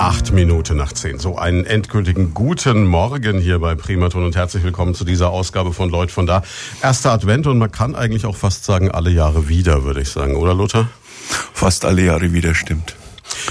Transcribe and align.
Acht 0.00 0.32
Minuten 0.32 0.78
nach 0.78 0.94
zehn. 0.94 1.18
So 1.18 1.36
einen 1.36 1.66
endgültigen 1.66 2.32
guten 2.32 2.86
Morgen 2.86 3.38
hier 3.38 3.58
bei 3.58 3.74
Primaton 3.74 4.24
und 4.24 4.34
herzlich 4.34 4.64
willkommen 4.64 4.94
zu 4.94 5.04
dieser 5.04 5.28
Ausgabe 5.28 5.74
von 5.74 5.90
Leut 5.90 6.10
von 6.10 6.26
da. 6.26 6.42
Erster 6.82 7.12
Advent 7.12 7.46
und 7.46 7.58
man 7.58 7.70
kann 7.70 7.94
eigentlich 7.94 8.24
auch 8.24 8.34
fast 8.34 8.64
sagen, 8.64 8.90
alle 8.90 9.10
Jahre 9.10 9.50
wieder, 9.50 9.84
würde 9.84 10.00
ich 10.00 10.08
sagen, 10.08 10.36
oder 10.36 10.54
Lothar? 10.54 10.88
Fast 11.52 11.84
alle 11.84 12.00
Jahre 12.00 12.32
wieder, 12.32 12.54
stimmt. 12.54 12.96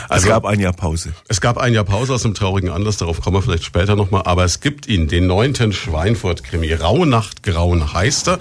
Also, 0.08 0.26
es 0.26 0.34
gab 0.34 0.46
ein 0.46 0.60
Jahr 0.60 0.74
Pause. 0.74 1.14
Es 1.28 1.40
gab 1.40 1.60
ein 1.60 1.72
Jahr 1.72 1.84
Pause 1.84 2.16
aus 2.16 2.26
einem 2.26 2.34
traurigen 2.34 2.72
Anlass, 2.72 2.98
darauf 2.98 3.22
kommen 3.22 3.38
wir 3.38 3.44
vielleicht 3.44 3.64
später 3.64 3.96
nochmal, 3.96 4.24
aber 4.26 4.44
es 4.44 4.60
gibt 4.60 4.88
ihn, 4.88 5.08
den 5.08 5.28
neunten 5.28 5.72
Schweinfurt-Krimi. 5.72 6.74
Rauhnacht 6.74 7.44
Grauen 7.44 7.94
heißt 7.94 8.28
er. 8.28 8.40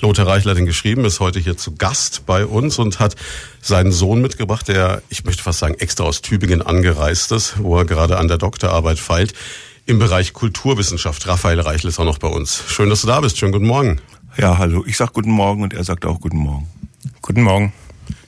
Lothar 0.00 0.26
Reichler 0.26 0.52
hat 0.52 0.58
ihn 0.58 0.66
geschrieben, 0.66 1.04
ist 1.04 1.20
heute 1.20 1.38
hier 1.38 1.56
zu 1.56 1.74
Gast 1.74 2.26
bei 2.26 2.44
uns 2.44 2.78
und 2.78 3.00
hat 3.00 3.16
seinen 3.62 3.92
Sohn 3.92 4.20
mitgebracht, 4.20 4.68
der, 4.68 5.02
ich 5.08 5.24
möchte 5.24 5.42
fast 5.42 5.58
sagen, 5.58 5.74
extra 5.74 6.04
aus 6.04 6.22
Tübingen 6.22 6.62
angereist 6.62 7.32
ist, 7.32 7.54
wo 7.58 7.78
er 7.78 7.84
gerade 7.84 8.18
an 8.18 8.28
der 8.28 8.38
Doktorarbeit 8.38 8.98
feilt, 8.98 9.32
im 9.86 9.98
Bereich 9.98 10.32
Kulturwissenschaft. 10.32 11.26
Raphael 11.26 11.60
Reichel 11.60 11.88
ist 11.88 11.98
auch 11.98 12.04
noch 12.04 12.18
bei 12.18 12.28
uns. 12.28 12.62
Schön, 12.68 12.90
dass 12.90 13.02
du 13.02 13.06
da 13.06 13.20
bist. 13.20 13.38
Schönen 13.38 13.52
guten 13.52 13.66
Morgen. 13.66 14.00
Ja, 14.36 14.58
hallo. 14.58 14.84
Ich 14.86 14.96
sag 14.96 15.12
guten 15.12 15.30
Morgen 15.30 15.62
und 15.62 15.72
er 15.72 15.84
sagt 15.84 16.04
auch 16.04 16.20
guten 16.20 16.38
Morgen. 16.38 16.68
Guten 17.22 17.42
Morgen. 17.42 17.72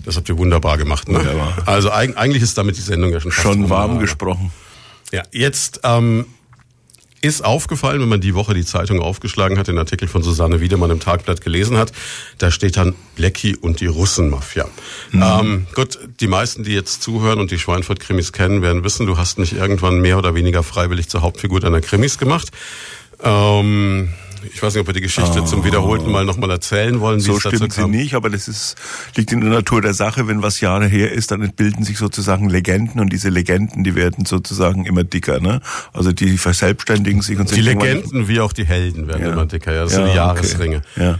Das 0.05 0.16
habt 0.16 0.28
ihr 0.28 0.38
wunderbar 0.38 0.78
gemacht, 0.78 1.08
ne? 1.08 1.19
Wunderbar. 1.19 1.58
Also 1.66 1.91
eigentlich 1.91 2.42
ist 2.42 2.56
damit 2.56 2.77
die 2.77 2.80
Sendung 2.80 3.12
ja 3.12 3.20
schon 3.20 3.30
fast 3.30 3.42
Schon 3.42 3.69
warm 3.69 3.98
gesprochen. 3.98 4.50
Ja, 5.12 5.22
jetzt 5.32 5.80
ähm, 5.84 6.27
ist 7.20 7.45
aufgefallen, 7.45 8.00
wenn 8.00 8.08
man 8.08 8.20
die 8.20 8.34
Woche 8.34 8.54
die 8.54 8.64
Zeitung 8.64 9.00
aufgeschlagen 9.00 9.58
hat, 9.58 9.68
den 9.68 9.78
Artikel 9.78 10.08
von 10.08 10.22
Susanne 10.22 10.60
Wiedemann 10.60 10.90
im 10.90 11.00
Tagblatt 11.00 11.41
gelesen 11.41 11.77
hat, 11.77 11.92
da 12.38 12.50
steht 12.50 12.77
dann 12.77 12.94
Blackie 13.16 13.56
und 13.56 13.80
die 13.80 13.86
Russenmafia. 13.86 14.68
Mhm. 15.10 15.22
Ähm, 15.22 15.66
gut, 15.74 15.98
die 16.20 16.28
meisten, 16.28 16.62
die 16.62 16.72
jetzt 16.72 17.02
zuhören 17.02 17.41
und 17.41 17.50
die 17.50 17.58
Schweinfurt-Krimis 17.58 18.32
kennen, 18.32 18.62
werden 18.62 18.84
wissen, 18.84 19.06
du 19.06 19.18
hast 19.18 19.38
mich 19.38 19.54
irgendwann 19.54 20.00
mehr 20.00 20.18
oder 20.18 20.34
weniger 20.34 20.62
freiwillig 20.62 21.08
zur 21.08 21.22
Hauptfigur 21.22 21.60
deiner 21.60 21.80
Krimis 21.80 22.18
gemacht. 22.18 22.50
Ähm, 23.22 24.11
ich 24.44 24.62
weiß 24.62 24.75
nicht, 24.75 24.81
ob 24.81 24.86
wir 24.86 24.94
die 24.94 25.00
Geschichte 25.00 25.42
oh. 25.42 25.44
zum 25.44 25.64
wiederholten 25.64 26.11
Mal 26.11 26.25
nochmal 26.25 26.50
erzählen 26.50 27.00
wollen. 27.00 27.20
So 27.20 27.39
stimmt 27.39 27.72
sie 27.72 27.89
nicht, 27.89 28.14
aber 28.14 28.31
das 28.31 28.48
ist, 28.48 28.77
liegt 29.17 29.33
in 29.33 29.41
der 29.41 29.50
Natur 29.50 29.83
der 29.83 29.95
Sache. 29.95 30.28
Wenn 30.28 30.42
was 30.42 30.61
Jahre 30.61 30.86
her 30.86 31.12
ist, 31.12 31.30
dann 31.30 31.53
bilden 31.53 31.84
sich 31.84 31.98
sozusagen 31.98 32.48
Legenden 32.48 33.00
und 33.00 33.12
diese 33.12 33.28
Legenden, 33.28 33.84
die 33.84 33.95
werden 33.95 34.25
sozusagen 34.25 34.84
immer 34.86 35.05
dicker. 35.05 35.41
Ne? 35.41 35.61
Also 35.92 36.12
die 36.12 36.39
verselbstständigen 36.39 37.22
sich 37.22 37.39
und 37.39 37.55
Die 37.55 37.61
Legenden 37.61 38.28
wie 38.28 38.41
auch 38.41 38.53
die 38.53 38.64
Helden 38.64 39.08
werden 39.08 39.22
ja. 39.22 39.33
immer 39.33 39.47
dicker. 39.47 39.72
Ja, 39.72 39.84
das 39.84 39.92
ja, 39.92 39.98
sind 39.98 40.08
die 40.08 40.17
Jahresringe. 40.17 40.83
Okay. 40.95 41.05
Ja, 41.05 41.19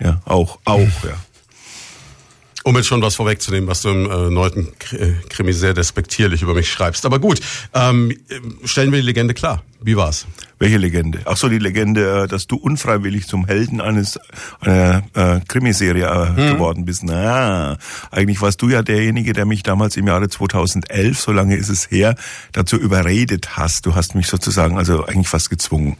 ja, 0.00 0.20
auch, 0.24 0.58
auch, 0.64 0.78
ja. 0.78 1.16
Um 2.62 2.76
jetzt 2.76 2.86
schon 2.86 3.00
was 3.00 3.14
vorwegzunehmen, 3.14 3.68
was 3.68 3.82
du 3.82 3.88
im 3.88 4.10
äh, 4.10 4.30
neunten 4.30 4.68
äh, 4.92 5.12
Krimi 5.30 5.52
sehr 5.52 5.72
despektierlich 5.72 6.42
über 6.42 6.54
mich 6.54 6.70
schreibst. 6.70 7.06
Aber 7.06 7.18
gut, 7.18 7.40
ähm, 7.72 8.14
stellen 8.64 8.92
wir 8.92 9.00
die 9.00 9.06
Legende 9.06 9.32
klar. 9.32 9.62
Wie 9.82 9.96
war's? 9.96 10.26
Welche 10.58 10.76
Legende? 10.76 11.20
Ach 11.24 11.38
so, 11.38 11.48
die 11.48 11.58
Legende, 11.58 12.24
äh, 12.24 12.28
dass 12.28 12.46
du 12.46 12.56
unfreiwillig 12.56 13.26
zum 13.26 13.46
Helden 13.46 13.80
eines 13.80 14.18
einer 14.60 15.02
äh, 15.14 15.40
Krimiserie 15.48 16.04
äh, 16.04 16.36
hm. 16.36 16.54
geworden 16.54 16.84
bist. 16.84 17.02
Na, 17.02 17.78
eigentlich 18.10 18.42
warst 18.42 18.60
du 18.60 18.68
ja 18.68 18.82
derjenige, 18.82 19.32
der 19.32 19.46
mich 19.46 19.62
damals 19.62 19.96
im 19.96 20.06
Jahre 20.06 20.28
2011, 20.28 21.18
so 21.18 21.32
lange 21.32 21.56
ist 21.56 21.70
es 21.70 21.90
her, 21.90 22.14
dazu 22.52 22.76
überredet 22.76 23.56
hast. 23.56 23.86
Du 23.86 23.94
hast 23.94 24.14
mich 24.14 24.26
sozusagen 24.26 24.76
also 24.76 25.06
eigentlich 25.06 25.28
fast 25.28 25.48
gezwungen. 25.48 25.96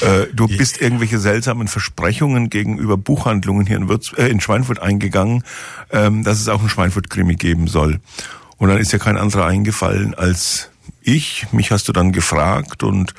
Äh, 0.00 0.26
du 0.34 0.48
bist 0.48 0.80
irgendwelche 0.80 1.20
seltsamen 1.20 1.68
Versprechungen 1.68 2.50
gegenüber 2.50 2.96
Buchhandlungen 2.96 3.64
hier 3.64 3.76
in, 3.76 3.88
Würz, 3.88 4.12
äh, 4.16 4.26
in 4.26 4.40
Schweinfurt 4.40 4.80
eingegangen, 4.80 5.44
ähm, 5.92 6.24
dass 6.24 6.40
es 6.40 6.48
auch 6.48 6.60
einen 6.60 6.68
Schweinfurt-Krimi 6.68 7.36
geben 7.36 7.68
soll. 7.68 8.00
Und 8.56 8.70
dann 8.70 8.78
ist 8.78 8.92
ja 8.92 8.98
kein 8.98 9.16
anderer 9.16 9.46
eingefallen 9.46 10.14
als 10.14 10.69
ich. 11.02 11.46
Mich 11.52 11.70
hast 11.70 11.88
du 11.88 11.92
dann 11.92 12.12
gefragt 12.12 12.82
und 12.82 13.14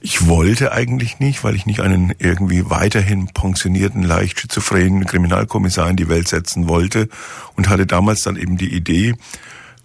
ich 0.00 0.26
wollte 0.28 0.72
eigentlich 0.72 1.18
nicht, 1.18 1.42
weil 1.42 1.56
ich 1.56 1.66
nicht 1.66 1.80
einen 1.80 2.14
irgendwie 2.18 2.70
weiterhin 2.70 3.26
pensionierten, 3.26 4.02
leicht 4.02 4.40
schizophrenen 4.40 5.04
Kriminalkommissar 5.04 5.90
in 5.90 5.96
die 5.96 6.08
Welt 6.08 6.28
setzen 6.28 6.68
wollte 6.68 7.08
und 7.56 7.68
hatte 7.68 7.86
damals 7.86 8.22
dann 8.22 8.36
eben 8.36 8.56
die 8.56 8.72
Idee, 8.72 9.14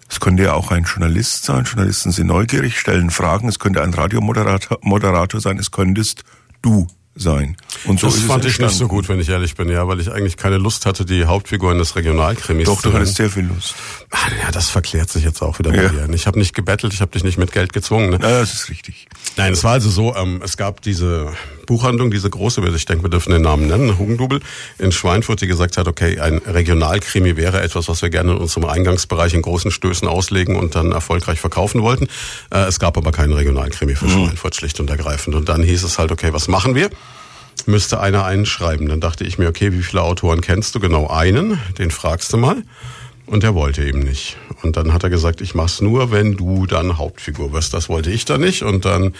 es 0.08 0.18
könnte 0.18 0.42
ja 0.42 0.54
auch 0.54 0.72
ein 0.72 0.84
Journalist 0.84 1.44
sein. 1.44 1.64
Journalisten 1.64 2.10
sind 2.10 2.26
neugierig, 2.26 2.78
stellen 2.78 3.10
Fragen. 3.10 3.48
Es 3.48 3.60
könnte 3.60 3.80
ein 3.80 3.94
Radiomoderator 3.94 4.78
Moderator 4.82 5.40
sein. 5.40 5.56
Es 5.56 5.70
könntest 5.70 6.24
du 6.62 6.88
sein. 7.16 7.56
Und 7.84 7.98
so 7.98 8.06
das 8.06 8.20
fand 8.20 8.44
ich 8.44 8.58
nicht 8.58 8.74
so 8.74 8.86
gut, 8.86 9.08
wenn 9.08 9.18
ich 9.20 9.28
ehrlich 9.28 9.56
bin, 9.56 9.68
ja, 9.68 9.86
weil 9.88 10.00
ich 10.00 10.10
eigentlich 10.12 10.36
keine 10.36 10.58
Lust 10.58 10.86
hatte, 10.86 11.04
die 11.04 11.24
Hauptfigur 11.24 11.72
eines 11.72 11.96
Regionalkrimis 11.96 12.66
Doch, 12.66 12.82
du 12.82 12.92
hattest 12.92 13.16
sehr 13.16 13.30
viel 13.30 13.44
Lust. 13.44 13.74
Ah, 14.10 14.18
ja, 14.42 14.50
das 14.50 14.70
verklärt 14.70 15.10
sich 15.10 15.24
jetzt 15.24 15.42
auch 15.42 15.58
wieder 15.58 15.74
ja. 15.74 15.88
bei 15.88 15.88
dir. 15.88 16.14
Ich 16.14 16.26
habe 16.26 16.38
nicht 16.38 16.54
gebettelt, 16.54 16.92
ich 16.92 17.00
habe 17.00 17.10
dich 17.10 17.24
nicht 17.24 17.38
mit 17.38 17.52
Geld 17.52 17.72
gezwungen. 17.72 18.10
Ne? 18.10 18.18
Ja, 18.22 18.40
das 18.40 18.54
ist 18.54 18.68
richtig. 18.70 19.06
Nein, 19.36 19.52
es 19.52 19.64
war 19.64 19.72
also 19.72 19.90
so, 19.90 20.14
ähm, 20.14 20.40
es 20.44 20.56
gab 20.56 20.82
diese 20.82 21.32
Buchhandlung, 21.66 22.10
diese 22.10 22.30
große, 22.30 22.62
ich 22.74 22.84
denke, 22.84 23.04
wir 23.04 23.10
dürfen 23.10 23.32
den 23.32 23.42
Namen 23.42 23.66
nennen, 23.66 23.98
Hugendubel 23.98 24.40
in 24.78 24.92
Schweinfurt, 24.92 25.40
die 25.40 25.46
gesagt 25.46 25.76
hat, 25.76 25.88
okay, 25.88 26.18
ein 26.20 26.38
Regionalkrimi 26.38 27.36
wäre 27.36 27.60
etwas, 27.60 27.88
was 27.88 28.02
wir 28.02 28.10
gerne 28.10 28.32
in 28.32 28.38
unserem 28.38 28.64
Eingangsbereich 28.64 29.34
in 29.34 29.42
großen 29.42 29.70
Stößen 29.70 30.06
auslegen 30.08 30.56
und 30.56 30.74
dann 30.74 30.92
erfolgreich 30.92 31.40
verkaufen 31.40 31.82
wollten. 31.82 32.08
Äh, 32.50 32.66
es 32.66 32.78
gab 32.78 32.96
aber 32.96 33.12
keinen 33.12 33.32
Regionalkrimi 33.32 33.94
für 33.94 34.06
mhm. 34.06 34.26
Schweinfurt, 34.26 34.56
schlicht 34.56 34.80
und 34.80 34.90
ergreifend. 34.90 35.34
Und 35.34 35.48
dann 35.48 35.62
hieß 35.62 35.82
es 35.82 35.98
halt, 35.98 36.12
okay, 36.12 36.32
was 36.32 36.48
machen 36.48 36.74
wir? 36.74 36.90
Müsste 37.66 38.00
einer 38.00 38.24
einen 38.24 38.46
schreiben. 38.46 38.88
Dann 38.88 39.00
dachte 39.00 39.24
ich 39.24 39.38
mir, 39.38 39.48
okay, 39.48 39.72
wie 39.72 39.82
viele 39.82 40.02
Autoren 40.02 40.40
kennst 40.40 40.74
du? 40.74 40.80
Genau 40.80 41.08
einen, 41.08 41.58
den 41.78 41.90
fragst 41.90 42.32
du 42.32 42.36
mal. 42.36 42.62
Und 43.30 43.44
er 43.44 43.54
wollte 43.54 43.84
eben 43.84 44.00
nicht. 44.00 44.36
Und 44.64 44.76
dann 44.76 44.92
hat 44.92 45.04
er 45.04 45.08
gesagt, 45.08 45.40
ich 45.40 45.54
mach's 45.54 45.80
nur, 45.80 46.10
wenn 46.10 46.36
du 46.36 46.66
dann 46.66 46.98
Hauptfigur 46.98 47.52
wirst. 47.52 47.72
Das 47.72 47.88
wollte 47.88 48.10
ich 48.10 48.24
dann 48.24 48.40
nicht. 48.40 48.64
Und 48.64 48.84
dann 48.84 49.14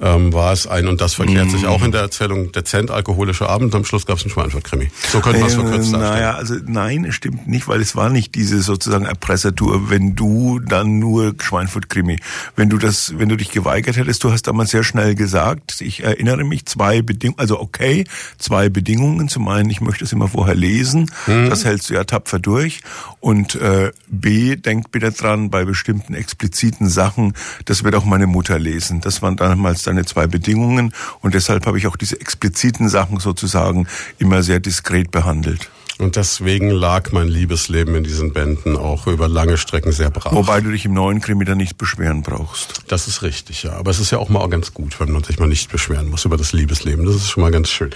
ähm, 0.00 0.32
war 0.32 0.52
es 0.52 0.66
ein, 0.66 0.88
und 0.88 1.00
das 1.00 1.14
verkehrt 1.14 1.46
mm. 1.46 1.50
sich 1.50 1.66
auch 1.68 1.84
in 1.84 1.92
der 1.92 2.00
Erzählung, 2.00 2.50
dezent 2.50 2.90
alkoholischer 2.90 3.48
Abend. 3.48 3.72
Am 3.76 3.84
Schluss 3.84 4.04
gab's 4.04 4.22
einen 4.22 4.32
Schweinfurt-Krimi. 4.32 4.90
So 5.12 5.20
könnte 5.20 5.38
man 5.38 5.48
es 5.48 5.54
verkürzt 5.54 5.94
äh, 5.94 5.96
Naja, 5.96 6.34
also 6.34 6.56
nein, 6.66 7.04
es 7.04 7.14
stimmt 7.14 7.46
nicht, 7.46 7.68
weil 7.68 7.80
es 7.80 7.94
war 7.94 8.10
nicht 8.10 8.34
diese 8.34 8.60
sozusagen 8.62 9.04
Erpressertour, 9.04 9.88
wenn 9.90 10.16
du 10.16 10.58
dann 10.58 10.98
nur 10.98 11.32
Schweinfurt-Krimi. 11.40 12.18
Wenn 12.56 12.68
du 12.68 12.78
das, 12.78 13.16
wenn 13.16 13.28
du 13.28 13.36
dich 13.36 13.52
geweigert 13.52 13.96
hättest, 13.96 14.24
du 14.24 14.32
hast 14.32 14.48
damals 14.48 14.70
sehr 14.70 14.82
schnell 14.82 15.14
gesagt, 15.14 15.80
ich 15.80 16.02
erinnere 16.02 16.42
mich, 16.42 16.66
zwei 16.66 17.00
Bedingungen, 17.00 17.38
also 17.38 17.60
okay, 17.60 18.06
zwei 18.38 18.68
Bedingungen. 18.70 19.28
Zum 19.28 19.46
einen, 19.46 19.70
ich 19.70 19.80
möchte 19.80 20.02
es 20.02 20.12
immer 20.12 20.26
vorher 20.26 20.56
lesen. 20.56 21.08
Mm. 21.28 21.48
Das 21.48 21.64
hältst 21.64 21.90
du 21.90 21.94
ja 21.94 22.02
tapfer 22.02 22.40
durch. 22.40 22.80
Und 23.20 23.51
äh, 23.54 23.92
B, 24.08 24.56
denk 24.56 24.90
bitte 24.90 25.12
dran, 25.12 25.50
bei 25.50 25.64
bestimmten 25.64 26.14
expliziten 26.14 26.88
Sachen, 26.88 27.34
das 27.64 27.84
wird 27.84 27.94
auch 27.94 28.04
meine 28.04 28.26
Mutter 28.26 28.58
lesen. 28.58 29.00
Das 29.00 29.22
waren 29.22 29.36
damals 29.36 29.82
deine 29.82 30.04
zwei 30.04 30.26
Bedingungen 30.26 30.92
und 31.20 31.34
deshalb 31.34 31.66
habe 31.66 31.78
ich 31.78 31.86
auch 31.86 31.96
diese 31.96 32.20
expliziten 32.20 32.88
Sachen 32.88 33.20
sozusagen 33.20 33.86
immer 34.18 34.42
sehr 34.42 34.60
diskret 34.60 35.10
behandelt. 35.10 35.70
Und 35.98 36.16
deswegen 36.16 36.70
lag 36.70 37.12
mein 37.12 37.28
Liebesleben 37.28 37.94
in 37.94 38.02
diesen 38.02 38.32
Bänden 38.32 38.76
auch 38.76 39.06
über 39.06 39.28
lange 39.28 39.56
Strecken 39.56 39.92
sehr 39.92 40.10
brach. 40.10 40.32
Wobei 40.32 40.60
du 40.60 40.70
dich 40.70 40.84
im 40.84 40.94
neuen 40.94 41.20
Krimi 41.20 41.44
dann 41.44 41.58
nicht 41.58 41.78
beschweren 41.78 42.22
brauchst. 42.22 42.82
Das 42.88 43.06
ist 43.06 43.22
richtig, 43.22 43.62
ja. 43.62 43.74
Aber 43.74 43.90
es 43.90 44.00
ist 44.00 44.10
ja 44.10 44.18
auch 44.18 44.28
mal 44.28 44.48
ganz 44.48 44.74
gut, 44.74 44.98
wenn 44.98 45.12
man 45.12 45.22
sich 45.22 45.38
mal 45.38 45.46
nicht 45.46 45.70
beschweren 45.70 46.08
muss 46.08 46.24
über 46.24 46.36
das 46.36 46.52
Liebesleben. 46.52 47.04
Das 47.04 47.14
ist 47.14 47.30
schon 47.30 47.42
mal 47.42 47.52
ganz 47.52 47.68
schön. 47.68 47.90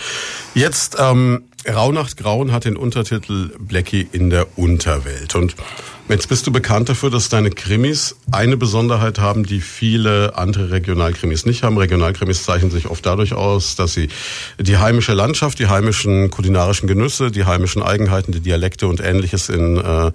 Jetzt 0.54 0.96
ähm, 1.00 1.44
Rauhnacht 1.68 2.16
Grauen 2.16 2.52
hat 2.52 2.64
den 2.64 2.76
Untertitel 2.76 3.50
Blackie 3.58 4.06
in 4.12 4.30
der 4.30 4.58
Unterwelt. 4.58 5.34
Und 5.34 5.56
jetzt 6.08 6.28
bist 6.28 6.46
du 6.46 6.52
bekannt 6.52 6.88
dafür, 6.88 7.10
dass 7.10 7.28
deine 7.28 7.50
Krimis 7.50 8.16
eine 8.30 8.56
Besonderheit 8.56 9.18
haben, 9.18 9.44
die 9.44 9.60
viele 9.60 10.36
andere 10.36 10.70
Regionalkrimis 10.70 11.44
nicht 11.44 11.64
haben. 11.64 11.76
Regionalkrimis 11.76 12.44
zeichnen 12.44 12.70
sich 12.70 12.86
oft 12.86 13.04
dadurch 13.04 13.32
aus, 13.32 13.74
dass 13.74 13.94
sie 13.94 14.08
die 14.60 14.76
heimische 14.76 15.12
Landschaft, 15.12 15.58
die 15.58 15.66
heimischen 15.66 16.30
kulinarischen 16.30 16.86
Genüsse, 16.86 17.30
die 17.32 17.44
heimischen 17.44 17.82
Eigenheiten, 17.82 18.32
die 18.32 18.40
Dialekte 18.40 18.86
und 18.86 19.00
ähnliches 19.00 19.48
in 19.48 19.76
äh, 19.76 20.12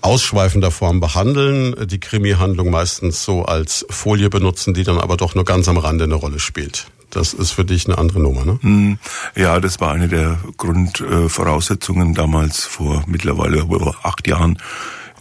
ausschweifender 0.00 0.70
Form 0.70 1.00
behandeln. 1.00 1.74
Die 1.88 1.98
Krimi-Handlung 1.98 2.70
meistens 2.70 3.24
so 3.24 3.44
als 3.44 3.84
Folie 3.90 4.30
benutzen, 4.30 4.74
die 4.74 4.84
dann 4.84 4.98
aber 4.98 5.16
doch 5.16 5.34
nur 5.34 5.44
ganz 5.44 5.68
am 5.68 5.78
Rande 5.78 6.04
eine 6.04 6.14
Rolle 6.14 6.38
spielt. 6.38 6.86
Das 7.14 7.32
ist 7.32 7.52
für 7.52 7.64
dich 7.64 7.86
eine 7.86 7.98
andere 7.98 8.20
Nummer, 8.20 8.44
ne? 8.44 8.58
Hm. 8.60 8.98
Ja, 9.34 9.60
das 9.60 9.80
war 9.80 9.92
eine 9.92 10.08
der 10.08 10.38
Grundvoraussetzungen 10.56 12.14
damals 12.14 12.64
vor 12.64 13.04
mittlerweile 13.06 13.66
acht 14.02 14.26
Jahren. 14.26 14.58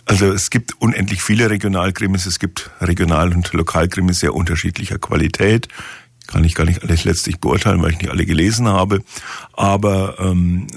Also 0.06 0.26
es 0.32 0.50
gibt 0.50 0.74
unendlich 0.82 1.24
viele 1.24 1.50
Regionalkrimis, 1.50 2.26
es 2.26 2.40
gibt 2.40 2.72
Regional- 2.82 3.32
und 3.34 3.54
Lokalkrimis 3.54 4.20
sehr 4.20 4.34
unterschiedlicher 4.34 4.98
Qualität. 5.00 5.70
Kann 6.28 6.44
ich 6.44 6.56
gar 6.56 6.66
nicht 6.66 6.84
alles 6.84 7.04
letztlich 7.04 7.40
beurteilen, 7.40 7.82
weil 7.82 7.92
ich 7.92 8.00
nicht 8.00 8.10
alle 8.10 8.26
gelesen 8.26 8.68
habe. 8.68 9.04
Aber 9.54 10.16
ähm, 10.20 10.68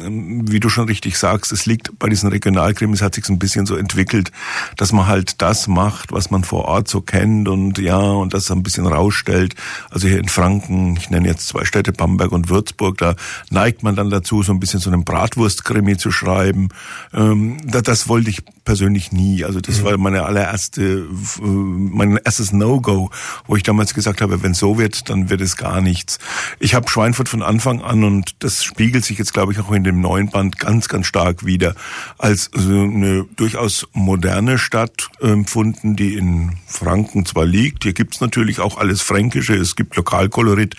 wie 0.50 0.60
du 0.60 0.69
schon 0.69 0.87
richtig 0.87 1.19
sagst, 1.19 1.52
es 1.52 1.66
liegt 1.66 1.98
bei 1.98 2.08
diesen 2.08 2.28
Regionalkrimis 2.28 3.00
hat 3.00 3.14
sich 3.14 3.25
so 3.25 3.32
ein 3.32 3.38
bisschen 3.38 3.64
so 3.64 3.76
entwickelt, 3.76 4.32
dass 4.76 4.93
man 4.93 5.06
halt 5.06 5.40
das 5.40 5.66
macht, 5.66 6.12
was 6.12 6.31
man 6.31 6.44
vor 6.44 6.66
Ort 6.66 6.88
so 6.88 7.00
kennt 7.00 7.48
und 7.48 7.78
ja 7.78 7.96
und 7.96 8.34
das 8.34 8.50
ein 8.50 8.62
bisschen 8.62 8.87
rausstellt. 8.87 9.54
Also 9.90 10.08
hier 10.08 10.19
in 10.19 10.28
Franken, 10.28 10.96
ich 10.96 11.10
nenne 11.10 11.28
jetzt 11.28 11.49
zwei 11.49 11.64
Städte, 11.64 11.92
Bamberg 11.92 12.32
und 12.32 12.49
Würzburg, 12.49 12.99
da 12.99 13.14
neigt 13.50 13.82
man 13.82 13.96
dann 13.96 14.10
dazu, 14.10 14.42
so 14.42 14.52
ein 14.52 14.60
bisschen 14.60 14.81
so 14.81 14.90
einen 14.90 15.04
Bratwurstkrimi 15.04 15.96
zu 15.96 16.10
schreiben. 16.10 16.69
Ähm, 17.14 17.58
das, 17.64 17.82
das 17.84 18.08
wollte 18.08 18.31
ich 18.31 18.42
persönlich 18.64 19.12
nie. 19.12 19.44
Also 19.44 19.60
das 19.60 19.81
mhm. 19.81 19.84
war 19.84 19.96
meine 19.96 20.25
allererste, 20.25 21.06
mein 21.40 22.19
erstes 22.22 22.52
No-Go, 22.52 23.10
wo 23.46 23.56
ich 23.56 23.62
damals 23.62 23.94
gesagt 23.94 24.20
habe, 24.20 24.42
wenn 24.42 24.52
so 24.52 24.76
wird, 24.76 25.08
dann 25.08 25.31
wird 25.31 25.36
es 25.41 25.56
gar 25.56 25.81
nichts. 25.81 26.19
Ich 26.59 26.75
habe 26.75 26.88
Schweinfurt 26.88 27.29
von 27.29 27.43
Anfang 27.43 27.83
an 27.83 28.05
und 28.05 28.37
das 28.41 28.65
spiegelt 28.65 29.05
sich 29.05 29.19
jetzt, 29.19 29.33
glaube 29.33 29.53
ich, 29.53 29.61
auch 29.61 29.73
in 29.73 29.85
dem 29.85 30.00
neuen 30.00 30.31
Band 30.31 30.59
ganz, 30.59 30.88
ganz 30.88 31.06
stark 31.06 31.44
wieder, 31.44 31.75
als 32.19 32.50
eine 32.55 33.27
durchaus 33.37 33.87
moderne 33.93 34.59
Stadt 34.59 35.09
empfunden, 35.21 35.97
die 35.97 36.15
in 36.15 36.59
Franken 36.67 37.27
zwar 37.27 37.44
liegt. 37.44 37.85
Hier 37.85 37.93
gibt's 37.93 38.21
natürlich 38.21 38.61
auch 38.61 38.79
alles 38.79 39.03
Fränkische, 39.03 39.55
es 39.55 39.77
gibt 39.77 39.97
Lokalkolorit, 39.97 40.77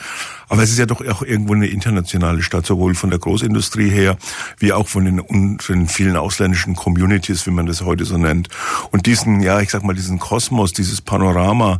aber 0.50 0.64
es 0.64 0.72
ist 0.72 0.80
ja 0.80 0.86
doch 0.86 1.06
auch 1.06 1.22
irgendwo 1.22 1.54
eine 1.54 1.68
internationale 1.68 2.42
Stadt, 2.42 2.66
sowohl 2.66 2.96
von 2.96 3.10
der 3.10 3.20
Großindustrie 3.20 3.90
her, 3.90 4.18
wie 4.60 4.72
auch 4.72 4.88
von 4.88 5.04
den, 5.04 5.58
den 5.68 5.88
vielen 5.88 6.16
ausländischen 6.16 6.76
Communities, 6.76 7.46
wie 7.46 7.52
man 7.52 7.66
das 7.66 7.82
heute 7.82 8.06
so 8.06 8.18
nennt. 8.18 8.48
Und 8.92 9.06
diesen, 9.06 9.42
ja, 9.42 9.60
ich 9.60 9.72
sag 9.72 9.84
mal, 9.84 9.94
diesen 9.94 10.20
Kosmos, 10.20 10.72
dieses 10.72 11.02
Panorama 11.02 11.80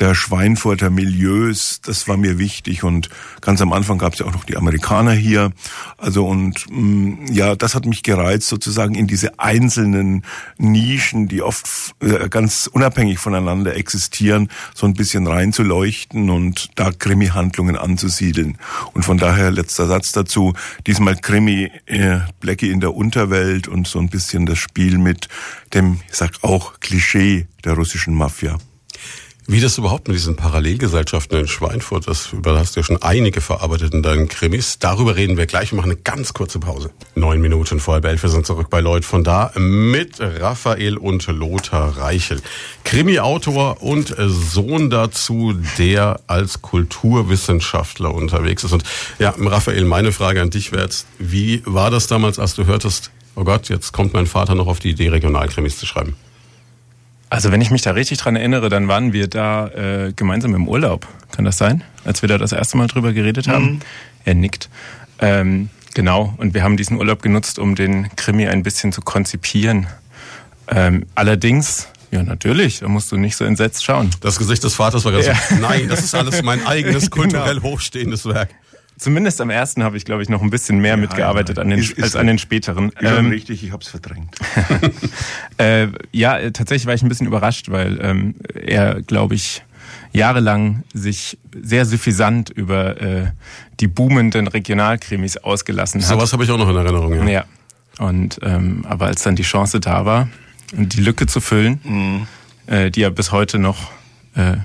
der 0.00 0.14
Schweinfurter 0.14 0.90
Milieus, 0.90 1.80
das 1.80 2.08
war 2.08 2.16
mir 2.16 2.38
wichtig. 2.38 2.82
Und 2.82 3.08
ganz 3.40 3.60
am 3.60 3.72
Anfang 3.72 3.98
gab 3.98 4.14
es 4.14 4.18
ja 4.18 4.26
auch 4.26 4.32
noch 4.32 4.44
die 4.44 4.56
Amerikaner 4.56 5.12
hier. 5.12 5.52
Also 5.96 6.26
und 6.26 6.66
mm, 6.70 7.26
ja, 7.30 7.54
das 7.54 7.76
hat 7.76 7.86
mich 7.86 8.02
gereizt, 8.02 8.48
sozusagen 8.48 8.96
in 8.96 9.06
diese 9.06 9.38
einzelnen 9.38 10.24
Nischen, 10.56 11.28
die 11.28 11.42
oft 11.42 11.94
äh, 12.00 12.28
ganz 12.28 12.68
unabhängig 12.72 13.20
voneinander 13.20 13.76
existieren, 13.76 14.48
so 14.74 14.86
ein 14.86 14.94
bisschen 14.94 15.26
reinzuleuchten 15.26 16.30
und 16.30 16.70
da 16.74 16.90
Krimi-Handlungen 16.90 17.76
anzusehen 17.76 18.07
anzusiedeln. 18.08 18.56
Und 18.94 19.04
von 19.04 19.18
daher 19.18 19.50
letzter 19.50 19.86
Satz 19.86 20.12
dazu, 20.12 20.54
diesmal 20.86 21.16
Krimi 21.16 21.70
äh, 21.86 22.20
Blackie 22.40 22.70
in 22.70 22.80
der 22.80 22.94
Unterwelt 22.94 23.68
und 23.68 23.86
so 23.86 23.98
ein 23.98 24.08
bisschen 24.08 24.46
das 24.46 24.58
Spiel 24.58 24.98
mit 24.98 25.28
dem, 25.74 26.00
ich 26.08 26.16
sag 26.16 26.32
auch, 26.42 26.80
Klischee 26.80 27.46
der 27.64 27.74
russischen 27.74 28.14
Mafia. 28.14 28.58
Wie 29.50 29.60
das 29.60 29.78
überhaupt 29.78 30.08
mit 30.08 30.16
diesen 30.18 30.36
Parallelgesellschaften 30.36 31.38
in 31.38 31.48
Schweinfurt, 31.48 32.06
das 32.06 32.34
über 32.34 32.52
ja 32.52 32.82
schon 32.82 33.00
einige 33.00 33.40
verarbeitet 33.40 33.94
in 33.94 34.02
deinen 34.02 34.28
Krimis. 34.28 34.78
Darüber 34.78 35.16
reden 35.16 35.38
wir 35.38 35.46
gleich. 35.46 35.72
Wir 35.72 35.76
machen 35.76 35.92
eine 35.92 36.00
ganz 36.00 36.34
kurze 36.34 36.58
Pause. 36.58 36.90
Neun 37.14 37.40
Minuten 37.40 37.80
vor 37.80 37.94
halb 37.94 38.04
elf. 38.04 38.22
Wir 38.22 38.28
sind 38.28 38.44
zurück 38.44 38.68
bei 38.68 38.82
Lloyd 38.82 39.06
von 39.06 39.24
da 39.24 39.50
mit 39.56 40.20
Raphael 40.20 40.98
und 40.98 41.26
Lothar 41.28 41.96
Reichel. 41.96 42.42
Krimi-Autor 42.84 43.82
und 43.82 44.14
Sohn 44.18 44.90
dazu, 44.90 45.54
der 45.78 46.20
als 46.26 46.60
Kulturwissenschaftler 46.60 48.12
unterwegs 48.12 48.64
ist. 48.64 48.72
Und 48.72 48.84
ja, 49.18 49.34
Raphael, 49.34 49.86
meine 49.86 50.12
Frage 50.12 50.42
an 50.42 50.50
dich 50.50 50.72
wäre 50.72 50.82
jetzt, 50.82 51.06
wie 51.18 51.62
war 51.64 51.90
das 51.90 52.06
damals, 52.06 52.38
als 52.38 52.54
du 52.54 52.66
hörtest, 52.66 53.12
oh 53.34 53.44
Gott, 53.44 53.70
jetzt 53.70 53.94
kommt 53.94 54.12
mein 54.12 54.26
Vater 54.26 54.54
noch 54.54 54.66
auf 54.66 54.78
die 54.78 54.90
Idee, 54.90 55.08
Regionalkrimis 55.08 55.78
zu 55.78 55.86
schreiben? 55.86 56.16
Also 57.30 57.52
wenn 57.52 57.60
ich 57.60 57.70
mich 57.70 57.82
da 57.82 57.90
richtig 57.90 58.18
dran 58.18 58.36
erinnere, 58.36 58.68
dann 58.68 58.88
waren 58.88 59.12
wir 59.12 59.28
da 59.28 59.68
äh, 59.68 60.12
gemeinsam 60.14 60.54
im 60.54 60.66
Urlaub. 60.66 61.06
Kann 61.32 61.44
das 61.44 61.58
sein? 61.58 61.84
Als 62.04 62.22
wir 62.22 62.28
da 62.28 62.38
das 62.38 62.52
erste 62.52 62.76
Mal 62.78 62.86
drüber 62.86 63.12
geredet 63.12 63.48
haben. 63.48 63.64
Mhm. 63.64 63.80
Er 64.24 64.34
nickt. 64.34 64.70
Ähm, 65.20 65.68
genau. 65.94 66.34
Und 66.38 66.54
wir 66.54 66.62
haben 66.62 66.76
diesen 66.76 66.96
Urlaub 66.96 67.22
genutzt, 67.22 67.58
um 67.58 67.74
den 67.74 68.08
Krimi 68.16 68.46
ein 68.46 68.62
bisschen 68.62 68.92
zu 68.92 69.02
konzipieren. 69.02 69.86
Ähm, 70.68 71.06
allerdings, 71.14 71.88
ja 72.10 72.22
natürlich, 72.22 72.80
da 72.80 72.88
musst 72.88 73.12
du 73.12 73.16
nicht 73.16 73.36
so 73.36 73.44
entsetzt 73.44 73.84
schauen. 73.84 74.10
Das 74.20 74.38
Gesicht 74.38 74.64
des 74.64 74.74
Vaters 74.74 75.04
war 75.04 75.12
ganz 75.12 75.26
ja. 75.26 75.34
so, 75.34 75.56
nein, 75.56 75.88
das 75.88 76.02
ist 76.02 76.14
alles 76.14 76.42
mein 76.42 76.66
eigenes 76.66 77.10
genau. 77.10 77.22
kulturell 77.22 77.56
genau. 77.56 77.68
hochstehendes 77.68 78.24
Werk. 78.24 78.50
Zumindest 78.98 79.40
am 79.40 79.50
ersten 79.50 79.84
habe 79.84 79.96
ich, 79.96 80.04
glaube 80.04 80.22
ich, 80.22 80.28
noch 80.28 80.42
ein 80.42 80.50
bisschen 80.50 80.78
mehr 80.78 80.92
ja, 80.92 80.96
mitgearbeitet 80.96 81.56
ja. 81.56 81.62
An 81.62 81.70
den, 81.70 81.78
ist, 81.78 82.02
als 82.02 82.16
an 82.16 82.26
den 82.26 82.38
späteren. 82.38 82.90
Ähm, 83.00 83.28
richtig, 83.28 83.62
ich 83.62 83.70
habe 83.70 83.82
es 83.82 83.88
verdrängt. 83.88 84.34
äh, 85.58 85.86
ja, 86.12 86.50
tatsächlich 86.50 86.86
war 86.86 86.94
ich 86.94 87.02
ein 87.02 87.08
bisschen 87.08 87.28
überrascht, 87.28 87.70
weil 87.70 87.98
ähm, 88.02 88.34
er, 88.54 89.00
glaube 89.02 89.36
ich, 89.36 89.62
jahrelang 90.12 90.82
sich 90.92 91.38
sehr 91.60 91.84
suffisant 91.84 92.50
über 92.50 93.00
äh, 93.00 93.26
die 93.78 93.86
boomenden 93.86 94.48
Regionalkrimis 94.48 95.36
ausgelassen 95.38 96.00
hat. 96.00 96.08
Sowas 96.08 96.32
habe 96.32 96.44
ich 96.44 96.50
auch 96.50 96.58
noch 96.58 96.68
in 96.68 96.76
Erinnerung. 96.76 97.14
Ja. 97.14 97.28
ja. 97.28 97.44
Und 97.98 98.40
ähm, 98.42 98.84
aber 98.88 99.06
als 99.06 99.22
dann 99.22 99.36
die 99.36 99.42
Chance 99.42 99.80
da 99.80 100.04
war, 100.04 100.28
die 100.72 101.00
Lücke 101.00 101.26
zu 101.26 101.40
füllen, 101.40 101.80
mhm. 101.84 102.26
äh, 102.66 102.90
die 102.90 103.02
er 103.02 103.10
bis 103.10 103.32
heute 103.32 103.58
noch 103.58 103.90
äh, 104.34 104.56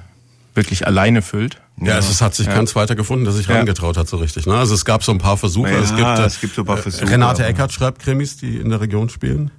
wirklich 0.53 0.85
alleine 0.85 1.21
füllt, 1.21 1.61
ja, 1.81 1.97
es 1.97 2.21
hat 2.21 2.35
sich 2.35 2.45
ja. 2.45 2.53
keins 2.53 2.75
weiter 2.75 2.95
gefunden, 2.95 3.25
der 3.25 3.33
sich 3.33 3.47
ja. 3.47 3.55
rangetraut 3.55 3.97
hat 3.97 4.07
so 4.07 4.17
richtig. 4.17 4.45
Ne? 4.45 4.55
Also 4.55 4.75
es 4.75 4.85
gab 4.85 5.03
so 5.03 5.11
ein 5.11 5.17
paar 5.17 5.37
Versuche. 5.37 5.71
Ja, 5.71 5.79
es 5.79 5.95
gibt, 5.95 6.07
äh, 6.07 6.25
es 6.25 6.39
gibt 6.39 6.55
so 6.55 6.61
ein 6.61 6.65
paar 6.65 6.77
Versuche. 6.77 7.09
Renate 7.09 7.45
Eckert 7.45 7.73
schreibt 7.73 7.99
Krimis, 7.99 8.37
die 8.37 8.57
in 8.57 8.69
der 8.69 8.79
Region 8.79 9.09
spielen. 9.09 9.51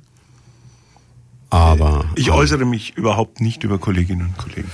Aber 1.51 2.07
ich 2.17 2.29
ähm, 2.29 2.35
äußere 2.35 2.65
mich 2.65 2.97
überhaupt 2.97 3.41
nicht 3.41 3.63
über 3.65 3.79
Kolleginnen 3.79 4.27
und 4.27 4.39
Kollegen. 4.39 4.71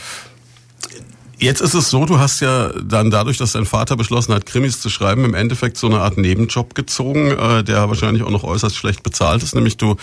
Jetzt 1.39 1.63
ist 1.63 1.73
es 1.73 1.89
so, 1.89 2.05
du 2.05 2.19
hast 2.19 2.41
ja 2.41 2.69
dann 2.83 3.11
dadurch, 3.11 3.39
dass 3.39 3.53
dein 3.53 3.65
Vater 3.65 3.97
beschlossen 3.97 4.35
hat, 4.35 4.45
Krimis 4.45 4.79
zu 4.79 4.91
schreiben, 4.91 5.25
im 5.25 5.33
Endeffekt 5.33 5.79
so 5.79 5.87
eine 5.87 6.01
Art 6.01 6.19
Nebenjob 6.19 6.75
gezogen, 6.75 7.31
äh, 7.31 7.65
der 7.65 7.89
wahrscheinlich 7.89 8.23
auch 8.23 8.31
noch 8.31 8.45
äußerst 8.45 8.77
schlecht 8.77 9.03
bezahlt 9.03 9.43
ist. 9.43 9.55
Nämlich 9.55 9.79
du 9.79 9.97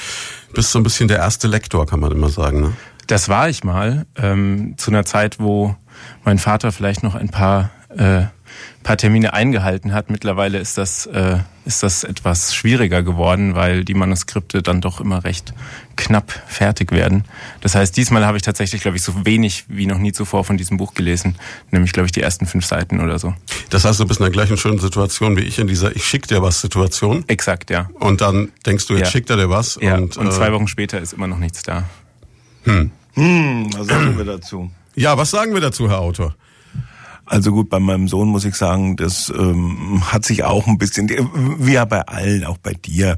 bist 0.54 0.72
so 0.72 0.80
ein 0.80 0.84
bisschen 0.84 1.08
der 1.08 1.18
erste 1.18 1.48
Lektor, 1.48 1.86
kann 1.86 2.00
man 2.00 2.12
immer 2.12 2.30
sagen. 2.30 2.62
Ne? 2.62 2.74
Das 3.06 3.30
war 3.30 3.50
ich 3.50 3.64
mal, 3.64 4.08
ähm, 4.16 4.76
zu 4.78 4.90
einer 4.90 5.06
Zeit, 5.06 5.40
wo 5.40 5.76
mein 6.28 6.40
Vater 6.40 6.74
vielleicht 6.74 7.04
noch 7.04 7.16
ein 7.16 7.30
paar, 7.30 7.72
äh, 7.88 8.24
paar 8.84 8.98
Termine 8.98 9.34
eingehalten 9.34 9.94
hat. 9.94 10.10
Mittlerweile 10.10 10.58
ist 10.58 10.78
das, 10.78 11.06
äh, 11.06 11.38
ist 11.64 11.84
das 11.84 12.04
etwas 12.04 12.54
schwieriger 12.54 13.02
geworden, 13.02 13.56
weil 13.56 13.86
die 13.86 13.94
Manuskripte 13.94 14.62
dann 14.62 14.82
doch 14.82 15.00
immer 15.00 15.24
recht 15.24 15.54
knapp 15.96 16.34
fertig 16.46 16.92
werden. 16.92 17.24
Das 17.62 17.76
heißt, 17.76 17.96
diesmal 17.96 18.26
habe 18.26 18.36
ich 18.36 18.44
tatsächlich, 18.44 18.82
glaube 18.82 18.98
ich, 18.98 19.04
so 19.04 19.26
wenig 19.26 19.66
wie 19.70 19.86
noch 19.86 20.00
nie 20.00 20.12
zuvor 20.12 20.44
von 20.44 20.58
diesem 20.58 20.76
Buch 20.76 20.96
gelesen, 20.96 21.36
nämlich, 21.72 21.94
glaube 21.94 22.08
ich, 22.08 22.12
die 22.12 22.22
ersten 22.22 22.46
fünf 22.46 22.66
Seiten 22.66 23.00
oder 23.00 23.20
so. 23.20 23.34
Das 23.70 23.86
heißt, 23.86 23.98
du 24.02 24.06
bist 24.06 24.20
in 24.20 24.26
der 24.26 24.34
gleichen 24.34 24.58
schönen 24.58 24.80
Situation 24.80 25.38
wie 25.38 25.44
ich 25.44 25.60
in 25.60 25.68
dieser 25.68 25.96
Ich 25.96 26.04
schick 26.06 26.28
dir 26.28 26.42
was 26.42 26.60
Situation. 26.60 27.24
Exakt, 27.28 27.70
ja. 27.70 27.90
Und 28.02 28.20
dann 28.20 28.52
denkst 28.66 28.86
du, 28.88 28.96
jetzt 28.96 29.06
ja. 29.06 29.12
schickt 29.12 29.30
er 29.30 29.38
dir 29.38 29.50
was. 29.50 29.80
Ja, 29.82 29.96
und, 29.96 30.18
und 30.18 30.34
zwei 30.34 30.48
äh, 30.48 30.52
Wochen 30.52 30.68
später 30.68 31.00
ist 31.00 31.14
immer 31.14 31.28
noch 31.28 31.40
nichts 31.40 31.64
da. 31.64 31.86
Hm. 32.66 32.92
Hm, 33.14 33.70
was 33.74 33.88
sagen 33.88 34.18
wir 34.18 34.26
dazu? 34.26 34.70
Ja, 35.00 35.16
was 35.16 35.30
sagen 35.30 35.54
wir 35.54 35.62
dazu, 35.62 35.88
Herr 35.88 36.00
Autor? 36.00 36.34
Also 37.28 37.52
gut, 37.52 37.70
bei 37.70 37.80
meinem 37.80 38.08
Sohn 38.08 38.30
muss 38.30 38.46
ich 38.46 38.56
sagen, 38.56 38.96
das 38.96 39.32
ähm, 39.38 40.02
hat 40.12 40.26
sich 40.26 40.44
auch 40.44 40.66
ein 40.66 40.78
bisschen, 40.78 41.10
wie 41.60 41.74
ja 41.74 41.86
bei 41.86 42.02
allen, 42.02 42.46
auch 42.46 42.58
bei 42.58 42.74
dir, 42.74 43.18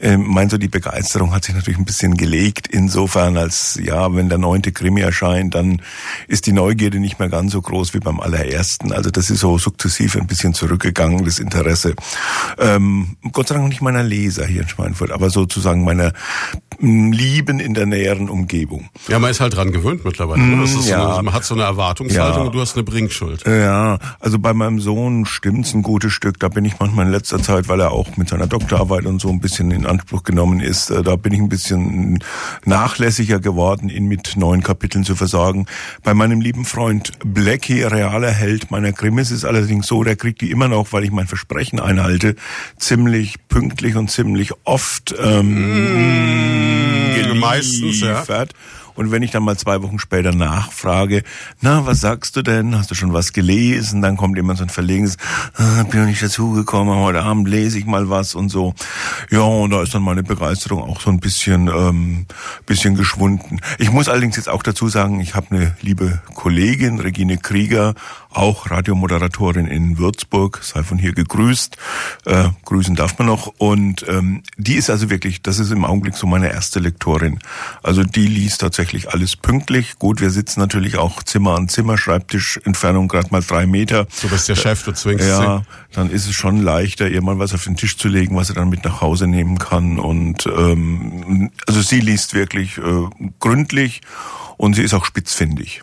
ähm, 0.00 0.24
meinst 0.26 0.54
du, 0.54 0.58
die 0.58 0.68
Begeisterung 0.68 1.32
hat 1.32 1.44
sich 1.44 1.54
natürlich 1.54 1.78
ein 1.78 1.84
bisschen 1.84 2.16
gelegt. 2.16 2.66
Insofern, 2.68 3.36
als 3.36 3.78
ja, 3.82 4.14
wenn 4.14 4.28
der 4.30 4.38
neunte 4.38 4.72
Krimi 4.72 5.02
erscheint, 5.02 5.54
dann 5.54 5.82
ist 6.26 6.46
die 6.46 6.52
Neugierde 6.52 7.00
nicht 7.00 7.18
mehr 7.18 7.28
ganz 7.28 7.52
so 7.52 7.60
groß 7.60 7.92
wie 7.94 8.00
beim 8.00 8.18
allerersten. 8.18 8.92
Also 8.92 9.10
das 9.10 9.30
ist 9.30 9.40
so 9.40 9.58
sukzessive 9.58 10.18
ein 10.18 10.26
bisschen 10.26 10.54
zurückgegangen, 10.54 11.24
das 11.24 11.38
Interesse. 11.38 11.94
Ähm, 12.58 13.16
Gott 13.32 13.48
sei 13.48 13.56
Dank 13.56 13.68
nicht 13.68 13.82
meiner 13.82 14.02
Leser 14.02 14.46
hier 14.46 14.62
in 14.62 14.68
Schweinfurt, 14.68 15.10
aber 15.10 15.28
sozusagen 15.28 15.84
meiner 15.84 16.12
Lieben 16.80 17.60
in 17.60 17.74
der 17.74 17.84
näheren 17.84 18.30
Umgebung. 18.30 18.88
Ja, 19.08 19.18
man 19.18 19.30
ist 19.30 19.40
halt 19.40 19.54
dran 19.54 19.70
gewöhnt 19.70 20.04
mittlerweile. 20.04 20.42
Mm, 20.42 20.64
ja. 20.86 21.16
so, 21.16 21.22
man 21.22 21.34
hat 21.34 21.44
so 21.44 21.54
eine 21.54 21.64
Erwartungshaltung 21.64 22.40
ja. 22.40 22.46
und 22.46 22.54
du 22.54 22.60
hast 22.60 22.74
eine 22.74 22.84
Bringschuld. 22.84 23.46
Ja, 23.58 23.98
also 24.20 24.38
bei 24.38 24.54
meinem 24.54 24.80
Sohn 24.80 25.26
stimmt's 25.26 25.74
ein 25.74 25.82
gutes 25.82 26.12
Stück. 26.12 26.38
Da 26.38 26.48
bin 26.48 26.64
ich 26.64 26.78
manchmal 26.78 27.06
in 27.06 27.12
letzter 27.12 27.42
Zeit, 27.42 27.68
weil 27.68 27.80
er 27.80 27.90
auch 27.90 28.16
mit 28.16 28.28
seiner 28.28 28.46
Doktorarbeit 28.46 29.06
und 29.06 29.20
so 29.20 29.28
ein 29.28 29.40
bisschen 29.40 29.70
in 29.70 29.86
Anspruch 29.86 30.22
genommen 30.22 30.60
ist, 30.60 30.90
äh, 30.90 31.02
da 31.02 31.16
bin 31.16 31.32
ich 31.32 31.40
ein 31.40 31.48
bisschen 31.48 32.22
nachlässiger 32.64 33.40
geworden, 33.40 33.88
ihn 33.88 34.06
mit 34.06 34.36
neuen 34.36 34.62
Kapiteln 34.62 35.04
zu 35.04 35.16
versorgen. 35.16 35.66
Bei 36.02 36.14
meinem 36.14 36.40
lieben 36.40 36.64
Freund 36.64 37.12
Blackie, 37.24 37.82
realer 37.82 38.30
Held 38.30 38.70
meiner 38.70 38.92
Krimis, 38.92 39.30
ist 39.30 39.44
allerdings 39.44 39.86
so, 39.86 40.04
der 40.04 40.16
kriegt 40.16 40.40
die 40.40 40.50
immer 40.50 40.68
noch, 40.68 40.92
weil 40.92 41.04
ich 41.04 41.10
mein 41.10 41.26
Versprechen 41.26 41.80
einhalte, 41.80 42.36
ziemlich 42.78 43.36
pünktlich 43.48 43.96
und 43.96 44.10
ziemlich 44.10 44.52
oft 44.64 45.14
ähm, 45.18 46.36
mm. 46.36 46.90
Meistens, 47.40 48.00
ja. 48.00 48.22
Und 48.94 49.10
wenn 49.10 49.22
ich 49.22 49.30
dann 49.30 49.42
mal 49.42 49.56
zwei 49.56 49.82
Wochen 49.82 49.98
später 49.98 50.32
nachfrage, 50.32 51.22
na, 51.60 51.86
was 51.86 52.00
sagst 52.00 52.36
du 52.36 52.42
denn? 52.42 52.76
Hast 52.76 52.90
du 52.90 52.94
schon 52.94 53.12
was 53.12 53.32
gelesen? 53.32 54.02
Dann 54.02 54.16
kommt 54.16 54.38
immer 54.38 54.56
so 54.56 54.64
ein 54.64 54.68
verlegenes, 54.68 55.16
ah, 55.54 55.82
bin 55.84 56.00
noch 56.00 56.06
nicht 56.06 56.22
dazugekommen, 56.22 56.94
heute 56.96 57.22
Abend 57.22 57.48
lese 57.48 57.78
ich 57.78 57.86
mal 57.86 58.08
was 58.10 58.34
und 58.34 58.48
so. 58.48 58.74
Ja, 59.30 59.40
und 59.40 59.70
da 59.70 59.82
ist 59.82 59.94
dann 59.94 60.02
meine 60.02 60.22
Begeisterung 60.22 60.82
auch 60.82 61.00
so 61.00 61.10
ein 61.10 61.20
bisschen, 61.20 61.68
ähm, 61.68 62.26
bisschen 62.66 62.94
geschwunden. 62.94 63.60
Ich 63.78 63.90
muss 63.90 64.08
allerdings 64.08 64.36
jetzt 64.36 64.48
auch 64.48 64.62
dazu 64.62 64.88
sagen, 64.88 65.20
ich 65.20 65.34
habe 65.34 65.46
eine 65.50 65.76
liebe 65.80 66.20
Kollegin, 66.34 67.00
Regine 67.00 67.38
Krieger, 67.38 67.94
auch 68.32 68.70
Radiomoderatorin 68.70 69.66
in 69.66 69.98
Würzburg, 69.98 70.60
sei 70.62 70.82
von 70.82 70.98
hier 70.98 71.12
gegrüßt. 71.12 71.76
Äh, 72.26 72.48
grüßen 72.64 72.94
darf 72.94 73.18
man 73.18 73.26
noch. 73.26 73.48
Und 73.58 74.04
ähm, 74.08 74.42
die 74.56 74.74
ist 74.74 74.90
also 74.90 75.10
wirklich, 75.10 75.42
das 75.42 75.58
ist 75.58 75.70
im 75.70 75.84
Augenblick 75.84 76.14
so 76.14 76.26
meine 76.26 76.50
erste 76.50 76.80
Lektorin. 76.80 77.40
Also 77.82 78.04
die 78.04 78.26
liest 78.26 78.60
tatsächlich 78.60 79.10
alles 79.12 79.36
pünktlich. 79.36 79.98
Gut, 79.98 80.20
wir 80.20 80.30
sitzen 80.30 80.60
natürlich 80.60 80.96
auch 80.96 81.22
Zimmer 81.22 81.56
an 81.56 81.68
Zimmer, 81.68 81.98
Schreibtischentfernung 81.98 83.08
gerade 83.08 83.28
mal 83.30 83.42
drei 83.42 83.66
Meter. 83.66 84.06
Du 84.20 84.28
bist 84.28 84.48
der 84.48 84.56
Chef, 84.56 84.84
du 84.84 84.92
zwingst 84.92 85.26
Ja, 85.26 85.62
dann 85.92 86.10
ist 86.10 86.26
es 86.26 86.34
schon 86.34 86.62
leichter, 86.62 87.08
ihr 87.08 87.22
mal 87.22 87.38
was 87.38 87.54
auf 87.54 87.64
den 87.64 87.76
Tisch 87.76 87.96
zu 87.96 88.08
legen, 88.08 88.36
was 88.36 88.48
sie 88.48 88.54
dann 88.54 88.68
mit 88.68 88.84
nach 88.84 89.00
Hause 89.00 89.26
nehmen 89.26 89.58
kann. 89.58 89.98
Und 89.98 90.46
ähm, 90.46 91.50
also 91.66 91.80
sie 91.80 92.00
liest 92.00 92.34
wirklich 92.34 92.78
äh, 92.78 93.08
gründlich 93.40 94.02
und 94.56 94.74
sie 94.74 94.82
ist 94.82 94.94
auch 94.94 95.04
spitzfindig. 95.04 95.82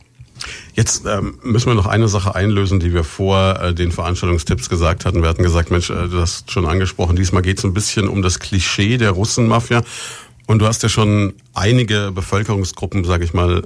Jetzt 0.74 1.06
ähm, 1.06 1.38
müssen 1.44 1.68
wir 1.68 1.76
noch 1.76 1.88
eine 1.88 2.08
Sache 2.08 2.36
einlösen, 2.36 2.80
die 2.80 2.94
wir 2.94 3.04
vor 3.04 3.60
äh, 3.60 3.74
den 3.74 3.92
Veranstaltungstipps 3.92 4.70
gesagt 4.70 5.06
hatten. 5.06 5.22
Wir 5.22 5.30
hatten 5.30 5.44
gesagt, 5.44 5.72
Mensch, 5.72 5.90
äh, 5.90 6.08
du 6.08 6.20
hast 6.20 6.52
schon 6.52 6.66
angesprochen, 6.66 7.16
diesmal 7.16 7.42
geht 7.42 7.60
es 7.60 7.64
ein 7.64 7.74
bisschen 7.74 8.08
um 8.08 8.22
das 8.22 8.40
Klischee 8.40 8.98
der 8.98 9.12
Russenmafia. 9.12 9.84
Und 10.48 10.60
du 10.60 10.66
hast 10.66 10.82
ja 10.84 10.90
schon 10.90 11.34
einige 11.54 12.12
Bevölkerungsgruppen, 12.14 13.04
sage 13.04 13.26
ich 13.26 13.34
mal, 13.34 13.64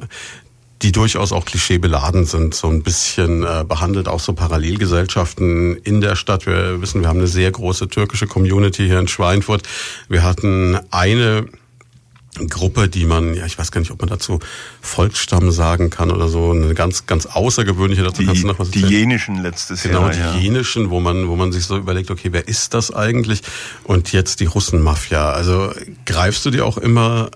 die 0.82 0.92
durchaus 0.92 1.32
auch 1.32 1.46
klischeebeladen 1.46 2.26
sind, 2.26 2.56
so 2.56 2.68
ein 2.68 2.82
bisschen 2.82 3.44
äh, 3.44 3.64
behandelt, 3.68 4.08
auch 4.08 4.20
so 4.20 4.34
Parallelgesellschaften 4.34 5.78
in 5.78 6.02
der 6.02 6.16
Stadt. 6.16 6.48
Wir 6.48 6.82
wissen, 6.82 7.02
wir 7.02 7.08
haben 7.08 7.20
eine 7.20 7.28
sehr 7.28 7.52
große 7.52 7.88
türkische 7.88 8.26
Community 8.26 8.88
hier 8.88 9.00
in 9.00 9.08
Schweinfurt. 9.08 9.64
Wir 10.10 10.24
hatten 10.24 10.80
eine 10.90 11.46
Gruppe, 12.50 12.88
die 12.88 13.06
man, 13.06 13.34
ja, 13.34 13.46
ich 13.46 13.60
weiß 13.60 13.72
gar 13.72 13.82
nicht, 13.82 13.92
ob 13.92 14.00
man 14.00 14.10
dazu 14.10 14.40
Volksstamm 14.82 15.52
sagen 15.52 15.90
kann 15.90 16.12
oder 16.12 16.30
so, 16.30 16.52
eine 16.52 16.74
ganz, 16.74 17.06
ganz 17.06 17.26
außergewöhnliche, 17.26 18.04
dazu 18.04 18.22
die, 18.22 18.28
kannst 18.28 18.44
du 18.44 18.48
noch 18.48 18.60
was 18.60 18.70
erzählen. 18.70 18.88
Die 18.88 18.96
jenischen 18.96 19.42
letztes 19.42 19.84
genau, 19.84 20.02
Jahr. 20.02 20.12
Genau, 20.12 20.32
die 20.32 20.38
ja. 20.38 20.42
jenischen, 20.44 20.90
wo 20.90 21.00
man, 21.00 21.28
wo 21.28 21.36
man 21.36 21.52
sich 21.52 21.66
so 21.66 21.78
überlegt, 21.78 22.10
okay, 22.10 22.30
wer 22.32 22.48
ist 22.48 22.74
das 22.74 22.94
eigentlich? 22.94 23.42
Und 23.84 24.14
jetzt 24.14 24.40
die 24.40 24.46
Russenmafia. 24.46 25.32
Also 25.32 25.72
greifst 26.06 26.46
du 26.46 26.52
dir 26.52 26.66
auch 26.66 26.78
immer 26.78 27.30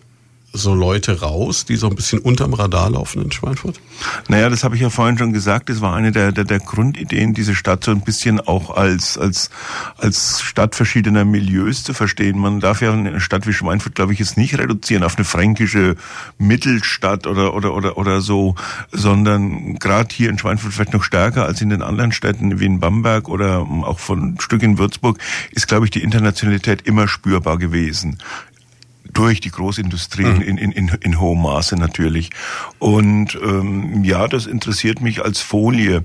so 0.55 0.73
Leute 0.73 1.21
raus, 1.21 1.65
die 1.65 1.75
so 1.75 1.89
ein 1.89 1.95
bisschen 1.95 2.19
unterm 2.19 2.53
Radar 2.53 2.89
laufen 2.89 3.21
in 3.21 3.31
Schweinfurt? 3.31 3.79
Naja, 4.27 4.49
das 4.49 4.63
habe 4.63 4.75
ich 4.75 4.81
ja 4.81 4.89
vorhin 4.89 5.17
schon 5.17 5.33
gesagt. 5.33 5.69
Das 5.69 5.81
war 5.81 5.95
eine 5.95 6.11
der, 6.11 6.31
der, 6.31 6.45
der 6.45 6.59
Grundideen, 6.59 7.33
diese 7.33 7.55
Stadt 7.55 7.83
so 7.83 7.91
ein 7.91 8.01
bisschen 8.01 8.39
auch 8.39 8.75
als, 8.75 9.17
als, 9.17 9.49
als 9.97 10.41
Stadt 10.41 10.75
verschiedener 10.75 11.25
Milieus 11.25 11.83
zu 11.83 11.93
verstehen. 11.93 12.39
Man 12.39 12.59
darf 12.59 12.81
ja 12.81 12.93
eine 12.93 13.19
Stadt 13.19 13.47
wie 13.47 13.53
Schweinfurt, 13.53 13.95
glaube 13.95 14.13
ich, 14.13 14.19
jetzt 14.19 14.37
nicht 14.37 14.57
reduzieren 14.57 15.03
auf 15.03 15.17
eine 15.17 15.25
fränkische 15.25 15.95
Mittelstadt 16.37 17.27
oder, 17.27 17.53
oder, 17.53 17.73
oder, 17.73 17.97
oder 17.97 18.21
so, 18.21 18.55
sondern 18.91 19.75
gerade 19.75 20.13
hier 20.13 20.29
in 20.29 20.39
Schweinfurt 20.39 20.73
vielleicht 20.73 20.93
noch 20.93 21.03
stärker 21.03 21.45
als 21.45 21.61
in 21.61 21.69
den 21.69 21.81
anderen 21.81 22.11
Städten 22.11 22.59
wie 22.59 22.65
in 22.65 22.79
Bamberg 22.79 23.27
oder 23.27 23.59
auch 23.83 23.99
von 23.99 24.39
Stück 24.39 24.63
in 24.63 24.77
Würzburg 24.77 25.19
ist, 25.51 25.67
glaube 25.67 25.85
ich, 25.85 25.91
die 25.91 26.03
Internationalität 26.03 26.83
immer 26.83 27.07
spürbar 27.07 27.57
gewesen 27.57 28.17
durch 29.15 29.39
die 29.39 29.49
Großindustrie 29.49 30.25
mhm. 30.25 30.41
in, 30.41 30.57
in, 30.57 30.71
in, 30.71 30.87
in 30.99 31.19
hohem 31.19 31.41
Maße 31.41 31.77
natürlich. 31.77 32.29
Und 32.79 33.39
ähm, 33.41 34.03
ja, 34.03 34.27
das 34.27 34.45
interessiert 34.45 35.01
mich 35.01 35.23
als 35.23 35.39
Folie. 35.39 36.03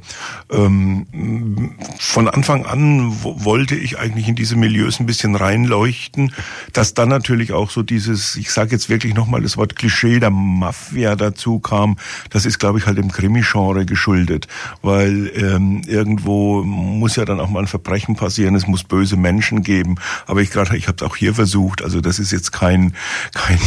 Ähm, 0.51 1.75
von 1.99 2.29
Anfang 2.29 2.65
an 2.67 3.13
wollte 3.23 3.75
ich 3.75 3.99
eigentlich 3.99 4.29
in 4.29 4.37
diese 4.37 4.57
Milieus 4.57 5.01
ein 5.01 5.07
bisschen 5.07 5.35
reinleuchten, 5.35 6.33
dass 6.73 6.95
dann 6.95 7.09
natürlich 7.09 7.53
auch 7.53 7.71
so 7.71 7.83
dieses, 7.83 8.37
ich 8.37 8.53
sage 8.53 8.71
jetzt 8.71 8.89
wirklich 8.89 9.15
nochmal 9.15 9.43
das 9.43 9.57
Wort 9.57 9.75
Klischee 9.75 10.21
der 10.21 10.31
Mafia 10.31 11.17
dazu 11.17 11.59
kam. 11.59 11.97
Das 12.31 12.47
ist, 12.47 12.61
glaube 12.61 12.79
ich, 12.79 12.87
halt 12.87 12.99
im 12.99 13.11
Krimi-Genre 13.11 13.87
geschuldet, 13.87 14.47
weil 14.83 15.33
ähm, 15.35 15.83
irgendwo 15.87 16.63
muss 16.63 17.17
ja 17.17 17.25
dann 17.25 17.41
auch 17.41 17.51
mal 17.51 17.61
ein 17.61 17.67
Verbrechen 17.67 18.15
passieren, 18.15 18.55
es 18.55 18.69
muss 18.69 18.85
böse 18.85 19.17
Menschen 19.17 19.65
geben. 19.65 19.97
Aber 20.29 20.43
ich 20.43 20.51
gerade, 20.51 20.77
ich 20.77 20.87
habe 20.87 20.97
es 20.97 21.03
auch 21.03 21.17
hier 21.17 21.35
versucht, 21.35 21.83
also 21.83 22.01
das 22.01 22.21
ist 22.21 22.31
jetzt 22.31 22.53
kein 22.53 22.95
kein 23.35 23.59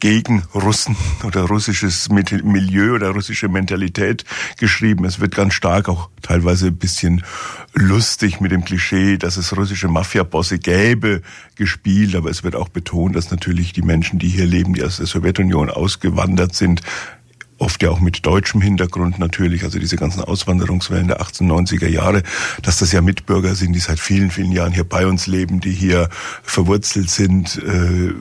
gegen 0.00 0.42
Russen 0.54 0.96
oder 1.24 1.42
russisches 1.42 2.08
Milieu 2.08 2.94
oder 2.94 3.10
russische 3.10 3.48
Mentalität 3.48 4.24
geschrieben. 4.58 5.04
Es 5.04 5.20
wird 5.20 5.34
ganz 5.34 5.54
stark 5.54 5.88
auch 5.88 6.08
teilweise 6.22 6.68
ein 6.68 6.76
bisschen 6.76 7.24
lustig 7.74 8.40
mit 8.40 8.52
dem 8.52 8.64
Klischee, 8.64 9.16
dass 9.16 9.36
es 9.36 9.56
russische 9.56 9.88
Mafia-Bosse 9.88 10.58
gäbe, 10.58 11.22
gespielt. 11.56 12.14
Aber 12.14 12.30
es 12.30 12.44
wird 12.44 12.54
auch 12.54 12.68
betont, 12.68 13.16
dass 13.16 13.30
natürlich 13.30 13.72
die 13.72 13.82
Menschen, 13.82 14.18
die 14.18 14.28
hier 14.28 14.46
leben, 14.46 14.74
die 14.74 14.84
aus 14.84 14.98
der 14.98 15.06
Sowjetunion 15.06 15.70
ausgewandert 15.70 16.54
sind, 16.54 16.82
oft 17.58 17.82
ja 17.82 17.90
auch 17.90 18.00
mit 18.00 18.24
deutschem 18.24 18.60
Hintergrund 18.60 19.18
natürlich, 19.18 19.64
also 19.64 19.78
diese 19.78 19.96
ganzen 19.96 20.22
Auswanderungswellen 20.22 21.08
der 21.08 21.20
1890er 21.20 21.88
Jahre, 21.88 22.22
dass 22.62 22.78
das 22.78 22.92
ja 22.92 23.02
Mitbürger 23.02 23.54
sind, 23.54 23.72
die 23.72 23.80
seit 23.80 24.00
vielen, 24.00 24.30
vielen 24.30 24.52
Jahren 24.52 24.72
hier 24.72 24.84
bei 24.84 25.06
uns 25.06 25.26
leben, 25.26 25.60
die 25.60 25.72
hier 25.72 26.08
verwurzelt 26.42 27.10
sind, 27.10 27.58
äh, 27.58 28.12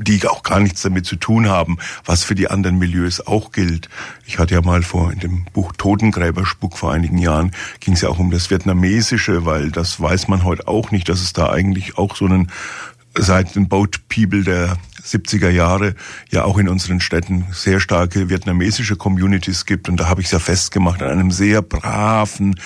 die 0.00 0.26
auch 0.26 0.42
gar 0.42 0.60
nichts 0.60 0.82
damit 0.82 1.06
zu 1.06 1.16
tun 1.16 1.48
haben, 1.48 1.78
was 2.04 2.24
für 2.24 2.34
die 2.34 2.48
anderen 2.48 2.78
Milieus 2.78 3.26
auch 3.26 3.52
gilt. 3.52 3.88
Ich 4.26 4.38
hatte 4.38 4.54
ja 4.54 4.62
mal 4.62 4.82
vor 4.82 5.12
in 5.12 5.20
dem 5.20 5.44
Buch 5.52 5.72
Totengräberspuck 5.76 6.76
vor 6.76 6.92
einigen 6.92 7.18
Jahren, 7.18 7.52
ging 7.80 7.94
es 7.94 8.00
ja 8.00 8.08
auch 8.08 8.18
um 8.18 8.30
das 8.30 8.50
Vietnamesische, 8.50 9.44
weil 9.44 9.70
das 9.70 10.00
weiß 10.00 10.28
man 10.28 10.44
heute 10.44 10.68
auch 10.68 10.90
nicht, 10.90 11.08
dass 11.08 11.20
es 11.20 11.32
da 11.32 11.50
eigentlich 11.50 11.98
auch 11.98 12.16
so 12.16 12.24
einen 12.24 12.50
seit 13.18 13.54
den 13.54 13.68
Boat 13.68 14.00
People 14.08 14.42
der 14.42 14.76
70er 15.06 15.50
Jahre 15.50 15.94
ja 16.30 16.44
auch 16.44 16.58
in 16.58 16.68
unseren 16.68 17.00
Städten 17.00 17.46
sehr 17.52 17.80
starke 17.80 18.28
vietnamesische 18.28 18.96
Communities 18.96 19.66
gibt. 19.66 19.88
Und 19.88 19.98
da 19.98 20.08
habe 20.08 20.20
ich 20.20 20.26
es 20.26 20.32
ja 20.32 20.38
festgemacht 20.38 21.02
an 21.02 21.10
einem 21.10 21.30
sehr 21.30 21.62
braven, 21.62 22.58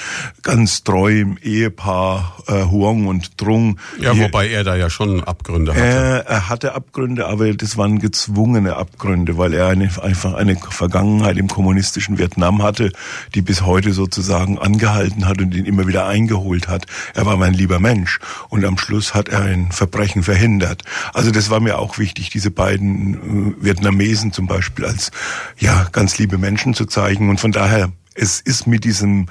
ganz 0.43 0.83
treuen 0.83 1.39
Ehepaar 1.43 2.37
äh, 2.47 2.65
Huong 2.65 3.07
und 3.07 3.37
Trung. 3.39 3.79
Ja, 4.01 4.13
Hier, 4.13 4.25
wobei 4.25 4.49
er 4.49 4.65
da 4.65 4.77
ja 4.77 4.91
schon 4.91 5.23
Abgründe 5.23 5.73
hatte. 5.73 5.85
Er, 5.85 6.27
er 6.27 6.49
hatte 6.49 6.75
Abgründe, 6.75 7.27
aber 7.27 7.53
das 7.55 7.77
waren 7.77 7.99
gezwungene 7.99 8.77
Abgründe, 8.77 9.37
weil 9.37 9.55
er 9.55 9.69
eine, 9.69 9.91
einfach 10.03 10.35
eine 10.35 10.57
Vergangenheit 10.57 11.37
im 11.37 11.49
kommunistischen 11.49 12.19
Vietnam 12.19 12.63
hatte, 12.63 12.93
die 13.35 13.43
bis 13.43 13.63
heute 13.63 13.93
sozusagen 13.93 14.59
angehalten 14.59 15.29
hat 15.29 15.41
und 15.41 15.55
ihn 15.55 15.67
immer 15.67 15.87
wieder 15.87 16.07
eingeholt 16.07 16.69
hat. 16.69 16.87
Er 17.15 17.27
war 17.27 17.37
mein 17.37 17.55
lieber 17.55 17.81
Mensch 17.81 18.19
und 18.49 18.65
am 18.65 18.79
Schluss 18.79 19.15
hat 19.15 19.29
er 19.29 19.43
ein 19.43 19.73
Verbrechen 19.73 20.23
verhindert. 20.23 20.83
Also 21.13 21.31
das 21.31 21.51
war 21.51 21.61
mir 21.61 21.79
auch 21.79 21.99
wichtig, 21.99 22.30
diese 22.35 22.51
beiden 22.51 23.57
äh, 23.59 23.65
Vietnamesen 23.65 24.33
zum 24.33 24.47
Beispiel 24.47 24.87
als 24.87 25.11
ja 25.59 25.89
ganz 25.93 26.19
liebe 26.19 26.39
Menschen 26.39 26.75
zu 26.75 26.87
zeigen. 26.87 27.29
Und 27.29 27.41
von 27.41 27.53
daher, 27.53 27.93
es 28.15 28.41
ist 28.41 28.67
mit 28.67 28.85
diesem 28.85 29.27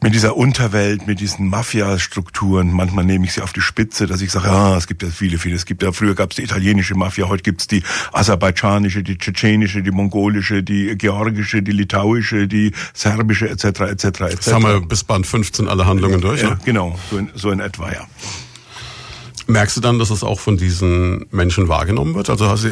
mit 0.00 0.14
dieser 0.14 0.36
Unterwelt, 0.36 1.06
mit 1.06 1.20
diesen 1.20 1.48
Mafia-Strukturen, 1.48 2.72
manchmal 2.72 3.04
nehme 3.04 3.24
ich 3.24 3.32
sie 3.32 3.42
auf 3.42 3.52
die 3.52 3.60
Spitze, 3.60 4.06
dass 4.06 4.20
ich 4.20 4.30
sage, 4.30 4.48
ah, 4.48 4.76
es 4.76 4.86
gibt 4.86 5.02
ja 5.02 5.08
viele, 5.10 5.38
viele. 5.38 5.56
Es 5.56 5.66
gibt 5.66 5.82
ja, 5.82 5.90
früher 5.92 6.14
gab 6.14 6.30
es 6.30 6.36
die 6.36 6.42
italienische 6.42 6.94
Mafia, 6.94 7.28
heute 7.28 7.42
gibt 7.42 7.62
es 7.62 7.66
die 7.66 7.82
aserbaidschanische, 8.12 9.02
die 9.02 9.18
tschetschenische, 9.18 9.82
die 9.82 9.90
mongolische, 9.90 10.62
die 10.62 10.96
georgische, 10.96 11.62
die 11.62 11.72
litauische, 11.72 12.46
die 12.46 12.72
serbische, 12.94 13.48
etc., 13.48 13.64
etc., 13.64 14.04
etc. 14.04 14.36
Das 14.36 14.52
haben 14.52 14.62
wir 14.62 14.80
bis 14.80 15.02
Band 15.02 15.26
15 15.26 15.66
alle 15.66 15.86
Handlungen 15.86 16.20
durch, 16.20 16.42
ja, 16.42 16.50
ne? 16.50 16.58
Genau, 16.64 16.98
so 17.10 17.18
in, 17.18 17.30
so 17.34 17.50
in 17.50 17.60
etwa, 17.60 17.90
ja. 17.90 18.06
Merkst 19.50 19.78
du 19.78 19.80
dann, 19.80 19.98
dass 19.98 20.10
es 20.10 20.22
auch 20.22 20.40
von 20.40 20.58
diesen 20.58 21.24
Menschen 21.30 21.68
wahrgenommen 21.68 22.14
wird? 22.14 22.28
Also 22.28 22.48
hast 22.48 22.64
du, 22.64 22.70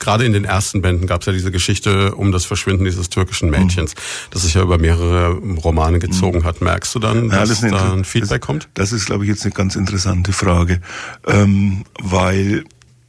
gerade 0.00 0.24
in 0.24 0.32
den 0.32 0.44
ersten 0.44 0.82
Bänden 0.82 1.06
gab 1.06 1.20
es 1.20 1.26
ja 1.26 1.32
diese 1.32 1.52
Geschichte 1.52 2.16
um 2.16 2.32
das 2.32 2.44
Verschwinden 2.44 2.84
dieses 2.84 3.08
türkischen 3.08 3.50
Mädchens, 3.50 3.94
mhm. 3.94 4.00
das 4.32 4.42
sich 4.42 4.54
ja 4.54 4.62
über 4.62 4.78
mehrere 4.78 5.30
Romane 5.62 6.00
gezogen 6.00 6.40
mhm. 6.40 6.44
hat. 6.44 6.60
Merkst 6.60 6.92
du 6.92 6.98
dann, 6.98 7.28
dass 7.28 7.62
ja, 7.62 7.68
das 7.68 7.80
da 7.80 7.92
ein 7.92 8.04
Feedback 8.04 8.40
das, 8.40 8.46
kommt? 8.46 8.68
Das 8.74 8.90
ist, 8.90 9.06
glaube 9.06 9.24
ich, 9.24 9.30
jetzt 9.30 9.44
eine 9.44 9.52
ganz 9.52 9.76
interessante 9.76 10.32
Frage, 10.32 10.80
ähm, 11.24 11.84
weil 12.02 12.64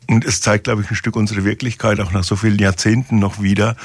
und 0.09 0.25
es 0.25 0.41
zeigt, 0.41 0.63
glaube 0.63 0.81
ich, 0.81 0.89
ein 0.89 0.95
Stück 0.95 1.15
unsere 1.15 1.45
Wirklichkeit 1.45 1.99
auch 1.99 2.11
nach 2.11 2.23
so 2.23 2.35
vielen 2.35 2.57
Jahrzehnten 2.57 3.19
noch 3.19 3.41
wieder, 3.41 3.75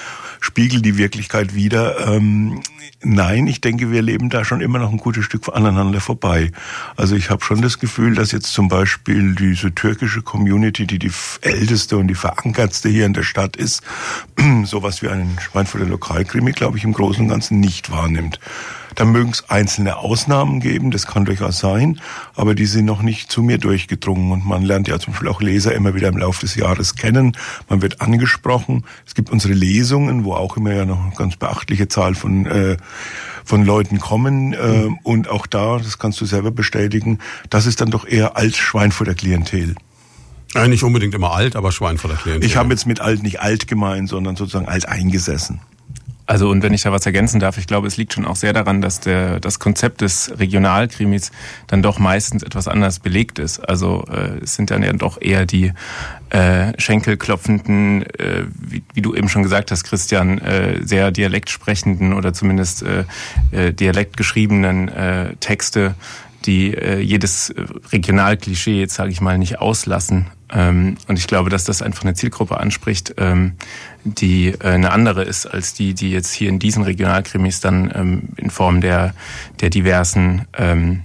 spiegelt 0.40 0.84
die 0.84 0.96
Wirklichkeit 0.96 1.54
wieder. 1.54 2.08
Ähm, 2.08 2.62
nein, 3.02 3.46
ich 3.46 3.60
denke, 3.60 3.90
wir 3.90 4.00
leben 4.00 4.30
da 4.30 4.42
schon 4.42 4.62
immer 4.62 4.78
noch 4.78 4.90
ein 4.90 4.96
gutes 4.96 5.26
Stück 5.26 5.50
aneinander 5.52 6.00
vorbei. 6.00 6.50
Also 6.96 7.14
ich 7.14 7.28
habe 7.28 7.44
schon 7.44 7.60
das 7.60 7.78
Gefühl, 7.78 8.14
dass 8.14 8.32
jetzt 8.32 8.54
zum 8.54 8.68
Beispiel 8.68 9.34
diese 9.34 9.74
türkische 9.74 10.22
Community, 10.22 10.86
die 10.86 10.98
die 10.98 11.12
älteste 11.42 11.98
und 11.98 12.08
die 12.08 12.14
verankertste 12.14 12.88
hier 12.88 13.04
in 13.04 13.12
der 13.12 13.22
Stadt 13.22 13.56
ist, 13.56 13.82
sowas 14.64 15.02
wie 15.02 15.08
einen 15.08 15.38
Schweinfurter 15.38 15.86
Lokalkrimi, 15.86 16.52
glaube 16.52 16.78
ich, 16.78 16.84
im 16.84 16.94
Großen 16.94 17.22
und 17.22 17.28
Ganzen 17.28 17.60
nicht 17.60 17.90
wahrnimmt. 17.90 18.40
Da 18.94 19.04
mögen 19.04 19.30
es 19.30 19.48
einzelne 19.50 19.96
Ausnahmen 19.96 20.60
geben, 20.60 20.90
das 20.90 21.06
kann 21.06 21.24
durchaus 21.24 21.58
sein, 21.58 22.00
aber 22.34 22.54
die 22.54 22.66
sind 22.66 22.84
noch 22.84 23.02
nicht 23.02 23.30
zu 23.30 23.42
mir 23.42 23.58
durchgedrungen. 23.58 24.32
Und 24.32 24.46
man 24.46 24.62
lernt 24.62 24.88
ja 24.88 24.98
zum 24.98 25.12
Beispiel 25.12 25.28
auch 25.28 25.40
Leser 25.40 25.74
immer 25.74 25.94
wieder 25.94 26.08
im 26.08 26.16
Laufe 26.16 26.40
des 26.40 26.54
Jahres 26.54 26.94
kennen. 26.94 27.36
Man 27.68 27.82
wird 27.82 28.00
angesprochen. 28.00 28.84
Es 29.06 29.14
gibt 29.14 29.30
unsere 29.30 29.54
Lesungen, 29.54 30.24
wo 30.24 30.34
auch 30.34 30.56
immer 30.56 30.72
ja 30.72 30.84
noch 30.84 31.02
eine 31.02 31.14
ganz 31.14 31.36
beachtliche 31.36 31.88
Zahl 31.88 32.14
von 32.14 32.46
äh, 32.46 32.76
von 33.44 33.64
Leuten 33.64 34.00
kommen 34.00 34.54
äh, 34.54 34.86
mhm. 34.88 34.98
und 35.02 35.28
auch 35.28 35.46
da, 35.46 35.78
das 35.78 35.98
kannst 35.98 36.20
du 36.20 36.24
selber 36.24 36.50
bestätigen, 36.50 37.18
das 37.50 37.66
ist 37.66 37.80
dann 37.80 37.90
doch 37.90 38.06
eher 38.06 38.36
als 38.36 38.56
Schweinfurter 38.56 39.14
Klientel. 39.14 39.74
Ja, 40.54 40.66
nicht 40.68 40.82
unbedingt 40.82 41.14
immer 41.14 41.32
alt, 41.32 41.56
aber 41.56 41.72
Schweinfurter 41.72 42.16
Klientel. 42.16 42.48
Ich 42.48 42.56
habe 42.56 42.70
jetzt 42.70 42.86
mit 42.86 43.00
alt 43.00 43.22
nicht 43.22 43.40
alt 43.40 43.66
gemeint, 43.66 44.08
sondern 44.08 44.36
sozusagen 44.36 44.66
alt 44.66 44.88
eingesessen. 44.88 45.60
Also 46.26 46.48
und 46.48 46.62
wenn 46.62 46.72
ich 46.72 46.82
da 46.82 46.92
was 46.92 47.04
ergänzen 47.04 47.38
darf, 47.38 47.58
ich 47.58 47.66
glaube, 47.66 47.86
es 47.86 47.96
liegt 47.96 48.14
schon 48.14 48.24
auch 48.24 48.36
sehr 48.36 48.52
daran, 48.52 48.80
dass 48.80 49.00
der 49.00 49.40
das 49.40 49.58
Konzept 49.58 50.00
des 50.00 50.32
Regionalkrimis 50.38 51.32
dann 51.66 51.82
doch 51.82 51.98
meistens 51.98 52.42
etwas 52.42 52.66
anders 52.66 52.98
belegt 52.98 53.38
ist. 53.38 53.58
Also 53.60 54.04
äh, 54.10 54.38
es 54.42 54.54
sind 54.54 54.70
dann 54.70 54.82
ja 54.82 54.92
doch 54.94 55.20
eher 55.20 55.44
die 55.44 55.72
äh, 56.30 56.72
Schenkelklopfenden, 56.78 58.04
äh, 58.18 58.44
wie, 58.58 58.82
wie 58.94 59.02
du 59.02 59.14
eben 59.14 59.28
schon 59.28 59.42
gesagt 59.42 59.70
hast, 59.70 59.84
Christian, 59.84 60.38
äh, 60.38 60.80
sehr 60.82 61.10
dialektsprechenden 61.10 62.14
oder 62.14 62.32
zumindest 62.32 62.82
äh, 62.82 63.04
äh, 63.50 63.72
dialektgeschriebenen 63.72 64.88
äh, 64.88 65.36
Texte, 65.40 65.94
die 66.44 66.74
äh, 66.74 67.00
jedes 67.00 67.54
Regionalklischee 67.92 68.80
jetzt 68.80 68.94
sage 68.94 69.10
ich 69.10 69.20
mal 69.20 69.38
nicht 69.38 69.58
auslassen. 69.58 70.26
Ähm, 70.52 70.96
und 71.08 71.18
ich 71.18 71.26
glaube, 71.26 71.50
dass 71.50 71.64
das 71.64 71.82
einfach 71.82 72.02
eine 72.02 72.14
Zielgruppe 72.14 72.58
anspricht, 72.58 73.14
ähm, 73.18 73.54
die 74.04 74.48
äh, 74.48 74.68
eine 74.68 74.92
andere 74.92 75.24
ist 75.24 75.46
als 75.46 75.74
die, 75.74 75.94
die 75.94 76.10
jetzt 76.10 76.32
hier 76.32 76.48
in 76.48 76.58
diesen 76.58 76.82
Regionalkrimis 76.82 77.60
dann 77.60 77.90
ähm, 77.94 78.28
in 78.36 78.50
Form 78.50 78.80
der 78.80 79.14
der 79.60 79.70
diversen 79.70 80.46
ähm, 80.56 81.02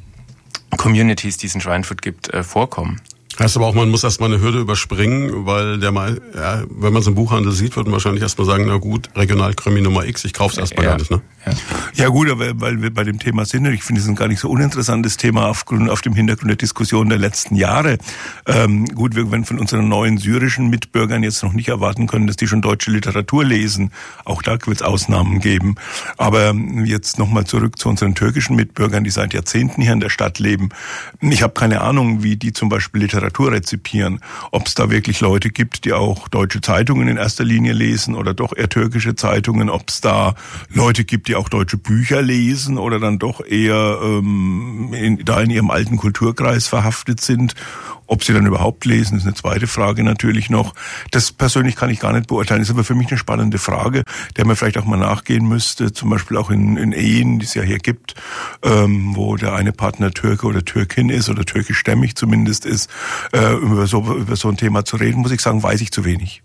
Communities, 0.77 1.37
die 1.37 1.47
es 1.47 1.55
in 1.55 1.61
Schweinfurt 1.61 2.01
gibt, 2.01 2.33
äh, 2.33 2.43
vorkommen. 2.43 3.01
Heißt 3.39 3.55
aber 3.55 3.67
auch, 3.67 3.73
man 3.73 3.89
muss 3.89 4.03
erstmal 4.03 4.31
eine 4.33 4.41
Hürde 4.41 4.59
überspringen, 4.59 5.45
weil 5.45 5.79
der 5.79 5.93
mal, 5.93 6.21
ja, 6.35 6.63
wenn 6.69 6.91
man 6.91 7.01
es 7.01 7.07
im 7.07 7.15
Buchhandel 7.15 7.53
sieht, 7.53 7.77
wird 7.77 7.85
man 7.85 7.93
wahrscheinlich 7.93 8.21
erstmal 8.21 8.45
sagen, 8.45 8.65
na 8.67 8.75
gut, 8.77 9.09
Regionalkrimi 9.15 9.79
Nummer 9.79 10.05
X, 10.05 10.25
ich 10.25 10.33
kauf's 10.33 10.57
erstmal 10.57 10.83
ja. 10.83 10.91
gar 10.91 10.97
nicht, 10.97 11.09
ne? 11.09 11.21
Ja, 11.45 11.53
ja 11.95 12.07
gut, 12.09 12.29
aber 12.29 12.59
weil 12.59 12.81
wir 12.81 12.93
bei 12.93 13.03
dem 13.03 13.19
Thema 13.19 13.45
sind, 13.45 13.65
ich 13.65 13.83
finde 13.83 14.01
es 14.01 14.07
ein 14.07 14.15
gar 14.15 14.27
nicht 14.27 14.39
so 14.39 14.49
uninteressantes 14.49 15.17
Thema 15.17 15.47
aufgrund, 15.47 15.89
auf 15.89 16.01
dem 16.01 16.13
Hintergrund 16.13 16.49
der 16.49 16.57
Diskussion 16.57 17.09
der 17.09 17.17
letzten 17.17 17.55
Jahre. 17.55 17.97
Ähm, 18.45 18.85
gut, 18.85 19.15
wir 19.15 19.31
werden 19.31 19.45
von 19.45 19.59
unseren 19.59 19.87
neuen 19.87 20.17
syrischen 20.17 20.69
Mitbürgern 20.69 21.23
jetzt 21.23 21.43
noch 21.43 21.53
nicht 21.53 21.69
erwarten 21.69 22.07
können, 22.07 22.27
dass 22.27 22.35
die 22.35 22.47
schon 22.47 22.61
deutsche 22.61 22.91
Literatur 22.91 23.45
lesen. 23.45 23.91
Auch 24.25 24.41
da 24.41 24.51
wird 24.51 24.77
es 24.77 24.81
Ausnahmen 24.81 25.39
geben. 25.39 25.75
Aber 26.17 26.53
jetzt 26.83 27.19
nochmal 27.19 27.45
zurück 27.45 27.79
zu 27.79 27.89
unseren 27.89 28.15
türkischen 28.15 28.55
Mitbürgern, 28.55 29.03
die 29.03 29.09
seit 29.09 29.33
Jahrzehnten 29.33 29.81
hier 29.81 29.93
in 29.93 29.99
der 29.99 30.09
Stadt 30.09 30.39
leben. 30.39 30.69
Ich 31.21 31.41
habe 31.41 31.53
keine 31.53 31.81
Ahnung, 31.81 32.23
wie 32.23 32.35
die 32.35 32.53
zum 32.53 32.69
Beispiel 32.69 33.01
Literatur 33.01 33.51
rezipieren. 33.51 34.19
Ob 34.51 34.67
es 34.67 34.75
da 34.75 34.89
wirklich 34.89 35.21
Leute 35.21 35.49
gibt, 35.49 35.85
die 35.85 35.93
auch 35.93 36.27
deutsche 36.27 36.61
Zeitungen 36.61 37.07
in 37.07 37.17
erster 37.17 37.43
Linie 37.43 37.73
lesen 37.73 38.15
oder 38.15 38.33
doch 38.33 38.55
eher 38.55 38.69
türkische 38.69 39.15
Zeitungen, 39.15 39.69
ob 39.69 39.89
es 39.89 40.01
da 40.01 40.35
Leute 40.73 41.05
gibt, 41.05 41.28
die 41.29 41.35
auch 41.35 41.47
deutsche 41.47 41.77
Bücher 41.77 42.21
lesen 42.21 42.77
oder 42.77 42.99
dann 42.99 43.19
doch 43.19 43.45
eher 43.45 43.99
ähm, 44.01 44.93
in, 44.93 45.23
da 45.23 45.39
in 45.41 45.49
ihrem 45.49 45.71
alten 45.71 45.97
Kulturkreis 45.97 46.67
verhaftet 46.67 47.21
sind 47.21 47.55
ob 48.09 48.23
sie 48.23 48.33
dann 48.33 48.47
überhaupt 48.47 48.85
lesen, 48.85 49.17
ist 49.17 49.25
eine 49.25 49.35
zweite 49.35 49.67
Frage 49.67 50.03
natürlich 50.03 50.49
noch. 50.49 50.73
Das 51.11 51.31
persönlich 51.31 51.75
kann 51.75 51.91
ich 51.91 51.99
gar 51.99 52.11
nicht 52.11 52.27
beurteilen. 52.27 52.61
Ist 52.61 52.71
aber 52.71 52.83
für 52.83 52.95
mich 52.95 53.09
eine 53.09 53.19
spannende 53.19 53.59
Frage, 53.59 54.03
der 54.35 54.45
man 54.45 54.55
vielleicht 54.55 54.79
auch 54.79 54.85
mal 54.85 54.97
nachgehen 54.97 55.47
müsste. 55.47 55.93
Zum 55.93 56.09
Beispiel 56.09 56.35
auch 56.35 56.49
in, 56.49 56.75
in 56.75 56.91
Ehen, 56.91 57.37
die 57.37 57.45
es 57.45 57.53
ja 57.53 57.61
hier 57.61 57.77
gibt, 57.77 58.15
ähm, 58.63 59.15
wo 59.15 59.35
der 59.35 59.53
eine 59.53 59.71
Partner 59.71 60.11
Türke 60.11 60.47
oder 60.47 60.65
Türkin 60.65 61.09
ist 61.09 61.29
oder 61.29 61.45
türkischstämmig 61.45 62.15
zumindest 62.15 62.65
ist. 62.65 62.89
Äh, 63.31 63.53
über, 63.53 63.85
so, 63.85 64.01
über 64.15 64.35
so 64.35 64.49
ein 64.49 64.57
Thema 64.57 64.85
zu 64.85 64.97
reden, 64.97 65.21
muss 65.21 65.31
ich 65.31 65.41
sagen, 65.41 65.61
weiß 65.61 65.79
ich 65.81 65.91
zu 65.91 66.03
wenig. 66.03 66.41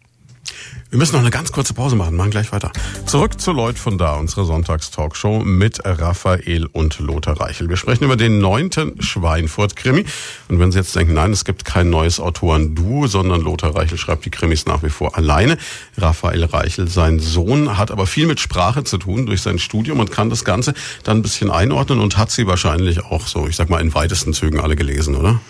Wir 0.90 0.98
müssen 0.98 1.14
noch 1.14 1.22
eine 1.22 1.30
ganz 1.30 1.50
kurze 1.50 1.74
Pause 1.74 1.96
machen, 1.96 2.14
machen 2.14 2.30
gleich 2.30 2.52
weiter. 2.52 2.70
Zurück 3.06 3.40
zu 3.40 3.50
Leut 3.50 3.78
von 3.78 3.98
da, 3.98 4.14
unsere 4.14 4.44
Sonntagstalkshow 4.44 5.40
mit 5.40 5.80
Raphael 5.84 6.66
und 6.66 7.00
Lothar 7.00 7.40
Reichel. 7.40 7.68
Wir 7.68 7.76
sprechen 7.76 8.04
über 8.04 8.16
den 8.16 8.38
neunten 8.38 9.02
Schweinfurt-Krimi. 9.02 10.04
Und 10.48 10.60
wenn 10.60 10.70
Sie 10.70 10.78
jetzt 10.78 10.94
denken, 10.94 11.14
nein, 11.14 11.32
es 11.32 11.44
gibt 11.44 11.64
kein 11.64 11.90
neues 11.90 12.20
Autoren-Duo, 12.20 13.08
sondern 13.08 13.40
Lothar 13.40 13.74
Reichel 13.74 13.98
schreibt 13.98 14.24
die 14.24 14.30
Krimis 14.30 14.66
nach 14.66 14.84
wie 14.84 14.88
vor 14.88 15.16
alleine. 15.16 15.58
Raphael 15.98 16.44
Reichel, 16.44 16.86
sein 16.86 17.18
Sohn, 17.18 17.76
hat 17.76 17.90
aber 17.90 18.06
viel 18.06 18.26
mit 18.26 18.38
Sprache 18.38 18.84
zu 18.84 18.98
tun 18.98 19.26
durch 19.26 19.42
sein 19.42 19.58
Studium 19.58 19.98
und 19.98 20.12
kann 20.12 20.30
das 20.30 20.44
Ganze 20.44 20.74
dann 21.02 21.18
ein 21.18 21.22
bisschen 21.22 21.50
einordnen 21.50 21.98
und 21.98 22.16
hat 22.18 22.30
sie 22.30 22.46
wahrscheinlich 22.46 23.04
auch 23.04 23.26
so, 23.26 23.48
ich 23.48 23.56
sag 23.56 23.68
mal, 23.68 23.80
in 23.80 23.94
weitesten 23.94 24.32
Zügen 24.32 24.60
alle 24.60 24.76
gelesen, 24.76 25.16
oder? 25.16 25.40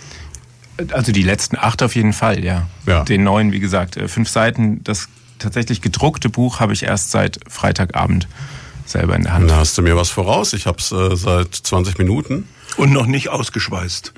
Also 0.92 1.12
die 1.12 1.22
letzten 1.22 1.56
acht 1.56 1.82
auf 1.82 1.94
jeden 1.94 2.12
Fall, 2.12 2.44
ja. 2.44 2.66
ja. 2.86 3.04
Den 3.04 3.24
neuen, 3.24 3.52
wie 3.52 3.60
gesagt, 3.60 3.96
äh, 3.96 4.08
fünf 4.08 4.28
Seiten. 4.28 4.82
Das 4.84 5.08
tatsächlich 5.38 5.80
gedruckte 5.82 6.28
Buch 6.28 6.60
habe 6.60 6.72
ich 6.72 6.82
erst 6.82 7.10
seit 7.10 7.40
Freitagabend 7.48 8.28
selber 8.86 9.16
in 9.16 9.22
der 9.22 9.32
Hand. 9.32 9.50
Da 9.50 9.56
hast 9.56 9.78
du 9.78 9.82
mir 9.82 9.96
was 9.96 10.10
voraus. 10.10 10.52
Ich 10.52 10.66
habe 10.66 10.78
es 10.78 10.92
äh, 10.92 11.16
seit 11.16 11.54
20 11.54 11.98
Minuten. 11.98 12.48
Und 12.76 12.92
noch 12.92 13.06
nicht 13.06 13.28
ausgeschweißt. 13.28 14.12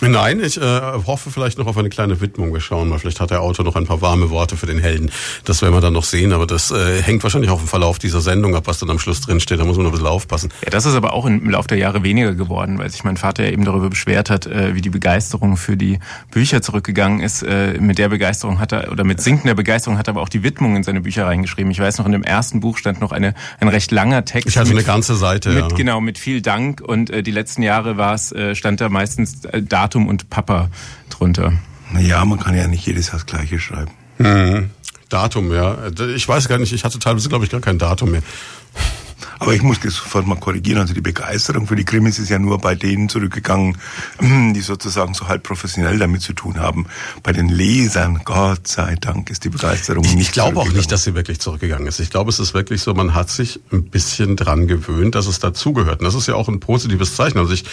Nein, 0.00 0.40
ich 0.42 0.60
äh, 0.60 0.80
hoffe 1.06 1.30
vielleicht 1.30 1.58
noch 1.58 1.66
auf 1.66 1.76
eine 1.76 1.90
kleine 1.90 2.20
Widmung. 2.20 2.52
Wir 2.52 2.60
schauen 2.60 2.88
mal, 2.88 2.98
vielleicht 2.98 3.20
hat 3.20 3.30
der 3.30 3.42
Autor 3.42 3.64
noch 3.64 3.76
ein 3.76 3.86
paar 3.86 4.00
warme 4.00 4.30
Worte 4.30 4.56
für 4.56 4.66
den 4.66 4.78
Helden. 4.78 5.10
Das 5.44 5.60
werden 5.62 5.74
wir 5.74 5.80
dann 5.80 5.92
noch 5.92 6.04
sehen, 6.04 6.32
aber 6.32 6.46
das 6.46 6.70
äh, 6.70 7.02
hängt 7.02 7.22
wahrscheinlich 7.22 7.50
auch 7.50 7.60
im 7.60 7.66
Verlauf 7.66 7.98
dieser 7.98 8.20
Sendung 8.20 8.54
ab, 8.54 8.66
was 8.66 8.78
dann 8.78 8.90
am 8.90 8.98
Schluss 8.98 9.20
drin 9.20 9.40
steht. 9.40 9.60
Da 9.60 9.64
muss 9.64 9.76
man 9.76 9.84
noch 9.84 9.90
ein 9.90 9.98
bisschen 9.98 10.08
aufpassen. 10.08 10.50
Ja, 10.64 10.70
das 10.70 10.86
ist 10.86 10.94
aber 10.94 11.12
auch 11.12 11.26
im 11.26 11.50
Laufe 11.50 11.68
der 11.68 11.78
Jahre 11.78 12.02
weniger 12.02 12.34
geworden, 12.34 12.78
weil 12.78 12.90
sich 12.90 13.04
mein 13.04 13.16
Vater 13.16 13.44
ja 13.44 13.50
eben 13.50 13.64
darüber 13.64 13.90
beschwert 13.90 14.30
hat, 14.30 14.46
äh, 14.46 14.74
wie 14.74 14.80
die 14.80 14.90
Begeisterung 14.90 15.56
für 15.56 15.76
die 15.76 15.98
Bücher 16.30 16.62
zurückgegangen 16.62 17.20
ist. 17.20 17.42
Äh, 17.42 17.78
mit 17.80 17.98
der 17.98 18.08
Begeisterung 18.08 18.58
hat 18.58 18.72
er, 18.72 18.90
oder 18.90 19.04
mit 19.04 19.20
sinkender 19.20 19.54
Begeisterung 19.54 19.98
hat 19.98 20.08
er 20.08 20.12
aber 20.12 20.22
auch 20.22 20.28
die 20.28 20.42
Widmung 20.42 20.76
in 20.76 20.82
seine 20.82 21.02
Bücher 21.02 21.26
reingeschrieben. 21.26 21.70
Ich 21.70 21.80
weiß 21.80 21.98
noch, 21.98 22.06
in 22.06 22.12
dem 22.12 22.24
ersten 22.24 22.60
Buch 22.60 22.78
stand 22.78 23.00
noch 23.00 23.12
eine, 23.12 23.34
ein 23.60 23.68
recht 23.68 23.90
langer 23.90 24.24
Text. 24.24 24.48
Ich 24.48 24.56
hatte 24.56 24.70
mit, 24.70 24.78
eine 24.78 24.86
ganze 24.86 25.14
Seite, 25.14 25.50
mit, 25.50 25.58
ja. 25.58 25.68
Genau, 25.76 26.00
mit 26.00 26.18
viel 26.18 26.40
Dank 26.40 26.80
und 26.80 27.10
äh, 27.10 27.22
die 27.22 27.32
letzten 27.32 27.62
Jahre 27.62 27.96
war 27.96 28.14
es, 28.14 28.32
äh, 28.32 28.54
stand 28.54 28.80
da 28.80 28.88
meistens 28.88 29.44
äh, 29.44 29.62
Datum 29.62 29.89
und 29.94 30.30
Papa 30.30 30.70
drunter. 31.08 31.52
Naja, 31.92 32.24
man 32.24 32.38
kann 32.38 32.56
ja 32.56 32.66
nicht 32.66 32.86
jedes 32.86 33.08
Jahr 33.08 33.16
das 33.16 33.26
Gleiche 33.26 33.58
schreiben. 33.58 33.90
Mhm. 34.18 34.70
Datum, 35.08 35.52
ja. 35.52 35.76
Ich 36.14 36.28
weiß 36.28 36.48
gar 36.48 36.58
nicht, 36.58 36.72
ich 36.72 36.84
hatte 36.84 36.98
teilweise, 36.98 37.28
glaube 37.28 37.44
ich, 37.44 37.50
gar 37.50 37.60
kein 37.60 37.78
Datum 37.78 38.12
mehr. 38.12 38.22
Aber 39.40 39.54
ich 39.54 39.62
muss 39.62 39.78
sofort 39.82 40.26
mal 40.26 40.36
korrigieren. 40.36 40.80
Also 40.80 40.92
die 40.92 41.00
Begeisterung 41.00 41.66
für 41.66 41.74
die 41.74 41.84
Krimis 41.84 42.18
ist 42.18 42.28
ja 42.28 42.38
nur 42.38 42.58
bei 42.58 42.74
denen 42.74 43.08
zurückgegangen, 43.08 43.78
die 44.20 44.60
sozusagen 44.60 45.14
so 45.14 45.28
halb 45.28 45.42
professionell 45.42 45.98
damit 45.98 46.20
zu 46.20 46.34
tun 46.34 46.60
haben. 46.60 46.86
Bei 47.22 47.32
den 47.32 47.48
Lesern, 47.48 48.20
Gott 48.24 48.68
sei 48.68 48.96
Dank, 49.00 49.30
ist 49.30 49.44
die 49.44 49.48
Begeisterung 49.48 50.04
ich, 50.04 50.14
nicht 50.14 50.28
Ich 50.28 50.32
glaube 50.32 50.60
auch 50.60 50.70
nicht, 50.70 50.92
dass 50.92 51.04
sie 51.04 51.14
wirklich 51.14 51.40
zurückgegangen 51.40 51.86
ist. 51.86 52.00
Ich 52.00 52.10
glaube, 52.10 52.28
es 52.28 52.38
ist 52.38 52.52
wirklich 52.52 52.82
so, 52.82 52.92
man 52.92 53.14
hat 53.14 53.30
sich 53.30 53.60
ein 53.72 53.84
bisschen 53.84 54.36
dran 54.36 54.66
gewöhnt, 54.66 55.14
dass 55.14 55.26
es 55.26 55.38
dazugehört. 55.38 56.00
Und 56.00 56.04
das 56.04 56.14
ist 56.14 56.28
ja 56.28 56.34
auch 56.34 56.48
ein 56.48 56.60
positives 56.60 57.16
Zeichen. 57.16 57.38
Also 57.38 57.54
ich 57.54 57.64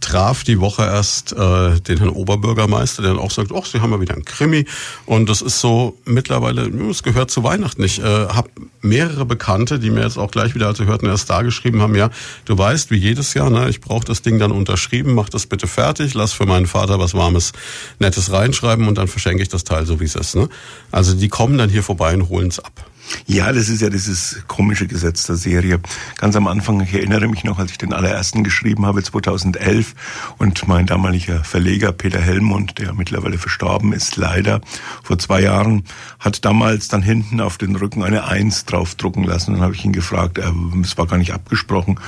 traf 0.00 0.42
die 0.42 0.58
Woche 0.58 0.82
erst 0.82 1.32
äh, 1.34 1.78
den 1.80 1.98
Herrn 1.98 2.10
Oberbürgermeister, 2.10 3.02
der 3.02 3.12
dann 3.12 3.20
auch 3.20 3.30
sagt, 3.30 3.52
ach, 3.54 3.64
Sie 3.64 3.80
haben 3.80 3.90
mal 3.90 4.00
wieder 4.00 4.16
ein 4.16 4.24
Krimi. 4.24 4.66
Und 5.06 5.28
das 5.28 5.40
ist 5.40 5.60
so 5.60 5.96
mittlerweile, 6.04 6.62
es 6.90 7.04
gehört 7.04 7.30
zu 7.30 7.44
Weihnachten. 7.44 7.84
Ich 7.84 8.00
äh, 8.00 8.02
habe 8.02 8.50
mehrere 8.80 9.24
Bekannte, 9.24 9.78
die 9.78 9.90
mir 9.90 10.02
jetzt 10.02 10.18
auch 10.18 10.32
gleich 10.32 10.56
wieder, 10.56 10.66
als 10.66 10.78
sie 10.78 10.86
hörten, 10.86 11.06
erst 11.12 11.30
da 11.30 11.42
geschrieben 11.42 11.80
haben, 11.80 11.94
ja, 11.94 12.10
du 12.44 12.58
weißt, 12.58 12.90
wie 12.90 12.96
jedes 12.96 13.34
Jahr, 13.34 13.50
ne, 13.50 13.68
ich 13.68 13.80
brauche 13.80 14.04
das 14.04 14.22
Ding 14.22 14.38
dann 14.38 14.50
unterschrieben, 14.50 15.14
mach 15.14 15.28
das 15.28 15.46
bitte 15.46 15.66
fertig, 15.66 16.14
lass 16.14 16.32
für 16.32 16.46
meinen 16.46 16.66
Vater 16.66 16.98
was 16.98 17.14
Warmes, 17.14 17.52
Nettes 17.98 18.32
reinschreiben 18.32 18.88
und 18.88 18.98
dann 18.98 19.08
verschenke 19.08 19.42
ich 19.42 19.48
das 19.48 19.64
Teil 19.64 19.86
so, 19.86 20.00
wie 20.00 20.04
es 20.04 20.16
ist. 20.16 20.34
Ne? 20.34 20.48
Also 20.90 21.14
die 21.14 21.28
kommen 21.28 21.58
dann 21.58 21.70
hier 21.70 21.82
vorbei 21.82 22.14
und 22.14 22.28
holen 22.28 22.48
es 22.48 22.58
ab. 22.58 22.91
Ja, 23.26 23.52
das 23.52 23.68
ist 23.68 23.80
ja 23.80 23.90
dieses 23.90 24.42
komische 24.46 24.86
Gesetz 24.86 25.26
der 25.26 25.36
Serie. 25.36 25.80
Ganz 26.18 26.36
am 26.36 26.46
Anfang, 26.46 26.80
ich 26.80 26.94
erinnere 26.94 27.28
mich 27.28 27.44
noch, 27.44 27.58
als 27.58 27.70
ich 27.70 27.78
den 27.78 27.92
allerersten 27.92 28.44
geschrieben 28.44 28.86
habe, 28.86 29.02
2011, 29.02 29.94
und 30.38 30.66
mein 30.68 30.86
damaliger 30.86 31.44
Verleger 31.44 31.92
Peter 31.92 32.20
Hellmund, 32.20 32.78
der 32.78 32.92
mittlerweile 32.94 33.38
verstorben 33.38 33.92
ist, 33.92 34.16
leider 34.16 34.60
vor 35.02 35.18
zwei 35.18 35.42
Jahren, 35.42 35.84
hat 36.18 36.44
damals 36.44 36.88
dann 36.88 37.02
hinten 37.02 37.40
auf 37.40 37.58
den 37.58 37.76
Rücken 37.76 38.02
eine 38.02 38.24
Eins 38.24 38.64
draufdrucken 38.64 39.24
lassen. 39.24 39.54
Dann 39.54 39.62
habe 39.62 39.74
ich 39.74 39.84
ihn 39.84 39.92
gefragt, 39.92 40.38
äh, 40.38 40.52
es 40.82 40.96
war 40.98 41.06
gar 41.06 41.18
nicht 41.18 41.32
abgesprochen, 41.32 41.98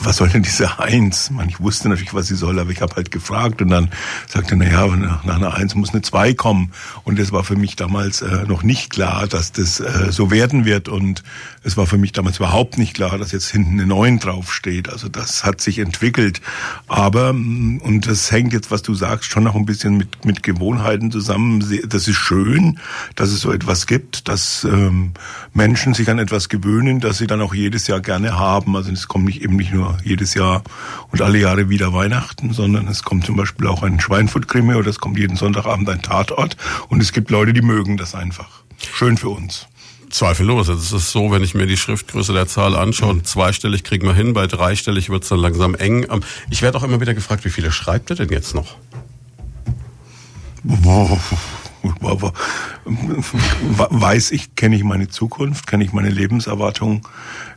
was 0.00 0.16
soll 0.16 0.28
denn 0.28 0.42
diese 0.42 0.78
Eins? 0.78 1.30
Man, 1.30 1.48
ich 1.48 1.60
wusste 1.60 1.88
natürlich, 1.88 2.14
was 2.14 2.26
sie 2.26 2.36
soll, 2.36 2.58
aber 2.58 2.70
ich 2.70 2.80
habe 2.80 2.96
halt 2.96 3.10
gefragt 3.10 3.62
und 3.62 3.68
dann 3.68 3.90
sagte 4.28 4.54
er, 4.54 4.56
na 4.58 4.66
ja, 4.66 4.86
nach 4.86 5.36
einer 5.36 5.54
Eins 5.54 5.74
muss 5.74 5.90
eine 5.90 6.02
Zwei 6.02 6.34
kommen. 6.34 6.72
Und 7.04 7.18
das 7.18 7.32
war 7.32 7.44
für 7.44 7.56
mich 7.56 7.76
damals 7.76 8.20
äh, 8.22 8.44
noch 8.46 8.62
nicht 8.62 8.90
klar, 8.90 9.26
dass 9.26 9.52
das 9.52 9.80
äh, 9.80 10.10
so 10.10 10.30
werden 10.30 10.43
werden 10.44 10.66
wird. 10.66 10.88
Und 10.88 11.22
es 11.62 11.76
war 11.76 11.86
für 11.86 11.96
mich 11.96 12.12
damals 12.12 12.36
überhaupt 12.36 12.76
nicht 12.76 12.94
klar, 12.94 13.16
dass 13.16 13.32
jetzt 13.32 13.50
hinten 13.50 13.72
eine 13.80 13.86
9 13.86 14.18
draufsteht. 14.18 14.90
Also 14.90 15.08
das 15.08 15.42
hat 15.44 15.60
sich 15.60 15.78
entwickelt. 15.78 16.42
Aber, 16.86 17.32
mm, 17.32 17.78
und 17.78 18.06
das 18.06 18.30
hängt 18.30 18.52
jetzt, 18.52 18.70
was 18.70 18.82
du 18.82 18.94
sagst, 18.94 19.30
schon 19.30 19.44
noch 19.44 19.54
ein 19.54 19.64
bisschen 19.64 19.96
mit, 19.96 20.24
mit 20.26 20.42
Gewohnheiten 20.42 21.10
zusammen. 21.10 21.64
Das 21.88 22.08
ist 22.08 22.16
schön, 22.16 22.78
dass 23.16 23.30
es 23.30 23.40
so 23.40 23.52
etwas 23.52 23.86
gibt, 23.86 24.28
dass 24.28 24.64
ähm, 24.64 25.12
Menschen 25.54 25.94
sich 25.94 26.10
an 26.10 26.18
etwas 26.18 26.50
gewöhnen, 26.50 27.00
dass 27.00 27.18
sie 27.18 27.26
dann 27.26 27.40
auch 27.40 27.54
jedes 27.54 27.86
Jahr 27.86 28.00
gerne 28.00 28.38
haben. 28.38 28.76
Also 28.76 28.92
es 28.92 29.08
kommt 29.08 29.24
nicht 29.24 29.40
eben 29.42 29.56
nicht 29.56 29.72
nur 29.72 29.96
jedes 30.04 30.34
Jahr 30.34 30.62
und 31.10 31.22
alle 31.22 31.38
Jahre 31.38 31.70
wieder 31.70 31.94
Weihnachten, 31.94 32.52
sondern 32.52 32.86
es 32.88 33.02
kommt 33.02 33.24
zum 33.24 33.36
Beispiel 33.36 33.66
auch 33.66 33.82
ein 33.82 33.98
Schweinfurt-Krimi 33.98 34.74
oder 34.74 34.90
es 34.90 34.98
kommt 34.98 35.18
jeden 35.18 35.36
Sonntagabend 35.36 35.88
ein 35.88 36.02
Tatort. 36.02 36.58
Und 36.88 37.00
es 37.00 37.12
gibt 37.12 37.30
Leute, 37.30 37.54
die 37.54 37.62
mögen 37.62 37.96
das 37.96 38.14
einfach. 38.14 38.64
Schön 38.92 39.16
für 39.16 39.30
uns. 39.30 39.66
Zweifellos. 40.14 40.68
Es 40.68 40.92
ist 40.92 41.10
so, 41.10 41.32
wenn 41.32 41.42
ich 41.42 41.54
mir 41.54 41.66
die 41.66 41.76
Schriftgröße 41.76 42.32
der 42.32 42.46
Zahl 42.46 42.76
anschaue, 42.76 43.20
zweistellig 43.24 43.82
kriegen 43.82 44.06
wir 44.06 44.14
hin, 44.14 44.32
bei 44.32 44.46
dreistellig 44.46 45.10
wird 45.10 45.24
es 45.24 45.28
dann 45.28 45.40
langsam 45.40 45.74
eng. 45.74 46.06
Ähm, 46.08 46.20
ich 46.50 46.62
werde 46.62 46.78
auch 46.78 46.84
immer 46.84 47.00
wieder 47.00 47.14
gefragt, 47.14 47.44
wie 47.44 47.50
viele 47.50 47.72
schreibt 47.72 48.10
er 48.10 48.16
denn 48.16 48.28
jetzt 48.28 48.54
noch? 48.54 48.76
Weiß 53.90 54.30
ich, 54.30 54.54
kenne 54.54 54.76
ich 54.76 54.84
meine 54.84 55.08
Zukunft, 55.08 55.66
kenne 55.66 55.82
ich 55.82 55.92
meine 55.92 56.10
Lebenserwartung, 56.10 57.08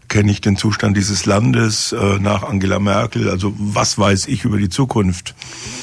kenne 0.07 0.31
ich 0.31 0.41
den 0.41 0.57
Zustand 0.57 0.95
dieses 0.95 1.25
Landes 1.25 1.91
äh, 1.91 2.19
nach 2.19 2.43
Angela 2.43 2.79
Merkel, 2.79 3.29
also 3.29 3.53
was 3.57 3.97
weiß 3.97 4.27
ich 4.27 4.45
über 4.45 4.57
die 4.57 4.69
Zukunft. 4.69 5.35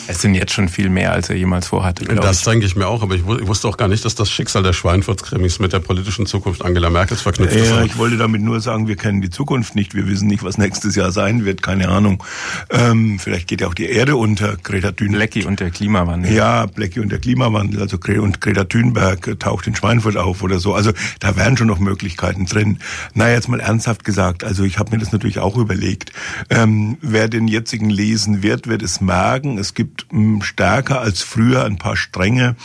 Es 0.06 0.20
sind 0.20 0.34
jetzt 0.34 0.52
schon 0.52 0.68
viel 0.68 0.90
mehr, 0.90 1.12
als 1.12 1.30
er 1.30 1.36
jemals 1.36 1.68
vorhatte. 1.68 2.04
Das 2.04 2.40
ich. 2.40 2.44
denke 2.44 2.66
ich 2.66 2.76
mir 2.76 2.86
auch, 2.86 3.02
aber 3.02 3.14
ich 3.14 3.24
wusste 3.26 3.68
auch 3.68 3.76
gar 3.76 3.88
nicht, 3.88 4.04
dass 4.04 4.14
das 4.14 4.30
Schicksal 4.30 4.62
der 4.62 4.72
Schweinfurts-Krimis 4.72 5.60
mit 5.60 5.72
der 5.72 5.80
politischen 5.80 6.26
Zukunft 6.26 6.64
Angela 6.64 6.90
Merkels 6.90 7.22
verknüpft 7.22 7.54
ist. 7.54 7.70
Ja, 7.70 7.82
ich 7.82 7.96
wollte 7.96 8.16
damit 8.16 8.42
nur 8.42 8.60
sagen, 8.60 8.86
wir 8.86 8.96
kennen 8.96 9.22
die 9.22 9.30
Zukunft 9.30 9.74
nicht, 9.74 9.94
wir 9.94 10.06
wissen 10.06 10.28
nicht, 10.28 10.42
was 10.42 10.58
nächstes 10.58 10.94
Jahr 10.94 11.10
sein 11.10 11.44
wird, 11.44 11.62
keine 11.62 11.88
Ahnung. 11.88 12.22
Ähm, 12.70 13.18
vielleicht 13.18 13.48
geht 13.48 13.62
ja 13.62 13.66
auch 13.66 13.74
die 13.74 13.86
Erde 13.86 14.16
unter, 14.16 14.56
Greta 14.56 14.92
Thunberg. 14.92 15.18
Blackie 15.18 15.44
und 15.44 15.60
der 15.60 15.70
Klimawandel. 15.70 16.32
Ja, 16.32 16.66
Blackie 16.66 17.00
und 17.00 17.10
der 17.10 17.18
Klimawandel, 17.18 17.80
also 17.80 17.98
und 18.20 18.40
Greta 18.40 18.64
Thunberg 18.64 19.38
taucht 19.40 19.66
in 19.66 19.74
Schweinfurt 19.74 20.16
auf 20.16 20.42
oder 20.42 20.58
so. 20.58 20.74
Also 20.74 20.92
da 21.20 21.36
wären 21.36 21.56
schon 21.56 21.66
noch 21.66 21.78
Möglichkeiten 21.78 22.46
drin. 22.46 22.78
Na, 23.14 23.30
jetzt 23.30 23.48
mal 23.48 23.60
ernsthaft 23.60 24.04
gesagt, 24.04 24.13
also 24.18 24.64
ich 24.64 24.78
habe 24.78 24.92
mir 24.92 24.98
das 24.98 25.12
natürlich 25.12 25.38
auch 25.38 25.56
überlegt. 25.56 26.12
Ähm, 26.50 26.98
wer 27.00 27.28
den 27.28 27.48
jetzigen 27.48 27.90
lesen 27.90 28.42
wird, 28.42 28.66
wird 28.66 28.82
es 28.82 29.00
merken, 29.00 29.58
es 29.58 29.74
gibt 29.74 30.06
hm, 30.10 30.42
stärker 30.42 31.00
als 31.00 31.22
früher 31.22 31.64
ein 31.64 31.78
paar 31.78 31.96
Stränge, 31.96 32.56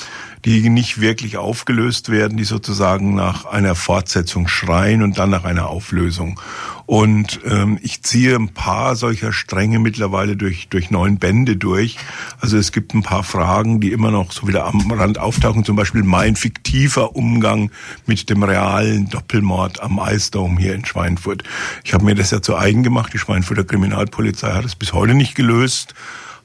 die 0.46 0.70
nicht 0.70 1.02
wirklich 1.02 1.38
aufgelöst 1.38 2.10
werden, 2.10 2.38
die 2.38 2.44
sozusagen 2.46 3.16
nach 3.16 3.46
einer 3.46 3.76
Fortsetzung 3.76 4.48
schreien 4.48 5.04
und 5.04 5.20
dann 5.20 5.30
nach 5.30 5.44
einer 5.44 5.68
Auflösung. 5.68 6.40
Und 6.90 7.42
ähm, 7.46 7.78
ich 7.84 8.02
ziehe 8.02 8.36
ein 8.36 8.50
paar 8.50 8.96
solcher 8.96 9.32
Stränge 9.32 9.78
mittlerweile 9.78 10.36
durch, 10.36 10.70
durch 10.70 10.90
neun 10.90 11.20
Bände 11.20 11.56
durch. 11.56 11.98
Also 12.42 12.58
es 12.58 12.72
gibt 12.72 12.96
ein 12.96 13.04
paar 13.04 13.24
Fragen, 13.24 13.80
die 13.80 13.92
immer 13.92 14.10
noch 14.10 14.32
so 14.32 14.48
wieder 14.48 14.66
am 14.66 14.90
Rand 14.90 15.20
auftauchen. 15.20 15.64
Zum 15.64 15.76
Beispiel 15.76 16.02
mein 16.02 16.36
fiktiver 16.36 17.16
Umgang 17.16 17.70
mit 18.08 18.32
dem 18.32 18.42
realen 18.42 19.08
Doppelmord 19.08 19.84
am 19.84 20.00
Eisdom 20.00 20.58
hier 20.58 20.74
in 20.74 20.84
Schweinfurt. 20.84 21.44
Ich 21.84 21.94
habe 21.94 22.06
mir 22.06 22.16
das 22.16 22.32
ja 22.32 22.42
zu 22.42 22.58
eigen 22.58 22.82
gemacht. 22.82 23.14
Die 23.14 23.20
Schweinfurter 23.20 23.66
Kriminalpolizei 23.66 24.54
hat 24.54 24.66
es 24.66 24.76
bis 24.76 24.92
heute 24.92 25.14
nicht 25.14 25.36
gelöst 25.36 25.94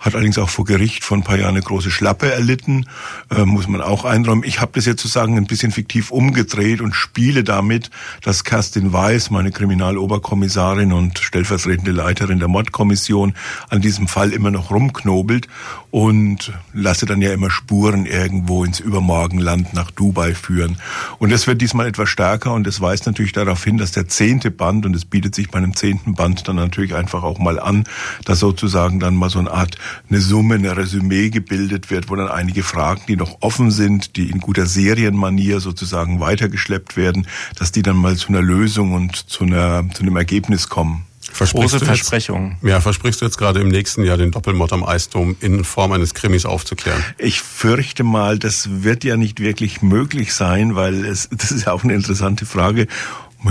hat 0.04 0.14
allerdings 0.14 0.36
auch 0.36 0.50
vor 0.50 0.66
Gericht 0.66 1.02
vor 1.02 1.16
ein 1.16 1.22
paar 1.22 1.38
Jahren 1.38 1.54
eine 1.54 1.62
große 1.62 1.90
Schlappe 1.90 2.30
erlitten, 2.30 2.86
äh, 3.34 3.46
muss 3.46 3.68
man 3.68 3.80
auch 3.80 4.04
einräumen. 4.04 4.44
Ich 4.44 4.60
habe 4.60 4.72
das 4.74 4.84
jetzt 4.84 5.00
sozusagen 5.00 5.38
ein 5.38 5.46
bisschen 5.46 5.72
fiktiv 5.72 6.10
umgedreht 6.10 6.82
und 6.82 6.94
spiele 6.94 7.42
damit, 7.42 7.90
dass 8.20 8.44
Kerstin 8.44 8.92
Weiß, 8.92 9.30
meine 9.30 9.50
Kriminaloberkommissarin 9.50 10.92
und 10.92 11.18
stellvertretende 11.18 11.92
Leiterin 11.92 12.38
der 12.38 12.48
Mordkommission, 12.48 13.34
an 13.70 13.80
diesem 13.80 14.06
Fall 14.06 14.32
immer 14.32 14.50
noch 14.50 14.70
rumknobelt 14.70 15.48
und 15.94 16.52
lasse 16.72 17.06
dann 17.06 17.22
ja 17.22 17.32
immer 17.32 17.52
Spuren 17.52 18.04
irgendwo 18.04 18.64
ins 18.64 18.80
Übermorgenland 18.80 19.74
nach 19.74 19.92
Dubai 19.92 20.34
führen. 20.34 20.76
Und 21.20 21.30
das 21.30 21.46
wird 21.46 21.60
diesmal 21.60 21.86
etwas 21.86 22.08
stärker 22.08 22.52
und 22.52 22.66
es 22.66 22.80
weist 22.80 23.06
natürlich 23.06 23.30
darauf 23.30 23.62
hin, 23.62 23.78
dass 23.78 23.92
der 23.92 24.08
zehnte 24.08 24.50
Band, 24.50 24.86
und 24.86 24.96
es 24.96 25.04
bietet 25.04 25.36
sich 25.36 25.52
bei 25.52 25.58
einem 25.58 25.76
zehnten 25.76 26.16
Band 26.16 26.48
dann 26.48 26.56
natürlich 26.56 26.96
einfach 26.96 27.22
auch 27.22 27.38
mal 27.38 27.60
an, 27.60 27.84
dass 28.24 28.40
sozusagen 28.40 28.98
dann 28.98 29.14
mal 29.14 29.30
so 29.30 29.38
eine 29.38 29.52
Art 29.52 29.78
eine 30.10 30.20
Summe, 30.20 30.56
eine 30.56 30.76
Resümee 30.76 31.30
gebildet 31.30 31.92
wird, 31.92 32.10
wo 32.10 32.16
dann 32.16 32.26
einige 32.26 32.64
Fragen, 32.64 33.02
die 33.06 33.14
noch 33.14 33.36
offen 33.42 33.70
sind, 33.70 34.16
die 34.16 34.30
in 34.30 34.40
guter 34.40 34.66
Serienmanier 34.66 35.60
sozusagen 35.60 36.18
weitergeschleppt 36.18 36.96
werden, 36.96 37.28
dass 37.56 37.70
die 37.70 37.82
dann 37.82 37.98
mal 37.98 38.16
zu 38.16 38.30
einer 38.30 38.42
Lösung 38.42 38.94
und 38.94 39.14
zu, 39.14 39.44
einer, 39.44 39.88
zu 39.94 40.02
einem 40.02 40.16
Ergebnis 40.16 40.68
kommen. 40.68 41.06
Große 41.38 41.80
Versprechungen. 41.80 42.56
Ja, 42.62 42.80
versprichst 42.80 43.20
du 43.20 43.24
jetzt 43.24 43.38
gerade 43.38 43.60
im 43.60 43.68
nächsten 43.68 44.04
Jahr 44.04 44.16
den 44.16 44.30
Doppelmord 44.30 44.72
am 44.72 44.84
Eisdom 44.84 45.36
in 45.40 45.64
Form 45.64 45.92
eines 45.92 46.14
Krimis 46.14 46.46
aufzuklären? 46.46 47.02
Ich 47.18 47.40
fürchte 47.40 48.04
mal, 48.04 48.38
das 48.38 48.82
wird 48.82 49.04
ja 49.04 49.16
nicht 49.16 49.40
wirklich 49.40 49.82
möglich 49.82 50.34
sein, 50.34 50.76
weil 50.76 51.04
es, 51.04 51.28
das 51.30 51.50
ist 51.50 51.66
ja 51.66 51.72
auch 51.72 51.84
eine 51.84 51.94
interessante 51.94 52.46
Frage. 52.46 52.86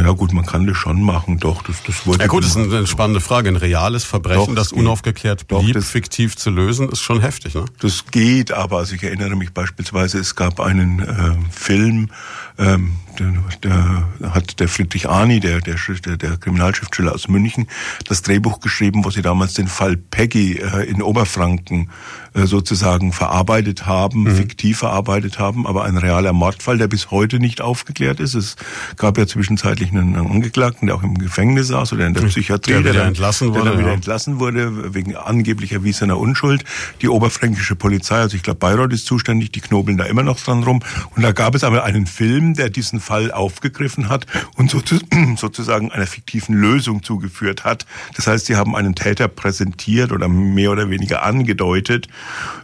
Ja 0.01 0.11
gut, 0.11 0.33
man 0.33 0.45
kann 0.45 0.65
das 0.65 0.77
schon 0.77 1.01
machen, 1.01 1.39
doch. 1.39 1.61
Das, 1.61 1.83
das 1.83 2.05
wurde 2.07 2.19
ja 2.19 2.27
gut, 2.27 2.43
das 2.43 2.55
ist 2.55 2.57
eine 2.57 2.87
spannende 2.87 3.21
Frage. 3.21 3.49
Ein 3.49 3.55
reales 3.57 4.03
Verbrechen, 4.03 4.47
doch, 4.47 4.55
das, 4.55 4.71
unaufgeklärt 4.71 5.47
blieb, 5.47 5.67
doch, 5.67 5.73
das, 5.73 5.89
fiktiv 5.89 6.35
zu 6.35 6.49
lösen, 6.49 6.89
ist 6.89 7.01
schon 7.01 7.21
heftig, 7.21 7.53
ne? 7.53 7.65
Das 7.79 8.05
geht, 8.09 8.51
aber 8.51 8.79
also 8.79 8.95
ich 8.95 9.03
erinnere 9.03 9.35
mich 9.35 9.53
beispielsweise, 9.53 10.17
es 10.19 10.35
gab 10.35 10.59
einen 10.59 10.99
äh, 10.99 11.35
Film, 11.51 12.09
ähm, 12.57 12.93
der, 13.19 13.33
der 13.63 14.33
hat 14.33 14.59
der 14.59 14.67
Friedrich 14.67 15.09
Arni, 15.09 15.39
der, 15.39 15.59
der, 15.61 15.77
der 16.17 16.37
Kriminalschriftsteller 16.37 17.13
aus 17.13 17.27
München, 17.27 17.67
das 18.07 18.21
Drehbuch 18.21 18.59
geschrieben, 18.59 19.05
wo 19.05 19.09
sie 19.09 19.21
damals 19.21 19.53
den 19.53 19.67
Fall 19.67 19.97
Peggy 19.97 20.59
äh, 20.59 20.89
in 20.89 21.01
Oberfranken 21.01 21.89
äh, 22.33 22.47
sozusagen 22.47 23.13
verarbeitet 23.13 23.85
haben, 23.85 24.23
mhm. 24.23 24.35
fiktiv 24.35 24.79
verarbeitet 24.79 25.37
haben, 25.37 25.67
aber 25.67 25.83
ein 25.83 25.97
realer 25.97 26.33
Mordfall, 26.33 26.77
der 26.77 26.87
bis 26.87 27.11
heute 27.11 27.39
nicht 27.39 27.61
aufgeklärt 27.61 28.19
ist. 28.19 28.33
Es 28.33 28.55
gab 28.97 29.17
ja 29.17 29.27
zwischenzeitlich 29.27 29.91
einen 29.91 30.15
Angeklagten, 30.15 30.87
der 30.87 30.95
auch 30.95 31.03
im 31.03 31.17
Gefängnis 31.17 31.67
saß 31.67 31.93
oder 31.93 32.07
in 32.07 32.15
der 32.15 32.23
Psychiatrie, 32.23 32.81
der, 32.81 32.93
wieder 32.93 33.05
entlassen 33.05 33.53
wurde, 33.53 33.69
der 33.69 33.77
wieder 33.77 33.89
ja. 33.89 33.93
entlassen 33.93 34.39
wurde 34.39 34.93
wegen 34.93 35.15
angeblich 35.15 35.73
erwiesener 35.73 36.17
Unschuld. 36.17 36.63
Die 37.01 37.09
oberfränkische 37.09 37.75
Polizei, 37.75 38.15
also 38.15 38.35
ich 38.35 38.43
glaube 38.43 38.59
Bayreuth 38.59 38.93
ist 38.93 39.05
zuständig, 39.05 39.51
die 39.51 39.61
knobeln 39.61 39.97
da 39.97 40.05
immer 40.05 40.23
noch 40.23 40.39
dran 40.39 40.63
rum. 40.63 40.81
Und 41.15 41.21
da 41.21 41.33
gab 41.33 41.53
es 41.53 41.63
aber 41.63 41.83
einen 41.83 42.07
Film, 42.07 42.55
der 42.55 42.69
diesen 42.69 42.99
Fall 43.03 43.31
aufgegriffen 43.31 44.09
hat 44.09 44.25
und 44.55 44.71
sozusagen 45.37 45.91
einer 45.91 46.07
fiktiven 46.07 46.55
Lösung 46.55 47.03
zugeführt 47.03 47.63
hat. 47.63 47.85
Das 48.15 48.27
heißt, 48.27 48.47
sie 48.47 48.55
haben 48.55 48.75
einen 48.75 48.95
Täter 48.95 49.27
präsentiert 49.27 50.11
oder 50.11 50.27
mehr 50.27 50.71
oder 50.71 50.89
weniger 50.89 51.23
angedeutet. 51.23 52.07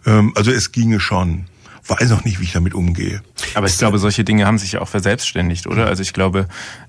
Ähm, 0.05 0.33
also 0.35 0.51
es 0.51 0.71
ginge 0.71 0.99
schon 0.99 1.45
weiß 1.89 2.11
auch 2.11 2.23
nicht, 2.23 2.39
wie 2.39 2.43
ich 2.43 2.53
damit 2.53 2.73
umgehe. 2.73 3.21
Aber 3.55 3.67
ich 3.67 3.77
glaube, 3.77 3.97
solche 3.97 4.23
Dinge 4.23 4.45
haben 4.45 4.57
sich 4.57 4.73
ja 4.73 4.81
auch 4.81 4.87
verselbstständigt, 4.87 5.67
oder? 5.67 5.87
Also 5.87 6.03
ich 6.03 6.13
glaube, 6.13 6.47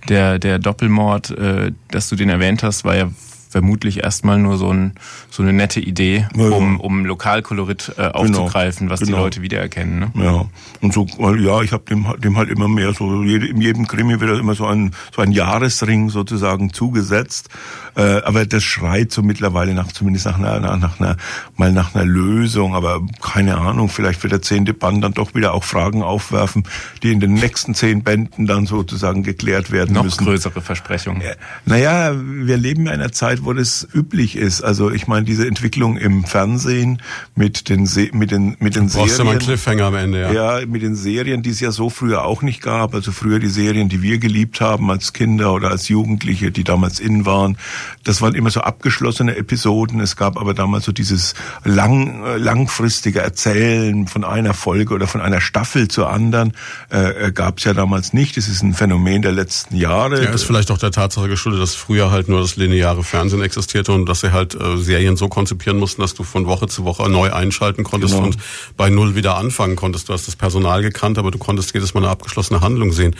der, 0.08 0.38
der 0.38 0.58
Doppelmord, 0.58 1.30
äh, 1.30 1.72
dass 1.90 2.08
du 2.08 2.16
den 2.16 2.28
erwähnt 2.28 2.62
hast, 2.62 2.84
war 2.84 2.96
ja 2.96 3.10
vermutlich 3.50 4.02
erstmal 4.02 4.38
nur 4.38 4.56
so, 4.56 4.72
ein, 4.72 4.92
so 5.28 5.42
eine 5.42 5.52
nette 5.52 5.80
Idee, 5.80 6.26
ja, 6.36 6.48
um, 6.48 6.80
um 6.80 7.04
Lokalkolorit 7.04 7.92
äh, 7.96 8.02
genau. 8.02 8.10
aufzugreifen, 8.10 8.86
genau, 8.86 8.92
was 8.92 9.00
genau. 9.00 9.16
die 9.18 9.22
Leute 9.22 9.42
wiedererkennen. 9.42 9.98
Ne? 9.98 10.24
Ja, 10.24 10.46
und 10.80 10.94
so, 10.94 11.06
ja, 11.06 11.60
ich 11.62 11.72
habe 11.72 11.84
dem, 11.88 12.06
dem 12.18 12.36
halt 12.36 12.48
immer 12.48 12.68
mehr 12.68 12.94
so, 12.94 13.22
in 13.22 13.60
jedem 13.60 13.86
Krimi 13.86 14.20
wird 14.20 14.38
immer 14.38 14.54
so 14.54 14.66
ein, 14.66 14.92
so 15.14 15.20
ein 15.20 15.32
Jahresring 15.32 16.10
sozusagen 16.10 16.72
zugesetzt. 16.72 17.48
Äh, 17.96 18.22
aber 18.22 18.46
das 18.46 18.62
schreit 18.62 19.12
so 19.12 19.22
mittlerweile 19.22 19.74
nach, 19.74 19.88
zumindest 19.88 20.26
nach 20.26 20.38
einer, 20.38 20.60
nach, 20.60 20.78
nach 20.78 21.00
einer, 21.00 21.16
mal 21.56 21.72
nach 21.72 21.94
einer 21.94 22.04
Lösung. 22.04 22.74
Aber 22.74 23.00
keine 23.20 23.58
Ahnung, 23.58 23.88
vielleicht 23.88 24.22
wird 24.22 24.32
der 24.32 24.42
zehnte 24.42 24.74
Band 24.74 25.02
dann 25.02 25.12
doch 25.12 25.34
wieder 25.34 25.54
auch 25.54 25.64
Fragen 25.64 26.02
aufwerfen, 26.02 26.64
die 27.02 27.12
in 27.12 27.20
den 27.20 27.34
nächsten 27.34 27.74
zehn 27.74 28.02
Bänden 28.02 28.46
dann 28.46 28.66
sozusagen 28.66 29.22
geklärt 29.22 29.70
werden 29.70 29.94
Noch 29.94 30.04
müssen. 30.04 30.24
Noch 30.24 30.30
größere 30.30 30.60
Versprechungen. 30.60 31.22
Naja, 31.66 32.12
wir 32.14 32.56
leben 32.56 32.82
in 32.82 32.88
einer 32.88 33.12
Zeit, 33.12 33.39
Zeit, 33.40 33.44
wo 33.44 33.52
das 33.52 33.86
üblich 33.94 34.36
ist. 34.36 34.62
Also 34.62 34.90
ich 34.90 35.06
meine, 35.06 35.24
diese 35.24 35.46
Entwicklung 35.46 35.96
im 35.96 36.24
Fernsehen 36.24 37.02
mit 37.34 37.68
den 37.68 37.86
Se 37.86 38.08
mit 38.12 38.30
den 38.30 38.56
mit 38.60 38.76
den 38.76 38.84
du 38.84 38.88
Serien. 38.90 39.16
Du 39.16 39.24
mal 39.24 39.30
einen 39.32 39.40
Cliffhanger 39.40 39.84
am 39.84 39.94
Ende, 39.94 40.20
ja. 40.20 40.58
Ja, 40.58 40.66
mit 40.66 40.82
den 40.82 40.94
Serien, 40.94 41.42
die 41.42 41.50
es 41.50 41.60
ja 41.60 41.70
so 41.70 41.90
früher 41.90 42.24
auch 42.24 42.42
nicht 42.42 42.62
gab. 42.62 42.94
Also 42.94 43.12
früher 43.12 43.38
die 43.38 43.48
Serien, 43.48 43.88
die 43.88 44.02
wir 44.02 44.18
geliebt 44.18 44.60
haben 44.60 44.90
als 44.90 45.12
Kinder 45.12 45.52
oder 45.52 45.70
als 45.70 45.88
Jugendliche, 45.88 46.50
die 46.50 46.64
damals 46.64 47.00
in 47.00 47.26
waren. 47.26 47.56
Das 48.04 48.22
waren 48.22 48.34
immer 48.34 48.50
so 48.50 48.60
abgeschlossene 48.60 49.36
Episoden. 49.36 50.00
Es 50.00 50.16
gab 50.16 50.38
aber 50.38 50.54
damals 50.54 50.84
so 50.84 50.92
dieses 50.92 51.34
lang 51.64 52.24
langfristige 52.36 53.20
Erzählen 53.20 54.06
von 54.06 54.24
einer 54.24 54.54
Folge 54.54 54.94
oder 54.94 55.06
von 55.06 55.20
einer 55.20 55.40
Staffel 55.40 55.88
zur 55.88 56.10
anderen 56.10 56.52
äh, 56.92 57.28
äh 57.28 57.32
gab 57.32 57.58
es 57.58 57.64
ja 57.64 57.74
damals 57.74 58.12
nicht. 58.12 58.36
Das 58.36 58.48
ist 58.48 58.62
ein 58.62 58.74
Phänomen 58.74 59.22
der 59.22 59.32
letzten 59.32 59.76
Jahre. 59.76 60.22
Ja, 60.24 60.30
ist 60.30 60.44
vielleicht 60.44 60.70
auch 60.70 60.78
der 60.78 60.90
Tatsache 60.90 61.28
geschuldet, 61.28 61.62
dass 61.62 61.74
früher 61.74 62.10
halt 62.10 62.28
nur 62.28 62.40
das 62.40 62.56
lineare 62.56 63.02
Fernsehen 63.04 63.29
Fernsehen 63.30 63.42
existierte 63.42 63.92
und 63.92 64.06
dass 64.06 64.20
sie 64.20 64.32
halt 64.32 64.54
äh, 64.54 64.76
Serien 64.76 65.16
so 65.16 65.28
konzipieren 65.28 65.78
mussten, 65.78 66.02
dass 66.02 66.14
du 66.14 66.24
von 66.24 66.46
Woche 66.46 66.66
zu 66.66 66.84
Woche 66.84 67.08
neu 67.08 67.32
einschalten 67.32 67.84
konntest 67.84 68.14
genau. 68.14 68.26
und 68.26 68.36
bei 68.76 68.90
Null 68.90 69.14
wieder 69.14 69.36
anfangen 69.36 69.76
konntest. 69.76 70.08
Du 70.08 70.12
hast 70.12 70.26
das 70.26 70.36
Personal 70.36 70.82
gekannt, 70.82 71.18
aber 71.18 71.30
du 71.30 71.38
konntest 71.38 71.72
jedes 71.72 71.94
Mal 71.94 72.02
eine 72.02 72.10
abgeschlossene 72.10 72.60
Handlung 72.60 72.92
sehen. 72.92 73.14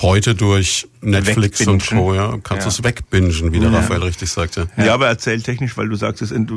Heute 0.00 0.34
durch 0.34 0.88
Netflix 1.00 1.60
Wegbingen. 1.60 1.80
und 1.80 1.86
Co. 1.86 2.14
Ja, 2.14 2.38
kannst 2.42 2.64
ja. 2.64 2.64
du 2.64 2.68
es 2.68 2.84
wegbingen, 2.84 3.52
wie 3.52 3.58
der 3.58 3.70
ja. 3.70 3.78
Raphael 3.78 4.02
richtig 4.02 4.30
sagte. 4.30 4.68
Ja. 4.76 4.86
ja, 4.86 4.94
aber 4.94 5.08
erzähltechnisch, 5.08 5.76
weil 5.76 5.88
du 5.88 5.96
sagst, 5.96 6.22
es, 6.22 6.30
ent 6.30 6.52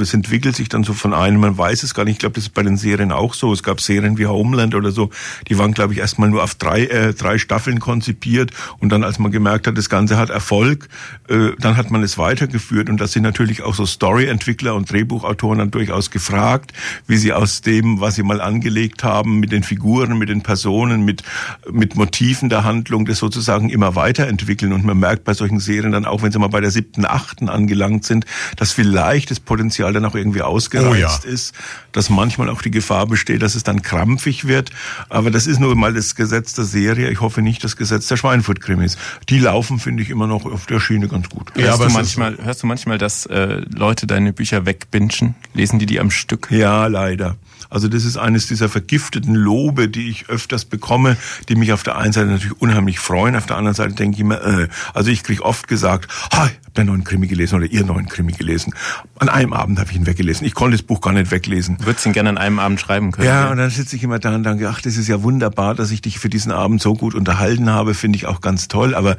es 0.00 0.12
entwickelt 0.12 0.56
sich 0.56 0.68
dann 0.68 0.82
so 0.82 0.92
von 0.94 1.14
einem, 1.14 1.40
man 1.40 1.56
weiß 1.56 1.82
es 1.82 1.94
gar 1.94 2.04
nicht. 2.04 2.14
Ich 2.14 2.18
glaube, 2.18 2.34
das 2.34 2.44
ist 2.44 2.54
bei 2.54 2.62
den 2.62 2.76
Serien 2.76 3.12
auch 3.12 3.34
so. 3.34 3.52
Es 3.52 3.62
gab 3.62 3.80
Serien 3.80 4.18
wie 4.18 4.26
Homeland 4.26 4.74
oder 4.74 4.90
so, 4.90 5.10
die 5.48 5.58
waren, 5.58 5.72
glaube 5.72 5.92
ich, 5.92 6.00
erstmal 6.00 6.28
nur 6.28 6.42
auf 6.42 6.54
drei, 6.56 6.86
äh, 6.86 7.14
drei 7.14 7.38
Staffeln 7.38 7.78
konzipiert 7.78 8.50
und 8.78 8.90
dann, 8.90 9.04
als 9.04 9.18
man 9.18 9.30
gemerkt 9.30 9.66
hat, 9.66 9.78
das 9.78 9.88
Ganze 9.88 10.16
hat 10.16 10.30
Erfolg, 10.30 10.88
äh, 11.28 11.50
dann 11.60 11.76
hat 11.76 11.90
man 11.90 12.02
es 12.02 12.18
weiter 12.18 12.43
weitergeführt 12.44 12.90
und 12.90 13.00
da 13.00 13.06
sind 13.06 13.22
natürlich 13.22 13.62
auch 13.62 13.74
so 13.74 13.86
Story-Entwickler 13.86 14.74
und 14.74 14.90
Drehbuchautoren 14.90 15.58
dann 15.58 15.70
durchaus 15.70 16.10
gefragt, 16.10 16.72
wie 17.06 17.16
sie 17.16 17.32
aus 17.32 17.62
dem, 17.62 18.00
was 18.00 18.16
sie 18.16 18.22
mal 18.22 18.40
angelegt 18.40 19.02
haben, 19.04 19.40
mit 19.40 19.52
den 19.52 19.62
Figuren, 19.62 20.18
mit 20.18 20.28
den 20.28 20.42
Personen, 20.42 21.04
mit, 21.04 21.22
mit 21.70 21.96
Motiven 21.96 22.48
der 22.48 22.64
Handlung, 22.64 23.06
das 23.06 23.18
sozusagen 23.18 23.70
immer 23.70 23.94
weiterentwickeln 23.94 24.72
und 24.72 24.84
man 24.84 24.98
merkt 24.98 25.24
bei 25.24 25.34
solchen 25.34 25.58
Serien 25.58 25.92
dann 25.92 26.04
auch, 26.04 26.22
wenn 26.22 26.32
sie 26.32 26.38
mal 26.38 26.48
bei 26.48 26.60
der 26.60 26.70
siebten, 26.70 27.04
achten 27.06 27.48
angelangt 27.48 28.04
sind, 28.04 28.26
dass 28.56 28.72
vielleicht 28.72 29.30
das 29.30 29.40
Potenzial 29.40 29.92
dann 29.92 30.04
auch 30.04 30.14
irgendwie 30.14 30.42
ausgereizt 30.42 31.22
oh 31.24 31.28
ja. 31.28 31.32
ist, 31.32 31.54
dass 31.92 32.10
manchmal 32.10 32.50
auch 32.50 32.62
die 32.62 32.70
Gefahr 32.70 33.06
besteht, 33.06 33.42
dass 33.42 33.54
es 33.54 33.62
dann 33.62 33.82
krampfig 33.82 34.46
wird. 34.46 34.70
Aber 35.08 35.30
das 35.30 35.46
ist 35.46 35.60
nur 35.60 35.74
mal 35.74 35.94
das 35.94 36.14
Gesetz 36.14 36.54
der 36.54 36.64
Serie. 36.64 37.10
Ich 37.10 37.20
hoffe 37.20 37.42
nicht 37.42 37.64
das 37.64 37.76
Gesetz 37.76 38.06
der 38.08 38.16
Schweinfurt-Krimis. 38.16 38.98
Die 39.28 39.38
laufen, 39.38 39.78
finde 39.78 40.02
ich, 40.02 40.10
immer 40.10 40.26
noch 40.26 40.44
auf 40.44 40.66
der 40.66 40.80
Schiene 40.80 41.08
ganz 41.08 41.28
gut. 41.28 41.52
Ja, 41.56 41.78
hörst, 41.78 42.16
du 42.16 42.33
manchmal, 42.34 42.46
hörst 42.46 42.62
du 42.62 42.66
manchmal, 42.66 42.98
dass 42.98 43.26
äh, 43.26 43.62
Leute 43.74 44.06
deine 44.06 44.32
Bücher 44.32 44.66
wegbinschen? 44.66 45.34
Lesen 45.54 45.78
die 45.78 45.86
die 45.86 46.00
am 46.00 46.10
Stück? 46.10 46.50
Ja, 46.50 46.86
leider. 46.86 47.36
Also 47.70 47.88
das 47.88 48.04
ist 48.04 48.16
eines 48.16 48.46
dieser 48.46 48.68
vergifteten 48.68 49.34
Lobe, 49.34 49.88
die 49.88 50.08
ich 50.08 50.28
öfters 50.28 50.64
bekomme, 50.64 51.16
die 51.48 51.56
mich 51.56 51.72
auf 51.72 51.82
der 51.82 51.96
einen 51.96 52.12
Seite 52.12 52.28
natürlich 52.28 52.60
unheimlich 52.60 53.00
freuen, 53.00 53.34
auf 53.34 53.46
der 53.46 53.56
anderen 53.56 53.74
Seite 53.74 53.94
denke 53.94 54.14
ich 54.14 54.20
immer, 54.20 54.40
äh, 54.44 54.68
also 54.92 55.10
ich 55.10 55.24
kriege 55.24 55.44
oft 55.44 55.66
gesagt, 55.66 56.08
ha, 56.32 56.46
ich 56.46 56.52
habe 56.52 56.74
den 56.76 56.86
neuen 56.86 57.04
Krimi 57.04 57.26
gelesen 57.26 57.56
oder 57.56 57.66
ihr 57.66 57.84
neuen 57.84 58.06
Krimi 58.06 58.32
gelesen. 58.32 58.74
An 59.18 59.28
einem 59.28 59.52
Abend 59.52 59.78
habe 59.80 59.90
ich 59.90 59.96
ihn 59.96 60.06
weggelesen. 60.06 60.46
Ich 60.46 60.54
konnte 60.54 60.76
das 60.76 60.86
Buch 60.86 61.00
gar 61.00 61.12
nicht 61.12 61.30
weglesen. 61.30 61.78
Würdest 61.80 62.06
ihn 62.06 62.12
gerne 62.12 62.30
an 62.30 62.38
einem 62.38 62.58
Abend 62.58 62.80
schreiben 62.80 63.10
können. 63.10 63.26
Ja, 63.26 63.46
ja. 63.46 63.50
und 63.50 63.56
dann 63.56 63.70
sitze 63.70 63.96
ich 63.96 64.04
immer 64.04 64.18
da 64.18 64.34
und 64.34 64.44
denke, 64.44 64.68
ach, 64.68 64.80
das 64.80 64.96
ist 64.96 65.08
ja 65.08 65.22
wunderbar, 65.22 65.74
dass 65.74 65.90
ich 65.90 66.02
dich 66.02 66.18
für 66.18 66.28
diesen 66.28 66.52
Abend 66.52 66.80
so 66.80 66.94
gut 66.94 67.14
unterhalten 67.14 67.70
habe, 67.70 67.94
finde 67.94 68.16
ich 68.16 68.26
auch 68.26 68.40
ganz 68.40 68.68
toll, 68.68 68.94
aber 68.94 69.16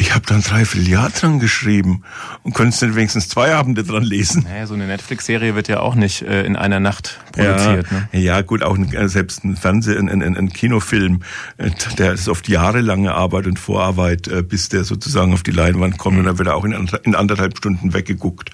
ich 0.00 0.14
habe 0.14 0.24
dann 0.26 0.40
drei 0.40 0.62
Jahr 0.62 1.10
dran 1.10 1.40
geschrieben 1.40 2.04
und 2.42 2.54
könntest 2.54 2.82
nicht 2.82 2.94
wenigstens 2.94 3.28
zwei 3.28 3.54
Abende 3.54 3.84
dran 3.84 4.02
lesen. 4.02 4.44
Naja, 4.44 4.66
so 4.66 4.72
eine 4.72 4.86
Netflix-Serie 4.86 5.54
wird 5.54 5.68
ja 5.68 5.80
auch 5.80 5.94
nicht 5.94 6.22
äh, 6.22 6.42
in 6.44 6.56
einer 6.56 6.80
Nacht 6.80 7.20
produziert. 7.32 7.86
Ja, 7.90 7.98
ne? 7.98 8.08
ja 8.12 8.40
gut, 8.40 8.62
auch 8.62 8.76
ein, 8.76 8.90
äh, 8.94 9.08
selbst 9.10 9.44
ein 9.44 9.56
Fernseh-, 9.56 9.98
ein, 9.98 10.08
ein, 10.08 10.36
ein 10.36 10.48
Kinofilm, 10.48 11.20
äh, 11.58 11.70
der 11.98 12.14
ist 12.14 12.30
oft 12.30 12.48
jahrelange 12.48 13.12
Arbeit 13.12 13.46
und 13.46 13.58
Vorarbeit, 13.58 14.26
äh, 14.28 14.42
bis 14.42 14.70
der 14.70 14.84
sozusagen 14.84 15.34
auf 15.34 15.42
die 15.42 15.50
Leinwand 15.50 15.98
kommt 15.98 16.14
mhm. 16.14 16.20
und 16.20 16.26
dann 16.26 16.38
wird 16.38 16.48
er 16.48 16.56
auch 16.56 16.64
in, 16.64 16.72
in 17.02 17.14
anderthalb 17.14 17.58
Stunden 17.58 17.92
weggeguckt. 17.92 18.50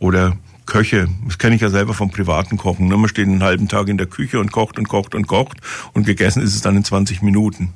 Oder 0.00 0.36
Köche, 0.66 1.08
das 1.26 1.38
kenne 1.38 1.54
ich 1.54 1.62
ja 1.62 1.70
selber 1.70 1.94
vom 1.94 2.10
privaten 2.10 2.58
Kochen. 2.58 2.88
Ne? 2.88 2.96
Man 2.98 3.08
steht 3.08 3.26
einen 3.26 3.42
halben 3.42 3.68
Tag 3.68 3.88
in 3.88 3.96
der 3.96 4.06
Küche 4.06 4.38
und 4.38 4.52
kocht 4.52 4.78
und 4.78 4.88
kocht 4.88 5.14
und 5.14 5.26
kocht 5.26 5.56
und 5.94 6.04
gegessen 6.04 6.42
ist 6.42 6.54
es 6.54 6.60
dann 6.60 6.76
in 6.76 6.84
20 6.84 7.22
Minuten. 7.22 7.72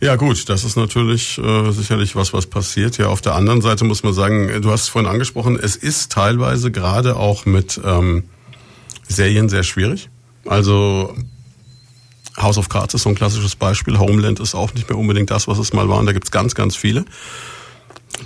Ja 0.00 0.16
gut, 0.16 0.48
das 0.48 0.64
ist 0.64 0.76
natürlich 0.76 1.38
äh, 1.38 1.72
sicherlich 1.72 2.14
was, 2.16 2.32
was 2.32 2.46
passiert. 2.46 2.98
Ja, 2.98 3.08
auf 3.08 3.22
der 3.22 3.34
anderen 3.34 3.62
Seite 3.62 3.84
muss 3.84 4.02
man 4.02 4.12
sagen, 4.12 4.60
du 4.60 4.70
hast 4.70 4.82
es 4.82 4.88
vorhin 4.88 5.10
angesprochen, 5.10 5.58
es 5.60 5.74
ist 5.76 6.12
teilweise 6.12 6.70
gerade 6.70 7.16
auch 7.16 7.46
mit 7.46 7.80
ähm, 7.82 8.24
Serien 9.08 9.48
sehr 9.48 9.62
schwierig. 9.62 10.10
Also 10.44 11.14
House 12.36 12.58
of 12.58 12.68
Cards 12.68 12.94
ist 12.94 13.02
so 13.02 13.08
ein 13.08 13.14
klassisches 13.14 13.56
Beispiel. 13.56 13.98
Homeland 13.98 14.40
ist 14.40 14.54
auch 14.54 14.74
nicht 14.74 14.88
mehr 14.88 14.98
unbedingt 14.98 15.30
das, 15.30 15.48
was 15.48 15.58
es 15.58 15.72
mal 15.72 15.88
war. 15.88 15.98
Und 15.98 16.06
da 16.06 16.12
gibt's 16.12 16.30
ganz, 16.30 16.54
ganz 16.54 16.76
viele, 16.76 17.04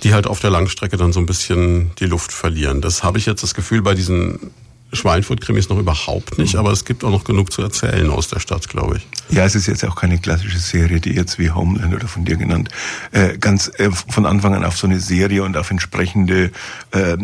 die 0.03 0.13
halt 0.13 0.27
auf 0.27 0.39
der 0.39 0.49
Langstrecke 0.49 0.97
dann 0.97 1.13
so 1.13 1.19
ein 1.19 1.25
bisschen 1.25 1.91
die 1.99 2.05
Luft 2.05 2.33
verlieren. 2.33 2.81
Das 2.81 3.03
habe 3.03 3.17
ich 3.17 3.25
jetzt 3.25 3.43
das 3.43 3.53
Gefühl 3.53 3.81
bei 3.81 3.93
diesen 3.93 4.51
Schweinfurt-Krimis 4.93 5.69
noch 5.69 5.77
überhaupt 5.77 6.37
nicht, 6.37 6.55
aber 6.55 6.71
es 6.71 6.85
gibt 6.85 7.03
auch 7.03 7.11
noch 7.11 7.23
genug 7.23 7.51
zu 7.51 7.61
erzählen 7.61 8.09
aus 8.09 8.27
der 8.27 8.39
Stadt, 8.39 8.67
glaube 8.67 8.97
ich. 8.97 9.35
Ja, 9.35 9.45
es 9.45 9.55
ist 9.55 9.67
jetzt 9.67 9.85
auch 9.85 9.95
keine 9.95 10.17
klassische 10.17 10.59
Serie, 10.59 10.99
die 10.99 11.11
jetzt 11.13 11.39
wie 11.39 11.49
Homeland 11.51 11.93
oder 11.93 12.07
von 12.07 12.25
dir 12.25 12.35
genannt, 12.35 12.69
äh, 13.11 13.37
ganz 13.37 13.71
äh, 13.77 13.89
von 13.91 14.25
Anfang 14.25 14.53
an 14.53 14.65
auf 14.65 14.77
so 14.77 14.87
eine 14.87 14.99
Serie 14.99 15.43
und 15.43 15.55
auf 15.55 15.71
entsprechende 15.71 16.51
äh, 16.91 17.17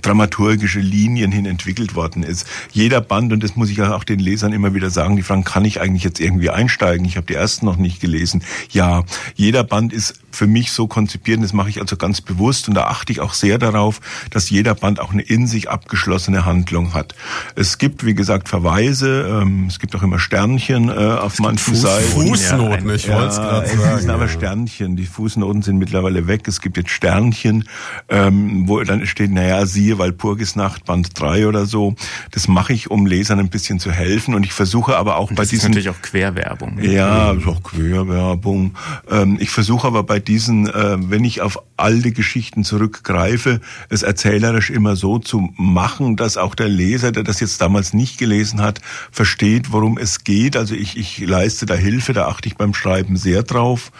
dramaturgische 0.00 0.78
Linien 0.78 1.32
hin 1.32 1.46
entwickelt 1.46 1.96
worden 1.96 2.22
ist. 2.22 2.46
Jeder 2.70 3.00
Band, 3.00 3.32
und 3.32 3.42
das 3.42 3.56
muss 3.56 3.70
ich 3.70 3.82
auch 3.82 4.04
den 4.04 4.20
Lesern 4.20 4.52
immer 4.52 4.74
wieder 4.74 4.90
sagen, 4.90 5.16
die 5.16 5.22
fragen, 5.22 5.44
kann 5.44 5.64
ich 5.64 5.80
eigentlich 5.80 6.04
jetzt 6.04 6.20
irgendwie 6.20 6.50
einsteigen? 6.50 7.04
Ich 7.04 7.16
habe 7.16 7.26
die 7.26 7.34
ersten 7.34 7.66
noch 7.66 7.76
nicht 7.76 8.00
gelesen. 8.00 8.44
Ja, 8.70 9.02
jeder 9.34 9.64
Band 9.64 9.92
ist 9.92 10.20
für 10.30 10.46
mich 10.46 10.70
so 10.70 10.86
konzipiert, 10.86 11.38
und 11.38 11.42
das 11.42 11.52
mache 11.52 11.70
ich 11.70 11.80
also 11.80 11.96
ganz 11.96 12.20
bewusst 12.20 12.68
und 12.68 12.74
da 12.74 12.84
achte 12.84 13.10
ich 13.10 13.20
auch 13.20 13.34
sehr 13.34 13.58
darauf, 13.58 14.00
dass 14.30 14.50
jeder 14.50 14.74
Band 14.76 15.00
auch 15.00 15.12
eine 15.12 15.22
in 15.22 15.48
sich 15.48 15.68
abgeschlossene 15.68 16.44
Handlung 16.44 16.94
hat 16.94 17.07
hat. 17.08 17.14
Es 17.54 17.78
gibt, 17.78 18.04
wie 18.04 18.14
gesagt, 18.14 18.48
Verweise, 18.48 19.40
ähm, 19.42 19.66
es 19.68 19.78
gibt 19.78 19.94
auch 19.96 20.02
immer 20.02 20.18
Sternchen 20.18 20.88
äh, 20.88 20.92
auf 20.92 21.34
es 21.34 21.38
manchen 21.40 21.74
Fuß, 21.74 21.82
Seiten. 21.82 22.10
Fußnoten, 22.10 22.94
ich 22.94 23.08
wollte 23.08 23.28
es 23.28 23.36
gerade 23.36 23.66
sagen. 23.68 23.94
Es 23.94 24.00
sind 24.02 24.10
aber 24.10 24.28
Sternchen, 24.28 24.96
die 24.96 25.06
Fußnoten 25.06 25.62
sind 25.62 25.78
mittlerweile 25.78 26.26
weg. 26.26 26.46
Es 26.46 26.60
gibt 26.60 26.76
jetzt 26.76 26.90
Sternchen, 26.90 27.68
ähm, 28.08 28.68
wo 28.68 28.82
dann 28.82 29.06
steht, 29.06 29.30
naja, 29.30 29.66
siehe 29.66 29.98
Walpurgisnacht, 29.98 30.84
Band 30.84 31.18
3 31.18 31.46
oder 31.46 31.66
so. 31.66 31.94
Das 32.30 32.48
mache 32.48 32.72
ich, 32.72 32.90
um 32.90 33.06
Lesern 33.06 33.38
ein 33.38 33.48
bisschen 33.48 33.78
zu 33.78 33.90
helfen 33.90 34.34
und 34.34 34.44
ich 34.44 34.52
versuche 34.52 34.96
aber 34.96 35.16
auch 35.16 35.32
bei 35.32 35.42
diesen... 35.44 35.44
Das 35.44 35.52
ist 35.52 35.62
natürlich 35.64 35.90
auch 35.90 36.02
Querwerbung. 36.02 36.76
Ne? 36.76 36.92
Ja, 36.92 37.32
ist 37.32 37.46
auch 37.46 37.62
Querwerbung. 37.62 38.74
Ähm, 39.10 39.38
ich 39.40 39.50
versuche 39.50 39.86
aber 39.86 40.02
bei 40.02 40.20
diesen, 40.20 40.68
äh, 40.68 40.96
wenn 40.98 41.24
ich 41.24 41.40
auf 41.40 41.58
alte 41.76 42.12
Geschichten 42.12 42.64
zurückgreife, 42.64 43.60
es 43.88 44.02
erzählerisch 44.02 44.70
immer 44.70 44.96
so 44.96 45.18
zu 45.18 45.50
machen, 45.56 46.16
dass 46.16 46.36
auch 46.36 46.54
der 46.54 46.68
Leser 46.68 46.97
Leser, 46.98 47.12
der 47.12 47.22
das 47.22 47.38
jetzt 47.38 47.60
damals 47.60 47.94
nicht 47.94 48.18
gelesen 48.18 48.60
hat, 48.60 48.80
versteht, 49.12 49.70
worum 49.72 49.98
es 49.98 50.24
geht. 50.24 50.56
Also 50.56 50.74
ich, 50.74 50.96
ich 50.96 51.18
leiste 51.20 51.64
da 51.64 51.74
Hilfe, 51.74 52.12
da 52.12 52.26
achte 52.26 52.48
ich 52.48 52.56
beim 52.56 52.74
Schreiben 52.74 53.16
sehr 53.16 53.44
drauf. 53.44 53.92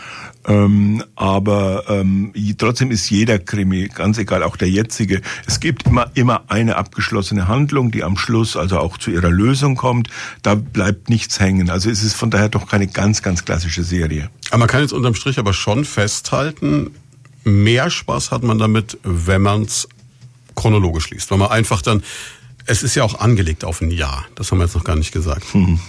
Ähm, 0.47 1.05
aber 1.15 1.85
ähm, 1.89 2.33
trotzdem 2.59 2.91
ist 2.91 3.09
jeder 3.09 3.39
Krimi, 3.39 3.89
ganz 3.89 4.19
egal, 4.19 4.43
auch 4.43 4.57
der 4.57 4.69
jetzige, 4.69 5.21
es 5.47 5.61
gibt 5.61 5.87
immer, 5.87 6.11
immer 6.15 6.43
eine 6.49 6.75
abgeschlossene 6.77 7.47
Handlung, 7.47 7.93
die 7.93 8.03
am 8.03 8.17
Schluss 8.17 8.57
also 8.57 8.79
auch 8.79 8.99
zu 8.99 9.13
ihrer 9.13 9.31
Lösung 9.31 9.77
kommt. 9.77 10.09
Da 10.43 10.57
bleibt 10.57 11.09
nichts 11.09 11.39
hängen. 11.39 11.71
Also 11.71 11.91
es 11.91 12.03
ist 12.03 12.15
von 12.15 12.31
daher 12.31 12.49
doch 12.49 12.67
keine 12.67 12.89
ganz, 12.89 13.23
ganz 13.23 13.45
klassische 13.45 13.85
Serie. 13.85 14.29
Aber 14.51 14.59
man 14.59 14.69
kann 14.69 14.81
jetzt 14.83 14.93
unterm 14.93 15.15
Strich 15.15 15.39
aber 15.39 15.53
schon 15.53 15.85
festhalten, 15.85 16.91
mehr 17.45 17.91
Spaß 17.91 18.33
hat 18.33 18.43
man 18.43 18.59
damit, 18.59 18.99
wenn 19.05 19.43
man 19.43 19.63
es 19.63 19.89
chronologisch 20.57 21.11
liest. 21.11 21.31
Weil 21.31 21.39
man 21.39 21.51
einfach 21.51 21.83
dann 21.83 22.03
es 22.69 22.83
ist 22.83 22.95
ja 22.95 23.03
auch 23.03 23.21
angelegt 23.21 23.65
auf 23.65 23.81
ein 23.81 23.91
Jahr. 23.91 24.27
Das 24.35 24.51
haben 24.51 24.59
wir 24.59 24.65
jetzt 24.65 24.75
noch 24.75 24.85
gar 24.85 24.97
nicht 24.97 25.11
gesagt. 25.11 25.53
Hm. 25.53 25.81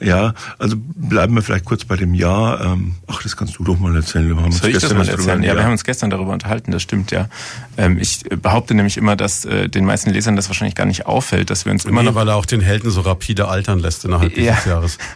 Ja, 0.00 0.34
also 0.58 0.76
bleiben 0.78 1.34
wir 1.34 1.42
vielleicht 1.42 1.64
kurz 1.64 1.84
bei 1.84 1.96
dem 1.96 2.14
Jahr. 2.14 2.60
Ähm, 2.60 2.94
ach, 3.06 3.22
das 3.22 3.36
kannst 3.36 3.58
du 3.58 3.64
doch 3.64 3.78
mal 3.78 3.94
erzählen. 3.94 4.28
Wir 4.28 4.36
haben 4.36 4.52
Soll 4.52 4.68
uns 4.68 4.76
ich 4.76 4.82
das 4.82 4.94
mal 4.94 5.08
erzählen? 5.08 5.42
Ja, 5.42 5.54
wir 5.54 5.64
haben 5.64 5.72
uns 5.72 5.84
gestern 5.84 6.10
darüber 6.10 6.32
unterhalten, 6.32 6.72
das 6.72 6.82
stimmt 6.82 7.10
ja. 7.10 7.28
Ähm, 7.76 7.98
ich 7.98 8.22
behaupte 8.22 8.74
nämlich 8.74 8.96
immer, 8.96 9.16
dass 9.16 9.44
äh, 9.44 9.68
den 9.68 9.84
meisten 9.84 10.10
Lesern 10.10 10.36
das 10.36 10.48
wahrscheinlich 10.48 10.74
gar 10.74 10.86
nicht 10.86 11.06
auffällt, 11.06 11.50
dass 11.50 11.64
wir 11.64 11.72
uns 11.72 11.84
immer 11.84 12.02
nee, 12.02 12.08
noch... 12.08 12.14
weil 12.14 12.28
er 12.28 12.36
auch 12.36 12.46
den 12.46 12.60
Helden 12.60 12.90
so 12.90 13.02
rapide 13.02 13.48
altern 13.48 13.78
lässt 13.78 14.04
innerhalb 14.04 14.36
ja. 14.36 14.52
dieses 14.52 14.64
Jahres. 14.66 14.98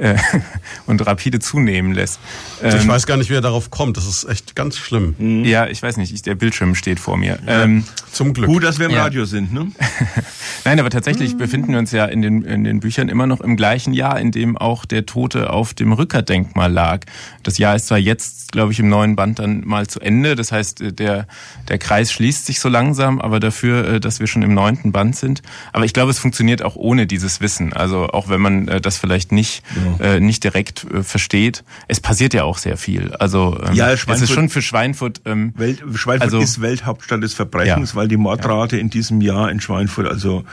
Äh, 0.00 0.16
und 0.86 1.06
rapide 1.06 1.40
zunehmen 1.40 1.92
lässt. 1.92 2.20
Ähm, 2.62 2.78
ich 2.78 2.88
weiß 2.88 3.06
gar 3.06 3.18
nicht, 3.18 3.28
wer 3.28 3.42
darauf 3.42 3.70
kommt. 3.70 3.98
Das 3.98 4.06
ist 4.06 4.24
echt 4.24 4.56
ganz 4.56 4.78
schlimm. 4.78 5.14
Mhm. 5.18 5.44
Ja, 5.44 5.66
ich 5.66 5.82
weiß 5.82 5.98
nicht. 5.98 6.12
Ich, 6.14 6.22
der 6.22 6.34
Bildschirm 6.34 6.74
steht 6.74 6.98
vor 6.98 7.18
mir. 7.18 7.38
Ja, 7.46 7.64
ähm, 7.64 7.84
zum 8.10 8.32
Glück. 8.32 8.48
Gut, 8.48 8.64
dass 8.64 8.78
wir 8.78 8.86
im 8.86 8.92
ja. 8.92 9.02
Radio 9.02 9.26
sind, 9.26 9.52
ne? 9.52 9.70
Nein, 10.64 10.80
aber 10.80 10.88
tatsächlich 10.90 11.36
befinden 11.36 11.72
wir 11.72 11.78
uns 11.78 11.92
ja 11.92 12.06
in 12.06 12.22
den, 12.22 12.42
in 12.42 12.64
den 12.64 12.80
Büchern 12.80 13.08
immer 13.08 13.26
noch 13.26 13.40
im 13.40 13.56
gleichen 13.56 13.92
Jahr, 13.92 14.18
in 14.18 14.30
dem 14.30 14.56
auch 14.56 14.86
der 14.86 15.04
Tote 15.04 15.50
auf 15.50 15.74
dem 15.74 15.92
Rückerdenkmal 15.92 16.72
lag. 16.72 17.04
Das 17.42 17.58
Jahr 17.58 17.76
ist 17.76 17.86
zwar 17.86 17.98
jetzt, 17.98 18.52
glaube 18.52 18.72
ich, 18.72 18.80
im 18.80 18.88
neuen 18.88 19.16
Band 19.16 19.38
dann 19.38 19.66
mal 19.66 19.86
zu 19.86 20.00
Ende. 20.00 20.34
Das 20.34 20.50
heißt, 20.50 20.80
äh, 20.80 20.92
der, 20.94 21.26
der 21.68 21.78
Kreis 21.78 22.10
schließt 22.10 22.46
sich 22.46 22.58
so 22.58 22.70
langsam, 22.70 23.20
aber 23.20 23.38
dafür, 23.38 23.86
äh, 23.86 24.00
dass 24.00 24.18
wir 24.18 24.26
schon 24.26 24.42
im 24.42 24.54
neunten 24.54 24.92
Band 24.92 25.14
sind. 25.14 25.42
Aber 25.74 25.84
ich 25.84 25.92
glaube, 25.92 26.10
es 26.10 26.18
funktioniert 26.18 26.62
auch 26.62 26.76
ohne 26.76 27.06
dieses 27.06 27.42
Wissen. 27.42 27.74
Also 27.74 28.08
auch 28.08 28.28
wenn 28.30 28.40
man 28.40 28.66
das 28.82 28.96
vielleicht 28.96 29.32
nicht 29.32 29.62
ja 29.98 30.04
äh, 30.04 30.20
nicht 30.20 30.44
direkt 30.44 30.84
äh, 30.84 31.02
versteht. 31.02 31.64
Es 31.88 32.00
passiert 32.00 32.34
ja 32.34 32.44
auch 32.44 32.58
sehr 32.58 32.76
viel. 32.76 33.12
Also 33.14 33.58
ähm, 33.66 33.74
ja, 33.74 33.90
es 33.90 34.04
ist 34.06 34.32
schon 34.32 34.48
für 34.48 34.62
Schweinfurt. 34.62 35.22
Ähm, 35.24 35.52
Welt, 35.56 35.82
Schweinfurt 35.94 36.22
also, 36.22 36.38
ist 36.38 36.60
Welthauptstadt 36.60 37.22
des 37.22 37.34
Verbrechens, 37.34 37.90
ja, 37.92 37.96
weil 37.96 38.08
die 38.08 38.16
Mordrate 38.16 38.76
ja. 38.76 38.82
in 38.82 38.90
diesem 38.90 39.20
Jahr 39.20 39.50
in 39.50 39.60
Schweinfurt 39.60 40.06
also 40.06 40.44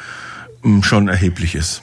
ähm, 0.64 0.84
schon 0.84 1.08
erheblich 1.08 1.56
ist. 1.56 1.82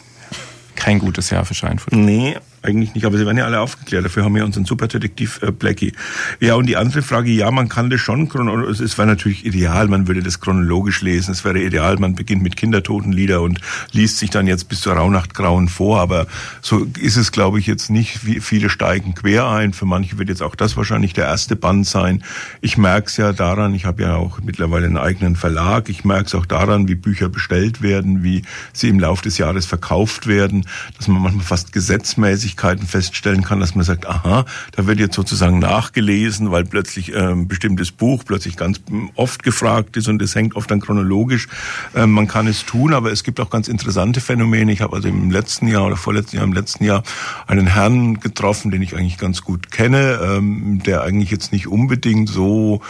Kein 0.75 0.99
gutes 0.99 1.31
Jahr 1.31 1.45
für 1.45 1.55
Schweinfurt. 1.55 1.95
Nee, 1.95 2.37
eigentlich 2.65 2.95
nicht, 2.95 3.05
aber 3.05 3.19
sie 3.19 3.27
werden 3.27 3.39
ja 3.39 3.45
alle 3.45 3.61
aufgeklärt. 3.61 4.05
Dafür 4.05 4.25
haben 4.25 4.35
wir 4.35 4.45
unseren 4.45 4.65
Superdetektiv 4.65 5.41
äh, 5.43 5.53
Blackie. 5.53 5.93
Ja, 6.41 6.55
und 6.55 6.67
die 6.67 6.77
andere 6.77 7.03
Frage, 7.03 7.31
ja, 7.31 7.51
man 7.51 7.69
kann 7.69 7.91
das 7.91 8.01
schon, 8.01 8.29
es 8.71 8.99
wäre 8.99 9.07
natürlich 9.07 9.45
ideal, 9.45 9.89
man 9.89 10.09
würde 10.09 10.23
das 10.23 10.41
chronologisch 10.41 11.03
lesen. 11.03 11.33
Es 11.33 11.45
wäre 11.45 11.61
ideal, 11.61 11.97
man 11.99 12.15
beginnt 12.15 12.43
mit 12.43 12.57
Kindertotenlieder 12.57 13.43
und 13.43 13.61
liest 13.93 14.19
sich 14.19 14.31
dann 14.31 14.47
jetzt 14.47 14.69
bis 14.69 14.81
zur 14.81 14.95
Rauhnachtgrauen 14.95 15.69
vor. 15.69 16.01
Aber 16.01 16.27
so 16.63 16.87
ist 16.99 17.17
es, 17.17 17.33
glaube 17.33 17.59
ich, 17.59 17.67
jetzt 17.67 17.91
nicht. 17.91 18.19
Viele 18.41 18.71
steigen 18.71 19.15
quer 19.15 19.49
ein. 19.49 19.73
Für 19.73 19.85
manche 19.85 20.19
wird 20.19 20.29
jetzt 20.29 20.43
auch 20.43 20.55
das 20.55 20.77
wahrscheinlich 20.77 21.13
der 21.13 21.27
erste 21.27 21.57
Band 21.57 21.87
sein. 21.87 22.25
Ich 22.61 22.79
merke 22.79 23.09
es 23.09 23.17
ja 23.17 23.33
daran, 23.33 23.75
ich 23.75 23.85
habe 23.85 24.03
ja 24.03 24.17
auch 24.17 24.41
mittlerweile 24.41 24.87
einen 24.87 24.97
eigenen 24.97 25.37
Verlag. 25.37 25.89
Ich 25.89 26.05
merke 26.05 26.27
es 26.27 26.35
auch 26.35 26.47
daran, 26.47 26.89
wie 26.89 26.95
Bücher 26.95 27.29
bestellt 27.29 27.83
werden, 27.83 28.23
wie 28.23 28.43
sie 28.73 28.89
im 28.89 28.99
Laufe 28.99 29.23
des 29.23 29.39
Jahres 29.39 29.67
verkauft 29.67 30.27
werden, 30.27 30.67
dass 30.97 31.09
man 31.09 31.21
manchmal 31.21 31.45
fast 31.45 31.73
gesetzmäßig 31.73 32.54
Regelmäßigkeiten 32.55 32.87
feststellen 32.87 33.43
kann, 33.43 33.61
dass 33.61 33.75
man 33.75 33.85
sagt, 33.85 34.07
aha, 34.07 34.45
da 34.73 34.87
wird 34.87 34.99
jetzt 34.99 35.15
sozusagen 35.15 35.59
nachgelesen, 35.59 36.51
weil 36.51 36.65
plötzlich 36.65 37.15
ein 37.15 37.49
bestimmtes 37.49 37.93
Buch 37.93 38.25
plötzlich 38.25 38.57
ganz 38.57 38.81
oft 39.15 39.43
gefragt 39.43 39.97
ist 39.97 40.09
und 40.09 40.23
es 40.23 40.35
hängt 40.35 40.57
oft 40.57 40.71
dann 40.71 40.81
chronologisch. 40.81 41.49
Ähm, 41.95 42.13
man 42.13 42.29
kann 42.29 42.47
es 42.47 42.65
tun, 42.65 42.95
aber 42.95 43.13
es 43.13 43.25
gibt 43.25 43.41
auch 43.41 43.51
ganz 43.51 43.69
interessante 43.69 44.21
Phänomene. 44.21 44.73
Ich 44.73 44.81
habe 44.81 44.97
also 44.97 45.09
im 45.09 45.31
letzten 45.31 45.69
Jahr 45.69 45.87
oder 45.87 45.97
vorletzten 45.97 46.37
Jahr, 46.37 46.45
im 46.45 46.53
letzten 46.53 46.85
Jahr 46.85 47.03
einen 47.47 47.67
Herrn 47.67 48.21
getroffen, 48.21 48.71
den 48.71 48.83
ich 48.83 48.95
eigentlich 48.95 49.19
ganz 49.19 49.43
gut 49.43 49.71
kenne, 49.71 50.21
ähm, 50.23 50.83
der 50.85 51.03
eigentlich 51.03 51.31
jetzt 51.31 51.53
nicht 51.53 51.67
unbedingt 51.67 52.29
so 52.29 52.81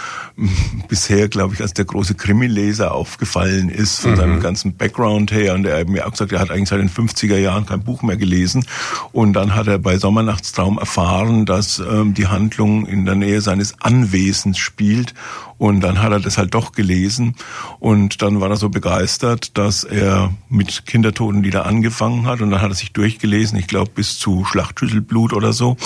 bisher, 0.89 1.29
glaube 1.29 1.55
ich, 1.55 1.61
als 1.61 1.75
der 1.75 1.85
große 1.85 2.15
Krimileser 2.15 2.93
aufgefallen 2.93 3.69
ist 3.69 4.01
von 4.01 4.13
mhm. 4.13 4.17
seinem 4.17 4.41
ganzen 4.41 4.77
Background 4.77 5.33
her. 5.33 5.55
Und 5.55 5.67
er 5.67 5.81
hat 5.81 5.89
mir 5.89 6.07
auch 6.07 6.11
gesagt, 6.11 6.33
er 6.33 6.41
hat 6.41 6.51
eigentlich 6.51 6.69
seit 6.69 6.81
den 6.81 6.91
50er 6.91 7.37
Jahren 7.37 7.67
kein 7.67 7.83
Buch 7.83 8.03
mehr 8.03 8.17
gelesen. 8.17 8.67
Und 9.13 9.33
dann 9.35 9.54
hat 9.55 9.67
er 9.67 9.79
bei 9.79 9.99
Sommernachtstraum 9.99 10.79
erfahren, 10.79 11.47
dass 11.47 11.79
ähm, 11.79 12.15
die 12.15 12.27
Handlung 12.27 12.87
in 12.87 13.05
der 13.05 13.15
Nähe 13.15 13.41
seines 13.41 13.81
Anwesens 13.81 14.59
spielt. 14.59 15.15
Und 15.59 15.81
dann 15.81 16.03
hat 16.03 16.13
er 16.13 16.21
das 16.21 16.37
halt 16.37 16.55
doch 16.55 16.73
gelesen. 16.73 17.37
Und 17.79 18.23
dann 18.23 18.41
war 18.41 18.51
er 18.51 18.57
so 18.57 18.69
begeistert, 18.69 19.57
dass 19.57 19.85
er 19.85 20.33
mit 20.49 20.87
Kindertotenlieder 20.87 21.65
angefangen 21.65 22.27
hat. 22.27 22.41
Und 22.41 22.51
dann 22.51 22.61
hat 22.61 22.71
er 22.71 22.75
sich 22.75 22.93
durchgelesen, 22.93 23.59
ich 23.59 23.67
glaube 23.67 23.91
bis 23.95 24.19
zu 24.19 24.45
Schlachtschüsselblut 24.45 25.33
oder 25.33 25.53
so. 25.53 25.77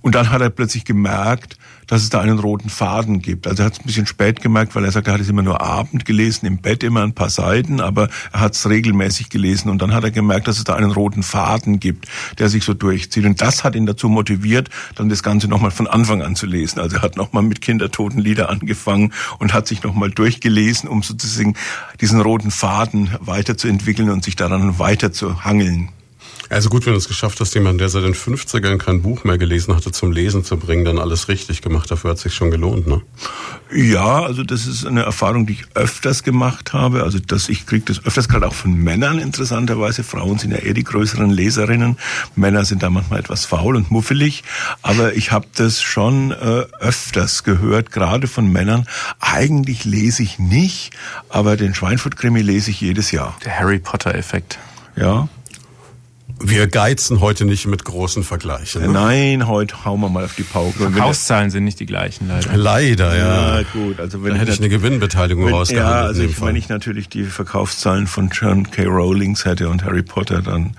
Und 0.00 0.14
dann 0.14 0.30
hat 0.30 0.40
er 0.40 0.50
plötzlich 0.50 0.84
gemerkt, 0.84 1.56
dass 1.86 2.02
es 2.02 2.10
da 2.10 2.20
einen 2.20 2.38
roten 2.38 2.68
Faden 2.68 3.20
gibt. 3.20 3.46
Also 3.46 3.62
er 3.62 3.66
hat 3.66 3.74
es 3.74 3.80
ein 3.80 3.86
bisschen 3.86 4.06
spät 4.06 4.40
gemerkt, 4.40 4.74
weil 4.74 4.84
er 4.84 4.92
sagt, 4.92 5.06
er 5.08 5.14
hat 5.14 5.20
es 5.20 5.28
immer 5.28 5.42
nur 5.42 5.60
Abend 5.60 6.04
gelesen, 6.04 6.46
im 6.46 6.58
Bett 6.58 6.82
immer 6.82 7.02
ein 7.02 7.14
paar 7.14 7.30
Seiten, 7.30 7.80
aber 7.80 8.08
er 8.32 8.40
hat 8.40 8.54
es 8.54 8.68
regelmäßig 8.68 9.28
gelesen 9.30 9.68
und 9.68 9.80
dann 9.82 9.94
hat 9.94 10.04
er 10.04 10.10
gemerkt, 10.10 10.48
dass 10.48 10.58
es 10.58 10.64
da 10.64 10.74
einen 10.74 10.90
roten 10.90 11.22
Faden 11.22 11.80
gibt, 11.80 12.08
der 12.38 12.48
sich 12.48 12.64
so 12.64 12.74
durchzieht. 12.74 13.24
Und 13.24 13.40
das 13.40 13.64
hat 13.64 13.74
ihn 13.74 13.86
dazu 13.86 14.08
motiviert, 14.08 14.70
dann 14.94 15.08
das 15.08 15.22
Ganze 15.22 15.48
nochmal 15.48 15.70
von 15.70 15.86
Anfang 15.86 16.22
an 16.22 16.36
zu 16.36 16.46
lesen. 16.46 16.80
Also 16.80 16.96
er 16.96 17.02
hat 17.02 17.16
nochmal 17.16 17.42
mit 17.42 17.60
Kindertotenlieder 17.60 18.48
angefangen 18.48 19.12
und 19.38 19.52
hat 19.52 19.66
sich 19.66 19.82
nochmal 19.82 20.10
durchgelesen, 20.10 20.88
um 20.88 21.02
sozusagen 21.02 21.54
diesen 22.00 22.20
roten 22.20 22.50
Faden 22.50 23.10
weiterzuentwickeln 23.20 24.10
und 24.10 24.24
sich 24.24 24.36
daran 24.36 24.78
weiter 24.78 25.12
zu 25.12 25.44
hangeln. 25.44 25.90
Also 26.52 26.68
gut, 26.68 26.84
wenn 26.84 26.92
du 26.92 26.98
es 26.98 27.08
geschafft 27.08 27.40
hast, 27.40 27.54
jemand, 27.54 27.80
der 27.80 27.88
seit 27.88 28.04
den 28.04 28.14
50ern 28.14 28.76
kein 28.76 29.00
Buch 29.00 29.24
mehr 29.24 29.38
gelesen 29.38 29.74
hatte, 29.74 29.90
zum 29.90 30.12
Lesen 30.12 30.44
zu 30.44 30.58
bringen, 30.58 30.84
dann 30.84 30.98
alles 30.98 31.28
richtig 31.28 31.62
gemacht. 31.62 31.90
Dafür 31.90 32.10
hat 32.10 32.18
es 32.18 32.24
sich 32.24 32.34
schon 32.34 32.50
gelohnt, 32.50 32.86
ne? 32.86 33.00
Ja, 33.74 34.22
also 34.22 34.42
das 34.42 34.66
ist 34.66 34.86
eine 34.86 35.02
Erfahrung, 35.02 35.46
die 35.46 35.54
ich 35.54 35.64
öfters 35.72 36.22
gemacht 36.22 36.74
habe. 36.74 37.04
Also 37.04 37.18
dass 37.18 37.48
ich 37.48 37.64
kriege 37.64 37.84
das 37.86 38.04
öfters 38.04 38.28
gerade 38.28 38.46
auch 38.46 38.54
von 38.54 38.74
Männern 38.74 39.18
interessanterweise. 39.18 40.04
Frauen 40.04 40.38
sind 40.38 40.50
ja 40.50 40.58
eher 40.58 40.74
die 40.74 40.84
größeren 40.84 41.30
Leserinnen. 41.30 41.96
Männer 42.36 42.66
sind 42.66 42.82
da 42.82 42.90
manchmal 42.90 43.20
etwas 43.20 43.46
faul 43.46 43.76
und 43.76 43.90
muffelig. 43.90 44.44
Aber 44.82 45.14
ich 45.14 45.32
habe 45.32 45.46
das 45.54 45.80
schon 45.80 46.32
äh, 46.32 46.66
öfters 46.80 47.44
gehört, 47.44 47.92
gerade 47.92 48.26
von 48.26 48.52
Männern. 48.52 48.86
Eigentlich 49.20 49.86
lese 49.86 50.22
ich 50.22 50.38
nicht, 50.38 50.90
aber 51.30 51.56
den 51.56 51.74
Schweinfurt-Krimi 51.74 52.42
lese 52.42 52.70
ich 52.70 52.80
jedes 52.82 53.10
Jahr. 53.10 53.38
Der 53.44 53.58
Harry 53.58 53.78
Potter-Effekt. 53.78 54.58
Ja, 54.96 55.28
wir 56.42 56.66
geizen 56.66 57.20
heute 57.20 57.44
nicht 57.44 57.66
mit 57.66 57.84
großen 57.84 58.22
Vergleichen. 58.24 58.82
Ne? 58.82 58.88
Nein, 58.88 59.46
heute 59.46 59.84
hauen 59.84 60.00
wir 60.00 60.08
mal 60.08 60.24
auf 60.24 60.34
die 60.34 60.42
Pauke. 60.42 60.90
Verkaufszahlen 60.90 61.50
sind 61.50 61.64
nicht 61.64 61.80
die 61.80 61.86
gleichen, 61.86 62.28
leider. 62.28 62.56
Leider, 62.56 63.16
ja. 63.16 63.60
ja 63.60 63.66
gut, 63.72 64.00
also 64.00 64.22
wenn 64.22 64.34
da 64.34 64.40
hätte 64.40 64.52
ich 64.52 64.58
eine 64.58 64.68
Gewinnbeteiligung 64.68 65.46
wenn, 65.46 65.54
rausgehandelt. 65.54 65.94
Ja, 65.94 66.06
also 66.06 66.22
ich, 66.22 66.40
wenn 66.40 66.56
ich 66.56 66.68
natürlich 66.68 67.08
die 67.08 67.24
Verkaufszahlen 67.24 68.06
von 68.06 68.30
John 68.30 68.70
K. 68.70 68.84
Rowlings 68.84 69.44
hätte 69.44 69.68
und 69.68 69.84
Harry 69.84 70.02
Potter, 70.02 70.42
dann 70.42 70.76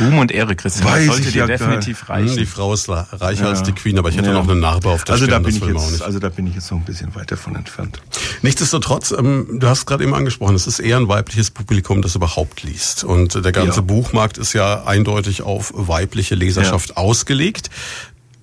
Ruhm 0.00 0.18
und 0.18 0.32
Ehre, 0.32 0.56
Christian. 0.56 0.86
Weiß 0.86 1.06
das 1.06 1.14
sollte 1.14 1.28
ich 1.28 1.32
dir 1.34 1.40
ja 1.40 1.46
definitiv 1.46 2.08
reichen. 2.08 2.30
Hm, 2.30 2.36
die 2.36 2.46
Frau 2.46 2.72
ist 2.72 2.88
reicher 2.88 3.44
ja. 3.44 3.50
als 3.50 3.62
die 3.62 3.72
Queen, 3.72 3.98
aber 3.98 4.08
ich 4.08 4.16
hätte 4.16 4.28
ja. 4.28 4.34
noch 4.34 4.48
eine 4.48 4.58
Narbe 4.58 4.88
auf 4.88 5.04
der 5.04 5.14
also 5.14 5.24
Stirn, 5.26 5.42
da 5.42 5.48
bin 5.48 5.56
ich 5.56 5.64
jetzt, 5.64 6.02
Also 6.02 6.18
da 6.18 6.28
bin 6.28 6.46
ich 6.46 6.54
jetzt 6.54 6.70
noch 6.70 6.78
ein 6.78 6.84
bisschen 6.84 7.14
weit 7.14 7.30
davon 7.30 7.56
entfernt. 7.56 8.00
Nichtsdestotrotz, 8.42 9.12
ähm, 9.12 9.58
du 9.60 9.66
hast 9.66 9.86
gerade 9.86 10.04
eben 10.04 10.14
angesprochen, 10.14 10.54
es 10.54 10.66
ist 10.66 10.78
eher 10.78 10.96
ein 10.96 11.08
weibliches 11.08 11.50
Publikum, 11.50 12.02
das 12.02 12.14
überhaupt 12.14 12.62
liest. 12.62 13.04
Und 13.04 13.44
der 13.44 13.52
ganze 13.52 13.80
ja. 13.80 13.82
Buchmarkt 13.82 14.38
ist 14.38 14.52
ja 14.52 14.84
eindeutig 14.90 15.42
auf 15.42 15.72
weibliche 15.74 16.34
Leserschaft 16.34 16.96
ausgelegt. 16.96 17.70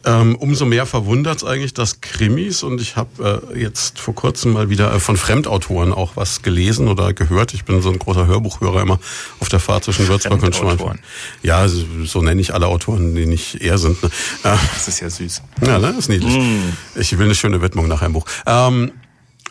Ähm, 0.06 0.36
umso 0.38 0.66
mehr 0.66 0.86
verwundert 0.86 1.38
es 1.38 1.44
eigentlich, 1.44 1.74
dass 1.74 2.00
Krimis, 2.00 2.64
und 2.64 2.80
ich 2.80 2.96
habe 2.96 3.42
äh, 3.54 3.60
jetzt 3.60 4.00
vor 4.00 4.16
kurzem 4.16 4.54
mal 4.54 4.70
wieder 4.70 4.94
äh, 4.94 5.00
von 5.02 5.18
Fremdautoren 5.18 5.92
auch 5.92 6.16
was 6.16 6.44
gelesen 6.44 6.88
oder 6.88 7.12
gehört. 7.12 7.54
Ich 7.54 7.66
bin 7.66 7.82
so 7.82 7.90
ein 7.90 8.00
großer 8.00 8.26
Hörbuchhörer 8.26 8.82
immer 8.82 9.00
auf 9.42 9.50
der 9.50 9.60
Fahrt 9.60 9.84
zwischen 9.84 10.08
Würzburg 10.08 10.42
und 10.42 10.56
Schweinfurt. 10.56 11.00
Ja, 11.44 11.68
so, 11.68 11.84
so 12.06 12.22
nenne 12.22 12.40
ich 12.40 12.54
alle 12.54 12.68
Autoren, 12.68 13.16
die 13.16 13.26
nicht 13.26 13.56
er 13.56 13.78
sind. 13.78 14.02
Ne? 14.02 14.10
Äh, 14.44 14.56
das 14.76 14.88
ist 14.88 15.02
ja 15.02 15.10
süß. 15.10 15.42
Ja, 15.66 15.78
ne? 15.78 15.88
Das 15.88 15.98
ist 15.98 16.10
niedlich. 16.10 16.38
Mm. 16.38 16.74
Ich 16.96 17.18
will 17.18 17.26
eine 17.26 17.36
schöne 17.36 17.62
Widmung 17.62 17.90
nach 17.90 18.02
einem 18.02 18.14
Buch. 18.14 18.26
Ähm, 18.46 18.94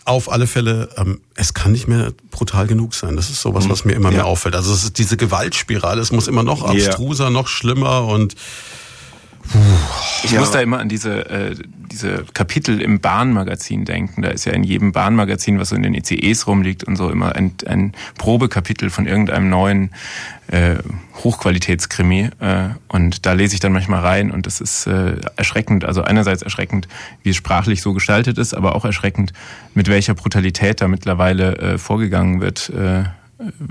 auf 0.07 0.31
alle 0.31 0.47
Fälle, 0.47 0.89
ähm, 0.97 1.21
es 1.35 1.53
kann 1.53 1.73
nicht 1.73 1.89
mehr 1.89 2.13
brutal 2.31 2.67
genug 2.67 2.95
sein. 2.95 3.17
Das 3.17 3.29
ist 3.29 3.41
sowas, 3.41 3.67
mm. 3.67 3.71
was 3.71 3.85
mir 3.85 3.93
immer 3.93 4.11
ja. 4.11 4.19
mehr 4.19 4.27
auffällt. 4.27 4.55
Also 4.55 4.73
es 4.73 4.85
ist 4.85 4.99
diese 4.99 5.17
Gewaltspirale, 5.17 6.01
es 6.01 6.13
muss 6.13 6.29
immer 6.29 6.45
noch 6.45 6.63
abstruser, 6.63 7.25
yeah. 7.25 7.31
noch 7.31 7.49
schlimmer 7.49 8.07
und 8.07 8.37
ich 10.25 10.33
ja. 10.33 10.41
muss 10.41 10.51
da 10.51 10.61
immer 10.61 10.79
an 10.79 10.89
diese, 10.89 11.29
äh, 11.31 11.55
diese 11.91 12.25
Kapitel 12.35 12.81
im 12.81 13.01
Bahnmagazin 13.01 13.85
denken. 13.85 14.23
Da 14.23 14.29
ist 14.29 14.45
ja 14.45 14.53
in 14.53 14.65
jedem 14.65 14.93
Bahnmagazin, 14.93 15.59
was 15.59 15.71
so 15.71 15.77
in 15.77 15.83
den 15.83 15.95
ICEs 15.95 16.47
rumliegt 16.47 16.85
und 16.85 16.97
so, 16.97 17.11
immer 17.11 17.37
ein, 17.37 17.53
ein 17.67 17.93
Probekapitel 18.19 18.91
von 18.91 19.07
irgendeinem 19.07 19.49
neuen 19.49 19.91
äh, 20.49 20.77
Hochqualitätskrimi. 21.23 22.31
Äh, 22.41 22.69
und 22.89 23.27
da 23.27 23.33
lese 23.33 23.55
ich 23.55 23.61
dann 23.61 23.73
manchmal 23.73 24.01
rein 24.01 24.31
und 24.31 24.47
das 24.47 24.61
ist 24.61 24.87
äh, 24.87 25.17
erschreckend. 25.37 25.85
Also 25.85 26.03
einerseits 26.03 26.43
erschreckend, 26.43 26.89
wie 27.23 27.31
es 27.31 27.37
sprachlich 27.37 27.83
so 27.83 27.93
gestaltet 27.93 28.39
ist, 28.39 28.55
aber 28.55 28.75
auch 28.75 28.85
erschreckend, 28.85 29.33
mit 29.75 29.89
welcher 29.89 30.15
Brutalität 30.15 30.81
da 30.81 30.89
mittlerweile 30.89 31.57
äh, 31.59 31.79
vorgegangen 31.79 32.41
wird. 32.41 32.71
Äh, 32.71 33.05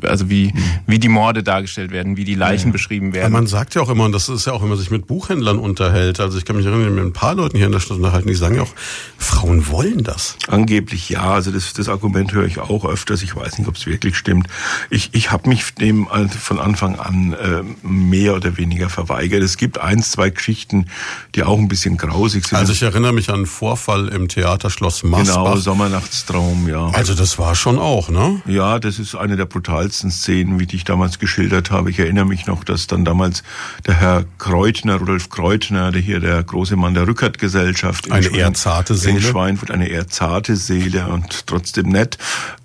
also 0.04 0.30
wie, 0.30 0.52
mhm. 0.54 0.64
wie 0.86 1.00
die 1.00 1.10
Morde 1.10 1.42
dargestellt 1.42 1.92
werden, 1.92 2.18
wie 2.18 2.24
die 2.24 2.36
Leichen 2.36 2.68
ja. 2.68 2.74
beschrieben 2.74 3.14
werden. 3.14 3.34
Ja, 3.34 3.40
man 3.40 3.48
sagt 3.48 3.74
ja 3.74 3.82
auch 3.82 3.90
immer, 3.90 4.06
und 4.06 4.12
das 4.12 4.30
ist 4.30 4.46
ja 4.46 4.54
auch, 4.54 4.62
wenn 4.62 4.70
man 4.70 4.78
sich 4.78 4.92
mit 4.92 5.08
Buchhändlern 5.08 5.58
unterhält, 5.58 6.20
also 6.20 6.38
ich 6.38 6.46
kann 6.46 6.56
mich 6.56 6.66
erinnern, 6.66 6.94
mit 6.94 7.04
ein 7.04 7.14
paar 7.14 7.34
Leuten 7.34 7.58
hier 7.58 7.66
in 7.66 7.72
der 7.72 7.80
Stadt 7.80 7.98
unterhalten, 7.98 8.28
die 8.28 8.36
sagen 8.36 8.56
ja 8.56 8.62
auch, 8.62 8.74
Frauen 9.18 9.68
wollen 9.70 10.04
das. 10.04 10.38
Angeblich 10.48 11.10
ja, 11.10 11.32
also 11.32 11.52
das, 11.52 11.74
das 11.74 11.90
Argument 11.90 12.32
höre 12.34 12.46
ich 12.46 12.60
auch 12.60 12.86
öfters, 12.86 13.24
ich 13.24 13.36
weiß 13.36 13.58
nicht, 13.58 13.68
ob 13.68 13.76
es 13.76 13.88
wirklich 13.88 14.18
stimmt. 14.18 14.48
Ich, 14.90 15.10
ich 15.14 15.32
habe 15.32 15.50
mich 15.50 15.74
dem 15.74 16.08
von 16.40 16.60
Anfang 16.60 17.00
an 17.00 17.34
äh, 17.34 17.64
mehr 17.88 18.36
oder 18.36 18.58
weniger 18.58 18.90
verweigert. 18.90 19.42
Es 19.42 19.58
gibt 19.58 19.80
eins, 19.80 20.12
zwei 20.12 20.30
Geschichten, 20.30 20.88
die 21.34 21.44
auch 21.44 21.58
ein 21.58 21.68
bisschen 21.68 21.98
grausig 21.98 22.48
sind. 22.48 22.58
Also 22.58 22.72
ich 22.74 22.84
erinnere 22.84 23.14
mich 23.14 23.30
an 23.30 23.36
einen 23.36 23.46
Vorfall 23.48 24.10
im 24.10 24.28
Theaterschloss 24.28 25.04
Maßbach. 25.04 25.44
Genau, 25.44 25.56
Sommernachtstraum, 25.56 26.68
ja. 26.68 26.90
Also 26.90 27.16
das 27.16 27.40
war 27.40 27.56
schon 27.56 27.80
auch, 27.80 28.10
ne? 28.10 28.42
Ja, 28.46 28.80
das 28.80 29.00
ist 29.00 29.16
eine 29.16 29.36
der 29.36 29.46
brutalsten 29.56 30.12
Szenen, 30.12 30.60
wie 30.60 30.66
die 30.66 30.76
ich 30.76 30.84
damals 30.84 31.18
geschildert 31.18 31.72
habe. 31.72 31.90
Ich 31.90 31.98
erinnere 31.98 32.26
mich 32.26 32.46
noch, 32.46 32.66
dass 32.66 32.88
dann 32.88 33.06
damals 33.06 33.42
der 33.88 33.94
Herr 33.94 34.26
Kreutner, 34.38 34.96
Rudolf 34.96 35.30
Kreutner, 35.30 35.94
der 35.94 36.02
hier 36.02 36.20
der 36.20 36.44
große 36.44 36.76
Mann 36.76 36.94
der 36.94 37.08
Rückert-Gesellschaft. 37.08 38.12
Eine 38.12 38.28
eher 38.28 38.54
zarte 38.54 38.96
Seele. 38.96 39.16
In 39.16 39.22
Schweinfurt, 39.22 39.72
eine 39.72 39.88
eher 39.88 40.10
zarte 40.10 40.58
Seele 40.58 41.08
und 41.08 41.48
trotzdem 41.48 41.88
nett, 41.88 42.18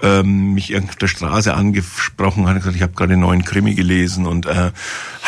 ähm, 0.03 0.55
mich 0.55 0.77
auf 0.77 0.97
der 0.97 1.07
Straße 1.07 1.55
angesprochen 1.55 2.49
hat, 2.49 2.57
gesagt, 2.57 2.75
ich 2.75 2.83
habe 2.83 2.95
gerade 2.95 3.13
einen 3.13 3.23
neuen 3.23 3.45
Krimi 3.45 3.75
gelesen 3.75 4.27
und 4.27 4.47
äh, 4.47 4.73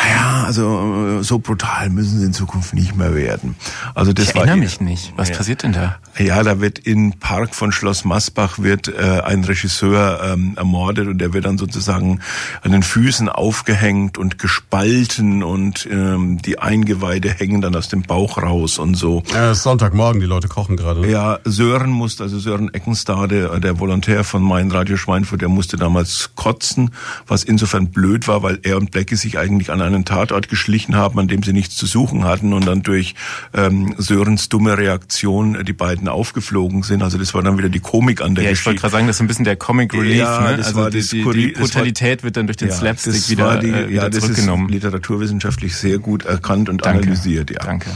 ja, 0.09 0.43
also 0.45 1.21
so 1.21 1.39
brutal 1.39 1.89
müssen 1.89 2.19
sie 2.19 2.25
in 2.25 2.33
Zukunft 2.33 2.73
nicht 2.73 2.97
mehr 2.97 3.15
werden. 3.15 3.55
Also 3.95 4.11
das 4.11 4.29
ich 4.29 4.35
erinnere 4.35 4.55
war, 4.55 4.63
mich 4.63 4.81
nicht. 4.81 5.13
Was 5.15 5.29
ja. 5.29 5.37
passiert 5.37 5.63
denn 5.63 5.71
da? 5.71 5.99
Ja, 6.17 6.43
da 6.43 6.59
wird 6.59 6.79
in 6.79 7.13
Park 7.19 7.55
von 7.55 7.71
Schloss 7.71 8.03
Masbach 8.03 8.59
wird 8.59 8.89
äh, 8.89 9.21
ein 9.23 9.45
Regisseur 9.45 10.19
ähm, 10.23 10.55
ermordet 10.57 11.07
und 11.07 11.19
der 11.19 11.31
wird 11.31 11.45
dann 11.45 11.52
sozusagen 11.57 12.19
an 12.61 12.71
den 12.71 12.83
Füßen 12.83 13.29
aufgehängt 13.29 14.17
und 14.17 14.39
gespalten 14.39 15.43
und 15.43 15.87
ähm, 15.91 16.41
die 16.41 16.59
Eingeweide 16.59 17.29
hängen 17.29 17.61
dann 17.61 17.75
aus 17.75 17.87
dem 17.89 18.03
Bauch 18.03 18.37
raus 18.37 18.79
und 18.79 18.95
so. 18.95 19.23
Ja, 19.33 19.51
es 19.51 19.57
ist 19.57 19.63
Sonntagmorgen, 19.63 20.19
die 20.19 20.27
Leute 20.27 20.47
kochen 20.47 20.77
gerade. 20.77 21.01
Ne? 21.01 21.11
Ja, 21.11 21.39
Sören 21.43 21.91
musste, 21.91 22.23
also 22.23 22.39
Sören 22.39 22.73
Eckenstade, 22.73 23.59
der 23.61 23.79
Volontär 23.79 24.23
von 24.23 24.43
Mein 24.43 24.71
Radio 24.71 24.97
Schweinfurt, 24.97 25.41
der 25.41 25.49
musste 25.49 25.77
damals 25.77 26.31
kotzen, 26.35 26.91
was 27.27 27.43
insofern 27.43 27.87
blöd 27.87 28.27
war, 28.27 28.43
weil 28.43 28.59
er 28.63 28.77
und 28.77 28.91
Blackie 28.91 29.15
sich 29.15 29.37
eigentlich 29.37 29.71
an 29.71 29.81
einen 29.81 30.05
Tatort 30.05 30.49
geschlichen 30.49 30.95
haben, 30.95 31.19
an 31.19 31.27
dem 31.27 31.43
sie 31.43 31.53
nichts 31.53 31.75
zu 31.75 31.85
suchen 31.85 32.23
hatten 32.23 32.53
und 32.53 32.65
dann 32.65 32.83
durch 32.83 33.15
ähm, 33.53 33.95
Sörens 33.97 34.49
dumme 34.49 34.77
Reaktion 34.77 35.55
äh, 35.55 35.63
die 35.63 35.73
beiden 35.73 36.07
aufgeflogen 36.07 36.83
sind. 36.83 37.01
Also 37.01 37.17
das 37.17 37.33
war 37.33 37.41
dann 37.41 37.57
wieder 37.57 37.69
die 37.69 37.79
Komik 37.79 38.21
an 38.21 38.35
der 38.35 38.43
ja, 38.43 38.49
Geschichte. 38.51 38.61
Ich 38.61 38.65
wollte 38.67 38.81
gerade 38.81 38.91
sagen, 38.91 39.07
das 39.07 39.17
ist 39.17 39.21
ein 39.21 39.27
bisschen 39.27 39.45
der 39.45 39.55
Comic 39.55 39.93
Relief. 39.93 40.17
Ja, 40.17 40.41
ne? 40.41 40.57
das 40.57 40.67
also 40.67 40.81
war 40.81 40.89
die, 40.89 41.01
die, 41.01 41.23
die 41.23 41.42
Brutalität 41.51 42.19
war, 42.19 42.23
wird 42.25 42.37
dann 42.37 42.47
durch 42.47 42.57
den 42.57 42.69
ja, 42.69 42.75
Slapstick 42.75 43.29
wieder, 43.29 43.57
die, 43.57 43.69
äh, 43.69 43.89
wieder 43.89 44.03
ja, 44.03 44.11
zurückgenommen. 44.11 44.67
Das 44.67 44.75
ist 44.75 44.83
literaturwissenschaftlich 44.83 45.75
sehr 45.75 45.99
gut 45.99 46.25
erkannt 46.25 46.69
und 46.69 46.85
Danke. 46.85 47.03
analysiert. 47.03 47.51
Ja. 47.51 47.59
Danke. 47.59 47.89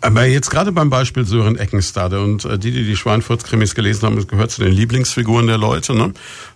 Aber 0.00 0.26
jetzt 0.26 0.50
gerade 0.50 0.70
beim 0.70 0.90
Beispiel 0.90 1.24
Sören 1.24 1.56
Eckenstade 1.56 2.22
und 2.22 2.44
äh, 2.44 2.58
die, 2.58 2.70
die 2.70 2.84
die 2.84 2.96
Schweinfurt-Krimis 2.96 3.74
gelesen 3.74 4.06
haben, 4.06 4.26
gehört 4.28 4.52
zu 4.52 4.62
den 4.62 4.72
Lieblingsfiguren 4.72 5.48
der 5.48 5.58
Leute. 5.58 5.94
Ne? 5.94 6.12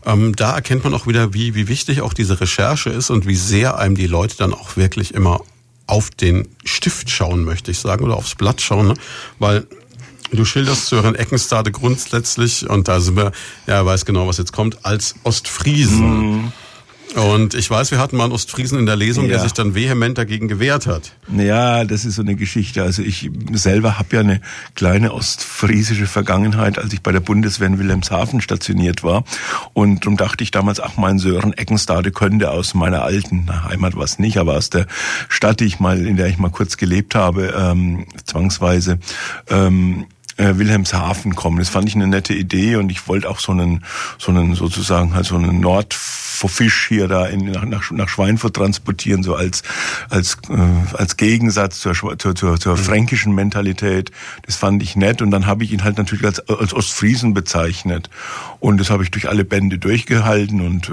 Ähm, 0.07 0.37
da 0.37 0.55
erkennt 0.55 0.85
man 0.85 0.95
auch 0.95 1.09
wieder, 1.09 1.35
wie, 1.35 1.55
wie 1.57 1.67
wichtig 1.67 2.03
auch 2.03 2.15
diese 2.15 2.41
Recherche 2.41 2.91
ist 2.91 3.11
und 3.11 3.27
wie 3.27 3.35
sehr 3.35 3.79
einem 3.79 3.97
die 3.97 4.07
Leute 4.07 4.37
dann 4.37 4.55
auch 4.55 4.77
wirklich 4.77 5.15
immer 5.15 5.41
auf 5.89 6.11
den 6.11 6.49
Stift 6.65 7.11
schauen, 7.11 7.45
möchte 7.45 7.73
ich 7.73 7.79
sagen, 7.79 8.05
oder 8.05 8.17
aufs 8.17 8.37
Blatt 8.37 8.61
schauen, 8.61 8.89
ne? 8.89 8.95
weil 9.41 9.67
Du 10.33 10.45
schilderst 10.47 10.87
Sören 10.87 11.15
Eckenstade 11.15 11.73
grundsätzlich, 11.73 12.69
und 12.69 12.89
da 12.89 13.01
sind 13.01 13.17
wir, 13.17 13.33
ja, 13.67 13.75
er 13.75 13.87
weiß 13.87 14.07
genau, 14.07 14.27
was 14.27 14.39
jetzt 14.39 14.53
kommt, 14.53 14.85
als 14.85 15.15
Ostfriesen. 15.25 16.47
Mm. 16.47 16.53
Und 17.15 17.53
ich 17.53 17.71
weiß, 17.71 17.91
wir 17.91 17.99
hatten 17.99 18.17
mal 18.17 18.25
einen 18.25 18.33
Ostfriesen 18.33 18.79
in 18.79 18.87
der 18.87 18.97
Lesung, 18.97 19.25
ja. 19.25 19.33
der 19.33 19.41
sich 19.41 19.53
dann 19.53 19.75
vehement 19.75 20.17
dagegen 20.17 20.49
gewehrt 20.49 20.87
hat. 20.87 21.13
Ja, 21.37 21.85
das 21.85 22.07
ist 22.07 22.15
so 22.15 22.23
eine 22.23 22.37
Geschichte. 22.37 22.83
Also 22.83 23.03
ich 23.03 23.31
selber 23.53 23.99
habe 23.99 24.17
ja 24.17 24.21
eine 24.21 24.41
kleine 24.75 25.13
ostfriesische 25.13 26.07
Vergangenheit, 26.07 26.79
als 26.79 26.93
ich 26.95 27.03
bei 27.03 27.13
der 27.13 27.21
Bundeswehr 27.21 27.67
in 27.67 27.79
Wilhelmshaven 27.79 28.41
stationiert 28.41 29.03
war. 29.03 29.25
Und 29.75 30.05
darum 30.05 30.17
dachte 30.17 30.43
ich 30.43 30.51
damals, 30.51 30.81
ach, 30.81 30.97
mein 30.97 31.19
Sören 31.19 31.53
Eckenstade 31.53 32.13
könnte 32.13 32.51
aus 32.51 32.73
meiner 32.73 33.03
alten 33.03 33.65
Heimat 33.65 33.95
was 33.95 34.19
nicht, 34.19 34.39
aber 34.39 34.57
aus 34.57 34.71
der 34.71 34.87
Stadt, 35.29 35.61
die 35.61 35.67
ich 35.67 35.81
mal, 35.81 36.07
in 36.07 36.17
der 36.17 36.29
ich 36.29 36.39
mal 36.39 36.51
kurz 36.51 36.79
gelebt 36.79 37.15
habe, 37.15 37.53
ähm, 37.55 38.07
zwangsweise, 38.25 38.99
ähm, 39.51 40.07
äh, 40.43 40.59
Wilhelmshaven 40.59 41.35
kommen. 41.35 41.59
Das 41.59 41.69
fand 41.69 41.89
ich 41.89 41.95
eine 41.95 42.09
nette 42.09 42.35
Idee 42.35 42.77
und 42.77 42.91
ich 42.91 43.07
wollte 43.09 43.29
auch 43.29 43.39
so 43.39 43.53
einen, 43.53 43.85
so 44.19 44.33
einen 44.33 44.55
sozusagen 44.55 45.15
halt 45.15 45.27
so 45.27 45.37
einen 45.37 45.61
Nord 45.61 45.95
Fisch 46.49 46.87
hier 46.89 47.07
da 47.07 47.27
in, 47.27 47.53
nach, 47.53 47.91
nach 47.93 48.09
Schweinfurt 48.09 48.57
transportieren, 48.57 49.23
so 49.23 49.37
als, 49.37 49.63
als, 50.11 50.39
äh, 50.49 50.97
als 50.97 51.17
Gegensatz 51.17 51.79
zur, 51.79 51.95
zur, 51.95 52.35
zur, 52.35 52.59
zur 52.59 52.73
mhm. 52.73 52.79
fränkischen 52.79 53.35
Mentalität. 53.35 54.11
Das 54.45 54.57
fand 54.57 54.83
ich 54.83 54.97
nett 54.97 55.23
und 55.23 55.31
dann 55.31 55.47
habe 55.47 55.63
ich 55.63 55.73
ihn 55.73 55.85
halt 55.85 55.99
natürlich 55.99 56.25
als, 56.25 56.41
als 56.49 56.75
Ostfriesen 56.75 57.33
bezeichnet. 57.33 58.11
Und 58.63 58.79
das 58.79 58.91
habe 58.91 59.03
ich 59.03 59.11
durch 59.11 59.29
alle 59.29 59.45
Bände 59.45 59.77
durchgehalten 59.77 60.61
und 60.61 60.89
äh, 60.89 60.93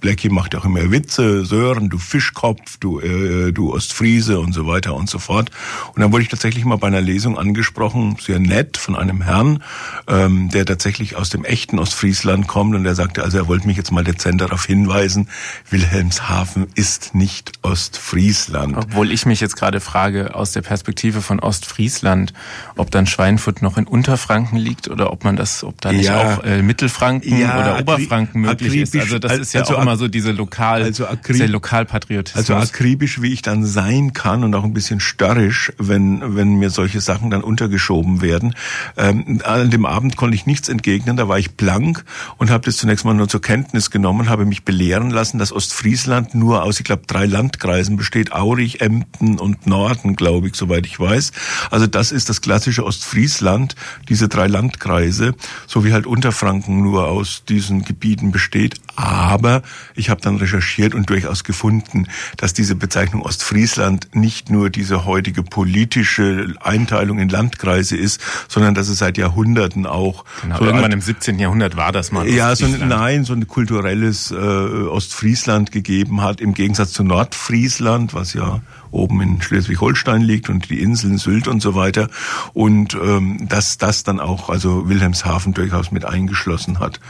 Blackie 0.00 0.30
macht 0.30 0.56
auch 0.56 0.64
immer 0.64 0.90
Witze, 0.90 1.44
Sören, 1.44 1.90
du 1.90 1.98
Fischkopf, 1.98 2.78
du, 2.78 3.00
äh, 3.00 3.52
du 3.52 3.74
Ostfriese 3.74 4.40
und 4.40 4.54
so 4.54 4.66
weiter 4.66 4.94
und 4.94 5.10
so 5.10 5.18
fort. 5.18 5.50
Und 5.94 6.00
dann 6.00 6.10
wurde 6.10 6.22
ich 6.22 6.30
tatsächlich 6.30 6.64
mal 6.64 6.76
bei 6.76 6.86
einer 6.86 7.02
Lesung 7.02 7.36
angesprochen, 7.36 8.16
sehr 8.18 8.38
nett, 8.38 8.78
von 8.78 8.96
einem 8.96 9.20
Herrn, 9.20 9.62
ähm, 10.08 10.48
der 10.48 10.64
tatsächlich 10.64 11.16
aus 11.16 11.28
dem 11.28 11.44
echten 11.44 11.78
Ostfriesland 11.78 12.46
kommt 12.46 12.74
und 12.74 12.84
der 12.84 12.94
sagte, 12.94 13.22
also 13.22 13.36
er 13.36 13.46
wollte 13.46 13.66
mich 13.66 13.76
jetzt 13.76 13.92
mal 13.92 14.02
dezent 14.02 14.40
darauf 14.40 14.64
hinweisen, 14.64 15.28
Wilhelmshaven 15.68 16.68
ist 16.76 17.14
nicht 17.14 17.52
Ostfriesland. 17.60 18.74
Obwohl 18.74 19.12
ich 19.12 19.26
mich 19.26 19.40
jetzt 19.40 19.56
gerade 19.56 19.80
frage, 19.80 20.34
aus 20.34 20.52
der 20.52 20.62
Perspektive 20.62 21.20
von 21.20 21.40
Ostfriesland, 21.40 22.32
ob 22.74 22.90
dann 22.90 23.06
Schweinfurt 23.06 23.60
noch 23.60 23.76
in 23.76 23.86
Unterfranken 23.86 24.56
liegt 24.56 24.88
oder 24.88 25.12
ob 25.12 25.24
man 25.24 25.36
das, 25.36 25.62
ob 25.62 25.78
da 25.82 25.92
nicht 25.92 26.06
ja, 26.06 26.38
auch 26.38 26.44
äh, 26.44 26.62
Mittelfranken 26.86 27.38
ja, 27.38 27.58
oder 27.58 27.80
Oberfranken 27.80 28.40
möglich 28.40 28.74
ist. 28.76 28.96
Also 28.96 29.18
das 29.18 29.38
ist 29.38 29.52
ja 29.52 29.60
also 29.60 29.76
auch 29.76 29.82
immer 29.82 29.96
so 29.96 30.08
diese 30.08 30.32
lokal, 30.32 30.82
also 30.82 31.06
akrib, 31.06 31.48
Lokalpatriotismus. 31.48 32.50
Also 32.50 32.54
akribisch, 32.54 33.20
wie 33.22 33.32
ich 33.32 33.42
dann 33.42 33.64
sein 33.64 34.12
kann 34.12 34.44
und 34.44 34.54
auch 34.54 34.64
ein 34.64 34.72
bisschen 34.72 35.00
störrisch, 35.00 35.72
wenn, 35.78 36.36
wenn 36.36 36.54
mir 36.54 36.70
solche 36.70 37.00
Sachen 37.00 37.30
dann 37.30 37.42
untergeschoben 37.42 38.22
werden. 38.22 38.54
Ähm, 38.96 39.40
an 39.44 39.70
dem 39.70 39.86
Abend 39.86 40.16
konnte 40.16 40.34
ich 40.34 40.46
nichts 40.46 40.68
entgegnen, 40.68 41.16
da 41.16 41.28
war 41.28 41.38
ich 41.38 41.52
blank 41.52 42.04
und 42.38 42.50
habe 42.50 42.64
das 42.64 42.76
zunächst 42.76 43.04
mal 43.04 43.14
nur 43.14 43.28
zur 43.28 43.42
Kenntnis 43.42 43.90
genommen, 43.90 44.28
habe 44.28 44.44
mich 44.44 44.64
belehren 44.64 45.10
lassen, 45.10 45.38
dass 45.38 45.52
Ostfriesland 45.52 46.34
nur 46.34 46.62
aus, 46.62 46.78
ich 46.78 46.84
glaube, 46.84 47.02
drei 47.06 47.26
Landkreisen 47.26 47.96
besteht. 47.96 48.32
Aurich, 48.32 48.80
Emden 48.80 49.38
und 49.38 49.66
Norden, 49.66 50.16
glaube 50.16 50.48
ich, 50.48 50.54
soweit 50.54 50.86
ich 50.86 50.98
weiß. 50.98 51.32
Also 51.70 51.86
das 51.86 52.12
ist 52.12 52.28
das 52.28 52.40
klassische 52.40 52.84
Ostfriesland, 52.84 53.74
diese 54.08 54.28
drei 54.28 54.46
Landkreise, 54.46 55.34
so 55.66 55.84
wie 55.84 55.92
halt 55.92 56.06
Unterfranken 56.06 56.75
nur 56.82 57.08
aus 57.08 57.44
diesen 57.48 57.84
Gebieten 57.84 58.32
besteht. 58.32 58.76
Aber 58.96 59.62
ich 59.94 60.08
habe 60.08 60.20
dann 60.20 60.36
recherchiert 60.36 60.94
und 60.94 61.10
durchaus 61.10 61.44
gefunden, 61.44 62.08
dass 62.36 62.54
diese 62.54 62.74
Bezeichnung 62.74 63.22
Ostfriesland 63.22 64.08
nicht 64.14 64.50
nur 64.50 64.70
diese 64.70 65.04
heutige 65.04 65.42
politische 65.42 66.54
Einteilung 66.60 67.18
in 67.18 67.28
Landkreise 67.28 67.96
ist, 67.96 68.20
sondern 68.48 68.74
dass 68.74 68.88
es 68.88 68.98
seit 68.98 69.18
Jahrhunderten 69.18 69.86
auch 69.86 70.24
genau, 70.42 70.58
so 70.58 70.64
irgendwann 70.64 70.92
im 70.92 71.00
17. 71.00 71.38
Jahrhundert 71.38 71.76
war 71.76 71.92
das 71.92 72.12
mal. 72.12 72.26
Ja, 72.28 72.56
so 72.56 72.64
ein, 72.64 72.88
nein, 72.88 73.24
so 73.24 73.34
ein 73.34 73.46
kulturelles 73.46 74.30
äh, 74.30 74.34
Ostfriesland 74.34 75.72
gegeben 75.72 76.22
hat, 76.22 76.40
im 76.40 76.54
Gegensatz 76.54 76.92
zu 76.92 77.04
Nordfriesland, 77.04 78.14
was 78.14 78.32
ja 78.32 78.60
oben 78.90 79.20
in 79.20 79.42
Schleswig-Holstein 79.42 80.22
liegt 80.22 80.48
und 80.48 80.70
die 80.70 80.80
Inseln 80.80 81.18
Sylt 81.18 81.48
und 81.48 81.60
so 81.60 81.74
weiter. 81.74 82.08
Und 82.52 82.94
ähm, 82.94 83.46
dass 83.48 83.78
das 83.78 84.04
dann 84.04 84.20
auch 84.20 84.50
also 84.50 84.88
Wilhelmshaven 84.88 85.54
durchaus 85.54 85.90
mit 85.90 86.04
eingeschlossen 86.04 86.78
hat. 86.80 87.00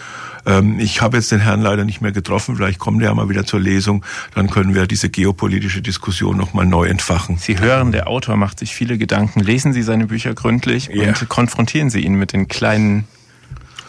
Ähm, 0.46 0.78
ich 0.78 1.02
habe 1.02 1.16
jetzt 1.16 1.32
den 1.32 1.40
Herrn 1.40 1.60
leider 1.60 1.84
nicht 1.84 2.00
mehr 2.00 2.12
getroffen, 2.12 2.56
vielleicht 2.56 2.78
kommt 2.78 3.02
er 3.02 3.08
ja 3.08 3.14
mal 3.14 3.28
wieder 3.28 3.44
zur 3.44 3.60
Lesung, 3.60 4.04
dann 4.34 4.48
können 4.48 4.74
wir 4.74 4.86
diese 4.86 5.10
geopolitische 5.10 5.82
Diskussion 5.82 6.36
nochmal 6.36 6.66
neu 6.66 6.86
entfachen. 6.86 7.36
Sie 7.38 7.58
hören, 7.58 7.92
der 7.92 8.06
Autor 8.08 8.36
macht 8.36 8.60
sich 8.60 8.74
viele 8.74 8.96
Gedanken. 8.96 9.40
Lesen 9.40 9.72
Sie 9.72 9.82
seine 9.82 10.06
Bücher 10.06 10.34
gründlich 10.34 10.88
ja. 10.92 11.08
und 11.08 11.28
konfrontieren 11.28 11.90
Sie 11.90 12.00
ihn 12.00 12.14
mit 12.14 12.32
den 12.32 12.48
kleinen 12.48 13.04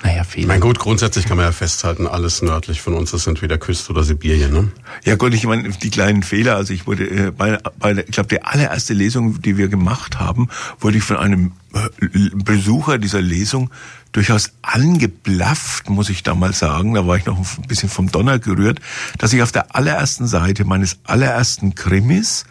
naja, 0.04 0.24
Fehler. 0.24 0.48
Mein 0.48 0.60
gut, 0.60 0.80
grundsätzlich 0.80 1.26
kann 1.26 1.38
man 1.38 1.45
ja 1.45 1.52
festhalten, 1.52 2.08
alles 2.08 2.41
nördlich 2.41 2.82
von 2.82 2.93
uns 2.93 3.14
ist 3.14 3.28
entweder 3.28 3.58
Küste 3.58 3.91
oder 3.91 4.04
Sibirien. 4.04 4.52
Ne? 4.52 4.72
Ja 5.04 5.16
gut, 5.16 5.34
ich 5.34 5.45
meine, 5.45 5.70
die 5.70 5.89
kleinen 5.89 6.24
Fehler, 6.24 6.56
also 6.56 6.74
ich 6.74 6.86
wurde 6.86 7.10
äh, 7.10 7.32
bei, 7.32 7.58
bei 7.80 7.98
ich 7.98 8.12
glaube, 8.12 8.30
die 8.30 8.43
allererste 8.43 8.93
Lesung, 8.93 9.41
die 9.41 9.58
wir 9.58 9.68
gemacht 9.68 10.20
haben, 10.20 10.50
wurde 10.80 10.98
ich 10.98 11.04
von 11.04 11.18
einem 11.18 11.54
äh, 11.74 12.30
Besucher 12.36 13.00
dieser 13.00 13.22
Lesung 13.22 13.72
durchaus 14.12 14.52
angeblafft, 14.62 15.89
muss 15.89 16.10
ich 16.10 16.24
damals 16.24 16.60
sagen, 16.60 16.93
da 16.93 17.08
war 17.08 17.18
ich 17.18 17.26
noch 17.26 17.38
ein 17.38 17.68
bisschen 17.68 17.89
vom 17.89 18.12
Donner 18.12 18.39
gerührt, 18.39 18.80
dass 19.18 19.34
ich 19.34 19.41
auf 19.41 19.52
der 19.52 19.76
allerersten 19.76 20.28
Seite 20.28 20.64
meines 20.64 21.00
allerersten 21.04 21.76
Krimis 21.76 22.45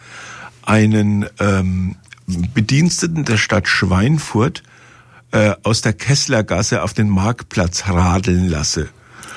einen 0.63 1.25
ähm, 1.39 1.95
Bediensteten 2.27 3.23
der 3.23 3.37
Stadt 3.37 3.67
Schweinfurt 3.67 4.63
äh, 5.31 5.53
aus 5.63 5.81
der 5.81 5.93
Kesslergasse 5.93 6.83
auf 6.83 6.93
den 6.93 7.09
Marktplatz 7.09 7.87
radeln 7.87 8.49
lasse. 8.49 8.89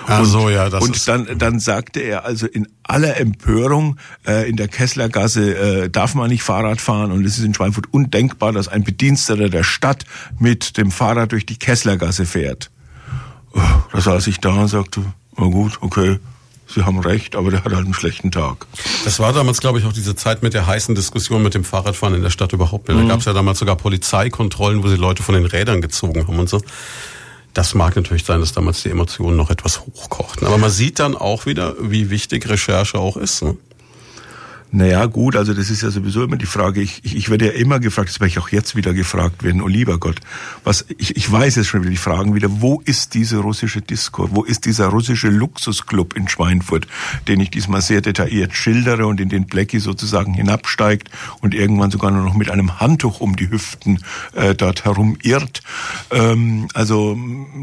Ach 0.06 0.24
so, 0.24 0.48
ja, 0.48 0.68
das 0.70 0.82
und 0.82 1.08
dann, 1.08 1.38
dann 1.38 1.60
sagte 1.60 2.00
er 2.00 2.24
also 2.24 2.46
in 2.46 2.66
aller 2.82 3.18
Empörung, 3.18 3.96
äh, 4.26 4.48
in 4.48 4.56
der 4.56 4.68
Kesslergasse 4.68 5.84
äh, 5.84 5.90
darf 5.90 6.14
man 6.14 6.30
nicht 6.30 6.42
Fahrrad 6.42 6.80
fahren 6.80 7.12
und 7.12 7.24
es 7.24 7.38
ist 7.38 7.44
in 7.44 7.54
Schweinfurt 7.54 7.92
undenkbar, 7.92 8.52
dass 8.52 8.68
ein 8.68 8.82
Bediensteter 8.82 9.48
der 9.48 9.62
Stadt 9.62 10.04
mit 10.38 10.76
dem 10.78 10.90
Fahrrad 10.90 11.32
durch 11.32 11.46
die 11.46 11.58
Kesslergasse 11.58 12.26
fährt. 12.26 12.70
Oh, 13.52 13.60
da 13.92 14.00
saß 14.00 14.26
ich 14.26 14.40
da 14.40 14.50
und 14.50 14.68
sagte, 14.68 15.04
na 15.36 15.46
gut, 15.46 15.78
okay, 15.80 16.18
Sie 16.74 16.84
haben 16.84 17.00
recht, 17.00 17.34
aber 17.34 17.50
der 17.50 17.64
hat 17.64 17.72
halt 17.72 17.84
einen 17.84 17.94
schlechten 17.94 18.30
Tag. 18.30 18.66
Das 19.04 19.18
war 19.18 19.32
damals, 19.32 19.60
glaube 19.60 19.78
ich, 19.78 19.84
auch 19.86 19.92
diese 19.92 20.14
Zeit 20.14 20.42
mit 20.42 20.54
der 20.54 20.66
heißen 20.66 20.94
Diskussion 20.94 21.42
mit 21.42 21.54
dem 21.54 21.64
Fahrradfahren 21.64 22.14
in 22.14 22.22
der 22.22 22.30
Stadt 22.30 22.52
überhaupt 22.52 22.88
nicht. 22.88 22.98
Da 22.98 23.04
mhm. 23.04 23.08
gab 23.08 23.20
es 23.20 23.24
ja 23.24 23.32
damals 23.32 23.58
sogar 23.58 23.76
Polizeikontrollen, 23.76 24.82
wo 24.82 24.88
sie 24.88 24.96
Leute 24.96 25.22
von 25.22 25.34
den 25.34 25.46
Rädern 25.46 25.80
gezogen 25.80 26.26
haben 26.26 26.38
und 26.38 26.48
so. 26.48 26.60
Das 27.52 27.74
mag 27.74 27.96
natürlich 27.96 28.24
sein, 28.24 28.40
dass 28.40 28.52
damals 28.52 28.82
die 28.82 28.90
Emotionen 28.90 29.36
noch 29.36 29.50
etwas 29.50 29.80
hochkochten. 29.80 30.46
Aber 30.46 30.58
man 30.58 30.70
sieht 30.70 31.00
dann 31.00 31.16
auch 31.16 31.46
wieder, 31.46 31.74
wie 31.80 32.10
wichtig 32.10 32.48
Recherche 32.48 32.98
auch 32.98 33.16
ist. 33.16 33.42
Ne? 33.42 33.56
Naja, 34.72 35.06
gut, 35.06 35.34
also 35.34 35.52
das 35.52 35.68
ist 35.68 35.82
ja 35.82 35.90
sowieso 35.90 36.22
immer 36.22 36.36
die 36.36 36.46
Frage. 36.46 36.80
Ich, 36.80 37.00
ich, 37.02 37.16
ich 37.16 37.28
werde 37.28 37.46
ja 37.46 37.52
immer 37.52 37.80
gefragt, 37.80 38.08
das 38.08 38.20
werde 38.20 38.28
ich 38.28 38.38
auch 38.38 38.50
jetzt 38.50 38.76
wieder 38.76 38.94
gefragt 38.94 39.42
werden, 39.42 39.62
oh 39.62 39.66
lieber 39.66 39.98
Gott, 39.98 40.20
was, 40.62 40.84
ich, 40.96 41.16
ich 41.16 41.30
weiß 41.30 41.56
jetzt 41.56 41.66
schon 41.66 41.82
wieder 41.82 41.90
die 41.90 41.96
Fragen 41.96 42.34
wieder, 42.34 42.48
wo 42.60 42.80
ist 42.84 43.14
diese 43.14 43.38
russische 43.38 43.80
Disco? 43.80 44.28
Wo 44.30 44.44
ist 44.44 44.66
dieser 44.66 44.86
russische 44.86 45.28
Luxusclub 45.28 46.16
in 46.16 46.28
Schweinfurt, 46.28 46.86
den 47.26 47.40
ich 47.40 47.50
diesmal 47.50 47.80
sehr 47.80 48.00
detailliert 48.00 48.54
schildere 48.54 49.06
und 49.06 49.20
in 49.20 49.28
den 49.28 49.46
Blackie 49.46 49.80
sozusagen 49.80 50.34
hinabsteigt 50.34 51.10
und 51.40 51.54
irgendwann 51.54 51.90
sogar 51.90 52.12
nur 52.12 52.22
noch 52.22 52.34
mit 52.34 52.50
einem 52.50 52.78
Handtuch 52.78 53.20
um 53.20 53.34
die 53.34 53.50
Hüften 53.50 53.98
äh, 54.34 54.54
dort 54.54 54.84
herum 54.84 55.16
irrt. 55.22 55.62
Ähm, 56.12 56.68
also 56.74 57.18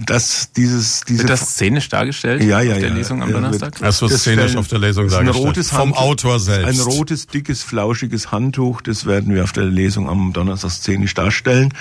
das, 0.06 0.52
dieses, 0.52 1.02
diese... 1.02 1.20
Wird 1.20 1.30
das 1.30 1.52
szenisch 1.52 1.88
dargestellt? 1.88 2.44
Ja, 2.44 2.60
ja, 2.60 2.74
auf 2.74 2.80
der 2.80 2.90
ja, 2.90 2.96
Lesung 2.96 3.24
am 3.24 3.32
Donnerstag? 3.32 3.82
Es 3.82 4.02
wird 4.02 4.12
szenisch 4.12 4.58
auf 4.58 4.68
der 4.68 4.80
Lesung 4.80 5.08
dargestellt. 5.08 5.38
Ein 5.38 5.42
rotes 5.42 5.70
Vom 5.70 5.94
Autor 5.94 6.40
selbst 6.40 6.97
rotes, 6.98 7.28
dickes, 7.28 7.64
flauschiges 7.64 8.32
Handtuch. 8.32 8.82
Das 8.82 9.06
werden 9.06 9.34
wir 9.34 9.44
auf 9.44 9.52
der 9.52 9.66
Lesung 9.66 10.10
am 10.10 10.34
Donnerstag 10.34 10.72
szenisch 10.72 11.14
darstellen. 11.14 11.74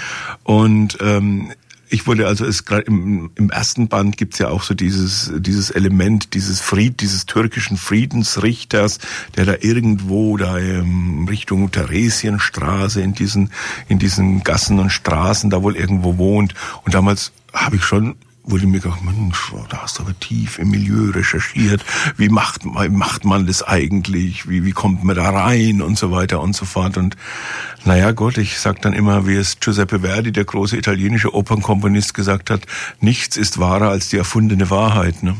Und 0.44 0.98
ähm, 1.00 1.52
ich 1.88 2.06
wurde 2.06 2.26
also 2.26 2.44
es 2.44 2.64
im, 2.86 3.30
im 3.36 3.50
ersten 3.50 3.88
Band 3.88 4.16
gibt's 4.16 4.38
ja 4.38 4.48
auch 4.48 4.62
so 4.62 4.74
dieses 4.74 5.32
dieses 5.36 5.70
Element 5.70 6.34
dieses 6.34 6.60
Fried 6.60 7.00
dieses 7.00 7.26
türkischen 7.26 7.76
Friedensrichters 7.76 8.98
der 9.36 9.44
da 9.44 9.54
irgendwo 9.60 10.36
da 10.36 10.58
ähm, 10.58 11.26
Richtung 11.28 11.70
Theresienstraße 11.70 13.00
in 13.00 13.14
diesen 13.14 13.52
in 13.88 13.98
diesen 13.98 14.42
Gassen 14.42 14.78
und 14.80 14.90
Straßen 14.90 15.50
da 15.50 15.62
wohl 15.62 15.76
irgendwo 15.76 16.18
wohnt 16.18 16.54
und 16.84 16.94
damals 16.94 17.32
habe 17.52 17.76
ich 17.76 17.84
schon 17.84 18.16
wurde 18.46 18.66
mir 18.66 18.80
gedacht, 18.80 19.02
Mensch, 19.04 19.52
da 19.68 19.82
hast 19.82 19.98
du 19.98 20.02
aber 20.04 20.18
tief 20.18 20.58
im 20.58 20.70
Milieu 20.70 21.10
recherchiert. 21.10 21.84
Wie 22.16 22.28
macht, 22.28 22.64
macht 22.64 23.24
man 23.24 23.46
das 23.46 23.62
eigentlich? 23.62 24.48
Wie, 24.48 24.64
wie 24.64 24.72
kommt 24.72 25.04
man 25.04 25.16
da 25.16 25.28
rein? 25.30 25.82
Und 25.82 25.98
so 25.98 26.10
weiter 26.12 26.40
und 26.40 26.54
so 26.54 26.64
fort. 26.64 26.96
Und 26.96 27.16
naja, 27.84 28.12
Gott, 28.12 28.38
ich 28.38 28.58
sag 28.58 28.80
dann 28.82 28.92
immer, 28.92 29.26
wie 29.26 29.34
es 29.34 29.58
Giuseppe 29.60 30.00
Verdi, 30.00 30.32
der 30.32 30.44
große 30.44 30.76
italienische 30.76 31.34
Opernkomponist, 31.34 32.14
gesagt 32.14 32.50
hat, 32.50 32.62
nichts 33.00 33.36
ist 33.36 33.58
wahrer 33.58 33.90
als 33.90 34.08
die 34.08 34.16
erfundene 34.16 34.70
Wahrheit. 34.70 35.22
Ne? 35.22 35.36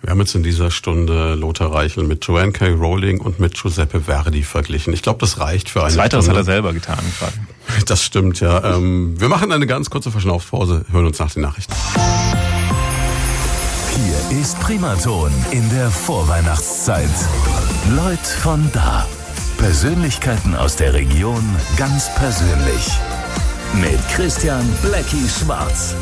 Wir 0.00 0.10
haben 0.10 0.20
jetzt 0.20 0.34
in 0.34 0.42
dieser 0.42 0.70
Stunde 0.70 1.34
Lothar 1.34 1.72
Reichel 1.72 2.04
mit 2.04 2.26
Joanne 2.26 2.52
K. 2.52 2.68
Rowling 2.68 3.20
und 3.20 3.40
mit 3.40 3.54
Giuseppe 3.54 4.02
Verdi 4.02 4.42
verglichen. 4.42 4.92
Ich 4.92 5.00
glaube, 5.02 5.18
das 5.20 5.38
reicht 5.38 5.70
für 5.70 5.80
eine 5.80 5.88
Das 5.88 5.96
Weiteres 5.96 6.24
Stunde. 6.26 6.40
hat 6.40 6.46
er 6.46 6.52
selber 6.52 6.72
getan 6.74 7.04
gerade. 7.18 7.32
Das 7.86 8.02
stimmt, 8.02 8.40
ja. 8.40 8.76
Ähm, 8.76 9.20
wir 9.20 9.28
machen 9.28 9.52
eine 9.52 9.66
ganz 9.66 9.90
kurze 9.90 10.10
Verschnaufpause, 10.10 10.84
hören 10.90 11.06
uns 11.06 11.18
nach 11.18 11.32
den 11.32 11.42
Nachrichten. 11.42 11.74
Hier 13.94 14.40
ist 14.40 14.58
Primaton 14.60 15.30
in 15.50 15.68
der 15.70 15.90
Vorweihnachtszeit. 15.90 17.10
Leute 17.94 18.24
von 18.42 18.68
da. 18.72 19.06
Persönlichkeiten 19.58 20.54
aus 20.56 20.76
der 20.76 20.94
Region 20.94 21.42
ganz 21.76 22.12
persönlich. 22.14 22.90
Mit 23.80 24.00
Christian 24.14 24.68
Blackie 24.82 25.28
Schwarz. 25.28 25.94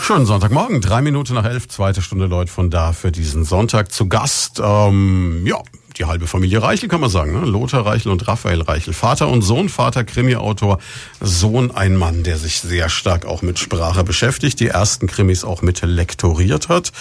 Schönen 0.00 0.26
Sonntagmorgen, 0.26 0.80
drei 0.80 1.00
Minuten 1.00 1.34
nach 1.34 1.44
elf, 1.44 1.68
zweite 1.68 2.02
Stunde 2.02 2.26
Leute 2.26 2.50
von 2.50 2.70
da 2.70 2.92
für 2.92 3.12
diesen 3.12 3.44
Sonntag 3.44 3.92
zu 3.92 4.08
Gast. 4.08 4.60
Ähm, 4.62 5.42
ja, 5.46 5.58
die 5.98 6.04
halbe 6.04 6.26
Familie 6.26 6.62
Reichel 6.62 6.88
kann 6.88 7.00
man 7.00 7.10
sagen. 7.10 7.32
Ne? 7.32 7.46
Lothar 7.46 7.86
Reichel 7.86 8.12
und 8.12 8.26
Raphael 8.26 8.62
Reichel. 8.62 8.92
Vater 8.92 9.28
und 9.28 9.42
Sohn, 9.42 9.68
Vater 9.68 10.04
Krimi-Autor, 10.04 10.78
Sohn 11.20 11.70
ein 11.70 11.96
Mann, 11.96 12.22
der 12.22 12.38
sich 12.38 12.60
sehr 12.60 12.88
stark 12.88 13.26
auch 13.26 13.42
mit 13.42 13.58
Sprache 13.58 14.04
beschäftigt, 14.04 14.60
die 14.60 14.68
ersten 14.68 15.06
Krimis 15.06 15.44
auch 15.44 15.62
mit 15.62 15.82
lektoriert 15.82 16.68
hat. 16.68 16.92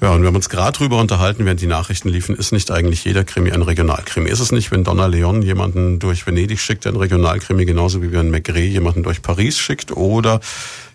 Ja, 0.00 0.10
und 0.10 0.20
wir 0.20 0.28
haben 0.28 0.36
uns 0.36 0.50
gerade 0.50 0.76
drüber 0.76 0.98
unterhalten, 1.00 1.46
während 1.46 1.62
die 1.62 1.66
Nachrichten 1.66 2.10
liefen, 2.10 2.34
ist 2.34 2.52
nicht 2.52 2.70
eigentlich 2.70 3.02
jeder 3.04 3.24
Krimi 3.24 3.50
ein 3.50 3.62
Regionalkrimi? 3.62 4.28
Ist 4.28 4.40
es 4.40 4.52
nicht, 4.52 4.70
wenn 4.70 4.84
Donna 4.84 5.06
Leon 5.06 5.40
jemanden 5.40 5.98
durch 5.98 6.26
Venedig 6.26 6.60
schickt, 6.60 6.86
ein 6.86 6.96
Regionalkrimi, 6.96 7.64
genauso 7.64 8.02
wie 8.02 8.12
wenn 8.12 8.30
Maigret 8.30 8.70
jemanden 8.70 9.02
durch 9.02 9.22
Paris 9.22 9.58
schickt? 9.58 9.96
Oder, 9.96 10.40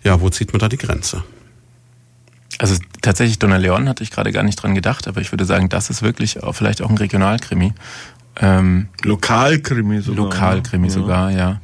ja, 0.04 0.20
wo 0.20 0.30
zieht 0.30 0.52
man 0.52 0.60
da 0.60 0.68
die 0.68 0.78
Grenze? 0.78 1.24
Also 2.62 2.76
tatsächlich, 3.00 3.40
Donna 3.40 3.56
Leon 3.56 3.88
hatte 3.88 4.04
ich 4.04 4.12
gerade 4.12 4.30
gar 4.30 4.44
nicht 4.44 4.54
dran 4.54 4.76
gedacht, 4.76 5.08
aber 5.08 5.20
ich 5.20 5.32
würde 5.32 5.44
sagen, 5.44 5.68
das 5.68 5.90
ist 5.90 6.00
wirklich 6.00 6.44
auch, 6.44 6.52
vielleicht 6.52 6.80
auch 6.80 6.90
ein 6.90 6.96
Regionalkrimi. 6.96 7.72
Ähm, 8.40 8.86
Lokalkrimi 9.02 10.00
sogar. 10.00 10.26
Lokalkrimi 10.26 10.86
ja. 10.86 10.92
sogar, 10.92 11.30
ja. 11.32 11.60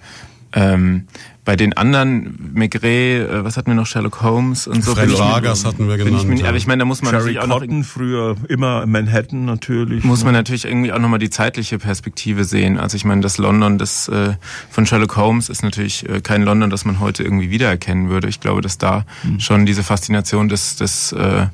Ähm, 0.52 1.06
bei 1.48 1.56
den 1.56 1.72
anderen, 1.72 2.52
Maigret, 2.52 3.26
äh, 3.26 3.42
was 3.42 3.56
hatten 3.56 3.70
wir 3.70 3.74
noch, 3.74 3.86
Sherlock 3.86 4.20
Holmes 4.20 4.66
und 4.66 4.84
so. 4.84 4.94
Fred 4.94 5.18
Vargas 5.18 5.64
hatten 5.64 5.88
wir 5.88 5.96
genannt. 5.96 6.26
Ich, 6.30 6.46
aber 6.46 6.58
ich 6.58 6.66
meine, 6.66 6.80
da 6.80 6.84
muss 6.84 7.00
man 7.00 7.14
Jerry 7.14 7.32
natürlich 7.32 7.40
auch 7.40 7.48
Cotton, 7.48 7.78
noch, 7.78 7.86
früher 7.86 8.36
immer 8.50 8.84
Manhattan 8.84 9.46
natürlich. 9.46 10.04
Muss 10.04 10.24
man 10.24 10.34
natürlich 10.34 10.66
irgendwie 10.66 10.92
auch 10.92 10.98
nochmal 10.98 11.20
die 11.20 11.30
zeitliche 11.30 11.78
Perspektive 11.78 12.44
sehen. 12.44 12.76
Also 12.76 12.98
ich 12.98 13.06
meine, 13.06 13.22
das 13.22 13.38
London 13.38 13.78
das, 13.78 14.08
äh, 14.08 14.34
von 14.68 14.84
Sherlock 14.84 15.16
Holmes 15.16 15.48
ist 15.48 15.62
natürlich 15.62 16.06
äh, 16.06 16.20
kein 16.20 16.42
London, 16.42 16.68
das 16.68 16.84
man 16.84 17.00
heute 17.00 17.22
irgendwie 17.22 17.48
wiedererkennen 17.48 18.10
würde. 18.10 18.28
Ich 18.28 18.40
glaube, 18.40 18.60
dass 18.60 18.76
da 18.76 19.06
mhm. 19.22 19.40
schon 19.40 19.64
diese 19.64 19.82
Faszination 19.82 20.50
des, 20.50 20.76
des 20.76 21.12
äh, 21.12 21.46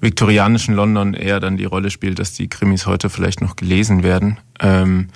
viktorianischen 0.00 0.74
London 0.74 1.12
eher 1.12 1.40
dann 1.40 1.58
die 1.58 1.66
Rolle 1.66 1.90
spielt, 1.90 2.18
dass 2.20 2.32
die 2.32 2.48
Krimis 2.48 2.86
heute 2.86 3.10
vielleicht 3.10 3.42
noch 3.42 3.54
gelesen 3.54 4.02
werden. 4.02 4.38
Ähm, 4.60 5.08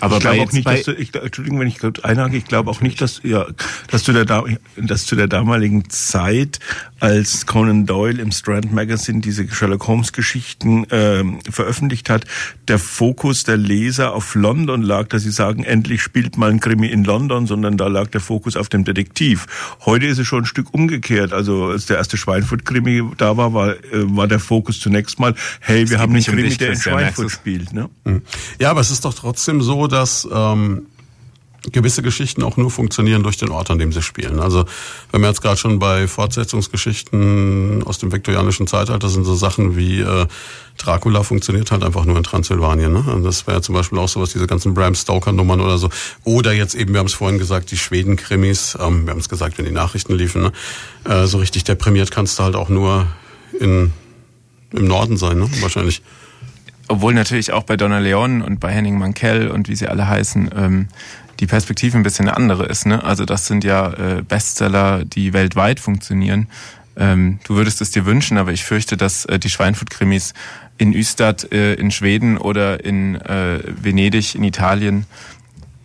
aber 0.00 0.16
ich 0.16 0.20
glaube 0.20 0.42
auch 0.42 0.52
nicht, 0.52 0.66
dass 0.66 0.82
du, 0.84 0.92
ich, 0.92 1.14
Entschuldigung, 1.14 1.60
wenn 1.60 1.68
ich 1.68 1.78
einhake, 2.04 2.36
ich 2.36 2.44
glaube 2.44 2.70
auch 2.70 2.80
nicht, 2.80 3.00
dass, 3.00 3.20
ja, 3.24 3.46
dass 3.90 4.04
du 4.04 4.12
der, 4.12 4.44
dass 4.76 5.06
zu 5.06 5.16
der 5.16 5.26
damaligen 5.26 5.88
Zeit, 5.90 6.58
als 7.00 7.46
Conan 7.46 7.86
Doyle 7.86 8.20
im 8.20 8.32
Strand 8.32 8.72
Magazine 8.72 9.20
diese 9.20 9.48
Sherlock 9.48 9.86
Holmes 9.86 10.12
Geschichten 10.12 10.84
äh, 10.90 11.24
veröffentlicht 11.50 12.10
hat, 12.10 12.24
der 12.66 12.78
Fokus 12.78 13.44
der 13.44 13.56
Leser 13.56 14.14
auf 14.14 14.34
London 14.34 14.82
lag, 14.82 15.08
dass 15.08 15.22
sie 15.22 15.30
sagen, 15.30 15.64
endlich 15.64 16.02
spielt 16.02 16.36
mal 16.36 16.50
ein 16.50 16.60
Krimi 16.60 16.88
in 16.88 17.04
London, 17.04 17.46
sondern 17.46 17.76
da 17.76 17.86
lag 17.86 18.08
der 18.08 18.20
Fokus 18.20 18.56
auf 18.56 18.68
dem 18.68 18.84
Detektiv. 18.84 19.46
Heute 19.84 20.06
ist 20.06 20.18
es 20.18 20.26
schon 20.26 20.42
ein 20.42 20.46
Stück 20.46 20.74
umgekehrt. 20.74 21.32
Also 21.32 21.66
als 21.66 21.86
der 21.86 21.98
erste 21.98 22.16
Schweinfurt-Krimi 22.16 23.02
da 23.16 23.36
war, 23.36 23.54
war, 23.54 23.70
äh, 23.70 23.76
war 23.92 24.26
der 24.26 24.40
Fokus 24.40 24.80
zunächst 24.80 25.18
mal, 25.18 25.34
hey, 25.60 25.88
wir 25.88 25.98
haben 25.98 26.14
einen 26.14 26.24
Krimi, 26.24 26.56
der 26.56 26.70
in 26.70 26.80
Schweinfurt 26.80 27.30
spielt. 27.30 27.72
Ne? 27.72 27.88
Mhm. 28.04 28.22
Ja, 28.58 28.70
aber 28.70 28.80
es 28.80 28.90
ist 28.90 29.04
doch 29.04 29.14
trotzdem 29.14 29.62
so, 29.62 29.86
dass 29.86 30.28
ähm, 30.32 30.86
gewisse 31.72 32.02
Geschichten 32.02 32.42
auch 32.42 32.56
nur 32.56 32.70
funktionieren 32.70 33.22
durch 33.22 33.36
den 33.36 33.50
Ort, 33.50 33.70
an 33.70 33.78
dem 33.78 33.92
sie 33.92 34.02
spielen. 34.02 34.40
Also 34.40 34.64
wenn 35.12 35.20
wir 35.20 35.28
jetzt 35.28 35.42
gerade 35.42 35.56
schon 35.56 35.78
bei 35.78 36.06
Fortsetzungsgeschichten 36.06 37.82
aus 37.84 37.98
dem 37.98 38.12
viktorianischen 38.12 38.66
Zeitalter 38.66 39.08
sind 39.08 39.24
so 39.24 39.34
Sachen 39.34 39.76
wie 39.76 40.00
äh, 40.00 40.26
Dracula 40.78 41.22
funktioniert 41.22 41.70
halt 41.70 41.82
einfach 41.82 42.04
nur 42.04 42.16
in 42.16 42.22
Transsilvanien. 42.22 42.92
Ne? 42.92 43.00
Und 43.00 43.24
das 43.24 43.46
wäre 43.46 43.60
zum 43.60 43.74
Beispiel 43.74 43.98
auch 43.98 44.08
sowas, 44.08 44.32
diese 44.32 44.46
ganzen 44.46 44.74
Bram 44.74 44.94
Stoker-Nummern 44.94 45.60
oder 45.60 45.76
so. 45.76 45.90
Oder 46.24 46.52
jetzt 46.52 46.74
eben, 46.74 46.92
wir 46.92 47.00
haben 47.00 47.06
es 47.06 47.14
vorhin 47.14 47.38
gesagt, 47.38 47.70
die 47.70 47.76
Schweden-Krimis, 47.76 48.78
ähm, 48.80 49.04
wir 49.04 49.10
haben 49.10 49.20
es 49.20 49.28
gesagt, 49.28 49.58
wenn 49.58 49.64
die 49.64 49.72
Nachrichten 49.72 50.14
liefen, 50.14 50.42
ne? 50.42 50.52
äh, 51.04 51.26
so 51.26 51.38
richtig 51.38 51.64
deprimiert 51.64 52.10
kannst 52.10 52.38
du 52.38 52.44
halt 52.44 52.54
auch 52.54 52.68
nur 52.68 53.06
in, 53.58 53.92
im 54.72 54.86
Norden 54.86 55.16
sein, 55.16 55.38
ne? 55.38 55.48
wahrscheinlich 55.60 56.02
obwohl 56.90 57.12
natürlich 57.12 57.52
auch 57.52 57.64
bei 57.64 57.76
Donna 57.76 57.98
Leon 57.98 58.40
und 58.40 58.60
bei 58.60 58.72
Henning 58.72 58.98
Mankell 58.98 59.48
und 59.48 59.68
wie 59.68 59.76
sie 59.76 59.88
alle 59.88 60.08
heißen, 60.08 60.50
ähm, 60.56 60.88
die 61.40 61.46
Perspektive 61.46 61.96
ein 61.96 62.02
bisschen 62.02 62.28
eine 62.28 62.36
andere 62.36 62.66
ist. 62.66 62.86
Ne? 62.86 63.02
Also 63.02 63.24
das 63.24 63.46
sind 63.46 63.64
ja 63.64 63.92
äh, 63.92 64.22
Bestseller, 64.22 65.04
die 65.04 65.32
weltweit 65.32 65.80
funktionieren. 65.80 66.48
Ähm, 66.96 67.38
du 67.44 67.54
würdest 67.54 67.80
es 67.80 67.90
dir 67.92 68.06
wünschen, 68.06 68.38
aber 68.38 68.52
ich 68.52 68.64
fürchte, 68.64 68.96
dass 68.96 69.24
äh, 69.24 69.38
die 69.38 69.50
Schweinfurt-Krimis 69.50 70.34
in 70.78 70.92
Ystad 70.92 71.52
äh, 71.52 71.74
in 71.74 71.90
Schweden 71.90 72.38
oder 72.38 72.84
in 72.84 73.16
äh, 73.16 73.60
Venedig 73.66 74.34
in 74.34 74.44
Italien 74.44 75.06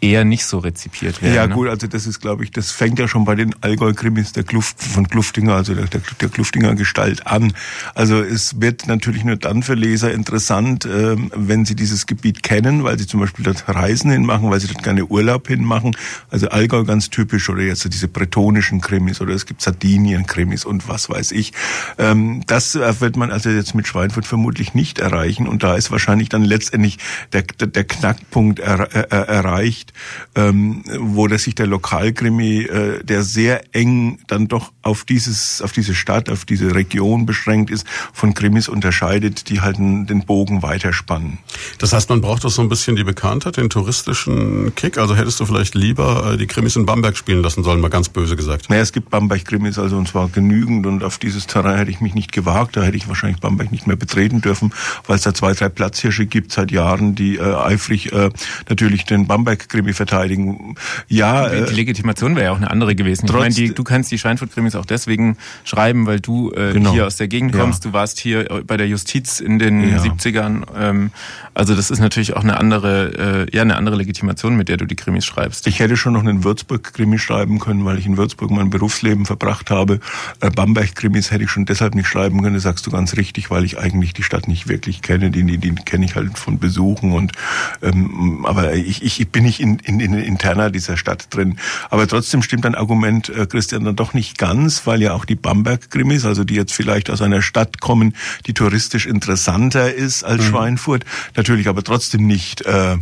eher 0.04 0.26
nicht 0.26 0.46
so 0.46 0.58
rezipiert 0.60 1.22
werden. 1.22 1.34
Ja 1.34 1.48
ne? 1.48 1.54
gut, 1.54 1.70
also 1.70 1.88
das 1.88 2.06
ist, 2.06 2.20
glaube 2.20 2.44
ich, 2.44 2.52
das 2.52 2.72
fängt 2.72 3.00
ja 3.00 3.08
schon 3.08 3.24
bei 3.24 3.36
den 3.36 3.56
Allgäu-Krimis 3.62 4.34
der 4.34 4.44
Kluft, 4.44 4.84
von 4.84 5.08
Kluftinger, 5.08 5.56
also 5.56 5.74
der, 5.74 5.86
der 5.86 6.30
Kluftinger 6.30 6.76
Gestalt 6.76 7.26
an. 7.26 7.54
Also 7.96 8.22
es 8.22 8.60
wird 8.60 8.86
natürlich 8.88 9.24
nur 9.24 9.38
dann 9.38 9.64
für 9.64 9.76
Leser 9.76 10.14
interessant, 10.14 10.86
ähm, 10.86 11.32
wenn 11.34 11.64
sie 11.64 11.76
dieses 11.76 12.06
Gebiet 12.06 12.44
kennen, 12.44 12.84
weil 12.84 13.00
sie 13.00 13.08
zum 13.08 13.22
Beispiel 13.22 13.46
dort 13.46 13.64
Reisen 13.68 14.12
hinmachen, 14.12 14.52
weil 14.52 14.60
sie 14.60 14.68
dort 14.68 14.84
gerne 14.84 15.06
Urlaub 15.06 15.48
hinmachen. 15.48 15.96
Also 16.30 16.50
Allgäu 16.50 16.84
ganz 16.84 17.10
typisch 17.10 17.50
oder 17.50 17.62
jetzt 17.62 17.82
so 17.82 17.90
diese 17.90 18.10
bretonischen 18.10 18.82
Krimis 18.82 19.22
oder 19.22 19.34
es 19.34 19.46
gibt 19.46 19.62
Sardinien-Krimis 19.62 20.66
und 20.66 20.90
was 20.90 21.10
weiß 21.10 21.32
ich. 21.32 21.54
Ähm, 21.98 22.42
das 22.46 22.76
wird 22.76 23.16
man 23.16 23.32
also 23.32 23.50
jetzt 23.50 23.74
mit 23.74 23.88
Schweinfurt 23.88 24.26
vermutlich 24.26 24.74
nicht 24.74 25.00
erreichen 25.00 25.48
und 25.48 25.64
da 25.64 25.76
ist 25.76 25.92
wahrscheinlich 25.92 26.28
dann 26.28 26.44
letztendlich 26.44 26.98
der, 27.32 27.44
der 27.44 27.86
Knackpunkt 27.86 28.60
er, 28.60 28.92
er, 28.92 29.28
erreicht, 29.30 29.93
ähm, 30.36 30.84
wo 31.00 31.28
das 31.28 31.44
sich 31.44 31.56
der 31.56 31.68
Lokalkrimi, 31.68 32.64
äh, 32.64 33.04
der 33.04 33.24
sehr 33.24 33.64
eng 33.74 34.20
dann 34.28 34.48
doch 34.48 34.72
auf 34.82 35.04
dieses, 35.04 35.62
auf 35.62 35.72
diese 35.72 35.96
Stadt, 35.96 36.30
auf 36.30 36.46
diese 36.46 36.76
Region 36.76 37.26
beschränkt 37.26 37.70
ist, 37.70 37.86
von 38.14 38.34
Krimis 38.34 38.68
unterscheidet, 38.68 39.50
die 39.50 39.62
halt 39.62 39.78
den 39.78 40.26
Bogen 40.26 40.62
weiterspannen. 40.62 41.40
Das 41.80 41.94
heißt, 41.94 42.10
man 42.10 42.22
braucht 42.22 42.44
doch 42.44 42.52
so 42.52 42.62
ein 42.62 42.70
bisschen 42.70 42.96
die 42.96 43.04
Bekanntheit, 43.04 43.58
den 43.58 43.70
touristischen 43.70 44.76
Kick. 44.76 44.98
Also 44.98 45.16
hättest 45.16 45.40
du 45.40 45.46
vielleicht 45.46 45.76
lieber 45.76 46.34
äh, 46.34 46.38
die 46.38 46.48
Krimis 46.48 46.76
in 46.76 46.86
Bamberg 46.86 47.18
spielen 47.18 47.42
lassen 47.42 47.64
sollen, 47.64 47.82
mal 47.82 47.90
ganz 47.90 48.10
böse 48.10 48.36
gesagt. 48.36 48.70
Naja, 48.70 48.82
es 48.82 48.92
gibt 48.92 49.10
Bamberg-Krimis, 49.10 49.80
also 49.80 49.98
und 49.98 50.08
zwar 50.08 50.30
genügend 50.30 50.86
und 50.86 51.04
auf 51.04 51.18
dieses 51.18 51.48
Terrain 51.48 51.78
hätte 51.78 51.92
ich 51.92 52.02
mich 52.02 52.14
nicht 52.14 52.32
gewagt. 52.32 52.76
Da 52.78 52.84
hätte 52.84 52.98
ich 52.98 53.08
wahrscheinlich 53.08 53.40
Bamberg 53.40 53.72
nicht 53.72 53.88
mehr 53.88 53.96
betreten 53.96 54.42
dürfen, 54.42 54.74
weil 55.08 55.18
es 55.18 55.24
da 55.24 55.34
zwei, 55.34 55.54
drei 55.54 55.70
Platzhirsche 55.70 56.26
gibt 56.26 56.52
seit 56.52 56.72
Jahren, 56.72 57.16
die 57.16 57.38
äh, 57.38 57.56
eifrig 57.56 58.12
äh, 58.14 58.30
natürlich 58.70 59.06
den 59.06 59.28
Bamberg-Krimi 59.28 59.83
verteidigen. 59.92 60.76
Ja, 61.10 61.50
die, 61.50 61.66
die 61.66 61.74
Legitimation 61.74 62.38
wäre 62.38 62.46
ja 62.46 62.52
auch 62.54 62.58
eine 62.58 62.72
andere 62.72 62.96
gewesen. 62.96 63.26
Ich 63.26 63.34
meine, 63.34 63.54
die, 63.54 63.74
du 63.74 63.84
kannst 63.84 64.12
die 64.12 64.18
Schweinfurt-Krimis 64.18 64.76
auch 64.76 64.86
deswegen 64.86 65.38
schreiben, 65.66 66.06
weil 66.06 66.22
du 66.22 66.52
äh, 66.54 66.72
genau. 66.72 66.94
hier 66.94 67.06
aus 67.06 67.18
der 67.18 67.28
Gegend 67.28 67.54
kommst. 67.54 67.84
Ja. 67.84 67.92
Du 67.92 67.94
warst 67.94 68.20
hier 68.20 68.50
äh, 68.50 68.64
bei 68.64 68.78
der 68.78 68.88
Justiz 68.88 69.42
in 69.42 69.60
den 69.60 69.90
ja. 69.90 70.02
70ern. 70.02 70.64
Ähm, 70.80 71.12
also 71.54 71.76
das 71.76 71.92
ist 71.92 72.00
natürlich 72.00 72.36
auch 72.36 72.44
eine 72.44 72.58
andere, 72.58 73.48
äh, 73.52 73.56
ja, 73.56 73.62
eine 73.62 73.76
andere 73.76 73.96
Legitimation, 73.96 74.56
mit 74.56 74.70
der 74.70 74.78
du 74.78 74.86
die 74.86 74.96
Krimis 74.96 75.26
schreibst. 75.26 75.68
Ich 75.68 75.80
hätte 75.80 75.98
schon 75.98 76.14
noch 76.14 76.22
einen 76.22 76.44
Würzburg-Krimi 76.44 77.20
schreiben 77.20 77.60
können, 77.60 77.86
weil 77.86 78.00
ich 78.00 78.06
in 78.06 78.18
Würzburg 78.18 78.52
mein 78.52 78.70
Berufsleben 78.70 79.26
verbracht 79.26 79.70
habe. 79.70 80.00
Äh, 80.40 80.50
Bamberg-Krimis 80.50 81.32
hätte 81.32 81.44
ich 81.44 81.50
schon 81.50 81.66
deshalb 81.66 81.96
nicht 81.96 82.08
schreiben 82.08 82.42
können, 82.42 82.56
das 82.56 82.64
sagst 82.64 82.86
du 82.88 82.92
ganz 82.92 83.18
richtig, 83.18 83.52
weil 83.52 83.66
ich 83.66 83.78
eigentlich 83.78 84.14
die 84.14 84.24
Stadt 84.24 84.48
nicht 84.48 84.68
wirklich 84.68 85.02
kenne. 85.02 85.32
Die, 85.32 85.44
die, 85.44 85.58
die 85.58 85.76
kenne 85.76 86.06
ich 86.06 86.16
halt 86.16 86.38
von 86.38 86.60
Besuchen 86.60 87.12
und 87.12 87.34
ähm, 87.82 88.46
aber 88.46 88.74
ich, 88.74 89.04
ich 89.04 89.30
bin 89.30 89.44
nicht 89.44 89.60
in, 89.80 90.00
in, 90.00 90.14
in 90.14 90.24
interner 90.24 90.70
dieser 90.70 90.98
Stadt 90.98 91.28
drin. 91.34 91.58
Aber 91.90 92.08
trotzdem 92.08 92.42
stimmt 92.42 92.66
dein 92.66 92.76
Argument, 92.76 93.30
äh, 93.30 93.46
Christian, 93.46 93.84
dann 93.84 93.96
doch 93.96 94.14
nicht 94.14 94.38
ganz, 94.38 94.86
weil 94.86 95.02
ja 95.02 95.14
auch 95.14 95.26
die 95.26 95.36
Bamberg-Krimis, 95.36 96.26
also 96.26 96.44
die 96.44 96.56
jetzt 96.56 96.74
vielleicht 96.74 97.10
aus 97.10 97.22
einer 97.22 97.42
Stadt 97.42 97.80
kommen, 97.80 98.16
die 98.48 98.54
touristisch 98.54 99.06
interessanter 99.06 99.94
ist 99.94 100.24
als 100.24 100.44
mhm. 100.44 100.48
Schweinfurt, 100.48 101.06
natürlich 101.36 101.68
aber 101.68 101.84
trotzdem 101.84 102.28
nicht 102.28 102.62
äh, 102.66 102.98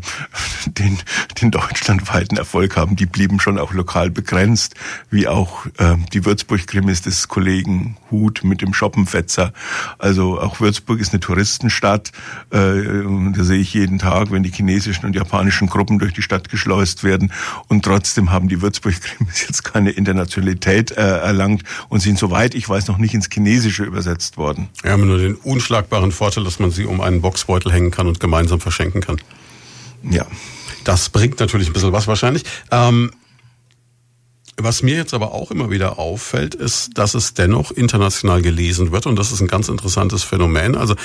den, 0.65 0.97
den 1.41 1.51
deutschlandweiten 1.51 2.37
Erfolg 2.37 2.77
haben. 2.77 2.95
Die 2.95 3.05
blieben 3.05 3.39
schon 3.39 3.57
auch 3.57 3.73
lokal 3.73 4.09
begrenzt, 4.09 4.75
wie 5.09 5.27
auch 5.27 5.65
äh, 5.77 5.95
die 6.13 6.25
Würzburg-Krimis 6.25 7.01
des 7.01 7.27
Kollegen 7.27 7.97
Hut 8.09 8.41
mit 8.43 8.61
dem 8.61 8.73
Schoppenfetzer. 8.73 9.53
Also 9.97 10.39
auch 10.39 10.59
Würzburg 10.59 10.99
ist 10.99 11.13
eine 11.13 11.19
Touristenstadt. 11.19 12.11
Äh, 12.51 12.57
da 13.33 13.43
sehe 13.43 13.59
ich 13.59 13.73
jeden 13.73 13.99
Tag, 13.99 14.31
wenn 14.31 14.43
die 14.43 14.51
chinesischen 14.51 15.05
und 15.05 15.15
japanischen 15.15 15.67
Gruppen 15.67 15.99
durch 15.99 16.13
die 16.13 16.21
Stadt 16.21 16.49
eingeschleust 16.61 17.03
werden. 17.03 17.31
Und 17.67 17.83
trotzdem 17.83 18.31
haben 18.31 18.47
die 18.47 18.61
Würzburg-Krimis 18.61 19.41
jetzt 19.47 19.63
keine 19.63 19.91
Internationalität 19.91 20.91
äh, 20.91 21.01
erlangt 21.01 21.63
und 21.89 21.99
sind, 21.99 22.17
soweit 22.17 22.55
ich 22.55 22.67
weiß, 22.67 22.87
noch 22.87 22.97
nicht 22.97 23.13
ins 23.13 23.29
Chinesische 23.31 23.83
übersetzt 23.83 24.37
worden. 24.37 24.69
Wir 24.81 24.91
haben 24.91 25.07
nur 25.07 25.17
den 25.17 25.35
unschlagbaren 25.35 26.11
Vorteil, 26.11 26.43
dass 26.43 26.59
man 26.59 26.71
sie 26.71 26.85
um 26.85 27.01
einen 27.01 27.21
Boxbeutel 27.21 27.71
hängen 27.71 27.91
kann 27.91 28.07
und 28.07 28.19
gemeinsam 28.19 28.59
verschenken 28.59 29.01
kann. 29.01 29.17
Ja. 30.09 30.25
Das 30.83 31.09
bringt 31.09 31.39
natürlich 31.39 31.67
ein 31.67 31.73
bisschen 31.73 31.91
was 31.91 32.07
wahrscheinlich. 32.07 32.43
Ähm, 32.71 33.11
was 34.63 34.83
mir 34.83 34.95
jetzt 34.95 35.13
aber 35.13 35.33
auch 35.33 35.51
immer 35.51 35.69
wieder 35.69 35.99
auffällt, 35.99 36.55
ist, 36.55 36.97
dass 36.97 37.13
es 37.13 37.33
dennoch 37.33 37.71
international 37.71 38.41
gelesen 38.41 38.91
wird 38.91 39.05
und 39.05 39.17
das 39.17 39.31
ist 39.31 39.41
ein 39.41 39.47
ganz 39.47 39.69
interessantes 39.69 40.23
Phänomen. 40.23 40.75
Also 40.75 40.95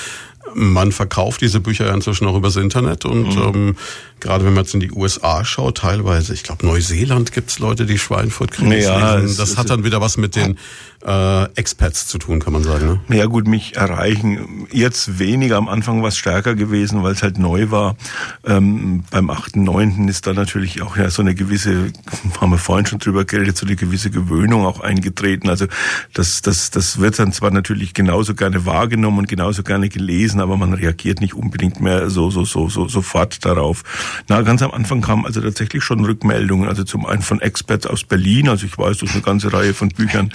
man 0.54 0.92
verkauft 0.92 1.40
diese 1.40 1.60
Bücher 1.60 1.86
ja 1.86 1.94
inzwischen 1.94 2.26
auch 2.26 2.36
übers 2.36 2.56
Internet 2.56 3.04
und 3.04 3.36
mhm. 3.36 3.42
ähm, 3.42 3.76
gerade 4.20 4.44
wenn 4.44 4.54
man 4.54 4.64
jetzt 4.64 4.74
in 4.74 4.80
die 4.80 4.90
USA 4.90 5.44
schaut, 5.44 5.78
teilweise, 5.78 6.32
ich 6.34 6.42
glaube 6.42 6.64
Neuseeland 6.66 7.32
gibt's 7.32 7.58
Leute, 7.58 7.84
die 7.84 7.98
Schweinfurt 7.98 8.52
kriegen. 8.52 8.72
Ja, 8.72 9.20
das 9.20 9.56
hat 9.56 9.70
dann 9.70 9.84
wieder 9.84 10.00
was 10.00 10.16
mit 10.16 10.36
den 10.36 10.58
äh, 11.06 11.44
Expats 11.54 12.08
zu 12.08 12.18
tun, 12.18 12.40
kann 12.40 12.52
man 12.52 12.64
sagen. 12.64 13.00
Ne? 13.08 13.16
Ja 13.16 13.26
gut, 13.26 13.46
mich 13.46 13.76
erreichen 13.76 14.66
jetzt 14.72 15.18
weniger, 15.18 15.56
am 15.56 15.68
Anfang 15.68 16.02
war 16.02 16.08
es 16.08 16.16
stärker 16.16 16.54
gewesen, 16.56 17.02
weil 17.02 17.12
es 17.12 17.22
halt 17.22 17.38
neu 17.38 17.70
war. 17.70 17.96
Ähm, 18.44 19.04
beim 19.10 19.30
8.9. 19.30 20.08
ist 20.08 20.26
da 20.26 20.32
natürlich 20.32 20.82
auch 20.82 20.96
ja 20.96 21.08
so 21.10 21.22
eine 21.22 21.34
gewisse, 21.34 21.92
haben 22.40 22.50
wir 22.50 22.58
vorhin 22.58 22.86
schon 22.86 22.98
drüber 22.98 23.24
geredet, 23.24 23.56
so 23.56 23.66
eine 23.66 23.76
gewisse 23.76 24.10
Gewöhnung 24.10 24.66
auch 24.66 24.80
eingetreten. 24.80 25.48
Also 25.48 25.66
das, 26.12 26.42
das, 26.42 26.70
das 26.70 26.98
wird 26.98 27.18
dann 27.18 27.32
zwar 27.32 27.52
natürlich 27.52 27.94
genauso 27.94 28.34
gerne 28.34 28.66
wahrgenommen 28.66 29.18
und 29.20 29.28
genauso 29.28 29.62
gerne 29.62 29.88
gelesen, 29.88 30.40
aber 30.40 30.56
man 30.56 30.74
reagiert 30.74 31.20
nicht 31.20 31.34
unbedingt 31.34 31.80
mehr 31.80 32.10
so, 32.10 32.30
so, 32.30 32.44
so, 32.44 32.68
so 32.68 32.88
sofort 32.88 33.44
darauf. 33.44 33.84
Na, 34.28 34.42
ganz 34.42 34.60
am 34.62 34.72
Anfang 34.72 35.02
kamen 35.02 35.24
also 35.24 35.40
tatsächlich 35.40 35.84
schon 35.84 36.04
Rückmeldungen, 36.04 36.68
also 36.68 36.82
zum 36.82 37.06
einen 37.06 37.22
von 37.22 37.40
Experts 37.40 37.86
aus 37.86 38.02
Berlin, 38.02 38.48
also 38.48 38.66
ich 38.66 38.76
weiß, 38.76 38.98
das 38.98 39.10
ist 39.10 39.14
eine 39.14 39.22
ganze 39.22 39.52
Reihe 39.52 39.72
von 39.72 39.90
Büchern. 39.90 40.32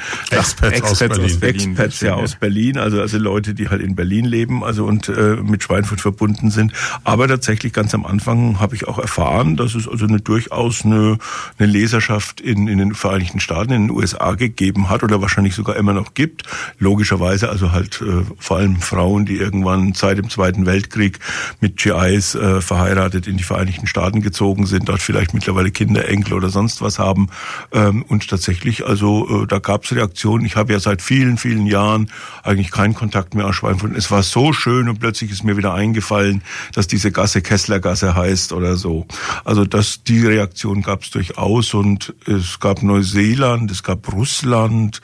Expats, 0.62 1.02
Expats 1.02 1.20
aus 1.20 1.20
Berlin. 1.20 1.26
Aus 1.26 1.40
Berlin. 1.40 1.72
Expats 1.72 2.02
ja 2.02 2.14
aus 2.16 2.36
Berlin, 2.36 2.78
also, 2.78 3.02
also 3.02 3.18
Leute, 3.18 3.54
die 3.54 3.70
halt 3.70 3.82
in 3.82 3.96
Berlin 3.96 4.26
leben, 4.26 4.64
also 4.64 4.86
und 4.86 5.10
äh, 5.10 5.38
mit 5.42 5.64
Schweinfurt 5.64 6.02
verbunden 6.02 6.52
sind. 6.52 6.74
Aber 7.04 7.28
tatsächlich 7.28 7.74
ganz 7.74 7.94
am 7.94 8.06
Anfang 8.06 8.60
habe 8.60 8.76
ich 8.76 8.88
auch 8.88 9.00
erfahren, 9.00 9.56
dass 9.56 9.76
es 9.76 9.88
also 9.88 10.06
eine 10.06 10.20
durchaus 10.20 10.86
eine, 10.86 11.18
eine 11.58 11.68
Leserschaft 11.68 12.42
in, 12.42 12.68
in 12.68 12.78
den 12.78 12.94
Vereinigten 12.94 13.40
Staaten, 13.40 13.74
in 13.74 13.88
den 13.88 13.92
USA 13.92 14.34
gegeben 14.34 14.90
hat 14.90 15.04
oder 15.04 15.22
wahrscheinlich 15.22 15.56
sogar 15.56 15.76
immer 15.76 15.94
noch 15.94 16.14
gibt. 16.14 16.44
Logischerweise 16.80 17.50
also 17.50 17.72
halt 17.72 18.02
äh, 18.02 18.24
vor 18.38 18.58
allem 18.58 18.82
Frauen, 18.82 19.26
die 19.26 19.38
irgendwann 19.38 19.94
seit 19.94 20.18
dem 20.18 20.30
Zweiten 20.30 20.66
Weltkrieg 20.66 21.20
mit 21.60 21.78
GIs 21.78 22.36
äh, 22.36 22.62
verheiratet 22.62 23.28
in 23.28 23.38
die 23.38 23.44
Vereinigten 23.44 23.88
Staaten 23.88 24.22
gezogen 24.22 24.66
sind, 24.66 24.90
dort 24.90 25.02
vielleicht 25.02 25.34
mittlerweile 25.34 25.72
Kinder, 25.72 26.08
Enkel 26.08 26.34
oder 26.34 26.50
sonst 26.50 26.82
was 26.82 27.00
haben. 27.00 27.30
Ähm, 27.72 28.04
und 28.04 28.28
tatsächlich, 28.30 28.86
also 28.86 29.44
äh, 29.44 29.48
da 29.48 29.60
gab 29.60 29.86
es 29.86 29.96
Reaktionen. 29.96 30.51
Ich 30.52 30.58
habe 30.58 30.74
ja 30.74 30.82
seit 30.82 31.02
vielen, 31.02 31.38
vielen 31.38 31.66
Jahren 31.66 32.12
eigentlich 32.44 32.72
keinen 32.72 32.94
Kontakt 32.94 33.36
mehr 33.36 33.48
aus 33.48 33.56
Schweinfurt. 33.56 33.96
Es 33.96 34.12
war 34.12 34.22
so 34.22 34.52
schön 34.52 34.90
und 34.90 35.00
plötzlich 35.00 35.32
ist 35.32 35.46
mir 35.46 35.56
wieder 35.56 35.74
eingefallen, 35.74 36.44
dass 36.74 36.88
diese 36.88 37.10
Gasse 37.10 37.42
Kesslergasse 37.42 38.16
heißt 38.16 38.52
oder 38.52 38.76
so. 38.76 39.08
Also 39.46 39.64
das, 39.64 40.04
die 40.04 40.28
Reaktion 40.28 40.82
gab 40.82 41.04
es 41.04 41.12
durchaus 41.12 41.74
und 41.74 42.14
es 42.26 42.60
gab 42.60 42.84
Neuseeland, 42.84 43.72
es 43.72 43.82
gab 43.82 44.12
Russland, 44.12 45.00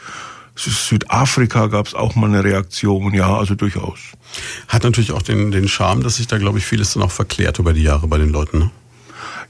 Südafrika 0.57 1.67
gab 1.67 1.87
es 1.87 1.93
auch 1.93 2.15
mal 2.15 2.27
eine 2.27 2.43
Reaktion, 2.43 3.13
ja, 3.13 3.37
also 3.37 3.55
durchaus. 3.55 3.99
Hat 4.67 4.83
natürlich 4.83 5.13
auch 5.13 5.21
den, 5.21 5.51
den 5.51 5.69
Charme, 5.69 6.03
dass 6.03 6.17
sich 6.17 6.27
da, 6.27 6.37
glaube 6.39 6.57
ich, 6.57 6.65
vieles 6.65 6.91
dann 6.91 7.03
auch 7.03 7.11
verklärt 7.11 7.57
über 7.59 7.71
die 7.71 7.83
Jahre 7.83 8.07
bei 8.07 8.17
den 8.17 8.31
Leuten. 8.31 8.59
Ne? 8.59 8.71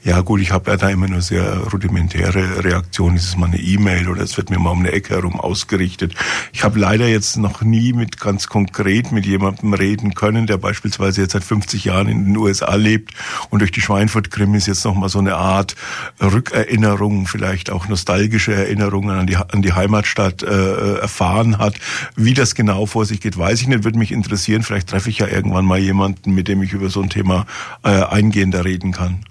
Ja 0.04 0.20
gut, 0.20 0.40
ich 0.40 0.52
habe 0.52 0.76
da 0.76 0.88
immer 0.88 1.08
nur 1.08 1.22
sehr 1.22 1.58
rudimentäre 1.72 2.64
Reaktionen. 2.64 3.16
Ist 3.16 3.26
es 3.26 3.36
mal 3.36 3.46
eine 3.46 3.58
E-Mail 3.58 4.08
oder 4.08 4.22
es 4.22 4.36
wird 4.36 4.48
mir 4.48 4.58
mal 4.58 4.70
um 4.70 4.78
eine 4.78 4.92
Ecke 4.92 5.14
herum 5.14 5.40
ausgerichtet. 5.40 6.14
Ich 6.52 6.62
habe 6.62 6.78
leider 6.78 7.08
jetzt 7.08 7.36
noch 7.36 7.62
nie 7.62 7.92
mit 7.92 8.20
ganz 8.20 8.46
konkret 8.46 9.10
mit 9.10 9.26
jemandem 9.26 9.74
reden 9.74 10.14
können, 10.14 10.46
der 10.46 10.56
beispielsweise 10.56 11.22
jetzt 11.22 11.32
seit 11.32 11.42
50 11.42 11.84
Jahren 11.84 12.06
in 12.08 12.26
den 12.26 12.36
USA 12.36 12.76
lebt 12.76 13.12
und 13.50 13.58
durch 13.58 13.72
die 13.72 13.80
Schweinfurt-Krimis 13.80 14.66
jetzt 14.66 14.84
noch 14.84 14.94
mal 14.94 15.08
so 15.08 15.18
eine 15.18 15.34
Art 15.34 15.74
Rückerinnerung, 16.22 17.26
vielleicht 17.26 17.70
auch 17.70 17.88
nostalgische 17.88 18.54
Erinnerungen 18.54 19.10
an 19.10 19.26
die, 19.26 19.36
an 19.36 19.62
die 19.62 19.72
Heimatstadt 19.72 20.44
äh, 20.44 20.98
erfahren 20.98 21.58
hat. 21.58 21.74
Wie 22.14 22.34
das 22.34 22.54
genau 22.54 22.86
vor 22.86 23.04
sich 23.04 23.20
geht, 23.20 23.36
weiß 23.36 23.60
ich 23.62 23.66
nicht. 23.66 23.82
Würde 23.82 23.98
mich 23.98 24.12
interessieren. 24.12 24.62
Vielleicht 24.62 24.88
treffe 24.88 25.10
ich 25.10 25.18
ja 25.18 25.26
irgendwann 25.26 25.64
mal 25.64 25.78
jemanden, 25.78 26.34
mit 26.34 26.46
dem 26.46 26.62
ich 26.62 26.72
über 26.72 26.88
so 26.88 27.02
ein 27.02 27.10
Thema 27.10 27.46
äh, 27.82 27.88
eingehender 27.88 28.64
reden 28.64 28.92
kann. 28.92 29.24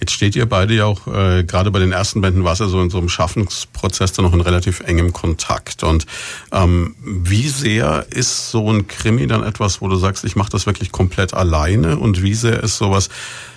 Jetzt 0.00 0.12
steht 0.12 0.36
ihr 0.36 0.46
beide 0.46 0.74
ja 0.74 0.84
auch, 0.86 1.06
äh, 1.06 1.44
gerade 1.44 1.70
bei 1.70 1.78
den 1.78 1.92
ersten 1.92 2.20
Bänden 2.20 2.44
war 2.44 2.52
es 2.52 2.58
ja 2.58 2.66
so 2.66 2.80
in 2.80 2.90
so 2.90 2.98
einem 2.98 3.08
Schaffensprozess 3.08 4.12
dann 4.12 4.24
noch 4.24 4.32
in 4.32 4.40
relativ 4.40 4.80
engem 4.80 5.12
Kontakt. 5.12 5.82
Und 5.82 6.06
ähm, 6.52 6.94
wie 7.02 7.48
sehr 7.48 8.06
ist 8.10 8.50
so 8.50 8.70
ein 8.70 8.86
Krimi 8.86 9.26
dann 9.26 9.42
etwas, 9.42 9.80
wo 9.80 9.88
du 9.88 9.96
sagst, 9.96 10.24
ich 10.24 10.36
mache 10.36 10.50
das 10.50 10.66
wirklich 10.66 10.92
komplett 10.92 11.34
alleine? 11.34 11.98
Und 11.98 12.22
wie 12.22 12.34
sehr 12.34 12.62
ist 12.62 12.76
sowas, 12.76 13.08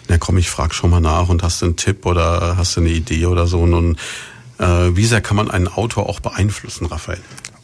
na 0.07 0.17
komm, 0.17 0.37
ich 0.37 0.49
frag 0.49 0.73
schon 0.73 0.89
mal 0.89 1.01
nach 1.01 1.29
und 1.29 1.43
hast 1.43 1.61
du 1.61 1.67
einen 1.67 1.75
Tipp 1.75 2.05
oder 2.05 2.57
hast 2.57 2.75
du 2.75 2.81
eine 2.81 2.89
Idee 2.89 3.25
oder 3.25 3.47
so? 3.47 3.61
Und 3.61 3.97
äh, 4.57 4.65
wie 4.95 5.05
sehr 5.05 5.21
kann 5.21 5.37
man 5.37 5.49
einen 5.49 5.67
Autor 5.67 6.09
auch 6.09 6.19
beeinflussen, 6.19 6.85
Raphael? 6.85 7.19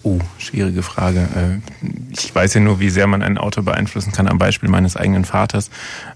Oh, 0.05 0.19
schwierige 0.37 0.83
Frage. 0.83 1.27
Äh, 1.35 1.87
ich 2.11 2.33
weiß 2.33 2.53
ja 2.53 2.61
nur, 2.61 2.79
wie 2.79 2.91
sehr 2.91 3.07
man 3.07 3.23
ein 3.23 3.39
Auto 3.39 3.63
beeinflussen 3.63 4.11
kann 4.11 4.27
am 4.27 4.37
Beispiel 4.37 4.69
meines 4.69 4.95
eigenen 4.95 5.25
Vaters. 5.25 5.71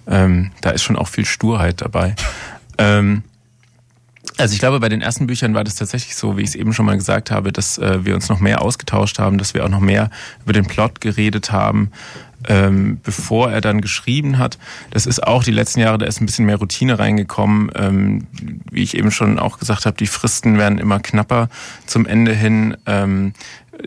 Ähm, 0.05 0.51
da 0.61 0.69
ist 0.69 0.83
schon 0.83 0.95
auch 0.95 1.07
viel 1.07 1.25
Sturheit 1.25 1.81
dabei. 1.81 2.13
Ähm, 2.77 3.23
also 4.37 4.53
ich 4.53 4.59
glaube, 4.59 4.79
bei 4.79 4.89
den 4.89 5.01
ersten 5.01 5.25
Büchern 5.25 5.55
war 5.55 5.63
das 5.63 5.73
tatsächlich 5.73 6.15
so, 6.15 6.37
wie 6.37 6.43
ich 6.43 6.49
es 6.49 6.55
eben 6.55 6.71
schon 6.71 6.85
mal 6.85 6.97
gesagt 6.97 7.31
habe, 7.31 7.51
dass 7.51 7.79
äh, 7.79 8.05
wir 8.05 8.13
uns 8.13 8.29
noch 8.29 8.39
mehr 8.39 8.61
ausgetauscht 8.61 9.17
haben, 9.17 9.39
dass 9.39 9.55
wir 9.55 9.65
auch 9.65 9.69
noch 9.69 9.79
mehr 9.79 10.11
über 10.43 10.53
den 10.53 10.67
Plot 10.67 11.01
geredet 11.01 11.51
haben, 11.51 11.89
ähm, 12.47 12.99
bevor 13.03 13.51
er 13.51 13.61
dann 13.61 13.81
geschrieben 13.81 14.37
hat. 14.37 14.57
Das 14.91 15.05
ist 15.05 15.25
auch 15.25 15.43
die 15.43 15.51
letzten 15.51 15.81
Jahre, 15.81 15.97
da 15.97 16.05
ist 16.05 16.21
ein 16.21 16.25
bisschen 16.25 16.45
mehr 16.45 16.57
Routine 16.57 16.97
reingekommen. 16.97 17.71
Ähm, 17.75 18.27
wie 18.71 18.83
ich 18.83 18.97
eben 18.97 19.11
schon 19.11 19.39
auch 19.39 19.59
gesagt 19.59 19.85
habe, 19.85 19.97
die 19.97 20.07
Fristen 20.07 20.57
werden 20.57 20.79
immer 20.79 20.99
knapper 20.99 21.49
zum 21.85 22.05
Ende 22.05 22.33
hin. 22.33 22.77
Ähm, 22.85 23.33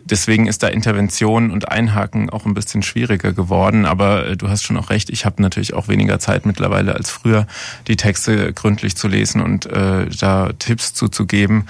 deswegen 0.05 0.47
ist 0.47 0.63
da 0.63 0.69
Intervention 0.69 1.51
und 1.51 1.71
Einhaken 1.71 2.31
auch 2.31 2.47
ein 2.47 2.55
bisschen 2.55 2.83
schwieriger 2.83 3.33
geworden. 3.33 3.87
Aber 3.87 4.27
äh, 4.27 4.37
du 4.37 4.49
hast 4.49 4.63
schon 4.63 4.77
auch 4.77 4.91
recht, 4.91 5.11
ich 5.11 5.25
habe 5.25 5.41
natürlich 5.43 5.75
auch 5.75 5.89
weniger 5.89 6.19
Zeit 6.19 6.47
mittlerweile 6.47 6.95
als 6.95 7.11
früher, 7.11 7.47
die 7.89 7.97
Texte 7.97 8.53
gründlich 8.53 8.97
zu 8.97 9.09
lesen 9.09 9.41
und 9.41 9.67
äh, 9.67 10.07
da 10.09 10.51
Tipps 10.59 10.95
zuzugeben. 10.95 11.69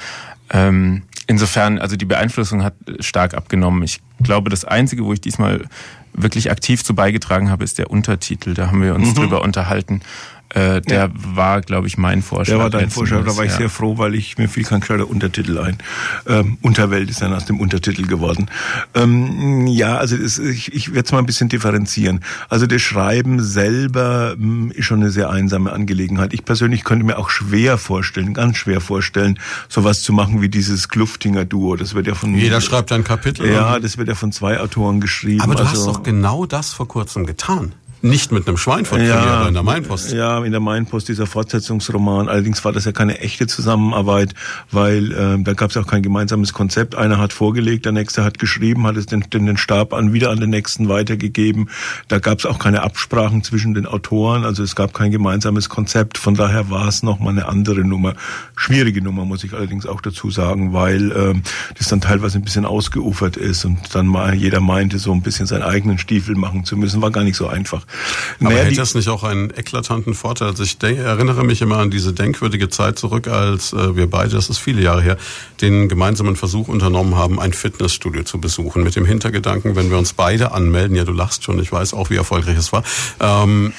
Ähm, 0.51 1.03
insofern, 1.27 1.79
also 1.79 1.97
die 1.97 2.05
Beeinflussung 2.05 2.63
hat 2.63 2.75
stark 3.01 3.35
abgenommen. 3.35 3.83
Ich 3.83 4.01
glaube, 4.23 4.51
das 4.51 4.65
Einzige, 4.65 5.05
wo 5.05 5.13
ich 5.13 5.21
diesmal 5.21 5.65
wirklich 6.13 6.51
aktiv 6.51 6.85
zu 6.85 6.95
beigetragen 6.95 7.51
habe, 7.51 7.65
ist 7.65 7.79
der 7.79 7.91
Untertitel. 7.91 8.55
Da 8.55 8.69
haben 8.69 8.83
wir 8.83 8.95
uns 8.95 9.11
mhm. 9.11 9.15
drüber 9.15 9.43
unterhalten. 9.43 10.01
Äh, 10.55 10.83
der 10.83 11.05
ja. 11.07 11.11
war, 11.15 11.61
glaube 11.63 11.87
ich, 11.87 11.97
mein 11.97 12.21
Vorschlag. 12.23 12.57
Der 12.57 12.63
war 12.63 12.71
dein 12.71 12.91
Vorschlag, 12.91 13.25
da 13.25 13.37
war 13.37 13.45
ich 13.45 13.53
ja. 13.53 13.59
sehr 13.59 13.71
froh, 13.71 13.97
weil 13.97 14.15
ich 14.15 14.37
mir 14.37 14.49
fiel 14.49 14.65
kein 14.65 14.81
gescheiter 14.81 15.09
Untertitel 15.09 15.59
ein. 15.59 15.79
Ähm, 16.27 16.59
Unterwelt 16.61 17.09
ist 17.09 17.23
dann 17.23 17.33
aus 17.33 17.47
dem 17.47 17.59
Untertitel 17.59 18.07
geworden. 18.07 18.51
Ähm, 18.95 19.67
ja, 19.67 19.97
also 19.97 20.17
das, 20.17 20.39
ich, 20.39 20.73
ich 20.75 20.93
werde 20.93 21.07
es 21.07 21.13
mal 21.13 21.21
ein 21.21 21.27
bisschen 21.27 21.49
differenzieren. 21.49 22.21
Also 22.51 22.67
das 22.67 22.83
Schreiben 22.83 23.43
selber 23.43 24.35
mh, 24.37 24.43
hm, 24.43 24.71
ist 24.73 24.85
schon 24.85 25.01
eine 25.01 25.11
sehr 25.11 25.31
einsame 25.31 25.73
Angelegenheit. 25.73 26.35
Ich 26.35 26.45
persönlich 26.45 26.85
könnte 26.85 27.07
mir 27.07 27.19
auch 27.19 27.31
schwer 27.31 27.79
vorstellen, 27.79 28.35
ganz 28.35 28.59
schwer 28.59 28.83
vorstellen, 28.83 29.39
sowas 29.69 30.03
zu 30.03 30.13
machen 30.13 30.43
wie 30.43 30.51
dieses 30.51 30.91
Kluftinger 30.91 31.47
Duo. 31.47 31.77
Das 31.77 31.95
wird 31.95 32.07
ja 32.07 32.15
von 32.15 32.35
jeder 32.35 32.61
schreibt 32.61 32.93
ein 32.93 33.05
Kapitel. 33.05 33.51
Ja, 33.51 33.81
das 33.81 33.97
wird 33.97 34.09
ja 34.09 34.15
von 34.15 34.33
zwei 34.33 34.61
Autoren 34.61 35.01
geschrieben. 35.01 35.41
Aber 35.41 35.55
du 35.55 35.65
also, 35.65 35.73
hast 35.73 35.87
doch 35.87 36.03
genau 36.03 36.45
das 36.45 36.75
vor 36.75 36.89
kurzem 36.89 37.25
getan. 37.25 37.75
Nicht 38.05 38.33
mit 38.33 38.49
einem 38.49 38.57
Schweinfurt 38.57 39.01
ja, 39.01 39.47
in 39.47 39.55
der 39.55 39.63
Mainpost. 39.63 40.13
Ja, 40.13 40.45
in 40.45 40.51
der 40.51 40.61
Mainpost 40.61 41.07
dieser 41.07 41.29
Fortsetzungsroman. 41.29 42.29
Allerdings 42.29 42.65
war 42.65 42.73
das 42.73 42.85
ja 42.85 42.91
keine 42.91 43.21
echte 43.21 43.47
Zusammenarbeit, 43.47 44.35
weil 44.73 45.13
äh, 45.13 45.41
da 45.41 45.53
gab 45.53 45.71
es 45.71 45.77
auch 45.77 45.87
kein 45.87 46.03
gemeinsames 46.03 46.53
Konzept. 46.53 46.97
Einer 46.97 47.19
hat 47.19 47.33
vorgelegt, 47.33 47.85
der 47.85 47.93
nächste 47.93 48.25
hat 48.25 48.41
geschrieben, 48.41 48.89
hat 48.89 48.97
es 48.97 49.07
den, 49.07 49.21
den, 49.33 49.47
den 49.47 49.57
Stab 49.57 49.95
an 49.95 50.13
wieder 50.13 50.31
an 50.31 50.41
den 50.41 50.51
nächsten 50.51 50.89
weitergegeben. 50.89 51.71
Da 52.09 52.19
gab 52.19 52.41
es 52.41 52.47
auch 52.47 52.59
keine 52.59 52.83
Absprachen 52.83 53.45
zwischen 53.45 53.73
den 53.73 53.87
Autoren, 53.87 54.45
also 54.45 54.65
es 54.65 54.75
gab 54.75 54.95
kein 54.95 55.13
gemeinsames 55.13 55.69
Konzept. 55.69 56.19
Von 56.19 56.35
daher 56.35 56.71
war 56.71 56.89
es 56.89 57.05
nochmal 57.05 57.35
eine 57.35 57.47
andere 57.47 57.83
Nummer. 57.83 58.15
Schwierige 58.57 59.01
Nummer, 59.01 59.25
muss 59.27 59.45
ich 59.45 59.55
allerdings 59.55 59.87
auch 59.87 60.01
dazu 60.01 60.29
sagen, 60.29 60.73
weil 60.73 61.13
äh, 61.13 61.35
das 61.79 61.87
dann 61.87 62.01
teilweise 62.01 62.39
ein 62.39 62.43
bisschen 62.43 62.65
ausgeufert 62.65 63.37
ist 63.37 63.65
und 63.65 63.95
dann 63.95 64.09
mal 64.09 64.35
jeder 64.35 64.61
meinte, 64.61 64.99
so 64.99 65.13
ein 65.13 65.23
bisschen 65.23 65.47
seinen 65.47 65.63
eigenen 65.63 65.99
Stiefel 65.99 66.35
machen 66.35 66.65
zu 66.65 66.77
müssen. 66.77 67.01
War 67.01 67.13
gar 67.13 67.23
nicht 67.23 67.37
so 67.37 67.47
einfach. 67.47 67.87
Aber 68.41 68.51
naja, 68.51 68.65
hält 68.65 68.79
das 68.79 68.95
nicht 68.95 69.09
auch 69.09 69.23
einen 69.23 69.51
eklatanten 69.51 70.15
Vorteil? 70.15 70.49
Also 70.49 70.63
ich 70.63 70.79
denke, 70.79 71.03
erinnere 71.03 71.45
mich 71.45 71.63
immer 71.63 71.79
an 71.79 71.91
diese 71.91 72.13
denkwürdige 72.13 72.69
Zeit 72.69 72.99
zurück, 72.99 73.29
als 73.29 73.73
äh, 73.73 73.97
wir 73.97 74.09
beide, 74.09 74.31
das 74.31 74.49
ist 74.49 74.59
viele 74.59 74.83
Jahre 74.83 75.03
her, 75.03 75.17
den 75.61 75.89
gemeinsamen 75.89 76.37
Versuch 76.37 76.69
unternommen 76.69 77.17
haben, 77.17 77.41
ein 77.41 77.53
Fitnessstudio 77.53 78.25
zu 78.25 78.41
besuchen. 78.41 78.83
Mit 78.83 78.97
dem 78.97 79.05
Hintergedanken, 79.05 79.77
wenn 79.77 79.91
wir 79.91 79.99
uns 79.99 80.13
beide 80.13 80.53
anmelden, 80.53 80.97
ja 80.97 81.05
du 81.05 81.13
lachst 81.13 81.45
schon, 81.45 81.59
ich 81.61 81.71
weiß 81.71 81.95
auch, 81.95 82.11
wie 82.11 82.17
erfolgreich 82.17 82.57
es 82.57 82.73
war, 82.73 82.83
ähm, 83.21 83.73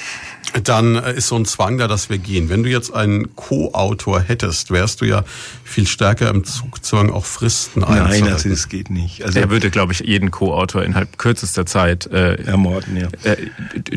dann 0.64 0.96
ist 0.96 1.28
so 1.28 1.36
ein 1.36 1.46
Zwang 1.46 1.78
da, 1.78 1.88
dass 1.88 2.10
wir 2.10 2.18
gehen. 2.18 2.50
Wenn 2.50 2.64
du 2.64 2.70
jetzt 2.70 2.94
einen 2.94 3.36
Co-Autor 3.36 4.22
hättest, 4.22 4.72
wärst 4.72 5.02
du 5.02 5.06
ja 5.06 5.24
viel 5.64 5.88
stärker 5.88 6.30
im 6.30 6.44
Zugzwang, 6.44 7.10
auch 7.10 7.26
Fristen 7.26 7.84
einzuhalten. 7.84 8.26
Nein, 8.26 8.34
also 8.34 8.50
das 8.50 8.70
geht 8.70 8.90
nicht. 8.90 9.24
Also 9.24 9.40
er 9.40 9.50
würde, 9.50 9.70
glaube 9.72 9.94
ich, 9.94 10.00
jeden 10.00 10.32
Co-Autor 10.32 10.84
innerhalb 10.84 11.18
kürzester 11.18 11.66
Zeit 11.66 12.08
äh, 12.08 12.36
ermorden. 12.44 12.98
Ja. 12.98 13.08
Äh, 13.24 13.38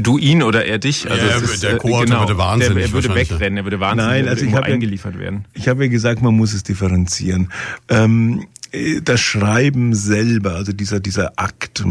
du 0.00 0.18
ihn 0.18 0.42
oder 0.42 0.64
er 0.64 0.78
dich? 0.78 1.10
Also 1.10 1.26
ja, 1.26 1.36
ist, 1.36 1.62
der 1.62 1.74
äh, 1.74 1.76
Co-Autor 1.76 2.04
genau, 2.04 2.20
würde 2.20 2.38
wahnsinnig. 2.38 2.76
Der, 2.76 2.84
er 2.86 2.92
würde 2.92 3.14
wegrennen, 3.14 3.58
er 3.58 3.64
würde 3.64 3.80
wahnsinnig 3.80 4.10
Nein, 4.10 4.28
also 4.28 4.44
ich 4.44 4.54
habe 4.54 4.66
eingeliefert 4.66 5.18
werden. 5.18 5.44
Ich 5.52 5.68
habe 5.68 5.84
ja 5.84 5.90
gesagt, 5.90 6.22
man 6.22 6.34
muss 6.34 6.54
es 6.54 6.62
differenzieren. 6.62 7.52
Ähm, 7.88 8.46
äh, 8.72 9.00
das 9.02 9.20
Schreiben 9.20 9.94
selber, 9.94 10.54
also 10.54 10.72
dieser, 10.72 11.00
dieser 11.00 11.32
Akt, 11.36 11.84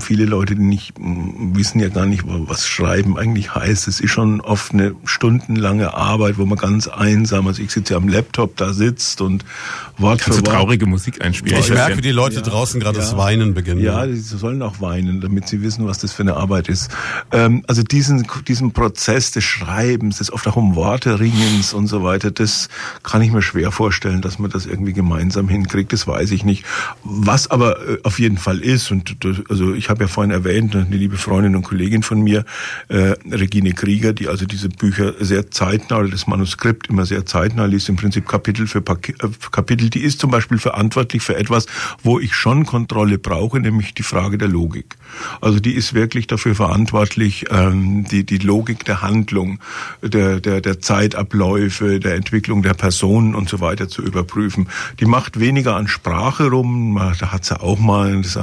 viele 0.00 0.24
Leute, 0.24 0.54
die 0.54 0.62
nicht, 0.62 0.94
wissen 0.98 1.80
ja 1.80 1.88
gar 1.88 2.06
nicht, 2.06 2.24
was 2.26 2.66
Schreiben 2.66 3.18
eigentlich 3.18 3.54
heißt. 3.54 3.85
Es 3.88 4.00
ist 4.00 4.10
schon 4.10 4.40
oft 4.40 4.72
eine 4.72 4.94
stundenlange 5.04 5.94
Arbeit, 5.94 6.38
wo 6.38 6.46
man 6.46 6.58
ganz 6.58 6.88
einsam, 6.88 7.46
also 7.46 7.62
ich 7.62 7.70
sitze 7.70 7.94
ja 7.94 7.98
am 7.98 8.08
Laptop, 8.08 8.56
da 8.56 8.72
sitzt 8.72 9.20
und 9.20 9.44
Wort 9.98 10.20
Kannst 10.20 10.40
für 10.40 10.46
Wort. 10.46 10.54
traurige 10.54 10.86
Musik 10.86 11.24
einspielen. 11.24 11.58
Ich 11.58 11.70
merke, 11.70 11.96
wie 11.96 12.02
die 12.02 12.10
Leute 12.10 12.36
ja, 12.36 12.42
draußen 12.42 12.80
gerade 12.80 12.98
ja, 12.98 13.04
das 13.04 13.16
Weinen 13.16 13.54
beginnen. 13.54 13.80
Ja, 13.80 14.06
sie 14.06 14.20
sollen 14.20 14.62
auch 14.62 14.80
weinen, 14.80 15.20
damit 15.20 15.48
sie 15.48 15.62
wissen, 15.62 15.86
was 15.86 15.98
das 15.98 16.12
für 16.12 16.22
eine 16.22 16.36
Arbeit 16.36 16.68
ist. 16.68 16.90
Ähm, 17.32 17.64
also 17.66 17.82
diesen, 17.82 18.26
diesen 18.46 18.72
Prozess 18.72 19.30
des 19.30 19.44
Schreibens, 19.44 20.18
des 20.18 20.32
oft 20.32 20.46
auch 20.48 20.56
um 20.56 20.74
Worte 20.74 21.18
ringens 21.18 21.72
und 21.72 21.86
so 21.86 22.02
weiter, 22.02 22.30
das 22.30 22.68
kann 23.02 23.22
ich 23.22 23.32
mir 23.32 23.42
schwer 23.42 23.72
vorstellen, 23.72 24.20
dass 24.20 24.38
man 24.38 24.50
das 24.50 24.66
irgendwie 24.66 24.92
gemeinsam 24.92 25.48
hinkriegt. 25.48 25.92
Das 25.92 26.06
weiß 26.06 26.30
ich 26.32 26.44
nicht. 26.44 26.64
Was 27.04 27.50
aber 27.50 27.80
äh, 27.88 27.98
auf 28.02 28.18
jeden 28.18 28.38
Fall 28.38 28.58
ist, 28.58 28.90
und 28.90 29.24
das, 29.24 29.38
also 29.48 29.72
ich 29.72 29.88
habe 29.88 30.04
ja 30.04 30.08
vorhin 30.08 30.30
erwähnt, 30.30 30.76
eine 30.76 30.96
liebe 30.96 31.16
Freundin 31.16 31.56
und 31.56 31.62
Kollegin 31.62 32.02
von 32.02 32.20
mir, 32.20 32.44
äh, 32.88 33.14
Regine 33.30 33.72
Krieger, 33.76 34.12
die 34.12 34.28
also 34.28 34.46
diese 34.46 34.68
Bücher 34.68 35.14
sehr 35.20 35.50
zeitnah, 35.50 35.98
oder 35.98 36.08
das 36.08 36.26
Manuskript 36.26 36.88
immer 36.88 37.06
sehr 37.06 37.24
zeitnah 37.26 37.66
liest, 37.66 37.88
im 37.88 37.96
Prinzip 37.96 38.26
Kapitel 38.26 38.66
für 38.66 38.78
äh, 38.80 39.28
Kapitel, 39.52 39.90
die 39.90 40.00
ist 40.00 40.18
zum 40.18 40.30
Beispiel 40.30 40.58
verantwortlich 40.58 41.22
für 41.22 41.36
etwas, 41.36 41.66
wo 42.02 42.18
ich 42.18 42.34
schon 42.34 42.66
Kontrolle 42.66 43.18
brauche, 43.18 43.60
nämlich 43.60 43.94
die 43.94 44.02
Frage 44.02 44.38
der 44.38 44.48
Logik. 44.48 44.96
Also 45.40 45.60
die 45.60 45.74
ist 45.74 45.94
wirklich 45.94 46.26
dafür 46.26 46.54
verantwortlich, 46.54 47.46
ähm, 47.50 48.04
die, 48.10 48.24
die 48.24 48.38
Logik 48.38 48.84
der 48.84 49.02
Handlung, 49.02 49.60
der, 50.02 50.40
der, 50.40 50.60
der 50.60 50.80
Zeitabläufe, 50.80 52.00
der 52.00 52.14
Entwicklung 52.14 52.62
der 52.62 52.74
Personen 52.74 53.34
und 53.34 53.48
so 53.48 53.60
weiter 53.60 53.88
zu 53.88 54.02
überprüfen. 54.02 54.68
Die 55.00 55.06
macht 55.06 55.38
weniger 55.38 55.76
an 55.76 55.86
Sprache 55.86 56.50
rum, 56.50 57.00
da 57.20 57.32
hat 57.32 57.44
sie 57.44 57.60
auch 57.60 57.78
mal, 57.78 58.22
das 58.22 58.36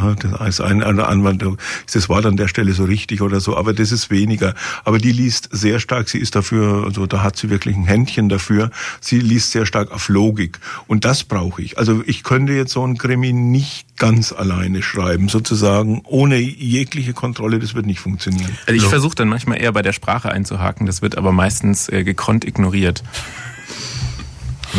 ist 0.48 0.62
eine 0.62 1.08
Anwendung, 1.08 1.58
ist 1.86 1.96
das 1.96 2.10
Wort 2.10 2.26
an 2.26 2.38
der 2.38 2.48
Stelle 2.48 2.74
so 2.74 2.84
richtig 2.84 3.22
oder 3.22 3.40
so, 3.40 3.58
aber 3.58 3.74
das 3.74 3.92
ist 3.92 4.10
weniger. 4.10 4.54
Aber 4.84 5.00
die 5.00 5.12
liest 5.24 5.50
sehr 5.52 5.80
stark, 5.80 6.10
sie 6.10 6.20
ist 6.20 6.36
dafür, 6.36 6.84
also 6.86 7.06
da 7.06 7.24
hat 7.24 7.38
sie 7.38 7.50
wirklich 7.50 7.76
ein 7.76 7.86
Händchen 7.86 8.28
dafür, 8.28 8.72
sie 9.00 9.20
liest 9.20 9.52
sehr 9.52 9.66
stark 9.66 9.92
auf 9.92 10.10
Logik. 10.10 10.60
Und 10.88 11.06
das 11.06 11.24
brauche 11.24 11.62
ich. 11.62 11.78
Also 11.78 12.04
ich 12.06 12.24
könnte 12.24 12.54
jetzt 12.54 12.74
so 12.74 12.86
ein 12.86 12.98
Krimi 12.98 13.32
nicht 13.32 13.98
ganz 13.98 14.34
alleine 14.34 14.84
schreiben, 14.84 15.30
sozusagen, 15.30 16.02
ohne 16.06 16.38
jegliche 16.38 17.14
Kontrolle, 17.14 17.60
das 17.60 17.74
wird 17.74 17.86
nicht 17.86 18.00
funktionieren. 18.00 18.58
Also 18.66 18.76
ich 18.76 18.82
so. 18.82 18.90
versuche 18.90 19.16
dann 19.16 19.30
manchmal 19.30 19.62
eher 19.62 19.72
bei 19.72 19.82
der 19.82 19.94
Sprache 19.94 20.30
einzuhaken, 20.32 20.86
das 20.86 21.02
wird 21.02 21.18
aber 21.18 21.32
meistens 21.32 21.88
äh, 21.90 22.04
gekonnt 22.04 22.46
ignoriert. 22.46 23.04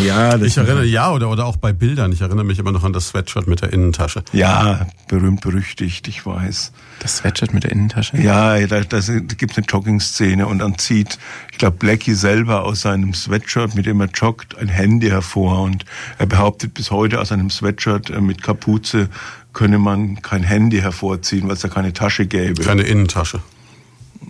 Ja, 0.03 0.37
ich 0.37 0.57
erinnere, 0.57 0.85
ja, 0.85 1.13
oder, 1.13 1.31
oder 1.31 1.47
auch 1.47 1.57
bei 1.57 1.73
Bildern. 1.73 2.11
Ich 2.13 2.21
erinnere 2.21 2.45
mich 2.45 2.59
immer 2.59 2.73
noch 2.73 2.83
an 2.83 2.93
das 2.93 3.09
Sweatshirt 3.09 3.47
mit 3.47 3.63
der 3.63 3.73
Innentasche. 3.73 4.25
Ja, 4.33 4.87
berühmt 5.09 5.41
berüchtigt, 5.41 6.09
ich 6.09 6.27
weiß. 6.27 6.73
Das 6.99 7.19
Sweatshirt 7.19 7.55
mit 7.55 7.65
der 7.65 7.73
Innentasche? 7.73 8.17
Ja, 8.17 8.59
da, 8.67 8.81
da 8.81 8.99
gibt 9.37 9.57
eine 9.57 9.67
Jogging-Szene 9.67 10.47
und 10.47 10.59
dann 10.59 10.79
zieht, 10.79 11.19
ich 11.53 11.59
glaube, 11.59 11.77
Blackie 11.77 12.15
selber 12.15 12.65
aus 12.65 12.81
seinem 12.81 13.15
Sweatshirt, 13.15 13.75
mit 13.75 13.87
dem 13.87 14.01
er 14.01 14.09
joggt, 14.09 14.59
ein 14.59 14.69
Handy 14.69 15.09
hervor 15.09 15.63
und 15.63 15.85
er 16.19 16.27
behauptet 16.27 16.75
bis 16.75 16.91
heute 16.91 17.21
aus 17.21 17.31
einem 17.31 17.51
Sweatshirt 17.51 18.11
äh, 18.11 18.21
mit 18.21 18.43
Kapuze 18.43 19.09
könne 19.53 19.79
man 19.79 20.21
kein 20.21 20.43
Handy 20.43 20.81
hervorziehen, 20.81 21.47
weil 21.47 21.55
es 21.55 21.61
da 21.61 21.69
keine 21.69 21.93
Tasche 21.93 22.27
gäbe. 22.27 22.63
Keine 22.63 22.83
Innentasche. 22.83 23.41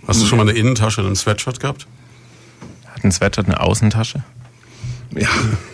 Hast 0.07 0.21
du 0.21 0.27
schon 0.27 0.37
mal 0.37 0.47
eine 0.47 0.57
Innentasche 0.57 1.01
in 1.01 1.07
einem 1.07 1.15
Sweatshirt 1.15 1.59
gehabt? 1.59 1.87
Hat 2.93 3.03
ein 3.03 3.11
Sweatshirt 3.11 3.47
eine 3.47 3.59
Außentasche? 3.59 4.23
Ja, 5.15 5.29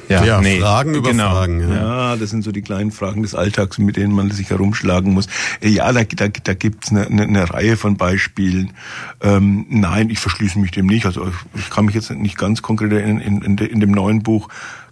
ja, 0.08 0.24
ja 0.24 0.42
nee, 0.42 0.60
Fragen 0.60 0.94
über 0.94 1.10
genau. 1.10 1.32
Fragen. 1.32 1.60
Ja. 1.62 1.76
ja. 1.76 2.16
das 2.16 2.30
sind 2.30 2.44
so 2.44 2.52
die 2.52 2.62
kleinen 2.62 2.92
Fragen 2.92 3.24
des 3.24 3.36
Alltags, 3.36 3.78
mit 3.78 3.98
denen 3.98 4.14
man 4.14 4.30
sich 4.32 4.50
herumschlagen 4.50 5.14
muss. 5.14 5.28
Ja, 5.62 5.92
da, 5.92 6.04
da, 6.04 6.28
da 6.28 6.54
gibt 6.54 6.86
es 6.86 6.92
eine, 6.92 7.08
eine, 7.08 7.24
eine 7.24 7.50
Reihe 7.50 7.78
von 7.78 7.98
Beispielen. 7.98 8.74
Ähm, 9.22 9.66
nein, 9.70 10.10
ich 10.10 10.20
verschließe 10.20 10.60
mich 10.60 10.72
dem 10.72 10.86
nicht. 10.86 11.06
Also 11.06 11.32
ich 11.56 11.70
kann 11.70 11.86
mich 11.86 11.96
jetzt 11.96 12.12
nicht 12.12 12.38
ganz 12.38 12.62
konkret 12.62 12.92
in, 12.92 13.20
in, 13.20 13.42
in, 13.42 13.58
in 13.58 13.80
dem 13.80 13.92
neuen 13.92 14.24
Buch 14.24 14.50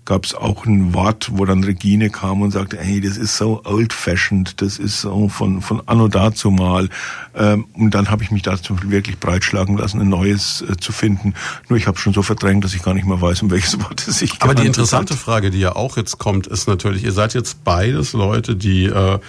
gab 0.09 0.25
es 0.25 0.33
auch 0.33 0.65
ein 0.65 0.95
Wort, 0.95 1.29
wo 1.33 1.45
dann 1.45 1.63
Regine 1.63 2.09
kam 2.09 2.41
und 2.41 2.49
sagte, 2.49 2.79
hey, 2.81 2.99
das 2.99 3.15
ist 3.15 3.37
so 3.37 3.61
old-fashioned, 3.63 4.59
das 4.59 4.79
ist 4.79 5.01
so 5.01 5.29
von, 5.29 5.61
von 5.61 5.83
anno 5.85 6.07
dazu 6.07 6.49
mal. 6.49 6.89
Ähm, 7.35 7.67
und 7.73 7.91
dann 7.91 8.09
habe 8.09 8.23
ich 8.23 8.31
mich 8.31 8.41
dazu 8.41 8.75
wirklich 8.81 9.19
breitschlagen 9.19 9.77
lassen, 9.77 10.01
ein 10.01 10.09
neues 10.09 10.63
äh, 10.67 10.77
zu 10.77 10.93
finden. 10.93 11.35
Nur 11.69 11.77
ich 11.77 11.85
habe 11.85 11.99
schon 11.99 12.13
so 12.13 12.23
verdrängt, 12.23 12.63
dass 12.63 12.73
ich 12.73 12.81
gar 12.81 12.95
nicht 12.95 13.05
mehr 13.05 13.21
weiß, 13.21 13.43
um 13.43 13.51
welches 13.51 13.79
Wort 13.83 14.07
es 14.07 14.17
sich 14.17 14.33
Aber 14.39 14.55
die 14.55 14.65
interessante 14.65 15.13
hat. 15.13 15.21
Frage, 15.21 15.51
die 15.51 15.59
ja 15.59 15.75
auch 15.75 15.95
jetzt 15.95 16.17
kommt, 16.17 16.47
ist 16.47 16.67
natürlich, 16.67 17.03
ihr 17.03 17.11
seid 17.11 17.35
jetzt 17.35 17.63
beides 17.63 18.13
Leute, 18.13 18.55
die 18.55 18.85
äh, 18.85 19.19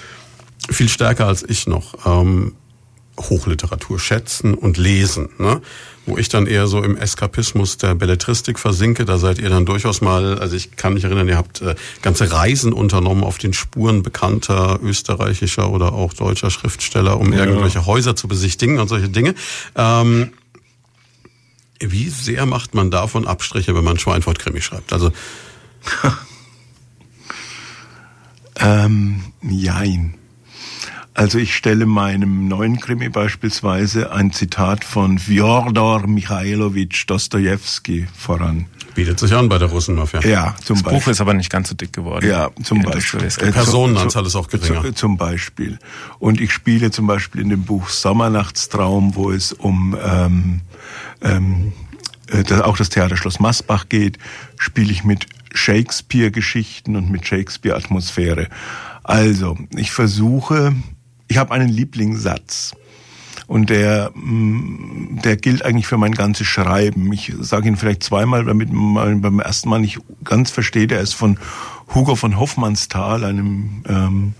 viel 0.71 0.89
stärker 0.89 1.27
als 1.27 1.43
ich 1.43 1.67
noch 1.67 2.07
ähm, 2.07 2.55
Hochliteratur 3.19 3.99
schätzen 3.99 4.55
und 4.55 4.79
lesen. 4.79 5.29
Ne? 5.39 5.61
Wo 6.07 6.17
ich 6.17 6.29
dann 6.29 6.47
eher 6.47 6.67
so 6.67 6.83
im 6.83 6.97
Eskapismus 6.97 7.77
der 7.77 7.95
Belletristik 7.95 8.59
versinke. 8.59 9.05
Da 9.05 9.19
seid 9.19 9.39
ihr 9.39 9.51
dann 9.51 9.67
durchaus 9.67 10.01
mal, 10.01 10.39
also 10.39 10.57
ich 10.57 10.77
kann 10.77 10.95
mich 10.95 11.05
erinnern, 11.05 11.29
ihr 11.29 11.37
habt 11.37 11.63
äh, 11.63 11.75
ganze 12.03 12.33
Reisen 12.33 12.73
unternommen 12.73 13.23
auf 13.23 13.39
den 13.39 13.53
Spuren 13.53 14.03
bekannter 14.03 14.81
österreichischer 14.83 15.71
oder 15.71 15.93
auch 15.93 16.13
deutscher 16.13 16.51
Schriftsteller, 16.51 17.19
um 17.19 17.33
ja. 17.33 17.45
irgendwelche 17.45 17.87
Häuser 17.87 18.17
zu 18.17 18.29
besichtigen 18.29 18.79
und 18.79 18.89
solche 18.89 19.09
Dinge. 19.09 19.35
Ähm, 19.77 20.33
wie 21.81 22.09
sehr 22.09 22.47
macht 22.47 22.75
man 22.75 22.91
davon 22.91 23.27
Abstriche, 23.27 23.75
wenn 23.75 23.85
man 23.85 23.99
Schweinfurt-Krimi 23.99 24.61
schreibt? 24.61 24.93
Also 24.93 25.13
ähm, 28.57 29.33
jein. 29.43 30.20
Also 31.21 31.37
ich 31.37 31.55
stelle 31.55 31.85
meinem 31.85 32.49
neuen 32.49 32.81
Krimi 32.81 33.11
beispielsweise 33.11 34.11
ein 34.11 34.33
Zitat 34.33 34.87
von 34.87 35.19
Fjodor 35.19 36.07
Michailowitsch 36.07 37.05
Dostojewski 37.07 38.07
voran. 38.17 38.65
Bietet 38.95 39.19
sich 39.21 39.35
an 39.35 39.51
bei 39.51 39.59
der 39.59 39.69
Russenmafia. 39.69 40.23
Ja, 40.23 40.57
zum 40.65 40.77
das 40.77 40.83
Beispiel. 40.83 40.99
Buch 40.99 41.09
ist 41.09 41.21
aber 41.21 41.35
nicht 41.35 41.51
ganz 41.51 41.69
so 41.69 41.75
dick 41.75 41.93
geworden. 41.93 42.27
Ja, 42.27 42.49
zum 42.63 42.81
Beispiel. 42.81 43.21
Äh, 43.21 43.53
Personenanzahl 43.53 44.25
ist 44.25 44.35
auch 44.35 44.49
geringer. 44.49 44.95
Zum 44.95 45.19
Beispiel. 45.19 45.79
Und 46.21 46.41
ich 46.41 46.55
spiele 46.55 46.91
zum 46.91 47.07
Beispiel 47.07 47.43
in 47.43 47.51
dem 47.51 47.65
Buch 47.65 47.91
Sommernachtstraum, 47.91 49.15
wo 49.15 49.31
es 49.31 49.53
um 49.53 49.95
ähm, 50.03 50.63
ähm, 51.21 51.75
äh, 52.29 52.51
auch 52.63 52.79
das 52.79 52.89
Theaterschloss 52.89 53.41
Masbach 53.41 53.91
geht, 53.91 54.17
spiele 54.57 54.91
ich 54.91 55.05
mit 55.05 55.27
Shakespeare-Geschichten 55.53 56.97
und 56.97 57.11
mit 57.11 57.27
Shakespeare-Atmosphäre. 57.27 58.49
Also, 59.03 59.59
ich 59.77 59.91
versuche 59.91 60.75
ich 61.31 61.39
habe 61.39 61.53
einen 61.53 61.69
Lieblingssatz. 61.69 62.73
Und 63.47 63.71
der, 63.71 64.11
mm, 64.15 65.21
der 65.25 65.37
gilt 65.37 65.65
eigentlich 65.65 65.87
für 65.87 65.97
mein 65.97 66.13
ganzes 66.13 66.47
Schreiben. 66.47 67.13
Ich 67.13 67.33
sage 67.41 67.69
ihn 67.69 67.77
vielleicht 67.77 68.03
zweimal, 68.03 68.45
damit 68.45 68.73
man 68.73 69.21
beim 69.21 69.39
ersten 69.39 69.69
Mal 69.69 69.79
nicht 69.79 70.01
ganz 70.25 70.51
versteht. 70.51 70.91
Er 70.93 71.01
ist 71.01 71.15
von 71.15 71.39
Hugo 71.95 72.17
von 72.17 72.39
Hoffmannsthal, 72.39 73.25
einem 73.25 73.85
ähm, 73.89 74.35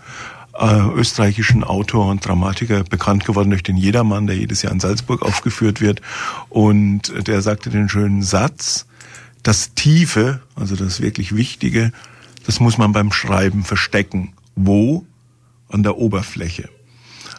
äh, 0.59 0.81
österreichischen 0.95 1.63
Autor 1.63 2.11
und 2.11 2.27
Dramatiker, 2.27 2.83
bekannt 2.83 3.25
geworden 3.25 3.51
durch 3.51 3.63
den 3.63 3.77
Jedermann, 3.77 4.27
der 4.27 4.37
jedes 4.37 4.63
Jahr 4.63 4.73
in 4.73 4.81
Salzburg 4.81 5.23
aufgeführt 5.23 5.81
wird. 5.81 6.03
Und 6.49 7.13
der 7.27 7.41
sagte 7.41 7.71
den 7.71 7.89
schönen 7.89 8.23
Satz, 8.23 8.87
das 9.45 9.75
Tiefe, 9.75 10.41
also 10.57 10.75
das 10.75 11.01
wirklich 11.01 11.37
Wichtige, 11.37 11.93
das 12.47 12.59
muss 12.59 12.79
man 12.79 12.93
beim 12.93 13.13
Schreiben 13.13 13.63
verstecken. 13.63 14.33
Wo? 14.57 15.05
An 15.69 15.85
der 15.85 15.99
Oberfläche. 15.99 16.69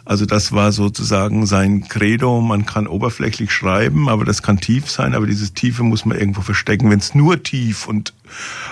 Also 0.04 0.26
das 0.26 0.52
war 0.52 0.72
sozusagen 0.72 1.46
sein 1.46 1.88
Credo. 1.88 2.40
Man 2.40 2.66
kann 2.66 2.86
oberflächlich 2.86 3.52
schreiben, 3.52 4.08
aber 4.08 4.24
das 4.24 4.42
kann 4.42 4.58
tief 4.58 4.90
sein. 4.90 5.14
Aber 5.14 5.26
dieses 5.26 5.54
Tiefe 5.54 5.82
muss 5.84 6.04
man 6.04 6.18
irgendwo 6.18 6.40
verstecken. 6.40 6.90
Wenn 6.90 6.98
es 6.98 7.14
nur 7.14 7.42
tief 7.42 7.86
und 7.86 8.12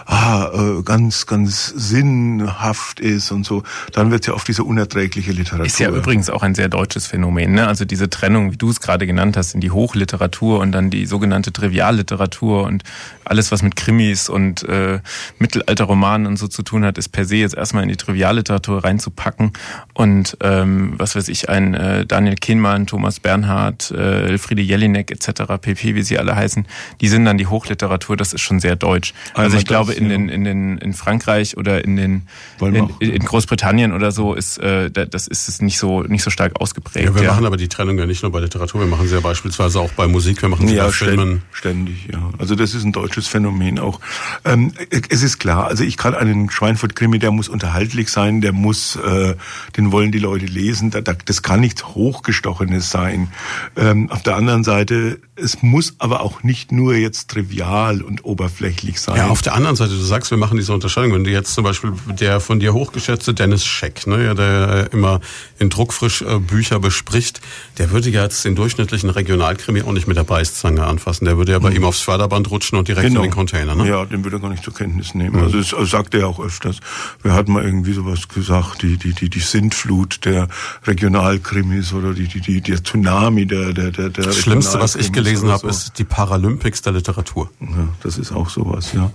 ah, 0.07 0.51
äh, 0.53 0.83
ganz, 0.83 1.27
ganz 1.27 1.67
sinnhaft 1.69 3.01
ist 3.01 3.31
und 3.31 3.45
so, 3.45 3.63
dann 3.93 4.11
wird 4.11 4.27
ja 4.27 4.35
oft 4.35 4.49
diese 4.49 4.65
unerträgliche 4.65 5.33
Literatur. 5.33 5.67
Ist 5.67 5.79
ja 5.79 5.91
übrigens 5.91 6.31
auch 6.31 6.43
ein 6.43 6.55
sehr 6.55 6.69
deutsches 6.69 7.07
Phänomen, 7.07 7.53
ne? 7.53 7.67
Also 7.67 7.85
diese 7.85 8.11
Trennung, 8.11 8.53
wie 8.53 8.57
du 8.57 8.71
es 8.71 8.81
gerade 8.81 9.07
genannt 9.07 9.37
hast, 9.37 9.55
in 9.55 9.61
die 9.61 9.71
Hochliteratur 9.71 10.61
und 10.61 10.73
dann 10.73 10.91
die 10.91 11.07
sogenannte 11.07 11.53
Trivialliteratur 11.53 12.65
und 12.65 12.85
alles, 13.25 13.53
was 13.53 13.63
mit 13.63 13.77
Krimis 13.77 14.29
und 14.29 14.65
äh, 14.65 14.99
Mittelalterromanen 15.39 16.27
und 16.27 16.37
so 16.37 16.49
zu 16.49 16.63
tun 16.63 16.85
hat, 16.85 16.99
ist 16.99 17.11
per 17.11 17.25
se 17.25 17.37
jetzt 17.37 17.55
erstmal 17.55 17.85
in 17.85 17.89
die 17.89 17.97
Trivialliteratur 17.97 18.83
reinzupacken. 18.83 19.53
Und 19.95 20.37
ähm, 20.41 20.95
was 20.97 21.15
weiß 21.15 21.29
ich, 21.29 21.49
ein 21.49 21.75
äh, 21.75 22.07
Daniel 22.07 22.35
Kehnmann, 22.35 22.87
Thomas 22.87 23.21
Bernhard, 23.21 23.93
äh, 23.93 24.23
Elfriede 24.27 24.63
Jelinek 24.63 25.13
etc., 25.13 25.43
pp., 25.61 25.95
wie 25.95 26.03
sie 26.03 26.19
alle 26.19 26.35
heißen, 26.35 26.67
die 27.01 27.09
sind 27.09 27.25
dann 27.25 27.39
die 27.39 27.47
Hochliteratur, 27.47 28.17
das 28.17 28.33
ist 28.33 28.41
schon 28.41 28.59
sehr 28.59 28.75
deutsch. 28.75 29.15
Also 29.35 29.50
ich 29.57 29.67
glaube, 29.67 29.93
in 29.93 30.09
den, 30.09 30.29
in 30.29 30.45
den 30.45 30.79
in 30.79 30.93
Frankreich 30.93 31.57
oder 31.57 31.85
in 31.85 31.97
den 31.97 32.23
in, 32.61 32.89
in 32.99 33.25
Großbritannien 33.25 33.93
oder 33.93 34.13
so 34.13 34.35
ist 34.35 34.59
äh, 34.59 34.91
das 34.91 35.27
ist 35.27 35.49
es 35.49 35.63
nicht 35.63 35.79
so 35.79 36.03
nicht 36.03 36.23
so 36.23 36.31
stark 36.31 36.61
ausgeprägt. 36.61 37.07
Ja, 37.07 37.15
wir 37.15 37.23
ja. 37.23 37.31
machen 37.31 37.47
aber 37.47 37.57
die 37.57 37.69
Trennung 37.69 37.99
ja 37.99 38.07
nicht 38.07 38.23
nur 38.23 38.33
bei 38.33 38.41
Literatur, 38.41 38.81
wir 38.81 38.89
machen 38.89 39.09
sie 39.09 39.15
ja 39.15 39.21
beispielsweise 39.21 39.81
auch 39.81 39.93
bei 39.93 40.07
Musik, 40.07 40.43
wir 40.43 40.49
machen 40.49 40.69
sie 40.69 40.75
ja, 40.75 40.87
bei 40.87 40.93
Filmen. 40.93 41.43
Ständig, 41.53 42.09
ja. 42.13 42.31
Also 42.39 42.55
das 42.55 42.75
ist 42.75 42.85
ein 42.85 42.93
deutsches 42.93 43.27
Phänomen 43.27 43.79
auch. 43.79 44.01
Ähm, 44.45 44.73
es 45.09 45.23
ist 45.23 45.39
klar, 45.39 45.67
also 45.67 45.85
ich 45.85 45.97
kann 45.97 46.15
einen 46.15 46.51
Schweinfurt-Krimi, 46.51 47.19
der 47.19 47.31
muss 47.31 47.49
unterhaltlich 47.49 48.11
sein, 48.11 48.41
der 48.41 48.53
muss, 48.53 48.97
äh, 48.97 49.35
den 49.77 49.93
wollen 49.93 50.13
die 50.13 50.19
Leute 50.19 50.47
lesen, 50.47 50.91
da, 50.91 51.01
da, 51.01 51.15
das 51.25 51.43
kann 51.43 51.61
nichts 51.61 51.87
Hochgestochenes 51.87 52.91
sein. 52.91 53.29
Ähm, 53.77 54.11
auf 54.11 54.23
der 54.23 54.37
anderen 54.37 54.65
Seite, 54.65 55.19
es 55.41 55.63
muss 55.63 55.95
aber 55.99 56.21
auch 56.21 56.43
nicht 56.43 56.73
nur 56.73 56.95
jetzt 56.95 57.31
trivial 57.31 58.03
und 58.03 58.25
oberflächlich 58.25 59.01
sein. 59.01 59.17
Ja, 59.17 59.29
auf 59.29 59.43
der 59.43 59.55
anderen 59.55 59.77
Seite, 59.77 59.91
du 59.91 60.03
sagst, 60.03 60.31
wir 60.31 60.39
machen 60.39 60.57
diese 60.57 60.73
Unterscheidung. 60.73 61.13
Wenn 61.13 61.25
du 61.25 61.31
jetzt 61.31 61.55
zum 61.55 61.65
Beispiel 61.65 61.93
der 62.21 62.41
von 62.41 62.61
dir 62.61 62.75
hochgeschätzte 62.75 63.35
Dennis 63.35 63.65
Scheck, 63.65 64.07
ne, 64.07 64.35
der 64.35 64.93
immer 64.93 65.21
in 65.59 65.71
Druckfrisch 65.71 66.23
äh, 66.23 66.39
Bücher 66.39 66.79
bespricht, 66.79 67.41
der 67.79 67.91
würde 67.91 68.11
ja 68.11 68.23
jetzt 68.23 68.45
den 68.45 68.55
durchschnittlichen 68.55 69.11
Regionalkrimi 69.11 69.83
auch 69.83 69.93
nicht 69.93 70.07
mit 70.07 70.17
der 70.17 70.25
Beißzange 70.25 70.85
anfassen. 70.85 71.25
Der 71.25 71.37
würde 71.37 71.53
ja 71.53 71.59
bei 71.59 71.71
mhm. 71.71 71.77
ihm 71.77 71.85
aufs 71.85 72.01
Förderband 72.01 72.51
rutschen 72.51 72.79
und 72.79 72.89
direkt 72.89 73.09
genau. 73.09 73.21
in 73.21 73.31
den 73.31 73.35
Container. 73.35 73.75
Ne? 73.75 73.89
Ja, 73.89 74.05
den 74.05 74.25
würde 74.25 74.37
er 74.37 74.41
gar 74.41 74.51
nicht 74.51 74.65
zur 74.65 74.75
Kenntnis 74.75 75.15
nehmen. 75.15 75.37
Mhm. 75.37 75.43
Also 75.45 75.59
das 75.59 75.75
also 75.75 75.87
sagt 75.87 76.15
er 76.15 76.29
auch 76.29 76.41
öfters. 76.41 76.79
Wir 77.23 77.33
hatten 77.33 77.53
mal 77.53 77.65
irgendwie 77.65 77.93
sowas 77.93 78.29
gesagt, 78.29 78.83
die, 78.83 78.97
die, 78.97 79.15
die, 79.15 79.31
die 79.31 79.41
Sintflut 79.41 80.25
der 80.25 80.49
Regionalkrimis 80.87 81.93
oder 81.93 82.13
die, 82.13 82.29
die, 82.29 82.41
die, 82.41 82.61
der 82.61 82.83
Tsunami 82.83 83.47
der, 83.47 83.73
der, 83.73 83.91
der, 83.91 84.11
der 84.11 84.25
Das 84.25 84.39
Schlimmste, 84.39 84.81
was 84.81 84.97
ich 84.97 85.13
gelesen 85.13 85.30
habe, 85.39 85.61
so. 85.61 85.69
ist 85.69 85.99
die 85.99 86.05
Paralympics 86.05 86.83
der 86.83 86.93
Literatur. 86.93 87.51
Ja, 87.61 87.89
das 88.03 88.19
ist 88.19 88.33
auch 88.33 88.51
sowas, 88.51 88.93
ja. 88.93 89.11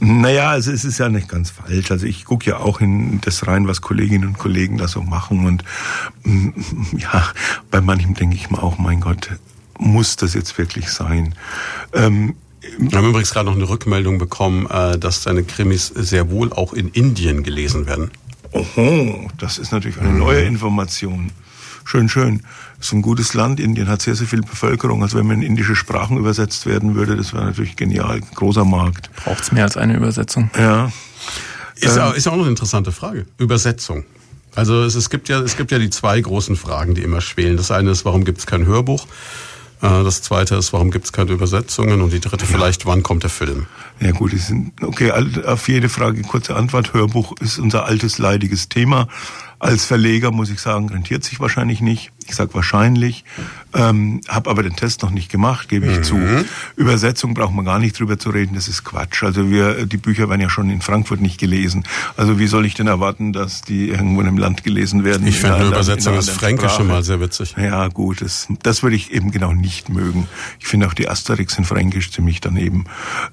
Naja, 0.00 0.50
also 0.50 0.70
es 0.70 0.84
ist 0.84 0.98
ja 0.98 1.08
nicht 1.08 1.28
ganz 1.28 1.50
falsch. 1.50 1.90
Also 1.90 2.06
ich 2.06 2.24
gucke 2.24 2.50
ja 2.50 2.58
auch 2.58 2.80
in 2.80 3.20
das 3.20 3.46
rein, 3.46 3.66
was 3.66 3.80
Kolleginnen 3.80 4.28
und 4.28 4.38
Kollegen 4.38 4.78
da 4.78 4.86
so 4.86 5.02
machen. 5.02 5.44
Und 5.44 5.64
mm, 6.24 6.50
ja, 6.98 7.28
bei 7.70 7.80
manchem 7.80 8.14
denke 8.14 8.36
ich 8.36 8.50
mir 8.50 8.62
auch, 8.62 8.78
mein 8.78 9.00
Gott, 9.00 9.30
muss 9.78 10.16
das 10.16 10.34
jetzt 10.34 10.56
wirklich 10.58 10.90
sein? 10.90 11.34
Ähm, 11.92 12.36
wir 12.78 12.98
haben 12.98 13.08
übrigens 13.08 13.32
gerade 13.32 13.46
noch 13.46 13.56
eine 13.56 13.68
Rückmeldung 13.68 14.18
bekommen, 14.18 14.66
äh, 14.66 14.98
dass 14.98 15.22
deine 15.22 15.42
Krimis 15.42 15.88
sehr 15.88 16.30
wohl 16.30 16.52
auch 16.52 16.72
in 16.72 16.88
Indien 16.88 17.42
gelesen 17.42 17.86
werden. 17.86 18.10
Oho, 18.52 19.28
das 19.38 19.58
ist 19.58 19.72
natürlich 19.72 19.98
eine 19.98 20.12
neue 20.12 20.42
Information. 20.42 21.32
Schön, 21.84 22.08
schön. 22.08 22.42
Das 22.78 22.88
ist 22.88 22.92
ein 22.92 23.02
gutes 23.02 23.34
Land. 23.34 23.58
Indien 23.58 23.88
hat 23.88 24.02
sehr, 24.02 24.14
sehr 24.14 24.26
viel 24.26 24.40
Bevölkerung. 24.40 25.02
Also 25.02 25.18
wenn 25.18 25.26
man 25.26 25.36
in 25.36 25.42
indische 25.42 25.74
Sprachen 25.74 26.16
übersetzt 26.16 26.64
werden 26.66 26.94
würde, 26.94 27.16
das 27.16 27.32
wäre 27.32 27.44
natürlich 27.44 27.76
genial. 27.76 28.20
Großer 28.34 28.64
Markt. 28.64 29.10
Braucht 29.16 29.42
es 29.42 29.52
mehr 29.52 29.64
als 29.64 29.76
eine 29.76 29.96
Übersetzung? 29.96 30.50
Ja. 30.56 30.92
Ist, 31.74 31.96
ähm, 31.96 32.02
auch, 32.02 32.14
ist 32.14 32.28
auch 32.28 32.36
noch 32.36 32.42
eine 32.42 32.50
interessante 32.50 32.92
Frage. 32.92 33.26
Übersetzung. 33.36 34.04
Also 34.54 34.82
es, 34.84 34.94
es, 34.94 35.10
gibt 35.10 35.28
ja, 35.28 35.40
es 35.40 35.56
gibt 35.56 35.72
ja 35.72 35.78
die 35.78 35.90
zwei 35.90 36.20
großen 36.20 36.56
Fragen, 36.56 36.94
die 36.94 37.02
immer 37.02 37.20
schwelen. 37.20 37.56
Das 37.56 37.70
eine 37.70 37.90
ist, 37.90 38.04
warum 38.04 38.24
gibt 38.24 38.38
es 38.38 38.46
kein 38.46 38.66
Hörbuch? 38.66 39.06
Äh, 39.82 40.04
das 40.04 40.22
zweite 40.22 40.56
ist, 40.56 40.72
warum 40.72 40.90
gibt 40.90 41.04
es 41.04 41.12
keine 41.12 41.32
Übersetzungen? 41.32 42.00
Und 42.00 42.12
die 42.12 42.20
dritte 42.20 42.44
ja. 42.44 42.50
vielleicht, 42.50 42.86
wann 42.86 43.02
kommt 43.02 43.22
der 43.22 43.30
Film? 43.30 43.66
Ja 44.00 44.12
gut, 44.12 44.32
die 44.32 44.38
sind, 44.38 44.82
okay, 44.82 45.12
auf 45.12 45.68
jede 45.68 45.88
Frage 45.88 46.22
kurze 46.22 46.56
Antwort. 46.56 46.94
Hörbuch 46.94 47.34
ist 47.40 47.58
unser 47.58 47.86
altes, 47.86 48.18
leidiges 48.18 48.68
Thema. 48.68 49.08
Als 49.58 49.84
Verleger 49.84 50.30
muss 50.30 50.50
ich 50.50 50.60
sagen, 50.60 50.88
rentiert 50.88 51.24
sich 51.24 51.40
wahrscheinlich 51.40 51.80
nicht. 51.80 52.12
Ich 52.28 52.36
sage 52.36 52.52
wahrscheinlich, 52.52 53.24
ähm, 53.74 54.20
habe 54.28 54.50
aber 54.50 54.62
den 54.62 54.76
Test 54.76 55.02
noch 55.02 55.10
nicht 55.10 55.30
gemacht, 55.30 55.68
gebe 55.68 55.86
ich 55.86 55.98
mhm. 55.98 56.02
zu. 56.02 56.18
Übersetzung 56.76 57.32
braucht 57.32 57.54
man 57.54 57.64
gar 57.64 57.78
nicht 57.78 57.98
drüber 57.98 58.18
zu 58.18 58.28
reden, 58.28 58.54
das 58.54 58.68
ist 58.68 58.84
Quatsch. 58.84 59.22
Also 59.22 59.50
wir, 59.50 59.86
die 59.86 59.96
Bücher 59.96 60.28
werden 60.28 60.42
ja 60.42 60.50
schon 60.50 60.68
in 60.68 60.82
Frankfurt 60.82 61.22
nicht 61.22 61.40
gelesen. 61.40 61.84
Also 62.18 62.38
wie 62.38 62.46
soll 62.46 62.66
ich 62.66 62.74
denn 62.74 62.86
erwarten, 62.86 63.32
dass 63.32 63.62
die 63.62 63.88
irgendwo 63.88 64.20
in 64.20 64.28
einem 64.28 64.36
Land 64.36 64.62
gelesen 64.62 65.04
werden? 65.04 65.26
Ich 65.26 65.40
finde 65.40 65.56
eine 65.56 65.68
Übersetzung 65.68 66.16
ins 66.16 66.28
Fränkische 66.28 66.84
mal 66.84 67.02
sehr 67.02 67.18
witzig. 67.20 67.54
Ja 67.58 67.88
gut, 67.88 68.20
das, 68.20 68.46
das 68.62 68.82
würde 68.82 68.96
ich 68.96 69.10
eben 69.10 69.30
genau 69.30 69.54
nicht 69.54 69.88
mögen. 69.88 70.28
Ich 70.60 70.66
finde 70.66 70.86
auch 70.86 70.94
die 70.94 71.08
Asterix 71.08 71.56
in 71.56 71.64
Fränkisch 71.64 72.10
ziemlich 72.10 72.42
daneben. 72.42 72.84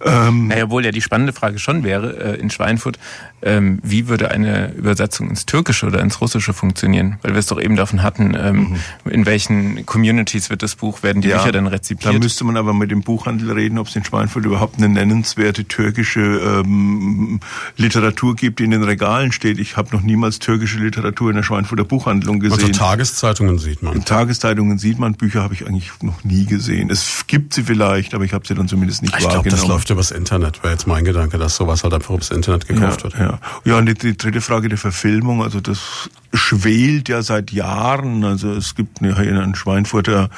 Ähm, 0.06 0.48
naja, 0.48 0.64
obwohl 0.64 0.86
ja 0.86 0.92
die 0.92 1.02
spannende 1.02 1.34
Frage 1.34 1.60
schon 1.60 1.84
wäre, 1.84 2.36
äh, 2.36 2.40
in 2.40 2.50
Schweinfurt, 2.50 2.98
ähm, 3.42 3.80
wie 3.84 4.08
würde 4.08 4.32
eine 4.32 4.72
Übersetzung 4.74 5.30
ins 5.30 5.46
Türkische 5.46 5.86
oder 5.86 6.00
ins 6.00 6.22
Russische 6.22 6.54
funktionieren? 6.54 7.18
Weil 7.24 7.34
wir 7.34 7.40
es 7.40 7.48
doch 7.48 7.60
eben 7.60 7.76
davon 7.76 8.02
hatten, 8.02 8.36
ähm, 8.40 8.56
mhm 8.56 8.76
in 9.06 9.26
welchen 9.26 9.86
Communities 9.86 10.50
wird 10.50 10.64
das 10.64 10.76
Buch, 10.76 11.04
werden 11.04 11.22
die 11.22 11.30
ja, 11.30 11.38
Bücher 11.38 11.52
dann 11.52 11.68
rezipiert? 11.68 12.14
Da 12.14 12.20
müsste 12.20 12.44
man 12.44 12.58
aber 12.58 12.74
mit 12.74 12.92
dem 12.92 13.02
Buchhandel 13.02 13.52
reden, 13.52 13.78
ob 13.78 13.88
es 13.88 13.96
in 13.96 14.04
Schweinfurt 14.04 14.46
überhaupt 14.46 14.78
eine 14.78 14.90
nennenswerte 14.90 15.66
türkische 15.66 16.22
ähm, 16.22 17.40
Literatur 17.78 18.36
gibt, 18.36 18.60
die 18.60 18.64
in 18.64 18.72
den 18.72 18.84
Regalen 18.84 19.32
steht. 19.32 19.60
Ich 19.60 19.78
habe 19.78 19.96
noch 19.96 20.02
niemals 20.02 20.40
türkische 20.40 20.80
Literatur 20.80 21.30
in 21.30 21.36
der 21.36 21.44
Schweinfurter 21.44 21.84
Buchhandlung 21.84 22.40
gesehen. 22.40 22.60
Also 22.60 22.74
Tageszeitungen 22.74 23.58
sieht 23.58 23.82
man. 23.82 23.96
In 23.96 24.06
Tageszeitungen 24.06 24.78
sieht 24.78 25.00
man, 25.00 25.14
Bücher 25.14 25.42
habe 25.42 25.54
ich 25.54 25.68
eigentlich 25.68 25.92
noch 26.02 26.24
nie 26.24 26.46
gesehen. 26.46 26.90
Es 26.90 27.26
gibt 27.28 27.54
sie 27.54 27.64
vielleicht, 27.64 28.14
aber 28.14 28.26
ich 28.26 28.34
habe 28.34 28.48
sie 28.48 28.56
dann 28.56 28.68
zumindest 28.68 29.02
nicht 29.02 29.16
ich 29.16 29.24
wahrgenommen. 29.24 29.48
Ich 29.48 29.54
glaube, 29.54 29.62
das 29.62 29.68
läuft 29.68 29.90
übers 29.90 30.12
Internet, 30.12 30.64
wäre 30.64 30.74
jetzt 30.74 30.88
mein 30.88 31.06
Gedanke, 31.06 31.38
dass 31.38 31.56
sowas 31.56 31.84
halt 31.84 31.94
einfach 31.94 32.14
übers 32.14 32.32
Internet 32.32 32.68
gekauft 32.68 33.00
ja, 33.00 33.04
wird. 33.04 33.14
Ja, 33.20 33.40
ja 33.66 33.78
und 33.78 33.86
die, 33.86 33.94
die 33.94 34.18
dritte 34.18 34.42
Frage 34.42 34.70
der 34.70 34.78
Verfilmung, 34.78 35.44
also 35.44 35.60
das 35.60 36.10
schwelt 36.34 37.10
ja 37.10 37.22
seit 37.22 37.52
Jahren. 37.52 38.24
Also 38.24 38.52
es 38.52 38.75
gibt 38.76 39.00
hier 39.00 39.18
einen 39.18 39.56
Schweinfurter 39.56 40.30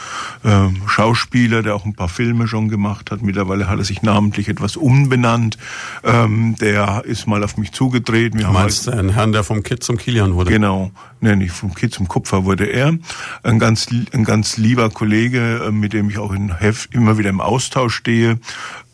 äh, 0.44 0.68
Schauspieler, 0.88 1.64
der 1.64 1.76
auch 1.76 1.86
ein 1.86 1.94
paar 1.94 2.10
Filme 2.10 2.48
schon 2.48 2.70
gemacht 2.70 3.12
hat. 3.12 3.22
Mittlerweile 3.22 3.68
hat 3.68 3.80
er 3.80 3.86
sich 3.86 4.02
namentlich 4.02 4.48
etwas 4.48 4.78
umbenannt. 4.78 5.58
Ähm, 6.04 6.56
der 6.60 7.04
ist 7.06 7.28
mal 7.28 7.44
auf 7.44 7.58
mich 7.58 7.72
zugetreten. 7.72 8.40
Wir 8.40 8.48
du 8.48 8.54
meinst 8.54 8.88
halt, 8.88 8.98
einen 8.98 9.10
Herrn, 9.10 9.32
der 9.32 9.44
vom 9.44 9.64
Kid 9.64 9.84
zum 9.84 9.98
Kilian 9.98 10.36
wurde? 10.36 10.52
Genau. 10.52 10.92
Nee, 11.20 11.36
nicht 11.36 11.52
vom 11.52 11.74
Kid 11.74 11.94
zum 11.94 12.08
Kupfer 12.08 12.46
wurde 12.46 12.66
er. 12.66 12.96
Ein 13.42 13.60
ganz, 13.60 13.88
ein 14.14 14.24
ganz 14.24 14.58
lieber 14.58 14.90
Kollege, 14.90 15.66
äh, 15.68 15.72
mit 15.72 15.94
dem 15.94 16.10
ich 16.10 16.20
auch 16.20 16.32
in 16.32 16.60
Heft 16.60 16.94
immer 16.94 17.18
wieder 17.18 17.30
im 17.30 17.42
Austausch 17.42 17.96
stehe, 17.96 18.40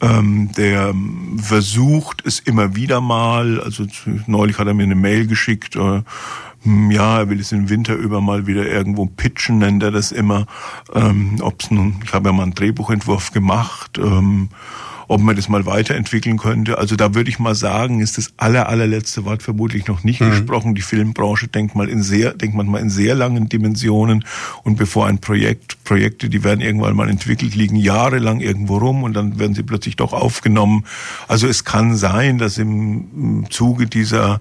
ähm, 0.01 0.51
der 0.53 0.93
versucht 1.37 2.25
es 2.25 2.39
immer 2.39 2.75
wieder 2.75 3.01
mal. 3.01 3.61
Also 3.61 3.85
neulich 4.27 4.57
hat 4.57 4.67
er 4.67 4.73
mir 4.73 4.83
eine 4.83 4.95
Mail 4.95 5.27
geschickt, 5.27 5.75
äh, 5.75 6.01
hm, 6.63 6.91
ja, 6.91 7.19
er 7.19 7.29
will 7.29 7.39
es 7.39 7.51
im 7.51 7.69
Winter 7.69 7.95
über 7.95 8.21
mal 8.21 8.47
wieder 8.47 8.65
irgendwo 8.65 9.05
pitchen, 9.05 9.59
nennt 9.59 9.83
er 9.83 9.91
das 9.91 10.11
immer. 10.11 10.45
Ähm, 10.93 11.37
ob's 11.41 11.71
nun, 11.71 12.01
ich 12.03 12.13
habe 12.13 12.29
ja 12.29 12.33
mal 12.33 12.43
einen 12.43 12.53
Drehbuchentwurf 12.53 13.31
gemacht, 13.31 13.97
ähm, 13.97 14.49
ob 15.09 15.19
man 15.19 15.35
das 15.35 15.49
mal 15.49 15.65
weiterentwickeln 15.65 16.37
könnte. 16.37 16.77
Also 16.77 16.95
da 16.95 17.13
würde 17.13 17.29
ich 17.29 17.37
mal 17.37 17.53
sagen, 17.53 17.99
ist 17.99 18.17
das 18.17 18.31
aller, 18.37 18.69
allerletzte 18.69 19.25
Wort 19.25 19.43
vermutlich 19.43 19.87
noch 19.87 20.05
nicht 20.05 20.21
mhm. 20.21 20.29
gesprochen. 20.29 20.73
Die 20.73 20.81
Filmbranche 20.81 21.49
denkt 21.49 21.75
mal 21.75 21.89
in 21.89 22.01
sehr, 22.01 22.33
denkt 22.33 22.55
man 22.55 22.67
mal 22.67 22.79
in 22.79 22.89
sehr 22.89 23.13
langen 23.13 23.49
Dimensionen. 23.49 24.23
Und 24.63 24.77
bevor 24.77 25.07
ein 25.07 25.19
Projekt, 25.19 25.83
Projekte, 25.83 26.29
die 26.29 26.45
werden 26.45 26.61
irgendwann 26.61 26.95
mal 26.95 27.09
entwickelt, 27.09 27.55
liegen 27.55 27.75
jahrelang 27.75 28.39
irgendwo 28.39 28.77
rum 28.77 29.03
und 29.03 29.13
dann 29.13 29.37
werden 29.37 29.53
sie 29.53 29.63
plötzlich 29.63 29.97
doch 29.97 30.13
aufgenommen. 30.13 30.85
Also 31.27 31.47
es 31.47 31.65
kann 31.65 31.97
sein, 31.97 32.37
dass 32.37 32.57
im 32.57 33.45
Zuge 33.49 33.87
dieser 33.87 34.39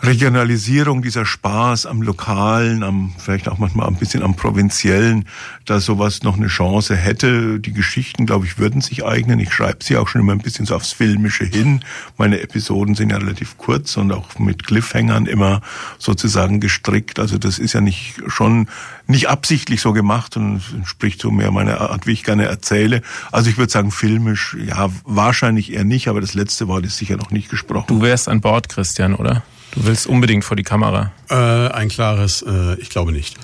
Regionalisierung, 0.00 1.02
dieser 1.02 1.26
Spaß 1.26 1.86
am 1.86 2.02
Lokalen, 2.02 2.84
am 2.84 3.12
vielleicht 3.18 3.48
auch 3.48 3.58
manchmal 3.58 3.88
ein 3.88 3.96
bisschen 3.96 4.22
am 4.22 4.36
Provinziellen, 4.36 5.24
da 5.64 5.80
sowas 5.80 6.22
noch 6.22 6.36
eine 6.36 6.46
Chance 6.46 6.94
hätte. 6.94 7.58
Die 7.58 7.72
Geschichten, 7.72 8.24
glaube 8.24 8.46
ich, 8.46 8.58
würden 8.58 8.80
sich 8.80 9.04
eignen. 9.04 9.40
Ich 9.40 9.52
schreibe 9.52 9.82
sie 9.82 9.96
auch 9.96 10.06
schon 10.06 10.20
immer 10.20 10.32
ein 10.32 10.38
bisschen 10.38 10.66
so 10.66 10.76
aufs 10.76 10.92
Filmische 10.92 11.44
hin. 11.44 11.80
Meine 12.16 12.40
Episoden 12.40 12.94
sind 12.94 13.10
ja 13.10 13.16
relativ 13.16 13.58
kurz 13.58 13.96
und 13.96 14.12
auch 14.12 14.38
mit 14.38 14.64
Cliffhangern 14.64 15.26
immer 15.26 15.62
sozusagen 15.98 16.60
gestrickt. 16.60 17.18
Also 17.18 17.36
das 17.36 17.58
ist 17.58 17.72
ja 17.72 17.80
nicht 17.80 18.22
schon 18.28 18.68
nicht 19.08 19.28
absichtlich 19.28 19.80
so 19.80 19.92
gemacht 19.92 20.36
und 20.36 20.62
entspricht 20.74 21.20
so 21.20 21.30
mehr 21.30 21.50
meiner 21.50 21.80
Art, 21.80 22.06
wie 22.06 22.12
ich 22.12 22.22
gerne 22.22 22.44
erzähle. 22.44 23.02
Also 23.32 23.50
ich 23.50 23.58
würde 23.58 23.72
sagen, 23.72 23.90
filmisch, 23.90 24.56
ja, 24.64 24.90
wahrscheinlich 25.04 25.72
eher 25.72 25.84
nicht, 25.84 26.08
aber 26.08 26.20
das 26.20 26.34
letzte 26.34 26.68
Wort 26.68 26.84
ist 26.84 26.98
sicher 26.98 27.16
noch 27.16 27.30
nicht 27.30 27.48
gesprochen. 27.48 27.86
Du 27.88 28.02
wärst 28.02 28.28
an 28.28 28.40
Bord, 28.40 28.68
Christian, 28.68 29.14
oder? 29.14 29.42
Du 29.72 29.84
willst 29.84 30.06
unbedingt 30.06 30.44
vor 30.44 30.56
die 30.56 30.62
Kamera. 30.62 31.12
Äh, 31.30 31.34
ein 31.34 31.88
klares, 31.88 32.42
äh, 32.42 32.74
ich 32.80 32.88
glaube 32.90 33.12
nicht. 33.12 33.36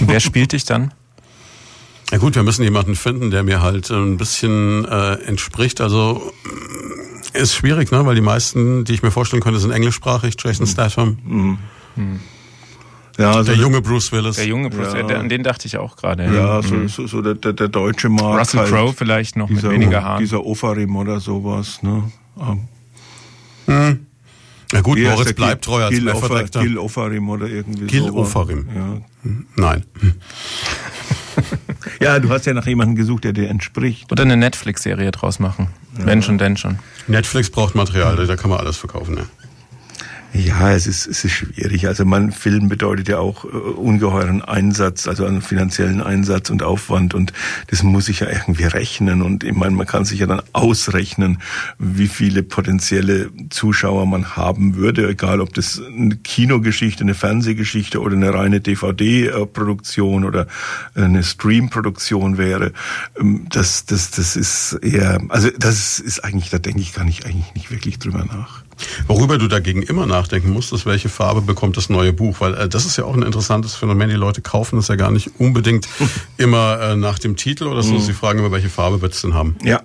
Wer 0.00 0.20
spielt 0.20 0.52
dich 0.52 0.64
dann? 0.64 0.92
Ja 2.10 2.18
gut, 2.18 2.34
wir 2.34 2.42
müssen 2.42 2.62
jemanden 2.62 2.94
finden, 2.96 3.30
der 3.30 3.42
mir 3.42 3.60
halt 3.60 3.90
ein 3.90 4.16
bisschen 4.16 4.84
äh, 4.84 5.14
entspricht. 5.26 5.80
Also 5.80 6.32
Ist 7.32 7.54
schwierig, 7.54 7.90
ne? 7.90 8.06
Weil 8.06 8.14
die 8.14 8.20
meisten, 8.20 8.84
die 8.84 8.94
ich 8.94 9.02
mir 9.02 9.10
vorstellen 9.10 9.42
könnte, 9.42 9.58
sind 9.60 9.70
englischsprachig. 9.72 10.36
Jason 10.42 10.66
Statham. 10.66 11.18
Mhm. 11.24 11.58
Ja, 13.18 13.32
also 13.32 13.52
der 13.52 13.60
junge 13.60 13.80
Bruce 13.80 14.12
Willis. 14.12 14.36
Der 14.36 14.46
junge 14.46 14.70
Bruce, 14.70 14.92
Ja. 14.94 15.02
der, 15.02 15.18
an 15.20 15.28
den 15.28 15.42
dachte 15.42 15.66
ich 15.66 15.78
auch 15.78 15.96
gerade. 15.96 16.24
Ja, 16.34 16.62
so, 16.62 16.86
so, 16.86 17.06
so 17.06 17.22
der, 17.22 17.34
der, 17.34 17.54
der 17.54 17.68
deutsche 17.68 18.08
Markt. 18.08 18.40
Russell 18.40 18.60
halt. 18.60 18.70
Crowe 18.70 18.92
vielleicht 18.92 19.36
noch 19.36 19.48
dieser, 19.48 19.68
mit 19.70 19.80
weniger 19.80 20.02
Haaren. 20.04 20.20
Dieser 20.20 20.44
Ofarim 20.44 20.94
oder 20.96 21.18
sowas, 21.20 21.82
ne? 21.82 22.10
Ähm, 23.68 24.06
Ja 24.72 24.80
gut, 24.80 24.98
wie 24.98 25.04
Moritz 25.04 25.32
bleibt 25.32 25.64
treu 25.64 25.84
als 25.84 25.94
Gil, 25.94 26.04
Method-Actor. 26.04 26.62
Gil 26.62 26.78
Ofarim 26.78 27.28
oder 27.28 27.46
irgendwie 27.46 27.86
Gil 27.86 28.02
sowas. 28.02 28.28
Ofarim. 28.28 28.66
Ja. 28.74 29.00
Nein. 29.54 29.84
ja, 32.00 32.18
du 32.18 32.30
hast 32.30 32.46
ja 32.46 32.54
nach 32.54 32.66
jemandem 32.66 32.96
gesucht, 32.96 33.24
der 33.24 33.32
dir 33.32 33.48
entspricht. 33.48 34.10
Oder 34.10 34.22
eine 34.22 34.36
Netflix-Serie 34.36 35.10
draus 35.12 35.38
machen. 35.38 35.68
Wenn 35.92 36.22
schon, 36.22 36.38
denn 36.38 36.56
schon. 36.56 36.78
Netflix 37.06 37.50
braucht 37.50 37.74
Material, 37.74 38.16
da 38.16 38.36
kann 38.36 38.50
man 38.50 38.58
alles 38.58 38.76
verkaufen. 38.76 39.14
Ne? 39.14 39.26
Ja, 40.32 40.72
es 40.72 40.86
ist, 40.86 41.06
es 41.06 41.24
ist 41.24 41.32
schwierig. 41.32 41.86
Also 41.86 42.04
man 42.04 42.30
Film 42.30 42.68
bedeutet 42.68 43.08
ja 43.08 43.18
auch 43.18 43.44
äh, 43.44 43.48
ungeheuren 43.48 44.42
Einsatz, 44.42 45.08
also 45.08 45.24
einen 45.24 45.40
finanziellen 45.40 46.02
Einsatz 46.02 46.50
und 46.50 46.62
Aufwand 46.62 47.14
und 47.14 47.32
das 47.68 47.82
muss 47.82 48.08
ich 48.08 48.20
ja 48.20 48.28
irgendwie 48.28 48.64
rechnen 48.64 49.22
und 49.22 49.44
ich 49.44 49.54
meine, 49.54 49.74
man 49.74 49.86
kann 49.86 50.04
sich 50.04 50.20
ja 50.20 50.26
dann 50.26 50.42
ausrechnen, 50.52 51.38
wie 51.78 52.08
viele 52.08 52.42
potenzielle 52.42 53.30
Zuschauer 53.48 54.04
man 54.04 54.36
haben 54.36 54.74
würde, 54.74 55.08
egal 55.08 55.40
ob 55.40 55.54
das 55.54 55.80
eine 55.80 56.16
Kinogeschichte, 56.16 57.02
eine 57.02 57.14
Fernsehgeschichte 57.14 58.00
oder 58.00 58.16
eine 58.16 58.34
reine 58.34 58.60
DVD-Produktion 58.60 60.24
oder 60.24 60.48
eine 60.94 61.22
Stream-Produktion 61.22 62.36
wäre. 62.36 62.72
Ähm, 63.18 63.46
Das, 63.48 63.86
das, 63.86 64.10
das 64.10 64.36
ist 64.36 64.74
eher, 64.82 65.18
also 65.28 65.48
das 65.58 65.98
ist 65.98 66.24
eigentlich, 66.24 66.50
da 66.50 66.58
denke 66.58 66.80
ich 66.80 66.92
gar 66.92 67.04
nicht, 67.04 67.24
eigentlich 67.24 67.54
nicht 67.54 67.70
wirklich 67.70 67.98
drüber 67.98 68.24
nach. 68.26 68.65
Worüber 69.06 69.38
du 69.38 69.48
dagegen 69.48 69.82
immer 69.82 70.06
nachdenken 70.06 70.50
musst, 70.50 70.72
ist, 70.72 70.86
welche 70.86 71.08
Farbe 71.08 71.40
bekommt 71.40 71.76
das 71.76 71.88
neue 71.88 72.12
Buch. 72.12 72.40
Weil 72.40 72.54
äh, 72.54 72.68
das 72.68 72.84
ist 72.84 72.96
ja 72.96 73.04
auch 73.04 73.14
ein 73.14 73.22
interessantes 73.22 73.74
Phänomen. 73.74 74.08
Die 74.08 74.16
Leute 74.16 74.42
kaufen 74.42 74.78
es 74.78 74.88
ja 74.88 74.96
gar 74.96 75.10
nicht 75.10 75.32
unbedingt 75.38 75.88
immer 76.36 76.80
äh, 76.80 76.96
nach 76.96 77.18
dem 77.18 77.36
Titel 77.36 77.64
oder 77.64 77.82
so. 77.82 77.98
Sie 77.98 78.12
fragen 78.12 78.38
immer, 78.38 78.52
welche 78.52 78.68
Farbe 78.68 79.00
wird 79.00 79.14
es 79.14 79.22
denn 79.22 79.34
haben. 79.34 79.56
Ja, 79.62 79.82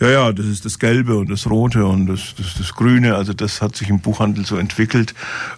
ja, 0.00 0.08
ja, 0.08 0.32
das 0.32 0.46
ist 0.46 0.64
das 0.64 0.78
Gelbe 0.78 1.16
und 1.16 1.30
das 1.30 1.48
Rote 1.48 1.84
und 1.84 2.06
das, 2.06 2.34
das, 2.36 2.54
das 2.54 2.74
Grüne. 2.74 3.16
Also 3.16 3.32
das 3.32 3.60
hat 3.60 3.76
sich 3.76 3.88
im 3.88 4.00
Buchhandel 4.00 4.46
so 4.46 4.56
entwickelt. 4.56 5.14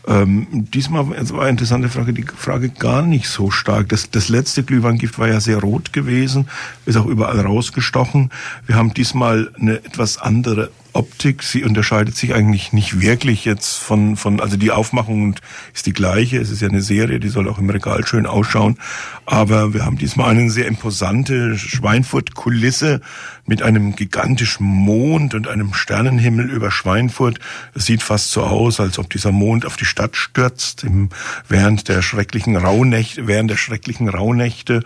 Ähm, 0.06 0.46
diesmal 0.50 1.06
es 1.14 1.32
war 1.32 1.42
eine 1.42 1.50
interessante 1.50 1.88
Frage, 1.88 2.12
die 2.12 2.24
Frage 2.36 2.68
gar 2.70 3.02
nicht 3.02 3.28
so 3.28 3.50
stark. 3.50 3.88
Das, 3.88 4.10
das 4.10 4.28
letzte 4.28 4.62
Glühweingift 4.62 5.18
war 5.18 5.28
ja 5.28 5.40
sehr 5.40 5.58
rot 5.58 5.92
gewesen, 5.92 6.48
ist 6.86 6.96
auch 6.96 7.06
überall 7.06 7.40
rausgestochen. 7.40 8.30
Wir 8.66 8.76
haben 8.76 8.94
diesmal 8.94 9.50
eine 9.58 9.84
etwas 9.84 10.18
andere 10.18 10.70
Optik. 10.92 11.42
Sie 11.42 11.64
unterscheidet 11.64 12.16
sich 12.16 12.34
eigentlich 12.34 12.72
nicht 12.72 13.00
wirklich 13.00 13.44
jetzt 13.44 13.76
von, 13.78 14.16
von, 14.16 14.40
also 14.40 14.56
die 14.56 14.70
Aufmachung 14.70 15.34
ist 15.74 15.86
die 15.86 15.92
gleiche. 15.92 16.38
Es 16.38 16.50
ist 16.50 16.62
ja 16.62 16.68
eine 16.68 16.82
Serie, 16.82 17.20
die 17.20 17.28
soll 17.28 17.48
auch 17.48 17.58
im 17.58 17.70
Regal 17.70 18.06
schön 18.06 18.26
ausschauen. 18.26 18.78
Aber 19.26 19.74
wir 19.74 19.84
haben 19.84 19.98
diesmal 19.98 20.30
eine 20.30 20.50
sehr 20.50 20.66
imposante 20.66 21.56
Schweinfurt-Kulisse 21.58 23.00
mit 23.46 23.62
einem 23.62 23.96
gigantischen 23.96 24.66
Mond 24.66 25.34
und 25.34 25.48
einem 25.48 25.74
Sternenhimmel 25.74 26.48
über 26.50 26.70
Schweinfurt. 26.70 27.40
Es 27.74 27.86
sieht 27.86 28.02
fast 28.02 28.30
so 28.30 28.42
aus, 28.42 28.78
als 28.78 28.98
ob 28.98 29.10
dieser 29.10 29.32
Mond 29.32 29.66
auf 29.66 29.76
die 29.76 29.84
Stadt 29.84 30.16
stürzt 30.16 30.84
im, 30.84 31.08
während 31.48 31.88
der 31.88 32.02
schrecklichen 32.02 32.56
Rauhnächte, 32.56 33.26
während 33.26 33.50
der 33.50 33.56
schrecklichen 33.56 34.08
Rauhnächte. 34.08 34.82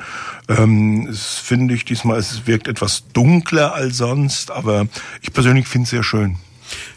Ähm, 0.48 1.09
es 1.11 1.34
finde 1.34 1.74
ich 1.74 1.84
diesmal, 1.84 2.18
es 2.18 2.46
wirkt 2.46 2.68
etwas 2.68 3.04
dunkler 3.12 3.74
als 3.74 3.98
sonst, 3.98 4.50
aber 4.50 4.86
ich 5.20 5.32
persönlich 5.32 5.68
finde 5.68 5.84
es 5.84 5.90
sehr 5.90 6.02
schön. 6.02 6.36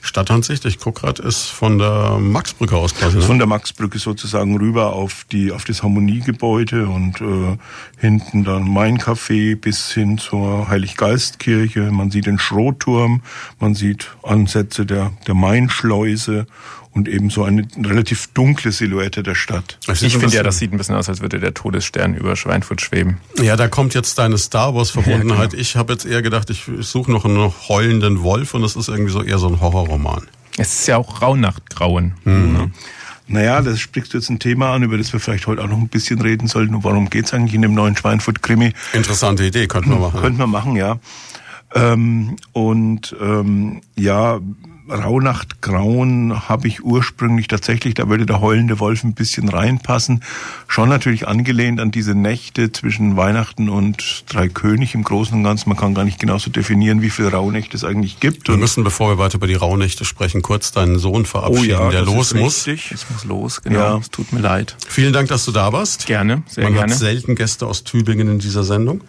Stadtansicht, 0.01 0.65
ich 0.65 0.80
guck 0.80 1.01
gerade, 1.01 1.22
ist 1.22 1.47
von 1.47 1.78
der 1.78 2.17
Maxbrücke 2.20 2.76
aus 2.76 2.95
quasi. 2.95 3.17
Ne? 3.17 3.24
Von 3.24 3.38
der 3.38 3.47
Maxbrücke 3.47 3.99
sozusagen 3.99 4.57
rüber 4.57 4.93
auf 4.93 5.26
die 5.32 5.51
auf 5.51 5.65
das 5.65 5.84
Harmoniegebäude 5.84 6.88
und 6.88 7.22
äh, 7.22 7.57
hinten 7.97 8.43
dann 8.43 8.63
mein 8.63 8.97
Café 8.97 9.55
bis 9.55 9.91
hin 9.91 10.17
zur 10.17 10.67
Heiliggeistkirche. 10.67 11.91
Man 11.91 12.11
sieht 12.11 12.26
den 12.26 12.39
Schrotturm, 12.39 13.22
man 13.59 13.76
sieht 13.76 14.11
Ansätze 14.24 14.86
der 14.86 15.11
der 15.28 15.36
Mainschleuse 15.36 16.47
und 16.92 17.08
eben 17.08 17.30
so 17.30 17.44
eine 17.44 17.68
relativ 17.78 18.28
dunkle 18.34 18.72
Silhouette 18.72 19.24
der 19.24 19.36
Stadt. 19.36 19.78
Ich 19.84 20.02
ist 20.02 20.16
finde 20.16 20.36
ja, 20.36 20.44
das 20.44 20.58
sieht 20.58 20.72
ein 20.74 20.78
bisschen 20.78 20.96
aus, 20.96 21.08
als 21.08 21.22
würde 21.22 21.40
der 21.40 21.54
Todesstern 21.54 22.16
über 22.16 22.36
Schweinfurt 22.36 22.82
schweben. 22.82 23.18
Ja, 23.42 23.56
da 23.56 23.68
kommt 23.68 23.94
jetzt 23.94 24.18
deine 24.18 24.38
Star 24.38 24.74
Wars 24.74 24.90
Verbundenheit. 24.90 25.54
Ich 25.54 25.76
habe 25.76 25.94
jetzt 25.94 26.06
eher 26.06 26.22
gedacht, 26.22 26.50
ich, 26.50 26.68
ich 26.68 26.88
suche 26.88 27.12
noch 27.12 27.26
einen 27.26 27.54
heulenden 27.68 28.24
Wolf 28.24 28.54
und 28.54 28.64
das 28.64 28.76
ist 28.76 28.88
irgendwie 28.88 29.12
so 29.12 29.22
eher 29.22 29.38
so 29.38 29.48
ein 29.48 29.62
Horrorroman. 29.62 30.28
Es 30.58 30.80
ist 30.80 30.88
ja 30.88 30.98
auch 30.98 31.22
Rauhnachtgrauen. 31.22 32.16
Naja, 33.28 33.62
das 33.62 33.80
sprichst 33.80 34.14
du 34.14 34.18
jetzt 34.18 34.30
ein 34.30 34.40
Thema 34.40 34.74
an, 34.74 34.82
über 34.82 34.98
das 34.98 35.14
wir 35.14 35.20
vielleicht 35.20 35.46
heute 35.46 35.64
auch 35.64 35.68
noch 35.68 35.78
ein 35.78 35.88
bisschen 35.88 36.20
reden 36.20 36.48
sollten. 36.48 36.74
Und 36.74 36.84
worum 36.84 37.12
geht's 37.12 37.32
eigentlich 37.32 37.54
in 37.54 37.62
dem 37.62 37.76
neuen 37.76 37.96
Schweinfurt-Krimi? 37.96 38.74
Interessante 38.94 39.46
Idee, 39.46 39.68
könnten 39.68 39.92
wir 39.92 40.00
machen. 40.00 40.20
Könnte 40.20 40.40
man 40.40 40.50
machen, 40.50 40.76
ja. 40.76 41.00
Ähm, 41.76 42.38
und 42.54 43.16
ähm, 43.22 43.82
ja, 43.96 44.40
Rauhnacht 44.90 45.62
Grauen 45.62 46.50
habe 46.50 46.68
ich 46.68 46.84
ursprünglich 46.84 47.48
tatsächlich, 47.48 47.94
da 47.94 48.10
würde 48.10 48.26
der 48.26 48.42
heulende 48.42 48.80
Wolf 48.80 49.04
ein 49.04 49.14
bisschen 49.14 49.48
reinpassen. 49.50 50.24
Schon 50.68 50.90
natürlich 50.90 51.28
angelehnt 51.28 51.80
an 51.80 51.92
diese 51.92 52.16
Nächte 52.16 52.72
zwischen 52.72 53.16
Weihnachten 53.16 53.70
und 53.70 54.24
Dreikönig 54.28 54.96
im 54.96 55.04
Großen 55.04 55.36
und 55.38 55.44
Ganzen. 55.44 55.70
Man 55.70 55.78
kann 55.78 55.94
gar 55.94 56.06
nicht 56.06 56.20
genau 56.20 56.38
so 56.40 56.50
definieren, 56.50 57.02
wie 57.02 57.10
viele 57.10 57.32
Rauhnächte 57.32 57.78
es 57.78 57.84
eigentlich 57.84 58.20
gibt. 58.20 58.48
Wir 58.48 58.56
Und 58.56 58.62
müssen, 58.62 58.84
bevor 58.84 59.10
wir 59.12 59.18
weiter 59.18 59.36
über 59.36 59.48
die 59.48 59.54
Rauhnächte 59.56 60.06
sprechen, 60.06 60.42
kurz 60.42 60.72
deinen 60.72 60.98
Sohn 60.98 61.26
verabschieden, 61.26 61.68
der 61.68 61.88
Oh 61.88 61.92
das 61.92 62.06
los 62.06 62.32
ist 62.32 62.40
muss. 62.40 62.68
richtig. 62.68 62.92
Ich 62.92 63.10
muss 63.12 63.26
los, 63.26 63.62
genau. 63.62 63.80
Ja. 63.80 63.98
Es 63.98 64.10
tut 64.10 64.34
mir 64.34 64.42
leid. 64.42 64.76
Vielen 64.88 65.14
Dank, 65.14 65.30
dass 65.30 65.46
du 65.46 65.52
da 65.52 65.72
warst. 65.72 66.08
Gerne, 66.08 66.44
sehr 66.48 66.64
Man 66.64 66.74
gerne. 66.74 66.92
hat 66.94 67.00
selten 67.00 67.36
Gäste 67.36 67.68
aus 67.68 67.84
Tübingen 67.84 68.28
in 68.28 68.40
dieser 68.40 68.64
Sendung. 68.64 69.02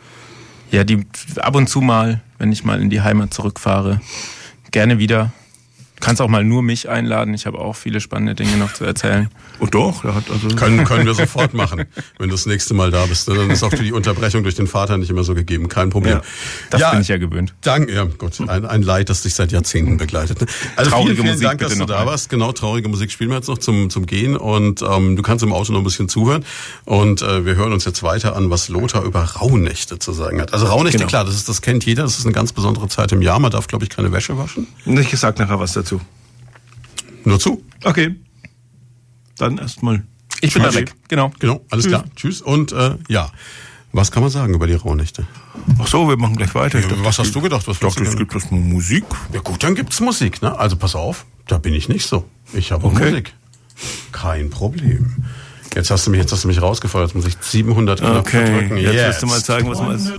Ja, 0.71 0.85
die 0.85 1.07
ab 1.37 1.57
und 1.57 1.69
zu 1.69 1.81
mal, 1.81 2.21
wenn 2.39 2.53
ich 2.53 2.65
mal 2.65 2.81
in 2.81 2.91
die 2.91 3.01
Heimat 3.01 3.35
zurückfahre, 3.35 4.01
gerne 4.71 4.99
wieder. 4.99 5.33
Kannst 6.01 6.21
auch 6.23 6.29
mal 6.29 6.43
nur 6.45 6.63
mich 6.63 6.89
einladen. 6.89 7.35
Ich 7.35 7.47
habe 7.47 7.59
auch 7.59 7.77
viele 7.77 8.01
spannende 8.01 8.35
Dinge 8.35 8.57
noch 8.57 8.73
zu 8.73 8.85
erzählen. 8.85 9.29
Oh 9.61 9.67
doch, 9.67 10.05
er 10.05 10.15
hat 10.15 10.25
also 10.31 10.49
Können, 10.57 10.85
können 10.85 11.05
wir 11.07 11.15
sofort 11.15 11.53
machen, 11.55 11.85
wenn 12.19 12.29
du 12.31 12.35
das 12.35 12.47
nächste 12.47 12.73
Mal 12.75 12.91
da 12.91 13.05
bist. 13.07 13.29
Dann 13.29 13.51
ist 13.51 13.63
auch 13.63 13.69
die 13.73 13.93
Unterbrechung 13.93 14.43
durch 14.43 14.55
den 14.55 14.67
Vater 14.67 14.97
nicht 14.97 15.11
immer 15.11 15.23
so 15.25 15.35
gegeben. 15.35 15.69
Kein 15.69 15.91
Problem. 15.91 16.15
Ja, 16.17 16.23
Das 16.71 16.91
bin 16.93 17.01
ich 17.03 17.09
ja 17.09 17.19
gewöhnt. 17.19 17.55
Danke, 17.61 17.95
ja 17.95 18.05
Gott, 18.19 18.41
ein, 18.41 18.65
ein 18.65 18.83
Leid, 18.83 19.11
das 19.11 19.23
dich 19.23 19.35
seit 19.35 19.53
Jahrzehnten 19.53 19.99
begleitet. 19.99 20.41
ne? 20.41 20.47
Also 20.77 20.91
Traurige 20.91 21.11
vielen, 21.17 21.23
vielen 21.23 21.35
Musik 21.35 21.49
Dank, 21.49 21.61
dass 21.61 21.77
du 21.79 21.85
da 21.85 22.07
warst. 22.07 22.31
Genau, 22.31 22.53
traurige 22.53 22.89
Musik 22.89 23.11
spielen 23.13 23.31
wir 23.31 23.37
jetzt 23.37 23.49
noch 23.49 23.59
zum, 23.59 23.91
zum 23.91 24.07
Gehen 24.07 24.37
und 24.37 24.83
ähm, 24.83 25.17
du 25.17 25.23
kannst 25.23 25.45
im 25.45 25.53
Auto 25.53 25.73
noch 25.73 25.81
ein 25.81 25.85
bisschen 25.85 26.09
zuhören 26.09 26.45
und 26.87 27.21
äh, 27.23 27.45
wir 27.45 27.57
hören 27.57 27.73
uns 27.73 27.85
jetzt 27.85 28.03
weiter 28.03 28.37
an, 28.37 28.49
was 28.51 28.69
Lothar 28.71 29.05
über 29.05 29.21
Rauhnächte 29.23 29.99
zu 29.99 30.13
sagen 30.13 30.41
hat. 30.41 30.53
Also 30.55 30.67
Rauhnächte, 30.67 30.99
Genau. 30.99 31.09
klar, 31.09 31.25
das, 31.25 31.35
ist, 31.35 31.49
das 31.49 31.61
kennt 31.63 31.85
jeder, 31.85 32.03
das 32.05 32.19
ist 32.19 32.25
eine 32.25 32.33
ganz 32.35 32.53
besondere 32.53 32.89
Zeit 32.89 33.13
im 33.13 33.21
Jahr. 33.23 33.39
Man 33.39 33.51
darf, 33.51 33.67
glaube 33.69 33.85
ich, 33.85 33.91
keine 33.91 34.11
Wäsche 34.13 34.37
waschen. 34.39 34.67
Ich 34.87 35.11
sag 35.19 35.39
nachher 35.39 35.59
was 35.61 35.73
dazu. 35.75 35.90
Nur 37.25 37.41
zu. 37.41 37.63
Okay. 37.85 38.15
Dann 39.39 39.59
erstmal. 39.59 40.05
Ich 40.43 40.53
bin 40.55 40.63
da 40.63 40.69
Tschüss. 40.69 40.81
weg. 40.81 40.95
Genau. 41.09 41.33
Genau, 41.39 41.65
alles 41.71 41.87
klar. 41.87 42.05
Tschüss 42.17 42.41
und 42.43 42.73
äh, 42.73 42.97
ja, 43.09 43.31
was 43.93 44.11
kann 44.13 44.23
man 44.23 44.31
sagen 44.31 44.55
über 44.55 44.67
die 44.67 44.75
Rauhnächte? 44.75 45.27
Ach 45.79 45.87
so, 45.87 46.09
wir 46.09 46.17
machen 46.17 46.37
gleich 46.37 46.55
weiter. 46.55 46.79
Ich 46.79 46.87
dachte, 46.87 47.01
was 47.05 47.15
es 47.15 47.19
hast 47.19 47.25
gibt- 47.27 47.37
du 47.37 47.41
gedacht? 47.43 47.67
Was 47.67 47.77
Ich 47.77 47.81
dachte, 47.81 48.01
willst 48.01 48.13
es 48.13 48.19
gibt 48.19 48.35
das 48.35 48.51
nur 48.51 48.61
Musik. 48.61 49.05
Ja 49.33 49.41
gut, 49.41 49.63
dann 49.63 49.75
gibt's 49.75 50.01
Musik, 50.01 50.41
ne? 50.43 50.57
Also 50.59 50.77
pass 50.77 50.95
auf, 50.95 51.27
da 51.47 51.59
bin 51.59 51.75
ich 51.75 51.89
nicht 51.89 52.07
so. 52.07 52.25
Ich 52.53 52.71
habe 52.73 52.87
Okay. 52.87 53.11
Musik. 53.11 53.35
Kein 54.13 54.51
Problem. 54.51 55.25
Jetzt 55.75 55.91
hast 55.91 56.07
du 56.07 56.11
mich, 56.11 56.21
jetzt 56.21 56.33
hast 56.33 56.45
du 56.45 56.49
mich 56.49 56.61
rausgefeuert. 56.61 57.09
Jetzt 57.09 57.15
muss 57.17 57.27
ich 57.27 57.37
700 57.41 58.01
Knopf 58.01 58.17
Okay, 58.19 58.47
verdrücken. 58.47 58.77
jetzt 58.79 58.95
wirst 58.95 59.23
du 59.23 59.27
mal 59.27 59.43
zeigen, 59.43 59.69
was 59.71 59.79
man 59.79 59.95
ist. 59.97 60.13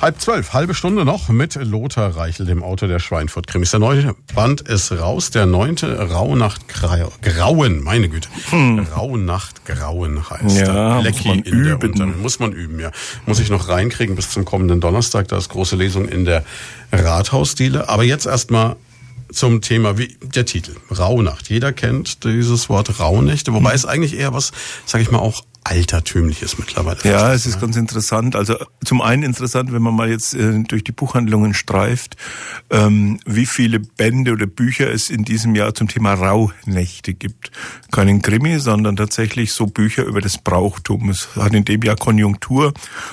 Halb 0.00 0.20
zwölf, 0.20 0.52
halbe 0.52 0.74
Stunde 0.74 1.06
noch 1.06 1.30
mit 1.30 1.54
Lothar 1.54 2.14
Reichel, 2.16 2.44
dem 2.44 2.62
Autor 2.62 2.86
der 2.86 2.98
Schweinfurt-Krimis. 2.98 3.70
Der 3.70 3.80
neue 3.80 4.14
Band 4.34 4.60
ist 4.60 4.92
raus, 4.92 5.30
der 5.30 5.46
neunte 5.46 5.98
Rauhnacht 6.10 6.68
Grau- 6.68 7.12
Grauen, 7.22 7.82
meine 7.82 8.10
Güte. 8.10 8.28
Rauhnacht 8.94 9.64
Grauen 9.64 10.28
heißt 10.28 10.60
Hm. 10.60 10.66
Ja, 10.66 10.94
muss 10.96 11.04
Lecki 11.04 11.28
man 11.28 11.38
in 11.40 11.64
der 11.64 11.74
üben. 11.74 12.20
Muss 12.20 12.38
man 12.38 12.52
üben, 12.52 12.78
ja. 12.78 12.90
Muss 13.24 13.40
ich 13.40 13.48
noch 13.48 13.68
reinkriegen 13.68 14.16
bis 14.16 14.30
zum 14.30 14.44
kommenden 14.44 14.80
Donnerstag. 14.82 15.28
Da 15.28 15.38
ist 15.38 15.48
große 15.48 15.76
Lesung 15.76 16.06
in 16.06 16.26
der 16.26 16.44
Rathausdiele. 16.92 17.88
Aber 17.88 18.04
jetzt 18.04 18.26
erstmal 18.26 18.76
zum 19.32 19.62
Thema, 19.62 19.96
wie 19.98 20.16
der 20.22 20.44
Titel, 20.44 20.76
Rauhnacht. 20.96 21.48
Jeder 21.48 21.72
kennt 21.72 22.22
dieses 22.22 22.68
Wort 22.68 23.00
Rauhnächte, 23.00 23.54
wobei 23.54 23.70
Hm. 23.70 23.76
es 23.76 23.86
eigentlich 23.86 24.14
eher 24.16 24.34
was, 24.34 24.52
sag 24.84 25.00
ich 25.00 25.10
mal, 25.10 25.18
auch 25.20 25.42
Altertümliches 25.70 26.58
mittlerweile. 26.58 26.98
Ja, 27.04 27.32
es 27.32 27.44
ist 27.46 27.60
ganz 27.60 27.76
interessant. 27.76 28.36
Also 28.36 28.56
zum 28.84 29.02
einen 29.02 29.22
interessant, 29.22 29.72
wenn 29.72 29.82
man 29.82 29.94
mal 29.94 30.08
jetzt 30.08 30.34
äh, 30.34 30.62
durch 30.66 30.84
die 30.84 30.92
Buchhandlungen 30.92 31.54
streift, 31.54 32.16
ähm, 32.70 33.18
wie 33.26 33.46
viele 33.46 33.80
Bände 33.80 34.32
oder 34.32 34.46
Bücher 34.46 34.90
es 34.90 35.10
in 35.10 35.24
diesem 35.24 35.54
Jahr 35.54 35.74
zum 35.74 35.88
Thema 35.88 36.14
Rauhnächte 36.14 37.14
gibt. 37.14 37.50
Keinen 37.90 38.22
Krimi, 38.22 38.58
sondern 38.58 38.96
tatsächlich 38.96 39.52
so 39.52 39.66
Bücher 39.66 40.04
über 40.04 40.20
das 40.20 40.38
Brauchtum. 40.38 41.10
Es 41.10 41.28
hat 41.36 41.52
in 41.54 41.64
dem 41.64 41.82
Jahr 41.82 41.96
Konjunktur, 41.96 42.72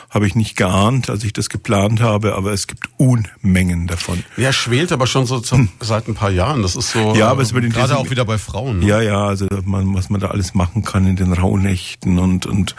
habe 0.10 0.28
ich 0.28 0.36
nicht 0.36 0.56
geahnt, 0.56 1.10
als 1.10 1.24
ich 1.24 1.34
das 1.34 1.50
geplant 1.50 2.02
habe, 2.02 2.36
aber 2.36 2.52
es 2.54 2.68
gibt 2.68 2.90
Unmengen 2.98 3.88
davon. 3.88 4.24
Ja, 4.38 4.54
schwelt 4.54 4.92
aber 4.92 5.08
schon 5.08 5.26
so 5.26 5.40
zum, 5.40 5.70
seit 5.80 6.08
ein 6.08 6.14
paar 6.16 6.32
Jahren. 6.32 6.62
Das 6.62 6.76
ist 6.76 6.92
so. 6.92 7.16
Ja, 7.16 7.30
aber 7.30 7.42
es 7.42 7.54
wird 7.54 7.66
in 7.66 7.72
gerade 7.72 7.88
diesem- 7.90 7.98
auch 7.98 8.10
wieder 8.10 8.26
bei 8.26 8.38
Frauen. 8.38 8.80
Ne? 8.80 8.86
Ja, 8.88 9.02
ja, 9.02 9.26
also 9.26 9.48
man, 9.66 9.94
was 9.96 10.10
man 10.10 10.22
da 10.22 10.28
alles 10.28 10.54
machen 10.54 10.84
kann 10.84 11.08
in 11.08 11.16
den 11.16 11.34
Rauhnächten 11.34 12.20
und, 12.20 12.43
und 12.46 12.76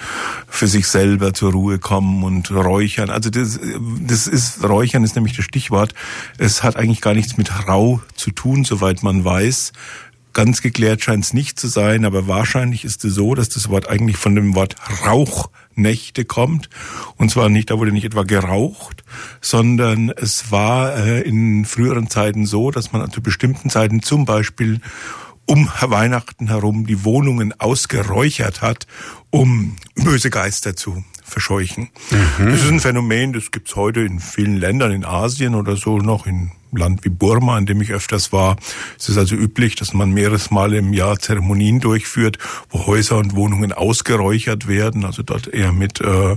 für 0.48 0.66
sich 0.66 0.86
selber 0.86 1.34
zur 1.34 1.52
Ruhe 1.52 1.78
kommen 1.78 2.22
und 2.24 2.50
räuchern. 2.50 3.10
Also 3.10 3.30
das, 3.30 3.58
das 4.00 4.26
ist, 4.26 4.62
räuchern 4.62 5.04
ist 5.04 5.14
nämlich 5.14 5.36
das 5.36 5.44
Stichwort. 5.44 5.94
Es 6.38 6.62
hat 6.62 6.76
eigentlich 6.76 7.00
gar 7.00 7.14
nichts 7.14 7.36
mit 7.36 7.68
Rau 7.68 8.00
zu 8.14 8.30
tun, 8.30 8.64
soweit 8.64 9.02
man 9.02 9.24
weiß. 9.24 9.72
Ganz 10.34 10.62
geklärt 10.62 11.00
scheint 11.00 11.24
es 11.24 11.32
nicht 11.32 11.60
zu 11.60 11.68
sein, 11.68 12.04
aber 12.04 12.26
wahrscheinlich 12.26 12.84
ist 12.84 13.04
es 13.04 13.14
so, 13.14 13.36
dass 13.36 13.50
das 13.50 13.68
Wort 13.68 13.88
eigentlich 13.88 14.16
von 14.16 14.34
dem 14.34 14.56
Wort 14.56 14.74
Rauchnächte 15.06 16.24
kommt. 16.24 16.68
Und 17.16 17.30
zwar 17.30 17.48
nicht, 17.48 17.70
da 17.70 17.78
wurde 17.78 17.92
nicht 17.92 18.04
etwa 18.04 18.24
geraucht, 18.24 19.04
sondern 19.40 20.10
es 20.10 20.50
war 20.50 20.96
äh, 20.96 21.20
in 21.20 21.64
früheren 21.64 22.10
Zeiten 22.10 22.46
so, 22.46 22.72
dass 22.72 22.90
man 22.90 23.08
zu 23.12 23.22
bestimmten 23.22 23.70
Zeiten 23.70 24.02
zum 24.02 24.24
Beispiel 24.24 24.80
um 25.46 25.68
Weihnachten 25.80 26.48
herum 26.48 26.86
die 26.86 27.04
Wohnungen 27.04 27.58
ausgeräuchert 27.58 28.62
hat, 28.62 28.86
um 29.30 29.76
böse 29.94 30.30
Geister 30.30 30.76
zu 30.76 31.04
verscheuchen. 31.22 31.88
Das 32.38 32.62
ist 32.62 32.68
ein 32.68 32.80
Phänomen, 32.80 33.32
das 33.32 33.50
gibt's 33.50 33.76
heute 33.76 34.00
in 34.00 34.20
vielen 34.20 34.56
Ländern, 34.56 34.92
in 34.92 35.04
Asien 35.04 35.54
oder 35.54 35.76
so 35.76 35.98
noch, 35.98 36.26
in 36.26 36.50
Land 36.76 37.04
wie 37.04 37.08
Burma, 37.10 37.58
in 37.58 37.66
dem 37.66 37.80
ich 37.80 37.92
öfters 37.92 38.32
war. 38.32 38.56
Es 38.98 39.08
ist 39.08 39.18
also 39.18 39.34
üblich, 39.34 39.76
dass 39.76 39.94
man 39.94 40.10
mehreres 40.10 40.50
Mal 40.50 40.74
im 40.74 40.92
Jahr 40.92 41.18
Zeremonien 41.18 41.80
durchführt, 41.80 42.38
wo 42.70 42.86
Häuser 42.86 43.18
und 43.18 43.34
Wohnungen 43.34 43.72
ausgeräuchert 43.72 44.66
werden, 44.66 45.04
also 45.04 45.22
dort 45.22 45.46
eher 45.46 45.72
mit, 45.72 46.00
äh, 46.00 46.36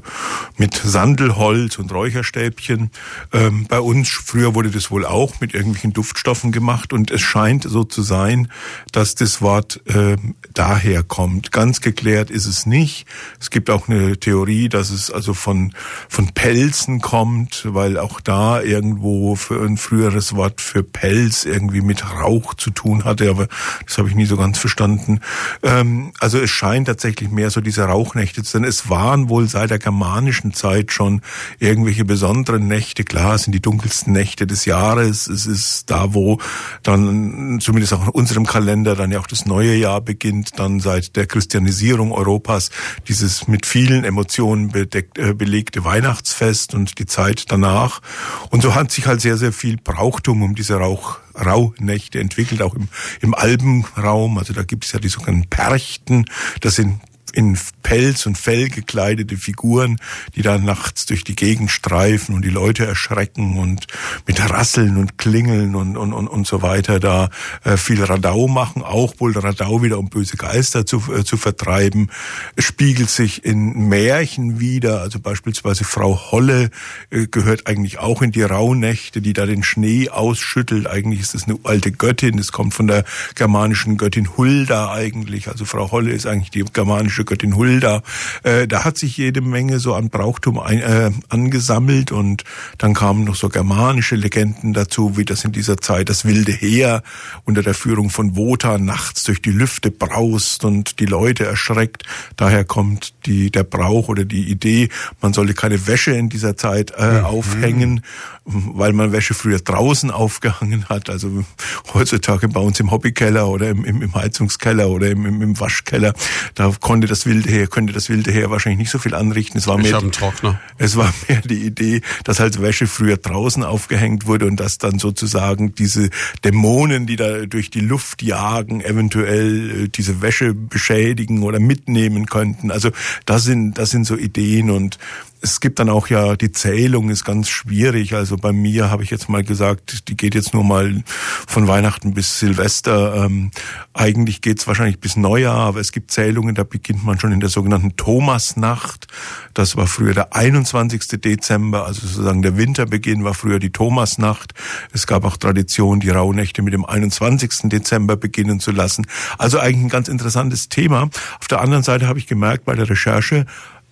mit 0.57 0.75
Sandelholz 0.75 1.77
und 1.77 1.91
Räucherstäbchen. 1.91 2.91
Ähm, 3.33 3.65
bei 3.67 3.79
uns 3.79 4.09
früher 4.09 4.55
wurde 4.55 4.71
das 4.71 4.91
wohl 4.91 5.05
auch 5.05 5.39
mit 5.39 5.53
irgendwelchen 5.53 5.93
Duftstoffen 5.93 6.51
gemacht 6.51 6.93
und 6.93 7.11
es 7.11 7.21
scheint 7.21 7.63
so 7.63 7.83
zu 7.83 8.01
sein, 8.01 8.51
dass 8.91 9.15
das 9.15 9.41
Wort 9.41 9.81
äh, 9.88 10.17
daher 10.53 11.03
kommt. 11.03 11.51
Ganz 11.51 11.81
geklärt 11.81 12.29
ist 12.29 12.45
es 12.45 12.65
nicht. 12.65 13.05
Es 13.39 13.49
gibt 13.49 13.69
auch 13.69 13.88
eine 13.88 14.17
Theorie, 14.17 14.69
dass 14.69 14.89
es 14.89 15.11
also 15.11 15.33
von, 15.33 15.73
von 16.09 16.33
Pelzen 16.33 17.01
kommt, 17.01 17.63
weil 17.65 17.97
auch 17.97 18.21
da 18.21 18.61
irgendwo 18.61 19.35
für 19.35 19.63
ein 19.63 19.77
früheres 19.77 20.26
Wort 20.36 20.61
für 20.61 20.84
Pelz 20.84 21.45
irgendwie 21.45 21.82
mit 21.82 22.03
Rauch 22.03 22.53
zu 22.53 22.71
tun 22.71 23.05
hatte, 23.05 23.30
aber 23.30 23.47
das 23.86 23.97
habe 23.97 24.09
ich 24.09 24.15
nie 24.15 24.25
so 24.25 24.38
ganz 24.38 24.57
verstanden. 24.57 25.21
Ähm, 25.63 26.13
also 26.19 26.39
es 26.39 26.49
scheint 26.49 26.88
tatsächlich 26.88 27.30
mehr 27.30 27.49
so 27.49 27.61
diese 27.61 27.84
Rauchnächte 27.84 28.43
zu 28.43 28.51
sein. 28.51 28.63
Es 28.63 28.89
waren 28.89 29.30
wohl 29.30 29.47
seit 29.47 29.69
der 29.69 29.80
germanischen 29.80 30.53
Zeit 30.53 30.91
schon 30.91 31.21
irgendwelche 31.59 32.05
besonderen 32.05 32.67
Nächte. 32.67 33.03
Klar, 33.03 33.36
es 33.36 33.43
sind 33.43 33.53
die 33.53 33.61
dunkelsten 33.61 34.13
Nächte 34.13 34.47
des 34.47 34.65
Jahres. 34.65 35.28
Es 35.28 35.45
ist 35.45 35.89
da, 35.89 36.13
wo 36.13 36.39
dann 36.84 37.59
zumindest 37.61 37.93
auch 37.93 38.03
in 38.03 38.09
unserem 38.09 38.45
Kalender 38.45 38.95
dann 38.95 39.11
ja 39.11 39.19
auch 39.19 39.28
das 39.28 39.45
neue 39.45 39.75
Jahr 39.75 40.01
beginnt, 40.01 40.59
dann 40.59 40.80
seit 40.80 41.15
der 41.15 41.28
Christianisierung 41.28 42.11
Europas 42.11 42.69
dieses 43.07 43.47
mit 43.47 43.65
vielen 43.65 44.03
Emotionen 44.03 44.69
bedeckt, 44.69 45.17
äh, 45.17 45.34
belegte 45.34 45.84
Weihnachtsfest 45.84 46.73
und 46.73 46.99
die 46.99 47.05
Zeit 47.05 47.45
danach. 47.49 48.01
Und 48.49 48.63
so 48.63 48.75
hat 48.75 48.91
sich 48.91 49.07
halt 49.07 49.21
sehr, 49.21 49.38
sehr 49.38 49.53
viel 49.53 49.78
Brauchtum 50.08 50.41
um 50.41 50.55
diese 50.55 50.76
Rauch, 50.76 51.18
Rauhnächte 51.36 52.22
entwickelt, 52.22 52.62
auch 52.62 52.76
im, 52.76 52.88
im 53.20 53.34
Alpenraum. 53.34 54.38
Also 54.38 54.53
da 54.53 54.64
gibt 54.64 54.86
es 54.86 54.93
ja 54.93 54.99
die 54.99 55.10
sogenannten 55.10 55.49
Perchten. 55.49 56.24
Das 56.62 56.76
sind 56.76 57.01
in 57.38 57.55
Pelz 57.83 58.25
und 58.25 58.35
Fell 58.35 58.67
gekleidete 58.67 59.38
Figuren, 59.38 59.97
die 60.35 60.41
dann 60.41 60.65
nachts 60.65 61.05
durch 61.05 61.23
die 61.23 61.35
Gegend 61.35 61.69
streifen 61.69 62.33
und 62.33 62.43
die 62.43 62.49
Leute 62.49 62.83
erschrecken 62.83 63.59
und 63.59 63.85
mit 64.25 64.39
Rasseln 64.39 64.97
und 64.97 65.19
Klingeln 65.19 65.75
und, 65.75 65.97
und, 65.97 66.13
und, 66.13 66.27
und 66.27 66.47
so 66.47 66.63
weiter 66.63 66.99
da 66.99 67.29
äh, 67.63 67.77
viel 67.77 68.03
Radau 68.03 68.47
machen, 68.47 68.81
auch 68.81 69.13
wohl 69.19 69.38
Radau 69.38 69.83
wieder, 69.83 69.99
um 69.99 70.09
böse 70.09 70.35
Geister 70.35 70.88
zu, 70.88 71.13
äh, 71.13 71.23
zu 71.23 71.38
vertreiben. 71.38 72.09
Es 72.55 72.65
spiegelt 72.65 73.11
sich 73.11 73.45
in 73.45 73.88
Märchen 73.88 74.59
wieder, 74.59 75.01
also 75.01 75.19
beispielsweise 75.19 75.83
Frau 75.83 76.31
Holle 76.31 76.71
äh, 77.11 77.27
gehört 77.27 77.67
eigentlich 77.67 77.99
auch 77.99 78.23
in 78.23 78.31
die 78.31 78.41
Rauhnächte, 78.41 79.21
die 79.21 79.33
da 79.33 79.45
den 79.45 79.63
Schnee 79.63 80.09
ausschüttelt. 80.09 80.88
Eigentlich 80.88 81.19
ist 81.19 81.35
das 81.35 81.43
eine 81.43 81.59
alte 81.65 81.91
Göttin, 81.91 82.38
das 82.38 82.51
kommt 82.51 82.73
von 82.73 82.88
der 82.88 83.05
germanischen 83.35 83.97
Göttin 83.97 84.35
Hulda 84.38 84.91
eigentlich. 84.91 85.49
Also 85.49 85.65
Frau 85.65 85.91
Holle 85.91 86.13
ist 86.13 86.25
eigentlich 86.25 86.49
die 86.49 86.65
germanische 86.65 87.26
Göttin 87.28 87.55
Hulda. 87.55 88.01
Äh, 88.41 88.67
da 88.67 88.84
hat 88.84 88.97
sich 88.97 89.17
jede 89.17 89.41
Menge 89.41 89.80
so 89.80 89.93
an 89.93 90.09
Brauchtum 90.09 90.57
ein, 90.57 90.80
äh, 90.80 91.11
angesammelt 91.30 92.11
und 92.11 92.43
dann 92.80 92.95
kamen 92.95 93.23
noch 93.25 93.36
so 93.36 93.49
germanische 93.49 94.15
Legenden 94.15 94.73
dazu, 94.73 95.17
wie 95.17 95.25
das 95.25 95.43
in 95.43 95.51
dieser 95.51 95.78
Zeit 95.78 96.09
das 96.09 96.25
wilde 96.25 96.51
Heer 96.51 97.03
unter 97.45 97.61
der 97.61 97.75
Führung 97.75 98.09
von 98.09 98.36
Wotan 98.36 98.86
nachts 98.86 99.23
durch 99.23 99.41
die 99.41 99.51
Lüfte 99.51 99.91
braust 99.91 100.65
und 100.65 100.99
die 100.99 101.05
Leute 101.05 101.45
erschreckt. 101.45 102.03
Daher 102.36 102.63
kommt 102.63 103.13
die, 103.25 103.51
der 103.51 103.63
Brauch 103.63 104.07
oder 104.07 104.25
die 104.25 104.49
Idee, 104.49 104.89
man 105.21 105.34
solle 105.34 105.53
keine 105.53 105.88
Wäsche 105.88 106.11
in 106.11 106.30
dieser 106.30 106.57
Zeit 106.57 106.93
äh, 106.97 107.19
aufhängen, 107.19 108.01
weil 108.45 108.93
man 108.93 109.11
Wäsche 109.11 109.34
früher 109.34 109.59
draußen 109.59 110.09
aufgehangen 110.09 110.88
hat. 110.88 111.09
Also 111.09 111.45
heutzutage 111.93 112.47
bei 112.47 112.61
uns 112.61 112.80
im 112.80 112.91
Hobbykeller 112.91 113.47
oder 113.47 113.69
im, 113.69 113.84
im, 113.84 114.01
im 114.01 114.15
Heizungskeller 114.15 114.89
oder 114.89 115.09
im, 115.09 115.25
im, 115.25 115.41
im 115.41 115.59
Waschkeller, 115.59 116.13
da 116.55 116.71
konnte 116.80 117.07
das 117.07 117.16
wilde 117.26 117.49
Heer, 117.49 117.68
könnte 117.68 117.93
das 117.93 118.09
wilde 118.09 118.32
Heer 118.32 118.49
wahrscheinlich 118.49 118.80
nicht 118.80 118.91
so 118.91 118.99
viel 118.99 119.15
anrichten. 119.15 119.57
Es 119.57 119.68
war 119.68 119.78
Ich 119.78 119.84
mehr, 119.84 119.93
habe 119.93 120.03
einen 120.03 120.11
Trockner. 120.11 120.59
es 120.78 120.95
war 120.95 121.13
mehr 121.28 121.41
die 121.41 121.65
Idee, 121.65 122.01
dass 122.24 122.39
halt 122.39 122.61
Wäsche 122.61 122.88
früher 122.88 123.18
draußen 123.18 123.63
aufgehängt 123.63 124.26
wurde 124.26 124.45
und 124.45 124.59
dass 124.59 124.78
dann 124.78 124.99
sozusagen 124.99 125.74
diese 125.76 126.09
Dämonen, 126.43 127.07
die 127.07 127.15
da 127.15 127.45
durch 127.45 127.70
die 127.70 127.80
Luft 127.82 128.22
jagen, 128.22 128.82
eventuell 128.82 129.86
äh, 129.86 129.88
diese 129.89 130.22
Wäsche 130.22 130.53
beschädigen 130.53 131.43
oder 131.43 131.59
mitnehmen 131.59 132.26
könnten. 132.28 132.72
Also 132.72 132.91
das 133.26 133.43
sind, 133.43 133.78
das 133.78 133.89
sind 133.89 134.05
so 134.05 134.15
Ideen 134.15 134.70
und 134.70 134.97
es 135.41 135.59
gibt 135.59 135.79
dann 135.79 135.89
auch 135.89 136.07
ja, 136.07 136.35
die 136.35 136.51
Zählung 136.51 137.09
ist 137.09 137.23
ganz 137.23 137.49
schwierig. 137.49 138.13
Also 138.13 138.38
bei 138.38 138.51
mir 138.51 138.89
habe 138.89 139.03
ich 139.03 139.09
jetzt 139.09 139.29
mal 139.29 139.43
gesagt, 139.43 140.07
die 140.09 140.17
geht 140.17 140.35
jetzt 140.35 140.53
nur 140.53 140.63
mal 140.63 141.03
von 141.47 141.67
Weihnachten 141.67 142.13
bis 142.13 142.39
Silvester. 142.39 143.25
Ähm, 143.25 143.51
eigentlich 143.93 144.41
geht's 144.41 144.67
wahrscheinlich 144.67 144.99
bis 144.99 145.15
Neujahr, 145.15 145.57
aber 145.57 145.79
es 145.79 145.91
gibt 145.91 146.11
Zählungen, 146.11 146.55
da 146.55 146.63
beginnt 146.63 147.03
man 147.03 147.19
schon 147.19 147.31
in 147.31 147.39
der 147.39 147.49
sogenannten 147.49 147.95
Thomasnacht. 147.95 149.07
Das 149.53 149.75
war 149.75 149.88
früher 149.88 150.13
der 150.13 150.35
21. 150.35 151.21
Dezember, 151.21 151.85
also 151.85 152.07
sozusagen 152.07 152.41
der 152.41 152.57
Winterbeginn 152.57 153.23
war 153.23 153.33
früher 153.33 153.59
die 153.59 153.71
Thomasnacht. 153.71 154.53
Es 154.93 155.07
gab 155.07 155.23
auch 155.25 155.38
Tradition, 155.38 155.99
die 155.99 156.09
Rauhnächte 156.09 156.61
mit 156.61 156.73
dem 156.73 156.85
21. 156.85 157.69
Dezember 157.69 158.17
beginnen 158.17 158.59
zu 158.59 158.71
lassen. 158.71 159.07
Also 159.38 159.59
eigentlich 159.59 159.85
ein 159.85 159.89
ganz 159.89 160.07
interessantes 160.07 160.69
Thema. 160.69 161.09
Auf 161.39 161.47
der 161.49 161.61
anderen 161.61 161.83
Seite 161.83 162.07
habe 162.07 162.19
ich 162.19 162.27
gemerkt 162.27 162.65
bei 162.65 162.75
der 162.75 162.89
Recherche, 162.89 163.45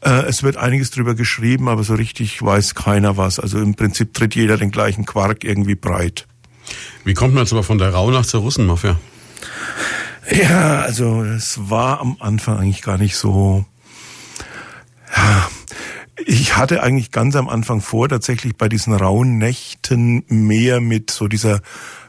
es 0.06 0.44
wird 0.44 0.58
einiges 0.58 0.92
drüber 0.92 1.16
geschrieben, 1.16 1.68
aber 1.68 1.84
so 1.84 1.96
richtig 1.96 2.42
weiß 2.42 2.76
keiner 2.76 3.18
was. 3.18 3.40
Also 3.40 3.60
im 3.60 3.74
Prinzip 3.76 4.14
tritt 4.14 4.36
jeder 4.36 4.58
den 4.58 4.70
gleichen 4.70 5.06
Quark 5.06 5.44
irgendwie 5.44 5.76
breit. 5.76 6.28
Wie 7.04 7.14
kommt 7.14 7.34
man 7.34 7.44
jetzt 7.44 7.54
aber 7.54 7.64
von 7.64 7.78
der 7.78 7.90
Rauhnacht 7.90 8.30
zur 8.30 8.42
Russenmafia? 8.42 9.00
Ja, 10.32 10.82
also 10.82 11.24
es 11.24 11.70
war 11.70 12.00
am 12.02 12.18
Anfang 12.20 12.58
eigentlich 12.58 12.82
gar 12.82 12.98
nicht 12.98 13.16
so. 13.16 13.66
Ja, 15.16 15.50
ich 16.26 16.58
hatte 16.58 16.82
eigentlich 16.82 17.12
ganz 17.12 17.36
am 17.36 17.50
Anfang 17.50 17.82
vor, 17.82 18.10
tatsächlich 18.10 18.56
bei 18.56 18.70
diesen 18.70 18.94
rauen 18.94 19.38
Nächten 19.38 20.24
mehr 20.28 20.82
mit 20.82 21.12
so 21.12 21.28
dieser 21.28 21.62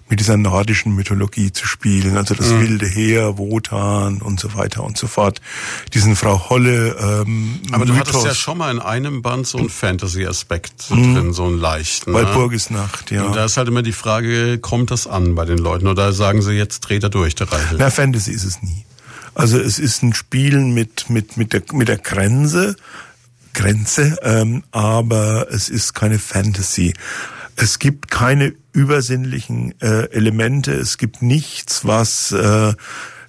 mit 0.09 0.21
dieser 0.21 0.37
nordischen 0.37 0.95
Mythologie 0.95 1.53
zu 1.53 1.67
spielen, 1.67 2.17
also 2.17 2.35
das 2.35 2.51
wilde 2.51 2.87
Heer, 2.87 3.39
Wotan 3.39 4.23
und 4.23 4.39
so 4.39 4.55
weiter 4.55 4.85
und 4.85 4.97
so 4.97 5.07
fort. 5.07 5.41
Diesen 5.95 6.15
Frau 6.15 6.49
Holle 6.49 6.97
ähm, 7.01 7.61
Aber 7.73 7.87
du 7.87 7.93
Mythos 7.93 8.09
hattest 8.09 8.27
ja 8.27 8.35
schon 8.35 8.59
mal 8.59 8.71
in 8.71 8.81
einem 8.81 9.23
Band 9.23 9.47
so 9.47 9.59
einen 9.59 9.69
Fantasy-Aspekt 9.69 10.91
drin, 10.91 11.33
so 11.33 11.45
einen 11.45 11.59
leichten. 11.59 12.13
bei 12.13 12.23
ne? 12.23 12.33
Burgisnacht, 12.33 13.11
ja. 13.11 13.25
Und 13.25 13.35
da 13.35 13.47
ist 13.47 13.57
halt 13.57 13.69
immer 13.69 13.83
die 13.83 13.93
Frage, 13.93 14.59
kommt 14.59 14.91
das 14.91 15.07
an 15.07 15.35
bei 15.35 15.45
den 15.45 15.59
Leuten? 15.59 15.89
Oder 15.89 16.13
sagen 16.13 16.41
sie, 16.43 16.53
jetzt 16.53 16.81
dreht 16.81 17.03
er 17.03 17.11
durch, 17.11 17.35
der 17.35 17.51
Reichel? 17.51 17.79
Na, 17.79 17.91
Fantasy 17.91 18.31
ist 18.31 18.45
es 18.45 18.63
nie. 18.63 18.85
Also 19.35 19.59
es 19.59 19.79
ist 19.79 20.03
ein 20.03 20.15
Spielen 20.15 20.73
mit, 20.73 21.11
mit, 21.11 21.37
mit, 21.37 21.53
der, 21.53 21.63
mit 21.73 21.89
der 21.89 21.99
Grenze, 21.99 22.77
Grenze, 23.53 24.19
ähm, 24.23 24.63
aber 24.71 25.49
es 25.51 25.69
ist 25.69 25.95
keine 25.95 26.19
Fantasy. 26.19 26.95
Es 27.57 27.79
gibt 27.79 28.11
keine 28.11 28.55
übersinnlichen 28.73 29.75
äh, 29.81 30.11
Elemente, 30.11 30.73
es 30.73 30.99
gibt 30.99 31.23
nichts, 31.23 31.87
was 31.87 32.33
äh, 32.33 32.75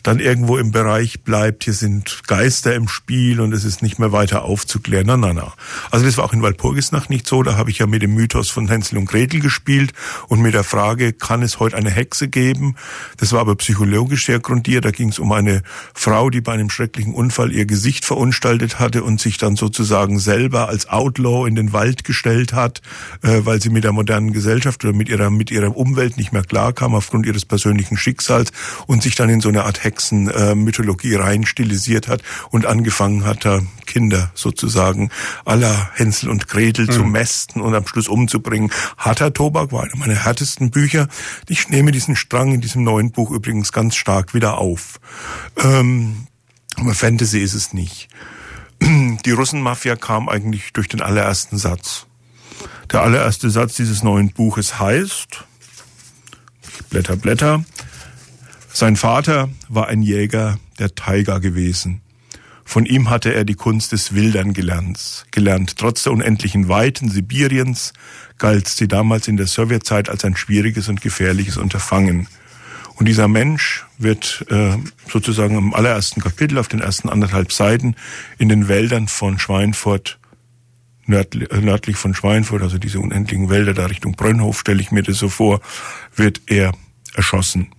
dann 0.04 0.20
irgendwo 0.20 0.58
im 0.58 0.72
Bereich 0.72 1.22
bleibt, 1.24 1.64
hier 1.64 1.74
sind 1.74 2.22
Geister 2.28 2.76
im 2.76 2.88
Spiel 2.88 3.42
und 3.42 3.54
es 3.54 3.64
ist 3.64 3.82
nicht 3.82 4.00
mehr 4.00 4.12
weiter 4.12 4.44
aufzuklären. 4.44 5.08
Na, 5.08 5.18
na, 5.18 5.34
na. 5.34 5.54
Also 5.92 6.06
das 6.06 6.18
war 6.18 6.26
auch 6.26 6.34
in 6.34 6.42
Walpurgisnacht 6.42 7.10
nicht 7.10 7.28
so. 7.28 7.44
Da 7.44 7.58
habe 7.58 7.70
ich 7.70 7.80
ja 7.80 7.88
mit 7.88 8.02
dem 8.02 8.14
Mythos 8.14 8.50
von 8.50 8.68
Hänsel 8.68 8.98
und 8.98 9.06
Gretel 9.06 9.40
gespielt 9.40 9.94
und 10.28 10.42
mit 10.42 10.54
der 10.54 10.64
Frage, 10.64 11.14
kann 11.14 11.42
es 11.42 11.60
heute 11.60 11.76
eine 11.76 11.90
Hexe 11.90 12.28
geben? 12.28 12.76
Das 13.18 13.32
war 13.32 13.42
aber 13.42 13.56
psychologisch 13.56 14.26
sehr 14.26 14.40
grundiert. 14.40 14.86
Da 14.86 14.92
ging 14.92 15.10
es 15.10 15.20
um 15.20 15.32
eine 15.32 15.62
Frau, 15.94 16.30
die 16.30 16.42
bei 16.42 16.54
einem 16.54 16.70
schrecklichen 16.70 17.14
Unfall 17.14 17.52
ihr 17.52 17.66
Gesicht 17.66 18.06
verunstaltet 18.06 18.80
hatte 18.80 19.04
und 19.04 19.20
sich 19.20 19.38
dann 19.38 19.56
sozusagen 19.56 20.20
selber 20.20 20.70
als 20.70 20.90
Outlaw 20.90 21.48
in 21.48 21.56
den 21.56 21.74
Wald 21.74 22.04
gestellt 22.04 22.54
hat, 22.54 22.82
äh, 23.24 23.42
weil 23.44 23.62
sie 23.62 23.70
mit 23.70 23.84
der 23.84 23.92
modernen 23.92 24.34
Gesellschaft 24.34 24.84
oder 24.84 24.94
mit 24.94 25.10
ihrer, 25.10 25.30
mit 25.30 25.52
ihrer 25.52 25.76
Umwelt 25.76 26.18
nicht 26.18 26.32
mehr 26.32 26.44
klarkam 26.44 26.96
aufgrund 26.96 27.26
ihres 27.26 27.46
persönlichen 27.46 27.98
Schicksals 27.98 28.52
und 28.86 29.04
sich 29.04 29.16
dann 29.16 29.30
in 29.30 29.42
so 29.42 29.50
eine 29.50 29.64
Art 29.64 29.84
Hexenmythologie 29.88 31.14
äh, 31.14 31.22
rein 31.22 31.46
stilisiert 31.46 32.08
hat 32.08 32.22
und 32.50 32.66
angefangen 32.66 33.26
hat, 33.26 33.46
da 33.46 33.62
Kinder 33.86 34.32
sozusagen 34.36 35.10
aller 35.46 35.90
Hänsel 35.94 36.30
und 36.30 36.48
Gretel 36.48 36.86
mhm. 36.86 36.92
zu 36.92 37.04
mästen 37.04 37.62
und 37.62 37.74
am 37.74 37.88
Schluss 37.88 38.08
umzubringen. 38.08 38.72
Harter 38.98 39.34
Tobak 39.34 39.72
war 39.72 39.84
einer 39.84 39.98
meiner 39.98 40.16
härtesten 40.16 40.72
Bücher. 40.72 41.08
Ich 41.48 41.70
nehme 41.70 41.92
diesen 41.92 42.16
Strang 42.16 42.54
in 42.54 42.62
diesem 42.62 42.84
neuen 42.84 43.12
Buch 43.12 43.32
übrigens 43.32 43.72
ganz 43.72 43.96
stark 43.96 44.34
wieder 44.34 44.58
auf. 44.58 45.00
Ähm, 45.58 46.28
aber 46.76 46.94
Fantasy 46.94 47.40
ist 47.40 47.54
es 47.54 47.74
nicht. 47.74 48.10
Die 48.82 49.32
Russenmafia 49.32 49.96
kam 49.96 50.30
eigentlich 50.30 50.74
durch 50.74 50.88
den 50.88 51.02
allerersten 51.02 51.58
Satz. 51.58 52.06
Der 52.92 53.02
allererste 53.02 53.50
Satz 53.50 53.76
dieses 53.76 54.04
neuen 54.04 54.32
Buches 54.32 54.80
heißt, 54.80 55.44
Blätter, 56.90 57.16
Blätter, 57.16 57.66
sein 58.78 58.96
Vater 58.96 59.50
war 59.70 59.88
ein 59.88 60.02
Jäger 60.02 60.60
der 60.78 60.94
Tiger 60.94 61.40
gewesen. 61.40 62.02
Von 62.64 62.86
ihm 62.86 63.10
hatte 63.10 63.34
er 63.34 63.44
die 63.44 63.56
Kunst 63.56 63.92
des 63.92 64.14
Wildern 64.14 64.54
gelernt. 64.54 65.26
gelernt. 65.32 65.78
Trotz 65.78 66.04
der 66.04 66.14
unendlichen 66.14 66.68
Weiten 66.68 67.10
Sibiriens 67.10 67.94
galt 68.38 68.68
sie 68.68 68.88
damals 68.88 69.28
in 69.28 69.38
der 69.38 69.48
Sowjetzeit 69.48 70.10
als 70.10 70.26
ein 70.26 70.36
schwieriges 70.36 70.90
und 70.90 71.02
gefährliches 71.02 71.58
Unterfangen. 71.58 72.28
Und 72.96 73.08
dieser 73.08 73.28
Mensch 73.28 73.86
wird 73.98 74.46
äh, 74.50 74.76
sozusagen 75.10 75.58
im 75.58 75.74
allerersten 75.74 76.22
Kapitel 76.22 76.58
auf 76.58 76.68
den 76.68 76.82
ersten 76.82 77.10
anderthalb 77.10 77.54
Seiten 77.54 77.96
in 78.38 78.50
den 78.50 78.68
Wäldern 78.68 79.08
von 79.08 79.40
Schweinfurt 79.40 80.20
nördlich, 81.06 81.52
äh, 81.52 81.62
nördlich 81.62 81.96
von 81.96 82.14
Schweinfurt, 82.14 82.62
also 82.62 82.78
diese 82.78 83.00
unendlichen 83.00 83.50
Wälder 83.50 83.74
da 83.74 83.86
Richtung 83.86 84.14
Brönnhof, 84.14 84.60
stelle 84.60 84.82
ich 84.82 84.92
mir 84.92 85.04
das 85.04 85.18
so 85.18 85.30
vor, 85.30 85.62
wird 86.16 86.42
er 86.48 86.74
erschossen. 87.16 87.70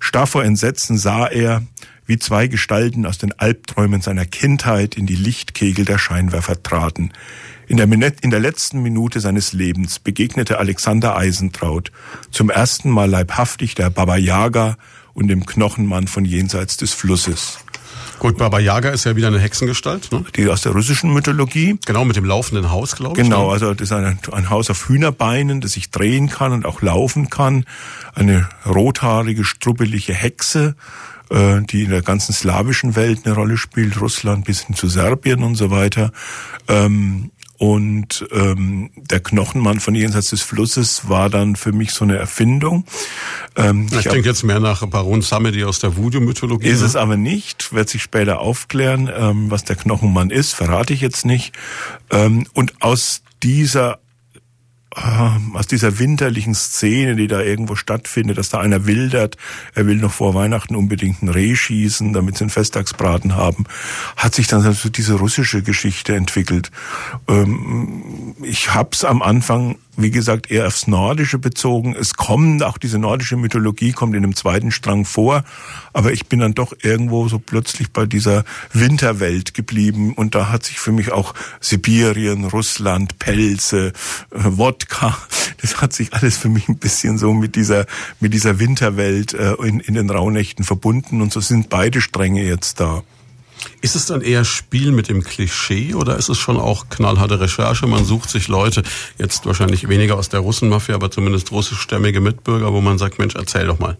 Starr 0.00 0.26
vor 0.26 0.44
Entsetzen 0.44 0.98
sah 0.98 1.26
er, 1.26 1.62
wie 2.06 2.18
zwei 2.18 2.46
Gestalten 2.46 3.04
aus 3.04 3.18
den 3.18 3.38
Albträumen 3.38 4.00
seiner 4.00 4.24
Kindheit 4.24 4.96
in 4.96 5.06
die 5.06 5.16
Lichtkegel 5.16 5.84
der 5.84 5.98
Scheinwerfer 5.98 6.62
traten. 6.62 7.12
In 7.66 7.76
der, 7.76 7.86
in 8.22 8.30
der 8.30 8.40
letzten 8.40 8.82
Minute 8.82 9.20
seines 9.20 9.52
Lebens 9.52 9.98
begegnete 9.98 10.58
Alexander 10.58 11.16
Eisentraut 11.16 11.92
zum 12.30 12.48
ersten 12.48 12.88
Mal 12.88 13.10
leibhaftig 13.10 13.74
der 13.74 13.90
Baba 13.90 14.16
Yaga 14.16 14.78
und 15.12 15.28
dem 15.28 15.44
Knochenmann 15.44 16.06
von 16.06 16.24
jenseits 16.24 16.78
des 16.78 16.94
Flusses. 16.94 17.58
Gut, 18.18 18.36
Baba 18.36 18.58
Yaga 18.58 18.90
ist 18.90 19.04
ja 19.04 19.14
wieder 19.14 19.28
eine 19.28 19.38
Hexengestalt. 19.38 20.10
Ne? 20.10 20.24
Die 20.36 20.48
aus 20.48 20.62
der 20.62 20.72
russischen 20.72 21.12
Mythologie. 21.12 21.78
Genau, 21.86 22.04
mit 22.04 22.16
dem 22.16 22.24
laufenden 22.24 22.70
Haus, 22.70 22.96
glaube 22.96 23.16
ich. 23.16 23.24
Genau, 23.24 23.46
ne? 23.46 23.52
also 23.52 23.74
das 23.74 23.90
ist 23.90 23.92
ein, 23.92 24.18
ein 24.32 24.50
Haus 24.50 24.70
auf 24.70 24.88
Hühnerbeinen, 24.88 25.60
das 25.60 25.72
sich 25.72 25.90
drehen 25.90 26.28
kann 26.28 26.52
und 26.52 26.66
auch 26.66 26.82
laufen 26.82 27.30
kann. 27.30 27.64
Eine 28.14 28.48
rothaarige, 28.66 29.44
strubbelige 29.44 30.14
Hexe, 30.14 30.74
äh, 31.30 31.60
die 31.62 31.84
in 31.84 31.90
der 31.90 32.02
ganzen 32.02 32.32
slawischen 32.32 32.96
Welt 32.96 33.20
eine 33.24 33.34
Rolle 33.34 33.56
spielt, 33.56 34.00
Russland 34.00 34.44
bis 34.44 34.62
hin 34.62 34.74
zu 34.74 34.88
Serbien 34.88 35.42
und 35.42 35.54
so 35.54 35.70
weiter. 35.70 36.10
Ähm, 36.66 37.30
und 37.58 38.24
ähm, 38.30 38.90
der 38.96 39.20
Knochenmann 39.20 39.80
von 39.80 39.94
jenseits 39.94 40.30
des 40.30 40.42
Flusses 40.42 41.08
war 41.08 41.28
dann 41.28 41.56
für 41.56 41.72
mich 41.72 41.90
so 41.90 42.04
eine 42.04 42.16
Erfindung. 42.16 42.84
Ähm, 43.56 43.88
ich, 43.90 43.98
ich 43.98 44.08
denke 44.08 44.28
jetzt 44.28 44.44
mehr 44.44 44.60
nach 44.60 44.86
Baron 44.86 45.22
Samedi 45.22 45.64
aus 45.64 45.80
der 45.80 45.96
Voodoo-Mythologie. 45.96 46.68
Ist 46.68 46.80
ne? 46.80 46.86
es 46.86 46.96
aber 46.96 47.16
nicht, 47.16 47.72
wird 47.72 47.88
sich 47.88 48.02
später 48.02 48.38
aufklären, 48.38 49.10
ähm, 49.14 49.50
was 49.50 49.64
der 49.64 49.74
Knochenmann 49.74 50.30
ist, 50.30 50.54
verrate 50.54 50.94
ich 50.94 51.00
jetzt 51.00 51.26
nicht. 51.26 51.52
Ähm, 52.10 52.46
und 52.54 52.80
aus 52.80 53.22
dieser 53.42 53.98
aus 55.54 55.66
dieser 55.66 55.98
winterlichen 55.98 56.54
Szene, 56.54 57.16
die 57.16 57.26
da 57.26 57.40
irgendwo 57.40 57.76
stattfindet, 57.76 58.38
dass 58.38 58.48
da 58.48 58.58
einer 58.58 58.86
wildert, 58.86 59.36
er 59.74 59.86
will 59.86 59.96
noch 59.96 60.12
vor 60.12 60.34
Weihnachten 60.34 60.76
unbedingt 60.76 61.22
ein 61.22 61.28
Reh 61.28 61.54
schießen, 61.54 62.12
damit 62.12 62.38
sie 62.38 62.44
einen 62.44 62.50
Festtagsbraten 62.50 63.36
haben, 63.36 63.64
hat 64.16 64.34
sich 64.34 64.46
dann 64.46 64.60
so 64.72 64.88
diese 64.88 65.14
russische 65.14 65.62
Geschichte 65.62 66.14
entwickelt. 66.14 66.70
Ähm, 67.28 68.34
ich 68.42 68.74
hab's 68.74 69.04
am 69.04 69.22
Anfang 69.22 69.76
wie 69.98 70.12
gesagt, 70.12 70.50
eher 70.50 70.68
aufs 70.68 70.86
Nordische 70.86 71.38
bezogen. 71.38 71.96
Es 71.98 72.14
kommt, 72.14 72.62
auch 72.62 72.78
diese 72.78 72.98
nordische 72.98 73.36
Mythologie 73.36 73.90
kommt 73.90 74.14
in 74.14 74.22
einem 74.22 74.36
zweiten 74.36 74.70
Strang 74.70 75.04
vor, 75.04 75.42
aber 75.92 76.12
ich 76.12 76.26
bin 76.26 76.38
dann 76.38 76.54
doch 76.54 76.72
irgendwo 76.82 77.28
so 77.28 77.40
plötzlich 77.40 77.90
bei 77.90 78.06
dieser 78.06 78.44
Winterwelt 78.72 79.54
geblieben 79.54 80.12
und 80.14 80.36
da 80.36 80.50
hat 80.50 80.64
sich 80.64 80.78
für 80.78 80.92
mich 80.92 81.10
auch 81.10 81.34
Sibirien, 81.60 82.44
Russland, 82.44 83.18
Pelze, 83.18 83.88
äh, 84.30 84.38
Wodka, 84.38 85.18
das 85.60 85.80
hat 85.80 85.92
sich 85.92 86.14
alles 86.14 86.38
für 86.38 86.48
mich 86.48 86.68
ein 86.68 86.78
bisschen 86.78 87.18
so 87.18 87.34
mit 87.34 87.56
dieser, 87.56 87.86
mit 88.20 88.32
dieser 88.32 88.60
Winterwelt 88.60 89.34
äh, 89.34 89.54
in, 89.54 89.80
in 89.80 89.94
den 89.94 90.10
Rauhnächten 90.10 90.64
verbunden 90.64 91.20
und 91.20 91.32
so 91.32 91.40
sind 91.40 91.70
beide 91.70 92.00
Stränge 92.00 92.44
jetzt 92.44 92.78
da. 92.78 93.02
Ist 93.80 93.96
es 93.96 94.06
dann 94.06 94.20
eher 94.20 94.44
Spiel 94.44 94.92
mit 94.92 95.08
dem 95.08 95.22
Klischee 95.22 95.94
oder 95.94 96.16
ist 96.16 96.28
es 96.28 96.38
schon 96.38 96.56
auch 96.56 96.88
knallharte 96.88 97.40
Recherche? 97.40 97.86
Man 97.86 98.04
sucht 98.04 98.30
sich 98.30 98.48
Leute, 98.48 98.82
jetzt 99.18 99.46
wahrscheinlich 99.46 99.88
weniger 99.88 100.16
aus 100.16 100.28
der 100.28 100.40
Russenmafia, 100.40 100.94
aber 100.94 101.10
zumindest 101.10 101.52
russischstämmige 101.52 102.20
Mitbürger, 102.20 102.72
wo 102.72 102.80
man 102.80 102.98
sagt, 102.98 103.18
Mensch, 103.18 103.34
erzähl 103.34 103.66
doch 103.66 103.78
mal. 103.78 103.96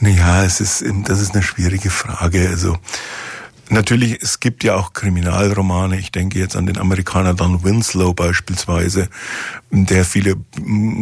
Naja, 0.00 0.44
es 0.44 0.60
ist, 0.60 0.84
das 1.04 1.20
ist 1.20 1.34
eine 1.34 1.42
schwierige 1.42 1.90
Frage. 1.90 2.48
Also, 2.48 2.76
Natürlich, 3.72 4.20
es 4.20 4.38
gibt 4.38 4.64
ja 4.64 4.76
auch 4.76 4.92
Kriminalromane. 4.92 5.98
Ich 5.98 6.12
denke 6.12 6.38
jetzt 6.38 6.56
an 6.56 6.66
den 6.66 6.76
Amerikaner 6.76 7.32
Don 7.32 7.64
Winslow 7.64 8.12
beispielsweise, 8.12 9.08
der 9.70 10.04
viele 10.04 10.36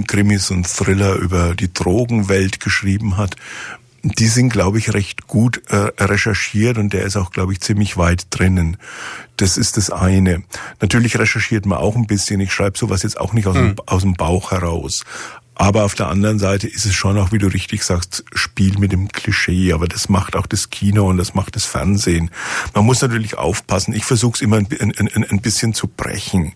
Krimis 0.07 0.53
und 0.53 0.69
Thriller 0.69 1.17
über 1.17 1.57
die 1.57 1.73
Drogenwelt 1.73 2.61
geschrieben 2.61 3.17
hat 3.17 3.35
die 4.03 4.29
sind, 4.29 4.51
glaube 4.51 4.79
ich, 4.79 4.95
recht 4.95 5.27
gut 5.27 5.63
äh, 5.69 5.91
recherchiert 6.03 6.79
und 6.79 6.93
der 6.93 7.05
ist 7.05 7.17
auch, 7.17 7.31
glaube 7.31 7.53
ich, 7.53 7.61
ziemlich 7.61 7.97
weit 7.97 8.27
drinnen. 8.31 8.77
Das 9.37 9.57
ist 9.57 9.77
das 9.77 9.91
eine. 9.91 10.43
Natürlich 10.81 11.19
recherchiert 11.19 11.67
man 11.67 11.79
auch 11.79 11.97
ein 11.97 12.07
bisschen. 12.07 12.41
Ich 12.41 12.53
schreibe 12.53 12.79
sowas 12.79 13.03
jetzt 13.03 13.21
auch 13.21 13.33
nicht 13.33 13.47
aus, 13.47 13.57
mhm. 13.57 13.77
dem, 13.77 13.77
aus 13.87 14.03
dem 14.03 14.15
Bauch 14.15 14.53
heraus. 14.53 15.05
Aber 15.55 15.85
auf 15.85 15.95
der 15.95 16.09
anderen 16.09 16.39
Seite 16.39 16.67
ist 16.67 16.87
es 16.87 16.95
schon 16.95 17.19
auch, 17.19 17.33
wie 17.33 17.39
du 17.39 17.47
richtig 17.47 17.83
sagst, 17.83 18.25
Spiel 18.33 18.79
mit 18.79 18.93
dem 18.93 19.09
Klischee. 19.09 19.75
Aber 19.75 19.87
das 19.87 20.09
macht 20.09 20.35
auch 20.35 20.47
das 20.47 20.71
Kino 20.71 21.07
und 21.11 21.19
das 21.19 21.35
macht 21.35 21.55
das 21.55 21.67
Fernsehen. 21.67 22.31
Man 22.75 22.87
muss 22.87 23.03
natürlich 23.03 23.37
aufpassen. 23.37 23.93
Ich 23.93 24.07
versuche 24.07 24.37
es 24.37 24.41
immer 24.41 24.57
ein, 24.57 24.69
ein, 24.81 25.25
ein 25.25 25.41
bisschen 25.43 25.75
zu 25.75 25.87
brechen. 25.87 26.55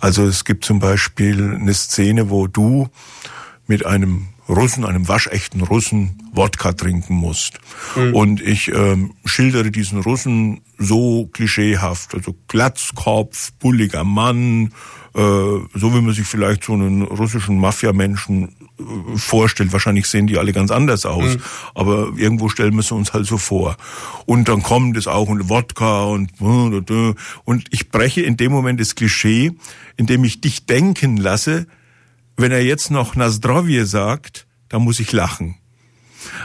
Also 0.00 0.26
es 0.26 0.44
gibt 0.44 0.64
zum 0.64 0.80
Beispiel 0.80 1.54
eine 1.54 1.74
Szene, 1.74 2.30
wo 2.30 2.48
du 2.48 2.88
mit 3.68 3.86
einem 3.86 4.31
Russen, 4.48 4.84
einem 4.84 5.08
waschechten 5.08 5.62
Russen, 5.62 6.18
Wodka 6.32 6.72
trinken 6.72 7.14
musst. 7.14 7.60
Mhm. 7.96 8.14
Und 8.14 8.40
ich 8.40 8.68
ähm, 8.68 9.14
schildere 9.24 9.70
diesen 9.70 10.00
Russen 10.00 10.62
so 10.78 11.26
klischeehaft, 11.32 12.14
also 12.14 12.34
Glatzkopf, 12.48 13.52
bulliger 13.60 14.04
Mann, 14.04 14.72
äh, 15.14 15.20
so 15.20 15.94
wie 15.94 16.00
man 16.00 16.12
sich 16.12 16.26
vielleicht 16.26 16.64
so 16.64 16.72
einen 16.72 17.02
russischen 17.02 17.58
Mafiamenschen 17.58 18.48
äh, 18.48 19.16
vorstellt. 19.16 19.72
Wahrscheinlich 19.72 20.06
sehen 20.06 20.26
die 20.26 20.38
alle 20.38 20.52
ganz 20.52 20.70
anders 20.70 21.06
aus, 21.06 21.36
mhm. 21.36 21.42
aber 21.74 22.12
irgendwo 22.16 22.48
stellen 22.48 22.72
wir 22.72 22.80
es 22.80 22.90
uns 22.90 23.12
halt 23.12 23.26
so 23.26 23.38
vor. 23.38 23.76
Und 24.26 24.48
dann 24.48 24.62
kommt 24.62 24.96
es 24.96 25.06
auch 25.06 25.28
und 25.28 25.48
Wodka 25.48 26.04
und 26.04 26.30
und 26.40 27.66
ich 27.70 27.90
breche 27.90 28.22
in 28.22 28.36
dem 28.36 28.52
Moment 28.52 28.80
das 28.80 28.94
Klischee, 28.94 29.52
indem 29.96 30.24
ich 30.24 30.40
dich 30.40 30.66
denken 30.66 31.16
lasse, 31.16 31.66
wenn 32.36 32.52
er 32.52 32.62
jetzt 32.62 32.90
noch 32.90 33.14
Nasdrovje 33.14 33.86
sagt, 33.86 34.46
dann 34.68 34.82
muss 34.82 35.00
ich 35.00 35.12
lachen. 35.12 35.56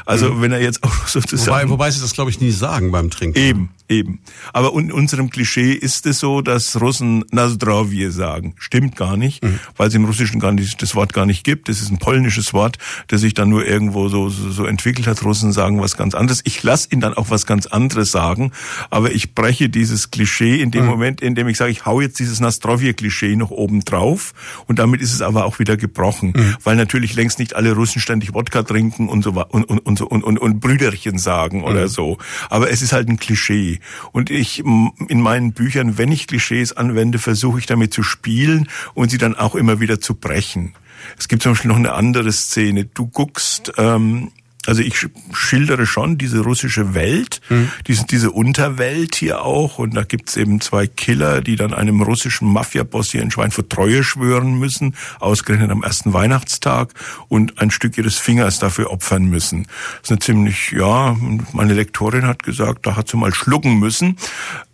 Also 0.05 0.33
mhm. 0.33 0.41
wenn 0.41 0.51
er 0.51 0.61
jetzt 0.61 0.83
auch 0.83 1.07
sozusagen... 1.07 1.69
Wobei, 1.69 1.69
wobei 1.69 1.91
sie 1.91 2.01
das, 2.01 2.13
glaube 2.13 2.29
ich, 2.29 2.39
nie 2.39 2.51
sagen 2.51 2.91
beim 2.91 3.09
Trinken. 3.09 3.39
Eben. 3.39 3.69
Eben. 3.89 4.19
Aber 4.51 4.73
in 4.77 4.91
unserem 4.91 5.29
Klischee 5.29 5.71
ist 5.71 6.05
es 6.05 6.19
so, 6.19 6.41
dass 6.41 6.79
Russen 6.81 7.23
Nazdrovje 7.31 8.11
sagen. 8.11 8.53
Stimmt 8.57 8.97
gar 8.97 9.15
nicht, 9.15 9.41
mhm. 9.43 9.59
weil 9.77 9.87
es 9.87 9.95
im 9.95 10.03
Russischen 10.03 10.41
gar 10.41 10.51
nicht, 10.51 10.81
das 10.81 10.93
Wort 10.93 11.13
gar 11.13 11.25
nicht 11.25 11.45
gibt. 11.45 11.69
Das 11.69 11.79
ist 11.81 11.89
ein 11.89 11.97
polnisches 11.97 12.53
Wort, 12.53 12.77
das 13.07 13.21
sich 13.21 13.33
dann 13.33 13.47
nur 13.49 13.65
irgendwo 13.65 14.09
so, 14.09 14.27
so, 14.29 14.51
so 14.51 14.65
entwickelt 14.65 15.07
hat. 15.07 15.23
Russen 15.23 15.53
sagen 15.53 15.79
was 15.79 15.95
ganz 15.95 16.15
anderes. 16.15 16.41
Ich 16.43 16.61
lasse 16.63 16.89
ihn 16.91 16.99
dann 16.99 17.13
auch 17.13 17.29
was 17.29 17.45
ganz 17.45 17.65
anderes 17.65 18.11
sagen, 18.11 18.51
aber 18.89 19.11
ich 19.13 19.33
breche 19.33 19.69
dieses 19.69 20.11
Klischee 20.11 20.61
in 20.61 20.71
dem 20.71 20.83
mhm. 20.83 20.89
Moment, 20.89 21.21
in 21.21 21.35
dem 21.35 21.47
ich 21.47 21.57
sage, 21.57 21.71
ich 21.71 21.85
hau 21.85 22.01
jetzt 22.01 22.19
dieses 22.19 22.41
Nazdrovje-Klischee 22.41 23.37
noch 23.37 23.51
oben 23.51 23.85
drauf 23.85 24.33
und 24.65 24.79
damit 24.79 25.01
ist 25.01 25.13
es 25.13 25.21
aber 25.21 25.45
auch 25.45 25.59
wieder 25.59 25.77
gebrochen, 25.77 26.33
mhm. 26.35 26.55
weil 26.63 26.75
natürlich 26.75 27.15
längst 27.15 27.39
nicht 27.39 27.55
alle 27.55 27.71
Russen 27.71 28.01
ständig 28.01 28.33
Wodka 28.33 28.63
trinken 28.63 29.07
und 29.07 29.23
so 29.23 29.31
und, 29.31 29.63
und, 29.63 29.79
und, 29.79 30.01
und, 30.01 30.23
und, 30.23 30.37
und 30.37 30.59
Brüderchen 30.59 31.17
sagen 31.17 31.63
oder 31.63 31.83
mhm. 31.83 31.87
so. 31.87 32.17
Aber 32.49 32.69
es 32.69 32.81
ist 32.81 32.91
halt 32.91 33.07
ein 33.07 33.17
Klischee. 33.17 33.76
Und 34.11 34.29
ich 34.29 34.59
in 34.59 35.21
meinen 35.21 35.53
Büchern, 35.53 35.97
wenn 35.97 36.11
ich 36.11 36.27
Klischees 36.27 36.73
anwende, 36.73 37.19
versuche 37.19 37.59
ich 37.59 37.65
damit 37.65 37.93
zu 37.93 38.03
spielen 38.03 38.67
und 38.93 39.09
sie 39.09 39.17
dann 39.17 39.35
auch 39.35 39.55
immer 39.55 39.79
wieder 39.79 39.99
zu 39.99 40.15
brechen. 40.15 40.73
Es 41.17 41.27
gibt 41.27 41.43
zum 41.43 41.53
Beispiel 41.53 41.69
noch 41.69 41.77
eine 41.77 41.93
andere 41.93 42.31
Szene. 42.31 42.85
Du 42.85 43.07
guckst 43.07 43.73
ähm, 43.77 44.31
also 44.67 44.81
ich 44.81 45.07
schildere 45.33 45.85
schon 45.85 46.17
diese 46.17 46.41
russische 46.41 46.93
Welt, 46.93 47.39
mhm. 47.49 47.71
diese, 47.87 48.05
diese 48.05 48.31
Unterwelt 48.31 49.15
hier 49.15 49.41
auch. 49.41 49.79
Und 49.79 49.95
da 49.95 50.03
gibt's 50.03 50.35
eben 50.35 50.59
zwei 50.59 50.87
Killer, 50.87 51.41
die 51.41 51.55
dann 51.55 51.73
einem 51.73 52.01
russischen 52.01 52.51
Mafia-Boss 52.51 53.11
hier 53.11 53.21
in 53.21 53.31
Schweinfurt 53.31 53.69
Treue 53.69 54.03
schwören 54.03 54.59
müssen, 54.59 54.95
ausgerechnet 55.19 55.71
am 55.71 55.83
ersten 55.83 56.11
Weihnachtstag 56.13 56.93
und 57.29 57.59
ein 57.59 57.71
Stück 57.71 57.97
ihres 57.97 58.17
Fingers 58.17 58.59
dafür 58.59 58.91
opfern 58.91 59.25
müssen. 59.25 59.63
Das 59.63 60.03
ist 60.03 60.11
eine 60.11 60.19
ziemlich, 60.19 60.71
ja, 60.71 61.15
meine 61.53 61.73
Lektorin 61.73 62.25
hat 62.25 62.43
gesagt, 62.43 62.85
da 62.85 62.97
hat 62.97 63.07
sie 63.07 63.17
mal 63.17 63.33
schlucken 63.33 63.79
müssen. 63.79 64.17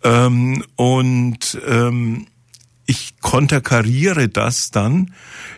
Ähm, 0.02 0.64
und 0.74 1.58
ähm, 1.68 2.26
ich 2.86 3.14
konterkariere 3.20 4.28
das 4.28 4.70
dann, 4.70 5.12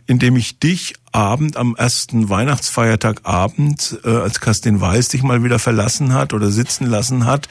indem 0.06 0.36
ich 0.36 0.58
dich 0.58 0.94
Abend 1.16 1.56
am 1.56 1.74
ersten 1.76 2.28
Weihnachtsfeiertag 2.28 3.20
Abend, 3.22 3.98
äh, 4.04 4.10
als 4.10 4.38
Kerstin 4.38 4.82
Weiß 4.82 5.08
dich 5.08 5.22
mal 5.22 5.42
wieder 5.42 5.58
verlassen 5.58 6.12
hat 6.12 6.34
oder 6.34 6.50
sitzen 6.50 6.86
lassen 6.86 7.24
hat, 7.24 7.48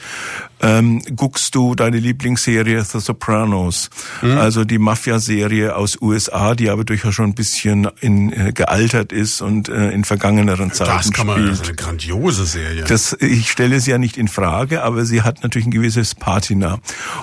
ähm, 0.60 1.02
guckst 1.16 1.54
du 1.54 1.74
deine 1.74 1.98
Lieblingsserie 1.98 2.82
The 2.84 3.00
Sopranos, 3.00 3.90
mhm. 4.22 4.38
also 4.38 4.64
die 4.64 4.78
Mafia-Serie 4.78 5.74
aus 5.74 6.00
USA, 6.00 6.54
die 6.54 6.70
aber 6.70 6.84
durchaus 6.84 7.14
schon 7.14 7.30
ein 7.30 7.34
bisschen 7.34 7.88
in, 8.00 8.32
äh, 8.32 8.52
gealtert 8.52 9.12
ist 9.12 9.42
und 9.42 9.68
äh, 9.68 9.90
in 9.90 10.04
vergangeneren 10.04 10.72
Zeiten 10.72 10.92
das 10.96 11.10
kann 11.12 11.26
man, 11.26 11.36
spielt. 11.36 11.52
Das 11.52 11.60
ist 11.60 11.66
eine 11.66 11.76
grandiose 11.76 12.46
Serie. 12.46 12.84
Das, 12.84 13.16
ich 13.20 13.50
stelle 13.50 13.80
sie 13.80 13.90
ja 13.90 13.98
nicht 13.98 14.16
in 14.16 14.28
Frage, 14.28 14.84
aber 14.84 15.04
sie 15.04 15.22
hat 15.22 15.42
natürlich 15.42 15.66
ein 15.66 15.72
gewisses 15.72 16.14
Patina. 16.14 16.78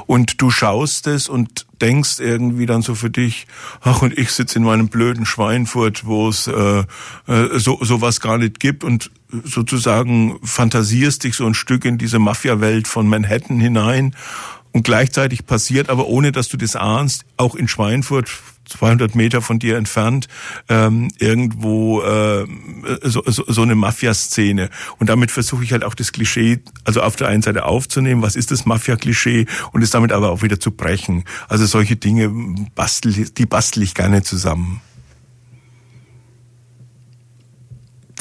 Und 0.08 0.42
du 0.42 0.52
schaust 0.52 1.08
es 1.08 1.30
und 1.30 1.66
denkst 1.82 2.20
irgendwie 2.20 2.66
dann 2.66 2.82
so 2.82 2.96
für 2.96 3.10
dich, 3.10 3.46
ach 3.82 4.02
und 4.02 4.18
ich 4.18 4.32
sitze 4.32 4.60
in 4.60 4.64
meinem 4.64 4.88
blöden 4.88 5.23
Schweinfurt, 5.26 6.06
wo 6.06 6.30
es 6.30 6.48
äh, 6.48 6.84
äh, 7.28 7.60
so 7.60 7.80
sowas 7.82 8.20
gar 8.20 8.38
nicht 8.38 8.60
gibt 8.60 8.84
und 8.84 9.12
sozusagen 9.44 10.40
fantasierst 10.44 11.24
dich 11.24 11.36
so 11.36 11.45
ein 11.45 11.54
Stück 11.54 11.86
in 11.86 11.98
diese 11.98 12.20
Mafia-Welt 12.20 12.88
von 12.88 13.08
Manhattan 13.08 13.60
hinein 13.60 14.16
und 14.72 14.84
gleichzeitig 14.84 15.45
passiert, 15.45 15.90
aber 15.90 16.08
ohne 16.08 16.32
dass 16.32 16.50
du 16.50 16.58
das 16.58 16.76
ahnst, 16.76 17.26
auch 17.38 17.56
in 17.56 17.68
Schweinfurt 17.68 18.30
200 18.66 19.16
Meter 19.16 19.41
von 19.41 19.60
dir 19.60 19.78
entfernt 19.78 20.28
ähm, 20.70 21.10
irgendwo 21.20 22.02
äh, 22.02 22.45
so, 23.04 23.22
so, 23.26 23.44
so 23.48 23.62
eine 23.62 23.76
Mafia-Szene. 23.76 24.70
Und 25.00 25.10
damit 25.10 25.32
versuche 25.32 25.64
ich 25.64 25.72
halt 25.74 25.84
auch 25.84 25.95
das 25.95 26.12
Klischee, 26.12 26.60
also 26.84 27.02
auf 27.02 27.16
der 27.16 27.28
einen 27.28 27.41
Seite 27.41 27.66
aufzunehmen, 27.66 28.22
was 28.22 28.36
ist 28.36 28.52
das 28.52 28.66
Mafia-Klischee, 28.66 29.45
und 29.72 29.82
es 29.82 29.91
damit 29.91 30.12
aber 30.12 30.32
auch 30.32 30.41
wieder 30.41 30.60
zu 30.60 30.72
brechen. 30.72 31.24
Also 31.48 31.66
solche 31.66 31.95
Dinge 31.95 32.32
bastel, 32.74 33.30
die 33.30 33.45
bastel 33.45 33.84
ich 33.84 33.94
gerne 33.94 34.24
zusammen. 34.24 34.82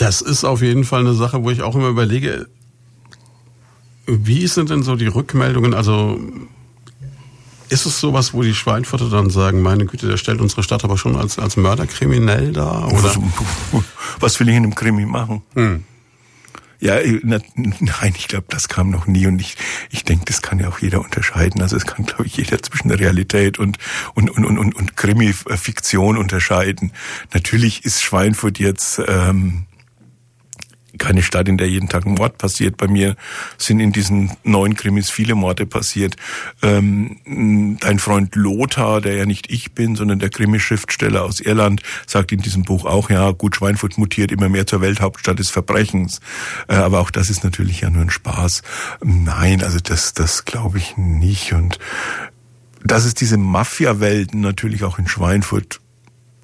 Das 0.02 0.20
ist 0.20 0.44
auf 0.44 0.62
jeden 0.62 0.82
Fall 0.82 1.00
eine 1.00 1.14
Sache, 1.14 1.44
wo 1.44 1.50
ich 1.50 1.62
auch 1.62 1.76
immer 1.76 1.88
überlege, 1.88 2.48
wie 4.06 4.48
sind 4.48 4.70
denn 4.70 4.82
so 4.82 4.96
die 4.96 5.06
Rückmeldungen? 5.06 5.74
Also 5.74 6.18
ist 7.68 7.86
es 7.86 8.00
sowas, 8.00 8.34
wo 8.34 8.42
die 8.42 8.52
Schweinfurter 8.52 9.08
dann 9.08 9.30
sagen, 9.30 9.62
meine 9.62 9.86
Güte, 9.86 10.08
der 10.08 10.16
stellt 10.16 10.40
unsere 10.40 10.64
Stadt 10.64 10.82
aber 10.82 10.98
schon 10.98 11.14
als, 11.14 11.38
als 11.38 11.56
Mörderkriminell 11.56 12.52
dar? 12.52 12.92
Oder? 12.92 13.14
Was 14.18 14.40
will 14.40 14.48
ich 14.48 14.56
in 14.56 14.64
einem 14.64 14.74
Krimi 14.74 15.06
machen? 15.06 15.42
Hm. 15.54 15.84
Ja, 16.80 16.96
na, 17.22 17.38
nein, 17.54 18.14
ich 18.16 18.26
glaube, 18.26 18.46
das 18.48 18.68
kam 18.68 18.90
noch 18.90 19.06
nie 19.06 19.28
und 19.28 19.40
ich, 19.40 19.56
ich 19.90 20.02
denke, 20.02 20.24
das 20.24 20.42
kann 20.42 20.58
ja 20.58 20.68
auch 20.68 20.80
jeder 20.80 21.00
unterscheiden. 21.00 21.62
Also 21.62 21.76
es 21.76 21.86
kann, 21.86 22.06
glaube 22.06 22.26
ich, 22.26 22.38
jeder 22.38 22.60
zwischen 22.60 22.90
Realität 22.90 23.60
und 23.60 23.78
und 24.14 24.30
und 24.30 24.44
und 24.44 24.58
und, 24.58 24.74
und 24.74 24.96
Krimi-Fiktion 24.96 26.18
unterscheiden. 26.18 26.90
Natürlich 27.32 27.84
ist 27.84 28.02
Schweinfurt 28.02 28.58
jetzt 28.58 29.00
ähm, 29.06 29.66
keine 31.02 31.22
Stadt, 31.22 31.48
in 31.48 31.58
der 31.58 31.68
jeden 31.68 31.88
Tag 31.88 32.06
ein 32.06 32.14
Mord 32.14 32.38
passiert. 32.38 32.76
Bei 32.76 32.86
mir 32.86 33.16
sind 33.58 33.80
in 33.80 33.90
diesen 33.90 34.30
neun 34.44 34.74
Krimis 34.74 35.10
viele 35.10 35.34
Morde 35.34 35.66
passiert. 35.66 36.14
Ähm, 36.62 37.76
dein 37.80 37.98
Freund 37.98 38.36
Lothar, 38.36 39.00
der 39.00 39.16
ja 39.16 39.26
nicht 39.26 39.50
ich 39.50 39.72
bin, 39.72 39.96
sondern 39.96 40.20
der 40.20 40.30
Krimischriftsteller 40.30 41.24
aus 41.24 41.40
Irland, 41.40 41.82
sagt 42.06 42.30
in 42.30 42.40
diesem 42.40 42.62
Buch 42.62 42.84
auch, 42.84 43.10
ja, 43.10 43.32
gut, 43.32 43.56
Schweinfurt 43.56 43.98
mutiert 43.98 44.30
immer 44.30 44.48
mehr 44.48 44.66
zur 44.66 44.80
Welthauptstadt 44.80 45.40
des 45.40 45.50
Verbrechens. 45.50 46.20
Äh, 46.68 46.76
aber 46.76 47.00
auch 47.00 47.10
das 47.10 47.30
ist 47.30 47.42
natürlich 47.42 47.80
ja 47.80 47.90
nur 47.90 48.02
ein 48.02 48.10
Spaß. 48.10 48.62
Nein, 49.02 49.64
also 49.64 49.78
das, 49.82 50.14
das 50.14 50.44
glaube 50.44 50.78
ich 50.78 50.96
nicht. 50.96 51.52
Und 51.52 51.80
dass 52.84 53.04
es 53.04 53.14
diese 53.14 53.38
Mafia-Welten 53.38 54.40
natürlich 54.40 54.84
auch 54.84 55.00
in 55.00 55.08
Schweinfurt 55.08 55.81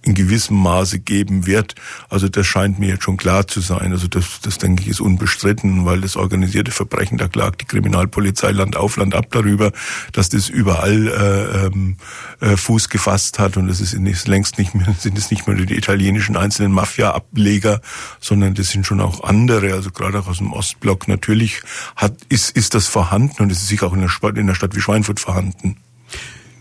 in 0.02 0.14
gewissem 0.14 0.56
Maße 0.56 1.00
geben 1.00 1.46
wird. 1.46 1.74
Also 2.08 2.28
das 2.28 2.46
scheint 2.46 2.78
mir 2.78 2.88
jetzt 2.88 3.04
schon 3.04 3.16
klar 3.16 3.46
zu 3.46 3.60
sein. 3.60 3.92
Also 3.92 4.06
das, 4.06 4.40
das 4.42 4.58
denke 4.58 4.82
ich 4.82 4.88
ist 4.88 5.00
unbestritten, 5.00 5.84
weil 5.84 6.00
das 6.00 6.16
organisierte 6.16 6.70
Verbrechen, 6.70 7.18
da 7.18 7.28
klagt 7.28 7.60
die 7.62 7.64
Kriminalpolizei 7.66 8.52
Land 8.52 8.76
auf 8.76 8.96
Land 8.96 9.14
ab 9.14 9.26
darüber, 9.30 9.72
dass 10.12 10.28
das 10.28 10.48
überall 10.48 11.08
äh, 11.08 11.66
ähm, 11.66 11.96
äh, 12.40 12.56
Fuß 12.56 12.88
gefasst 12.88 13.38
hat 13.38 13.56
und 13.56 13.68
es 13.68 13.80
ist, 13.80 13.92
ist 13.92 14.28
längst 14.28 14.58
nicht 14.58 14.74
mehr, 14.74 14.94
sind 14.98 15.18
es 15.18 15.30
nicht 15.30 15.46
mehr 15.46 15.56
die 15.56 15.76
italienischen 15.76 16.36
einzelnen 16.36 16.72
Mafia-Ableger, 16.72 17.80
sondern 18.20 18.54
das 18.54 18.68
sind 18.68 18.86
schon 18.86 19.00
auch 19.00 19.24
andere, 19.24 19.74
also 19.74 19.90
gerade 19.90 20.20
auch 20.20 20.28
aus 20.28 20.38
dem 20.38 20.52
Ostblock. 20.52 21.08
Natürlich 21.08 21.62
hat, 21.96 22.14
ist, 22.28 22.50
ist 22.50 22.74
das 22.74 22.86
vorhanden 22.86 23.42
und 23.42 23.50
es 23.50 23.62
ist 23.62 23.68
sicher 23.68 23.88
auch 23.88 23.94
in 23.94 24.00
der, 24.00 24.08
Stadt, 24.08 24.38
in 24.38 24.46
der 24.46 24.54
Stadt 24.54 24.76
wie 24.76 24.80
Schweinfurt 24.80 25.20
vorhanden. 25.20 25.76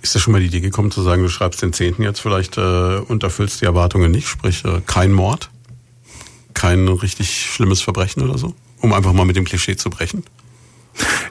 Ist 0.07 0.15
da 0.15 0.19
schon 0.19 0.31
mal 0.31 0.39
die 0.39 0.45
Idee 0.45 0.61
gekommen 0.61 0.89
zu 0.89 1.01
sagen, 1.01 1.21
du 1.21 1.27
schreibst 1.27 1.61
den 1.61 1.73
Zehnten 1.73 2.01
jetzt 2.01 2.21
vielleicht 2.21 2.57
äh, 2.57 2.61
und 2.61 3.23
erfüllst 3.23 3.59
die 3.59 3.65
Erwartungen 3.65 4.09
nicht, 4.09 4.29
sprich 4.29 4.63
äh, 4.63 4.79
kein 4.87 5.11
Mord, 5.11 5.49
kein 6.53 6.87
richtig 6.87 7.51
schlimmes 7.51 7.81
Verbrechen 7.81 8.23
oder 8.23 8.37
so, 8.37 8.53
um 8.79 8.93
einfach 8.93 9.11
mal 9.11 9.25
mit 9.25 9.35
dem 9.35 9.43
Klischee 9.43 9.75
zu 9.75 9.89
brechen? 9.89 10.23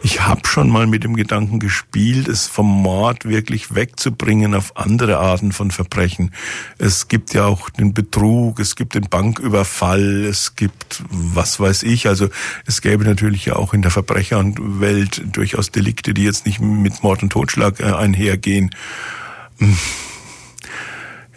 Ich 0.02 0.20
habe 0.20 0.42
schon 0.46 0.70
mal 0.70 0.86
mit 0.86 1.04
dem 1.04 1.16
Gedanken 1.16 1.58
gespielt, 1.58 2.28
es 2.28 2.46
vom 2.46 2.66
Mord 2.66 3.24
wirklich 3.24 3.74
wegzubringen 3.74 4.54
auf 4.54 4.76
andere 4.76 5.18
Arten 5.18 5.52
von 5.52 5.70
Verbrechen. 5.70 6.32
Es 6.78 7.08
gibt 7.08 7.34
ja 7.34 7.46
auch 7.46 7.70
den 7.70 7.92
Betrug, 7.94 8.60
es 8.60 8.76
gibt 8.76 8.94
den 8.94 9.08
Banküberfall, 9.08 10.24
es 10.24 10.56
gibt 10.56 11.02
was 11.10 11.58
weiß 11.58 11.82
ich. 11.82 12.06
Also 12.06 12.28
es 12.66 12.82
gäbe 12.82 13.04
natürlich 13.04 13.46
ja 13.46 13.56
auch 13.56 13.74
in 13.74 13.82
der 13.82 13.90
Verbrecherwelt 13.90 15.22
durchaus 15.36 15.70
Delikte, 15.70 16.14
die 16.14 16.24
jetzt 16.24 16.46
nicht 16.46 16.60
mit 16.60 17.02
Mord 17.02 17.22
und 17.22 17.30
Totschlag 17.30 17.80
äh, 17.80 17.84
einhergehen. 17.84 18.70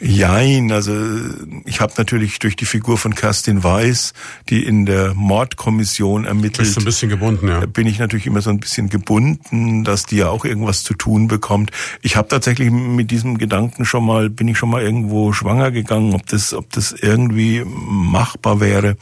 Jein, 0.01 0.71
also 0.71 0.95
ich 1.65 1.81
habe 1.81 1.93
natürlich 1.97 2.39
durch 2.39 2.55
die 2.55 2.65
Figur 2.65 2.97
von 2.97 3.15
Kerstin 3.15 3.63
Weiß, 3.63 4.13
die 4.47 4.63
in 4.63 4.85
der 4.85 5.13
Mordkommission 5.13 6.23
ermittelt. 6.23 6.59
Bist 6.59 6.77
du 6.77 6.81
ein 6.81 6.85
bisschen 6.85 7.09
gebunden, 7.09 7.49
ja. 7.49 7.65
Bin 7.65 7.85
ich 7.85 7.99
natürlich 7.99 8.25
immer 8.25 8.41
so 8.41 8.49
ein 8.49 8.61
bisschen 8.61 8.89
gebunden, 8.89 9.83
dass 9.83 10.05
die 10.05 10.17
ja 10.17 10.29
auch 10.29 10.45
irgendwas 10.45 10.83
zu 10.83 10.93
tun 10.93 11.27
bekommt. 11.27 11.71
Ich 12.01 12.15
habe 12.15 12.29
tatsächlich 12.29 12.71
mit 12.71 13.11
diesem 13.11 13.37
Gedanken 13.37 13.83
schon 13.83 14.05
mal, 14.05 14.29
bin 14.29 14.47
ich 14.47 14.57
schon 14.57 14.69
mal 14.69 14.81
irgendwo 14.81 15.33
schwanger 15.33 15.71
gegangen, 15.71 16.13
ob 16.13 16.25
das, 16.27 16.53
ob 16.53 16.71
das 16.71 16.93
irgendwie 16.93 17.65
machbar 17.65 18.61
wäre. 18.61 18.95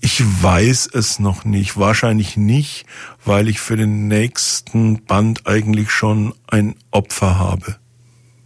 Ich 0.00 0.22
weiß 0.42 0.90
es 0.92 1.20
noch 1.20 1.44
nicht. 1.44 1.76
Wahrscheinlich 1.76 2.36
nicht, 2.36 2.84
weil 3.24 3.48
ich 3.48 3.60
für 3.60 3.76
den 3.76 4.08
nächsten 4.08 5.04
Band 5.04 5.46
eigentlich 5.46 5.90
schon 5.90 6.34
ein 6.48 6.74
Opfer 6.90 7.38
habe. 7.38 7.76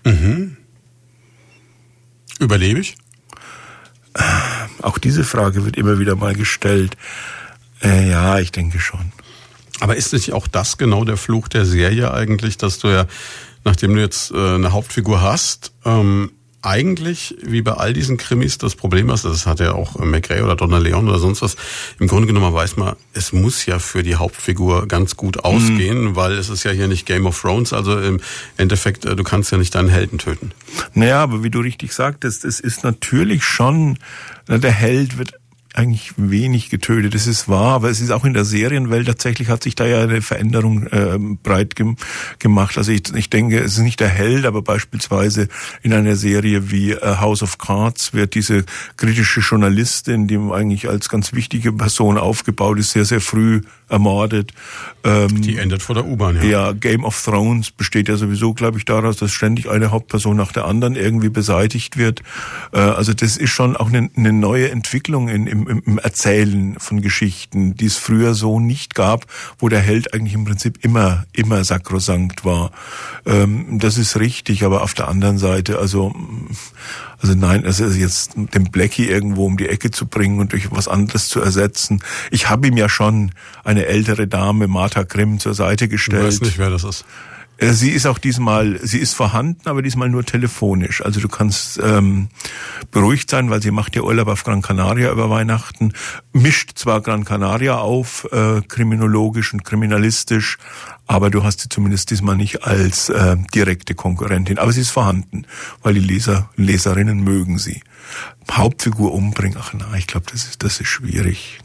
Mhm. 0.04 0.56
Überlebe 2.44 2.80
ich? 2.80 2.96
Auch 4.82 4.98
diese 4.98 5.24
Frage 5.24 5.64
wird 5.64 5.76
immer 5.76 5.98
wieder 5.98 6.14
mal 6.14 6.34
gestellt. 6.34 6.96
Äh, 7.82 8.08
ja, 8.08 8.38
ich 8.38 8.52
denke 8.52 8.78
schon. 8.78 9.12
Aber 9.80 9.96
ist 9.96 10.12
nicht 10.12 10.32
auch 10.32 10.46
das 10.46 10.78
genau 10.78 11.04
der 11.04 11.16
Fluch 11.16 11.48
der 11.48 11.64
Serie 11.64 12.12
eigentlich, 12.12 12.56
dass 12.56 12.78
du 12.78 12.88
ja, 12.88 13.06
nachdem 13.64 13.94
du 13.94 14.00
jetzt 14.00 14.30
äh, 14.30 14.54
eine 14.54 14.72
Hauptfigur 14.72 15.20
hast, 15.20 15.72
ähm, 15.84 16.30
eigentlich, 16.64 17.36
wie 17.42 17.62
bei 17.62 17.72
all 17.72 17.92
diesen 17.92 18.16
Krimis, 18.16 18.58
das 18.58 18.74
Problem 18.74 19.10
ist, 19.10 19.24
das 19.24 19.46
hat 19.46 19.60
ja 19.60 19.72
auch 19.72 19.98
McRae 19.98 20.42
oder 20.42 20.56
Donna 20.56 20.78
Leon 20.78 21.08
oder 21.08 21.18
sonst 21.18 21.42
was, 21.42 21.56
im 21.98 22.06
Grunde 22.06 22.26
genommen 22.26 22.52
weiß 22.52 22.76
man, 22.76 22.96
es 23.12 23.32
muss 23.32 23.66
ja 23.66 23.78
für 23.78 24.02
die 24.02 24.16
Hauptfigur 24.16 24.88
ganz 24.88 25.16
gut 25.16 25.44
ausgehen, 25.44 26.04
mhm. 26.04 26.16
weil 26.16 26.32
es 26.32 26.48
ist 26.48 26.64
ja 26.64 26.70
hier 26.70 26.88
nicht 26.88 27.06
Game 27.06 27.26
of 27.26 27.40
Thrones, 27.40 27.72
also 27.72 27.98
im 27.98 28.20
Endeffekt, 28.56 29.04
äh, 29.04 29.14
du 29.14 29.24
kannst 29.24 29.52
ja 29.52 29.58
nicht 29.58 29.74
deinen 29.74 29.88
Helden 29.88 30.18
töten. 30.18 30.52
Naja, 30.94 31.22
aber 31.22 31.42
wie 31.42 31.50
du 31.50 31.60
richtig 31.60 31.92
sagtest, 31.92 32.44
es 32.44 32.60
ist 32.60 32.84
natürlich 32.84 33.44
schon, 33.44 33.98
der 34.48 34.70
Held 34.70 35.18
wird 35.18 35.34
eigentlich 35.74 36.14
wenig 36.16 36.70
getötet. 36.70 37.14
Das 37.14 37.26
ist 37.26 37.48
wahr, 37.48 37.74
aber 37.74 37.90
es 37.90 38.00
ist 38.00 38.12
auch 38.12 38.24
in 38.24 38.32
der 38.32 38.44
Serienwelt 38.44 39.08
tatsächlich 39.08 39.48
hat 39.48 39.64
sich 39.64 39.74
da 39.74 39.84
ja 39.84 40.02
eine 40.02 40.22
Veränderung 40.22 40.86
äh, 40.86 41.18
breit 41.42 41.74
gem 41.74 41.96
gemacht. 42.38 42.78
Also 42.78 42.92
ich, 42.92 43.12
ich 43.12 43.28
denke, 43.28 43.58
es 43.58 43.72
ist 43.72 43.82
nicht 43.82 43.98
der 43.98 44.08
Held, 44.08 44.46
aber 44.46 44.62
beispielsweise 44.62 45.48
in 45.82 45.92
einer 45.92 46.14
Serie 46.14 46.70
wie 46.70 46.92
äh, 46.92 47.16
House 47.18 47.42
of 47.42 47.58
Cards 47.58 48.14
wird 48.14 48.36
diese 48.36 48.64
kritische 48.96 49.40
Journalistin, 49.40 50.28
die 50.28 50.38
eigentlich 50.38 50.88
als 50.88 51.08
ganz 51.08 51.32
wichtige 51.32 51.72
Person 51.72 52.18
aufgebaut 52.18 52.78
ist, 52.78 52.92
sehr, 52.92 53.04
sehr 53.04 53.20
früh 53.20 53.62
ermordet. 53.88 54.52
Ähm, 55.04 55.42
die 55.42 55.58
endet 55.58 55.82
vor 55.82 55.94
der 55.94 56.06
U-Bahn, 56.06 56.36
ja. 56.36 56.42
Ja, 56.44 56.72
Game 56.72 57.04
of 57.04 57.22
Thrones 57.22 57.70
besteht 57.70 58.08
ja 58.08 58.16
sowieso, 58.16 58.54
glaube 58.54 58.78
ich, 58.78 58.84
daraus, 58.84 59.16
dass 59.16 59.32
ständig 59.32 59.68
eine 59.68 59.90
Hauptperson 59.90 60.36
nach 60.36 60.52
der 60.52 60.64
anderen 60.64 60.96
irgendwie 60.96 61.28
beseitigt 61.28 61.96
wird. 61.96 62.22
Äh, 62.72 62.78
also 62.78 63.12
das 63.12 63.36
ist 63.36 63.50
schon 63.50 63.76
auch 63.76 63.88
eine, 63.88 64.10
eine 64.16 64.32
neue 64.32 64.70
Entwicklung 64.70 65.28
in, 65.28 65.46
im, 65.46 65.82
im 65.84 65.98
Erzählen 65.98 66.76
von 66.78 67.02
Geschichten, 67.02 67.74
die 67.74 67.86
es 67.86 67.96
früher 67.96 68.34
so 68.34 68.60
nicht 68.60 68.94
gab, 68.94 69.26
wo 69.58 69.68
der 69.68 69.80
Held 69.80 70.14
eigentlich 70.14 70.34
im 70.34 70.44
Prinzip 70.44 70.82
immer, 70.82 71.26
immer 71.32 71.64
sakrosankt 71.64 72.44
war. 72.44 72.70
Ähm, 73.26 73.78
das 73.78 73.98
ist 73.98 74.18
richtig, 74.18 74.64
aber 74.64 74.82
auf 74.82 74.94
der 74.94 75.08
anderen 75.08 75.38
Seite, 75.38 75.78
also 75.78 76.14
also 77.24 77.38
nein, 77.38 77.64
also 77.64 77.86
jetzt 77.86 78.32
den 78.36 78.70
Blackie 78.70 79.08
irgendwo 79.08 79.46
um 79.46 79.56
die 79.56 79.66
Ecke 79.66 79.90
zu 79.90 80.06
bringen 80.06 80.40
und 80.40 80.52
durch 80.52 80.70
was 80.70 80.88
anderes 80.88 81.28
zu 81.28 81.40
ersetzen. 81.40 82.02
Ich 82.30 82.50
habe 82.50 82.68
ihm 82.68 82.76
ja 82.76 82.90
schon 82.90 83.30
eine 83.64 83.86
ältere 83.86 84.28
Dame, 84.28 84.68
Martha 84.68 85.04
Grimm, 85.04 85.38
zur 85.38 85.54
Seite 85.54 85.88
gestellt. 85.88 86.20
Ich 86.20 86.26
weiß 86.26 86.40
nicht, 86.42 86.58
wer 86.58 86.68
das 86.68 86.84
ist. 86.84 87.06
Äh, 87.58 87.72
sie 87.72 87.90
ist 87.90 88.06
auch 88.06 88.18
diesmal, 88.18 88.78
sie 88.82 88.98
ist 88.98 89.14
vorhanden, 89.14 89.68
aber 89.68 89.82
diesmal 89.82 90.08
nur 90.08 90.24
telefonisch. 90.24 91.02
Also 91.04 91.20
du 91.20 91.28
kannst 91.28 91.80
ähm, 91.82 92.28
beruhigt 92.90 93.30
sein, 93.30 93.50
weil 93.50 93.62
sie 93.62 93.70
macht 93.70 93.94
ja 93.96 94.02
Urlaub 94.02 94.28
auf 94.28 94.44
Gran 94.44 94.62
Canaria 94.62 95.10
über 95.12 95.30
Weihnachten, 95.30 95.92
mischt 96.32 96.72
zwar 96.78 97.00
Gran 97.00 97.24
Canaria 97.24 97.78
auf, 97.78 98.26
äh, 98.32 98.60
kriminologisch 98.62 99.52
und 99.52 99.64
kriminalistisch, 99.64 100.58
aber 101.06 101.30
du 101.30 101.44
hast 101.44 101.60
sie 101.60 101.68
zumindest 101.68 102.10
diesmal 102.10 102.36
nicht 102.36 102.64
als 102.64 103.08
äh, 103.08 103.36
direkte 103.54 103.94
Konkurrentin. 103.94 104.58
Aber 104.58 104.72
sie 104.72 104.80
ist 104.80 104.90
vorhanden, 104.90 105.46
weil 105.82 105.94
die 105.94 106.00
Leser, 106.00 106.50
Leserinnen 106.56 107.22
mögen 107.22 107.58
sie. 107.58 107.82
Hauptfigur 108.50 109.12
umbringen, 109.12 109.58
ach 109.60 109.72
na, 109.74 109.94
ich 109.96 110.06
glaube, 110.06 110.26
das 110.30 110.44
ist, 110.44 110.62
das 110.62 110.80
ist 110.80 110.88
schwierig. 110.88 111.60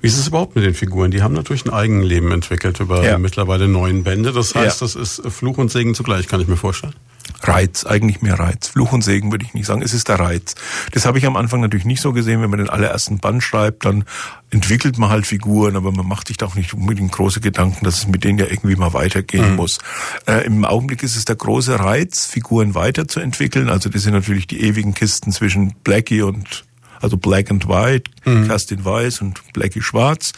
Wie 0.00 0.06
ist 0.06 0.18
es 0.18 0.28
überhaupt 0.28 0.56
mit 0.56 0.64
den 0.64 0.74
Figuren? 0.74 1.10
Die 1.10 1.22
haben 1.22 1.34
natürlich 1.34 1.64
ein 1.64 1.72
Eigenleben 1.72 2.32
entwickelt 2.32 2.80
über 2.80 3.04
ja. 3.04 3.18
mittlerweile 3.18 3.68
neun 3.68 4.02
Bände. 4.02 4.32
Das 4.32 4.54
heißt, 4.54 4.80
ja. 4.80 4.86
das 4.86 4.94
ist 4.94 5.22
Fluch 5.30 5.58
und 5.58 5.70
Segen 5.70 5.94
zugleich, 5.94 6.28
kann 6.28 6.40
ich 6.40 6.48
mir 6.48 6.56
vorstellen. 6.56 6.94
Reiz, 7.42 7.84
eigentlich 7.86 8.22
mehr 8.22 8.38
Reiz. 8.38 8.68
Fluch 8.68 8.92
und 8.92 9.02
Segen 9.02 9.30
würde 9.30 9.44
ich 9.44 9.54
nicht 9.54 9.66
sagen, 9.66 9.82
es 9.82 9.94
ist 9.94 10.08
der 10.08 10.18
Reiz. 10.18 10.54
Das 10.92 11.06
habe 11.06 11.18
ich 11.18 11.26
am 11.26 11.36
Anfang 11.36 11.60
natürlich 11.60 11.86
nicht 11.86 12.02
so 12.02 12.12
gesehen, 12.12 12.42
wenn 12.42 12.50
man 12.50 12.58
den 12.58 12.68
allerersten 12.68 13.18
Band 13.18 13.42
schreibt, 13.42 13.84
dann 13.84 14.04
entwickelt 14.50 14.98
man 14.98 15.10
halt 15.10 15.26
Figuren, 15.26 15.76
aber 15.76 15.92
man 15.92 16.06
macht 16.06 16.28
sich 16.28 16.36
da 16.36 16.46
auch 16.46 16.54
nicht 16.54 16.74
unbedingt 16.74 17.12
große 17.12 17.40
Gedanken, 17.40 17.84
dass 17.84 17.98
es 17.98 18.06
mit 18.08 18.24
denen 18.24 18.38
ja 18.38 18.46
irgendwie 18.46 18.76
mal 18.76 18.92
weitergehen 18.92 19.50
mhm. 19.50 19.56
muss. 19.56 19.78
Äh, 20.26 20.44
Im 20.44 20.64
Augenblick 20.64 21.02
ist 21.02 21.16
es 21.16 21.24
der 21.24 21.36
große 21.36 21.78
Reiz, 21.78 22.26
Figuren 22.26 22.74
weiterzuentwickeln. 22.74 23.68
Also 23.68 23.88
das 23.88 24.02
sind 24.02 24.12
natürlich 24.12 24.46
die 24.46 24.60
ewigen 24.62 24.94
Kisten 24.94 25.32
zwischen 25.32 25.74
Blackie 25.84 26.22
und 26.22 26.64
also 27.00 27.16
Black 27.16 27.50
and 27.50 27.68
White, 27.68 28.10
mhm. 28.24 28.46
Kerstin 28.46 28.84
Weiß 28.84 29.20
und 29.20 29.40
Blackie 29.52 29.82
Schwarz. 29.82 30.32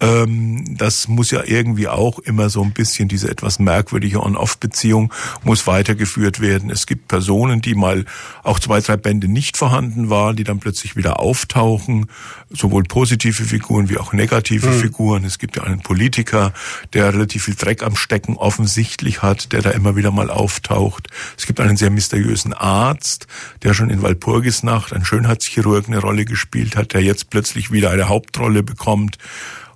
Ähm, 0.00 0.76
das 0.78 1.08
muss 1.08 1.30
ja 1.30 1.42
irgendwie 1.44 1.88
auch 1.88 2.18
immer 2.20 2.48
so 2.48 2.62
ein 2.62 2.72
bisschen 2.72 3.08
diese 3.08 3.30
etwas 3.30 3.58
merkwürdige 3.58 4.22
On-Off-Beziehung 4.22 5.12
muss 5.42 5.66
weitergeführt 5.66 6.40
werden. 6.40 6.70
Es 6.70 6.86
gibt 6.86 7.08
Personen, 7.08 7.60
die 7.60 7.74
mal 7.74 8.04
auch 8.42 8.58
zwei, 8.58 8.80
drei 8.80 8.96
Bände 8.96 9.28
nicht 9.28 9.56
vorhanden 9.56 10.10
waren, 10.10 10.36
die 10.36 10.44
dann 10.44 10.60
plötzlich 10.60 10.96
wieder 10.96 11.20
auftauchen, 11.20 12.06
sowohl 12.50 12.84
positive 12.84 13.44
Figuren 13.44 13.88
wie 13.88 13.98
auch 13.98 14.12
negative 14.12 14.68
mhm. 14.68 14.80
Figuren. 14.80 15.24
Es 15.24 15.38
gibt 15.38 15.56
ja 15.56 15.64
einen 15.64 15.80
Politiker, 15.80 16.52
der 16.92 17.12
relativ 17.12 17.44
viel 17.44 17.54
Dreck 17.54 17.82
am 17.82 17.96
Stecken 17.96 18.36
offensichtlich 18.36 19.22
hat, 19.22 19.52
der 19.52 19.62
da 19.62 19.70
immer 19.70 19.96
wieder 19.96 20.10
mal 20.10 20.30
auftaucht. 20.30 21.08
Es 21.36 21.46
gibt 21.46 21.60
einen 21.60 21.76
sehr 21.76 21.90
mysteriösen 21.90 22.52
Arzt, 22.52 23.26
der 23.62 23.74
schon 23.74 23.90
in 23.90 24.02
Walpurgisnacht, 24.02 24.92
ein 24.92 25.04
Schönheitschirurg, 25.04 25.88
eine 25.88 26.03
Rolle 26.04 26.24
gespielt 26.24 26.76
hat, 26.76 26.92
der 26.92 27.02
jetzt 27.02 27.30
plötzlich 27.30 27.72
wieder 27.72 27.90
eine 27.90 28.08
Hauptrolle 28.08 28.62
bekommt. 28.62 29.18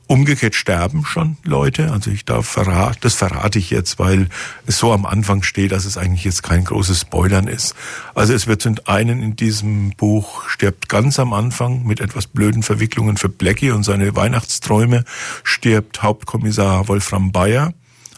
Umgekehrt 0.07 0.55
sterben 0.55 1.05
schon 1.05 1.37
Leute. 1.45 1.93
Also 1.93 2.11
ich 2.11 2.25
darf 2.25 2.49
verraten, 2.49 2.97
das 3.03 3.15
verrate 3.15 3.59
ich 3.59 3.69
jetzt, 3.69 3.99
weil 3.99 4.29
es 4.67 4.79
so 4.79 4.91
am 4.91 5.05
Anfang 5.05 5.43
steht, 5.43 5.73
dass 5.73 5.85
es 5.85 5.99
eigentlich 5.99 6.25
jetzt 6.25 6.43
kein 6.43 6.65
großes 6.65 7.03
Spoilern 7.03 7.47
ist. 7.47 7.75
Also 8.15 8.33
es 8.33 8.47
wird 8.47 8.63
zum 8.63 8.77
einen 8.87 9.23
in 9.23 9.37
diesem 9.37 9.91
Buch 9.91 10.49
stirbt 10.49 10.89
ganz 10.89 11.19
am 11.19 11.35
Anfang 11.35 11.85
mit 11.85 12.01
etwas 12.01 12.27
blöden 12.27 12.63
Verwicklungen 12.63 13.19
für 13.19 13.29
Blackie 13.29 13.71
und 13.71 13.83
seine 13.83 14.17
Weihnachtsträume 14.17 15.05
stirbt 15.45 16.03
Hauptkommissar 16.03 16.89
Wolfram 16.89 17.31
Bayer 17.31 17.75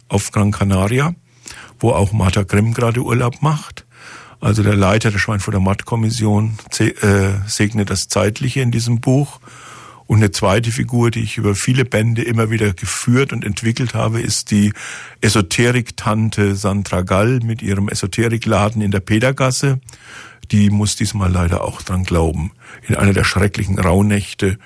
auf 0.08 0.30
Gran 0.30 0.52
Canaria, 0.52 1.16
wo 1.80 1.90
auch 1.90 2.12
Martha 2.12 2.44
Grimm 2.44 2.72
gerade 2.72 3.02
Urlaub 3.02 3.42
macht. 3.42 3.84
Also 4.40 4.62
der 4.62 4.74
Leiter 4.74 5.10
der 5.10 5.18
Schweinfurter 5.18 5.60
Mattkommission 5.60 6.58
äh, 6.78 6.92
segnet 7.46 7.90
das 7.90 8.08
Zeitliche 8.08 8.60
in 8.60 8.70
diesem 8.70 9.00
Buch. 9.00 9.40
Und 10.06 10.16
eine 10.16 10.32
zweite 10.32 10.72
Figur, 10.72 11.12
die 11.12 11.20
ich 11.20 11.36
über 11.36 11.54
viele 11.54 11.84
Bände 11.84 12.22
immer 12.22 12.50
wieder 12.50 12.72
geführt 12.72 13.32
und 13.32 13.44
entwickelt 13.44 13.94
habe, 13.94 14.20
ist 14.20 14.50
die 14.50 14.72
Esoterik-Tante 15.20 16.56
Sandra 16.56 17.02
Gall 17.02 17.40
mit 17.44 17.62
ihrem 17.62 17.88
Esoterikladen 17.88 18.82
in 18.82 18.90
der 18.90 18.98
Petergasse. 19.00 19.78
Die 20.50 20.70
muss 20.70 20.96
diesmal 20.96 21.30
leider 21.30 21.62
auch 21.62 21.82
dran 21.82 22.02
glauben. 22.02 22.50
In 22.88 22.96
einer 22.96 23.12
der 23.12 23.22
schrecklichen 23.22 23.78
Rauhnächte, 23.78 24.58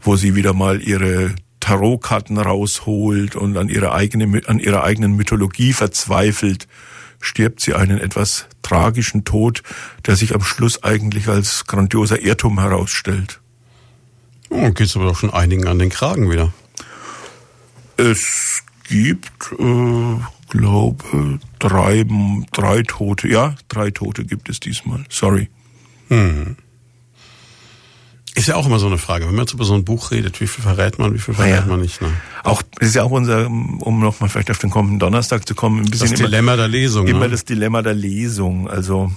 wo 0.00 0.16
sie 0.16 0.34
wieder 0.34 0.54
mal 0.54 0.80
ihre 0.80 1.34
Tarotkarten 1.60 2.38
rausholt 2.38 3.36
und 3.36 3.56
an 3.58 3.68
ihre 3.68 3.92
eigene, 3.92 4.40
an 4.46 4.60
ihrer 4.60 4.84
eigenen 4.84 5.14
Mythologie 5.14 5.74
verzweifelt 5.74 6.68
stirbt 7.20 7.60
sie 7.60 7.74
einen 7.74 7.98
etwas 7.98 8.46
tragischen 8.62 9.24
Tod, 9.24 9.62
der 10.06 10.16
sich 10.16 10.34
am 10.34 10.42
Schluss 10.42 10.82
eigentlich 10.82 11.28
als 11.28 11.66
grandioser 11.66 12.20
Irrtum 12.20 12.58
herausstellt. 12.60 13.40
Oh, 14.48 14.70
geht's 14.70 14.96
aber 14.96 15.06
doch 15.06 15.16
schon 15.18 15.32
einigen 15.32 15.66
an 15.66 15.78
den 15.78 15.90
Kragen 15.90 16.30
wieder. 16.30 16.52
Es 17.96 18.62
gibt, 18.88 19.52
äh, 19.58 20.16
glaube, 20.50 21.38
drei, 21.58 22.04
drei 22.52 22.82
Tote. 22.82 23.28
Ja, 23.28 23.54
drei 23.68 23.90
Tote 23.90 24.24
gibt 24.24 24.48
es 24.48 24.60
diesmal. 24.60 25.04
Sorry. 25.08 25.48
Hm. 26.08 26.56
Ist 28.36 28.48
ja 28.48 28.56
auch 28.56 28.66
immer 28.66 28.78
so 28.78 28.86
eine 28.86 28.98
Frage. 28.98 29.24
Wenn 29.24 29.34
man 29.34 29.46
jetzt 29.46 29.54
über 29.54 29.64
so 29.64 29.72
ein 29.72 29.82
Buch 29.82 30.10
redet, 30.10 30.42
wie 30.42 30.46
viel 30.46 30.62
verrät 30.62 30.98
man, 30.98 31.14
wie 31.14 31.18
viel 31.18 31.32
verrät 31.32 31.54
ja. 31.54 31.64
man 31.64 31.80
nicht? 31.80 32.02
Ne? 32.02 32.08
Auch 32.44 32.60
das 32.78 32.90
ist 32.90 32.94
ja 32.94 33.02
auch 33.02 33.10
unser, 33.10 33.46
um 33.46 33.98
nochmal 33.98 34.28
vielleicht 34.28 34.50
auf 34.50 34.58
den 34.58 34.68
kommenden 34.68 34.98
Donnerstag 34.98 35.48
zu 35.48 35.54
kommen, 35.54 35.78
ein 35.80 35.90
bisschen 35.90 36.10
das 36.10 36.18
Dilemma 36.20 36.52
immer, 36.52 36.56
der 36.58 36.68
Lesung. 36.68 37.06
Immer 37.06 37.20
ne? 37.20 37.30
das 37.30 37.46
Dilemma 37.46 37.80
der 37.80 37.94
Lesung. 37.94 38.68
Also 38.68 39.10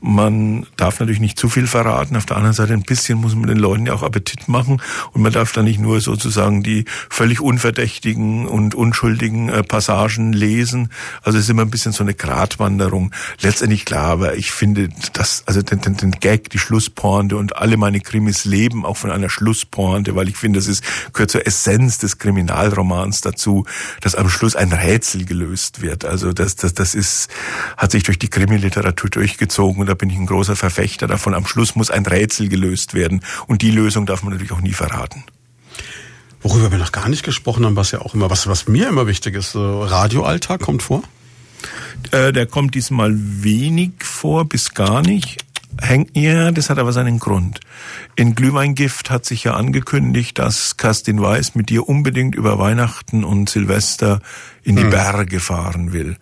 man 0.00 0.66
darf 0.78 1.00
natürlich 1.00 1.20
nicht 1.20 1.38
zu 1.38 1.50
viel 1.50 1.66
verraten. 1.66 2.16
Auf 2.16 2.24
der 2.24 2.38
anderen 2.38 2.54
Seite 2.54 2.72
ein 2.72 2.82
bisschen 2.82 3.18
muss 3.18 3.34
man 3.34 3.46
den 3.46 3.58
Leuten 3.58 3.84
ja 3.84 3.92
auch 3.92 4.02
Appetit 4.02 4.48
machen 4.48 4.80
und 5.12 5.20
man 5.20 5.34
darf 5.34 5.52
da 5.52 5.62
nicht 5.62 5.78
nur 5.78 6.00
sozusagen 6.00 6.62
die 6.62 6.86
völlig 7.10 7.42
unverdächtigen 7.42 8.48
und 8.48 8.74
unschuldigen 8.74 9.50
äh, 9.50 9.62
Passagen 9.62 10.32
lesen. 10.32 10.88
Also 11.22 11.36
es 11.36 11.44
ist 11.44 11.50
immer 11.50 11.62
ein 11.62 11.70
bisschen 11.70 11.92
so 11.92 12.04
eine 12.04 12.14
Gratwanderung. 12.14 13.12
Letztendlich 13.42 13.84
klar, 13.84 14.06
aber 14.06 14.38
ich 14.38 14.50
finde, 14.50 14.88
dass 15.12 15.42
also 15.44 15.60
den, 15.60 15.82
den, 15.82 15.98
den 15.98 16.12
Gag, 16.12 16.48
die 16.48 16.58
Schlusspointe 16.58 17.36
und 17.36 17.56
alle 17.56 17.76
meine 17.76 18.00
Krimis 18.00 18.46
lesen 18.46 18.61
leben 18.62 18.86
auch 18.86 18.96
von 18.96 19.10
einer 19.10 19.28
Schlusspointe, 19.28 20.14
weil 20.14 20.28
ich 20.28 20.36
finde, 20.36 20.58
das 20.58 20.68
ist, 20.68 20.84
gehört 21.12 21.30
zur 21.30 21.46
Essenz 21.46 21.98
des 21.98 22.18
Kriminalromans 22.18 23.20
dazu, 23.20 23.64
dass 24.00 24.14
am 24.14 24.28
Schluss 24.28 24.54
ein 24.54 24.72
Rätsel 24.72 25.24
gelöst 25.24 25.82
wird. 25.82 26.04
Also 26.04 26.32
das, 26.32 26.54
das, 26.54 26.74
das 26.74 26.94
ist, 26.94 27.28
hat 27.76 27.90
sich 27.90 28.04
durch 28.04 28.18
die 28.18 28.28
Krimiliteratur 28.28 29.10
durchgezogen 29.10 29.80
und 29.80 29.88
da 29.88 29.94
bin 29.94 30.10
ich 30.10 30.16
ein 30.16 30.26
großer 30.26 30.54
Verfechter 30.54 31.06
davon. 31.08 31.34
Am 31.34 31.46
Schluss 31.46 31.74
muss 31.74 31.90
ein 31.90 32.06
Rätsel 32.06 32.48
gelöst 32.48 32.94
werden 32.94 33.22
und 33.48 33.62
die 33.62 33.70
Lösung 33.70 34.06
darf 34.06 34.22
man 34.22 34.32
natürlich 34.32 34.52
auch 34.52 34.60
nie 34.60 34.72
verraten. 34.72 35.24
Worüber 36.42 36.70
wir 36.70 36.78
noch 36.78 36.92
gar 36.92 37.08
nicht 37.08 37.24
gesprochen 37.24 37.64
haben, 37.64 37.76
was 37.76 37.90
ja 37.90 38.00
auch 38.00 38.14
immer, 38.14 38.30
was, 38.30 38.46
was 38.46 38.68
mir 38.68 38.88
immer 38.88 39.06
wichtig 39.06 39.34
ist, 39.34 39.54
Radioalltag 39.54 40.60
kommt 40.60 40.82
vor? 40.82 41.02
Äh, 42.10 42.32
der 42.32 42.46
kommt 42.46 42.74
diesmal 42.74 43.12
wenig 43.16 43.92
vor, 44.00 44.44
bis 44.44 44.74
gar 44.74 45.02
nicht 45.02 45.44
hängt, 45.80 46.16
ja, 46.16 46.50
das 46.50 46.70
hat 46.70 46.78
aber 46.78 46.92
seinen 46.92 47.18
Grund. 47.18 47.60
In 48.16 48.34
Glühweingift 48.34 49.10
hat 49.10 49.24
sich 49.24 49.44
ja 49.44 49.54
angekündigt, 49.54 50.38
dass 50.38 50.76
Kerstin 50.76 51.20
Weiß 51.20 51.54
mit 51.54 51.70
dir 51.70 51.88
unbedingt 51.88 52.34
über 52.34 52.58
Weihnachten 52.58 53.24
und 53.24 53.48
Silvester 53.48 54.20
in 54.62 54.76
die 54.76 54.82
hm. 54.82 54.90
Berge 54.90 55.40
fahren 55.40 55.92
will. 55.92 56.16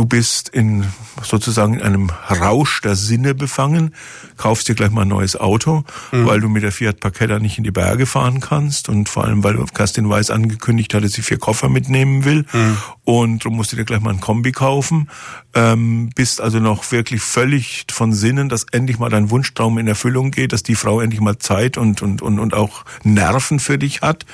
Du 0.00 0.06
bist 0.06 0.48
in 0.48 0.86
sozusagen 1.22 1.74
in 1.74 1.82
einem 1.82 2.08
Rausch 2.30 2.80
der 2.80 2.96
Sinne 2.96 3.34
befangen, 3.34 3.94
kaufst 4.38 4.66
dir 4.66 4.74
gleich 4.74 4.90
mal 4.90 5.02
ein 5.02 5.08
neues 5.08 5.36
Auto, 5.36 5.84
mhm. 6.10 6.24
weil 6.24 6.40
du 6.40 6.48
mit 6.48 6.62
der 6.62 6.72
Fiat 6.72 7.00
Parketta 7.00 7.38
nicht 7.38 7.58
in 7.58 7.64
die 7.64 7.70
Berge 7.70 8.06
fahren 8.06 8.40
kannst 8.40 8.88
und 8.88 9.10
vor 9.10 9.26
allem, 9.26 9.44
weil 9.44 9.62
Kerstin 9.74 10.08
Weiß 10.08 10.30
angekündigt 10.30 10.94
hat, 10.94 11.04
dass 11.04 11.12
sie 11.12 11.20
vier 11.20 11.36
Koffer 11.36 11.68
mitnehmen 11.68 12.24
will 12.24 12.46
mhm. 12.50 12.78
und 13.04 13.44
du 13.44 13.50
musst 13.50 13.72
dir 13.72 13.84
gleich 13.84 14.00
mal 14.00 14.14
ein 14.14 14.22
Kombi 14.22 14.52
kaufen, 14.52 15.10
ähm, 15.52 16.08
bist 16.16 16.40
also 16.40 16.60
noch 16.60 16.90
wirklich 16.92 17.20
völlig 17.20 17.84
von 17.92 18.14
Sinnen, 18.14 18.48
dass 18.48 18.64
endlich 18.72 18.98
mal 18.98 19.10
dein 19.10 19.28
Wunschtraum 19.28 19.76
in 19.76 19.86
Erfüllung 19.86 20.30
geht, 20.30 20.54
dass 20.54 20.62
die 20.62 20.76
Frau 20.76 21.02
endlich 21.02 21.20
mal 21.20 21.36
Zeit 21.36 21.76
und, 21.76 22.00
und, 22.00 22.22
und, 22.22 22.38
und 22.38 22.54
auch 22.54 22.86
Nerven 23.02 23.60
für 23.60 23.76
dich 23.76 24.00
hat 24.00 24.24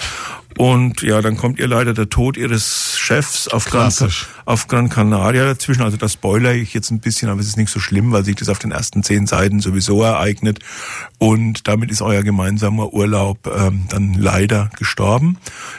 und 0.56 1.02
ja, 1.02 1.20
dann 1.20 1.36
kommt 1.36 1.58
ihr 1.58 1.68
leider 1.68 1.92
der 1.92 2.08
Tod 2.08 2.36
ihres 2.36 2.98
Chefs 2.98 3.48
auf 3.48 3.66
Gran, 3.66 3.92
auf 4.44 4.68
Gran 4.68 4.88
Canaria 4.88 5.44
dazwischen. 5.44 5.82
Also 5.82 5.96
das 5.96 6.14
spoiler 6.14 6.54
ich 6.54 6.72
jetzt 6.72 6.90
ein 6.90 7.00
bisschen, 7.00 7.28
aber 7.28 7.40
es 7.40 7.48
ist 7.48 7.56
nicht 7.56 7.70
so 7.70 7.78
schlimm, 7.78 8.12
weil 8.12 8.24
sich 8.24 8.36
das 8.36 8.48
auf 8.48 8.58
den 8.58 8.70
ersten 8.70 9.02
zehn 9.02 9.26
Seiten 9.26 9.60
sowieso 9.60 10.02
ereignet. 10.02 10.60
Und 11.18 11.68
damit 11.68 11.90
ist 11.90 12.00
euer 12.02 12.22
gemeinsamer 12.22 12.92
Urlaub 12.92 13.46
ähm, 13.46 13.84
dann 13.88 14.14
leider 14.14 14.70
gestorben. 14.78 15.38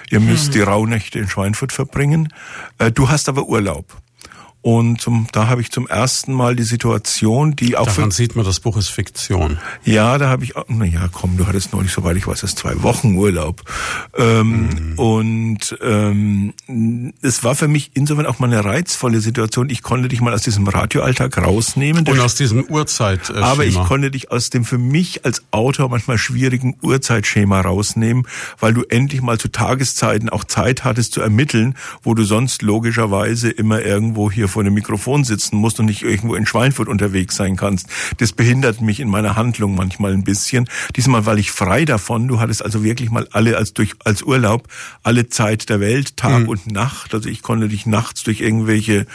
Ihr 0.09 0.19
müsst 0.19 0.49
mhm. 0.49 0.51
die 0.53 0.61
Rauhnächte 0.61 1.19
in 1.19 1.27
Schweinfurt 1.27 1.71
verbringen. 1.71 2.33
Äh, 2.77 2.91
du 2.91 3.09
hast 3.09 3.29
aber 3.29 3.47
Urlaub. 3.47 3.85
Und 4.67 4.99
zum, 4.99 5.27
da 5.31 5.47
habe 5.47 5.61
ich 5.61 5.71
zum 5.71 5.87
ersten 5.87 6.33
Mal 6.33 6.57
die 6.57 6.63
Situation, 6.63 7.55
die 7.55 7.77
auch 7.77 7.85
Daran 7.85 8.11
sieht 8.11 8.35
man, 8.35 8.43
das 8.43 8.59
Buch 8.59 8.75
ist 8.75 8.89
Fiktion. 8.89 9.59
Ja, 9.85 10.17
da 10.17 10.27
habe 10.27 10.43
ich, 10.43 10.55
na 10.67 10.83
ja, 10.83 11.07
komm, 11.09 11.37
du 11.37 11.47
hattest 11.47 11.71
neulich, 11.71 11.93
soweit 11.93 12.17
ich 12.17 12.27
weiß, 12.27 12.41
das 12.41 12.53
zwei 12.53 12.83
Wochen 12.83 13.15
Urlaub. 13.15 13.63
Ähm, 14.17 14.67
mhm. 14.67 14.99
Und 14.99 15.77
ähm, 15.81 16.53
es 17.21 17.45
war 17.45 17.55
für 17.55 17.69
mich 17.69 17.91
insofern 17.93 18.25
auch 18.25 18.39
mal 18.39 18.47
eine 18.47 18.65
reizvolle 18.65 19.21
Situation. 19.21 19.69
Ich 19.69 19.83
konnte 19.83 20.09
dich 20.09 20.19
mal 20.19 20.33
aus 20.33 20.41
diesem 20.41 20.67
Radioalltag 20.67 21.37
rausnehmen. 21.37 22.05
Und 22.05 22.19
aus 22.19 22.35
diesem 22.35 22.65
Uhrzeit. 22.65 23.29
Äh, 23.29 23.37
aber 23.37 23.63
ich 23.63 23.75
konnte 23.75 24.11
dich 24.11 24.31
aus 24.31 24.49
dem 24.49 24.65
für 24.65 24.77
mich 24.77 25.23
als 25.23 25.43
Autor 25.51 25.87
manchmal 25.87 26.17
schwierigen 26.17 26.75
Uhrzeitschema 26.81 27.61
rausnehmen, 27.61 28.27
weil 28.59 28.73
du 28.73 28.83
endlich 28.89 29.21
mal 29.21 29.37
zu 29.37 29.47
Tageszeiten 29.47 30.27
auch 30.27 30.43
Zeit 30.43 30.83
hattest 30.83 31.13
zu 31.13 31.21
ermitteln, 31.21 31.75
wo 32.03 32.15
du 32.15 32.25
sonst 32.25 32.63
logischerweise 32.63 33.49
immer 33.49 33.81
irgendwo 33.81 34.29
hier 34.29 34.49
vor 34.49 34.56
dem 34.63 34.73
Mikrofon 34.73 35.23
sitzen 35.23 35.57
musst 35.57 35.79
und 35.79 35.85
nicht 35.85 36.03
irgendwo 36.03 36.35
in 36.35 36.45
Schweinfurt 36.45 36.87
unterwegs 36.87 37.35
sein 37.35 37.55
kannst. 37.55 37.87
Das 38.17 38.33
behindert 38.33 38.81
mich 38.81 38.99
in 38.99 39.09
meiner 39.09 39.35
Handlung 39.35 39.75
manchmal 39.75 40.13
ein 40.13 40.23
bisschen. 40.23 40.67
Diesmal 40.95 41.25
war 41.25 41.37
ich 41.37 41.51
frei 41.51 41.85
davon. 41.85 42.27
Du 42.27 42.39
hattest 42.39 42.63
also 42.63 42.83
wirklich 42.83 43.09
mal 43.11 43.27
alle 43.31 43.57
als 43.57 43.73
durch 43.73 43.93
als 44.03 44.23
Urlaub 44.23 44.67
alle 45.03 45.29
Zeit 45.29 45.69
der 45.69 45.79
Welt, 45.79 46.17
Tag 46.17 46.43
mhm. 46.43 46.49
und 46.49 46.71
Nacht. 46.71 47.13
Also 47.13 47.29
ich 47.29 47.41
konnte 47.41 47.67
dich 47.67 47.85
nachts 47.85 48.23
durch 48.23 48.41
irgendwelche 48.41 49.05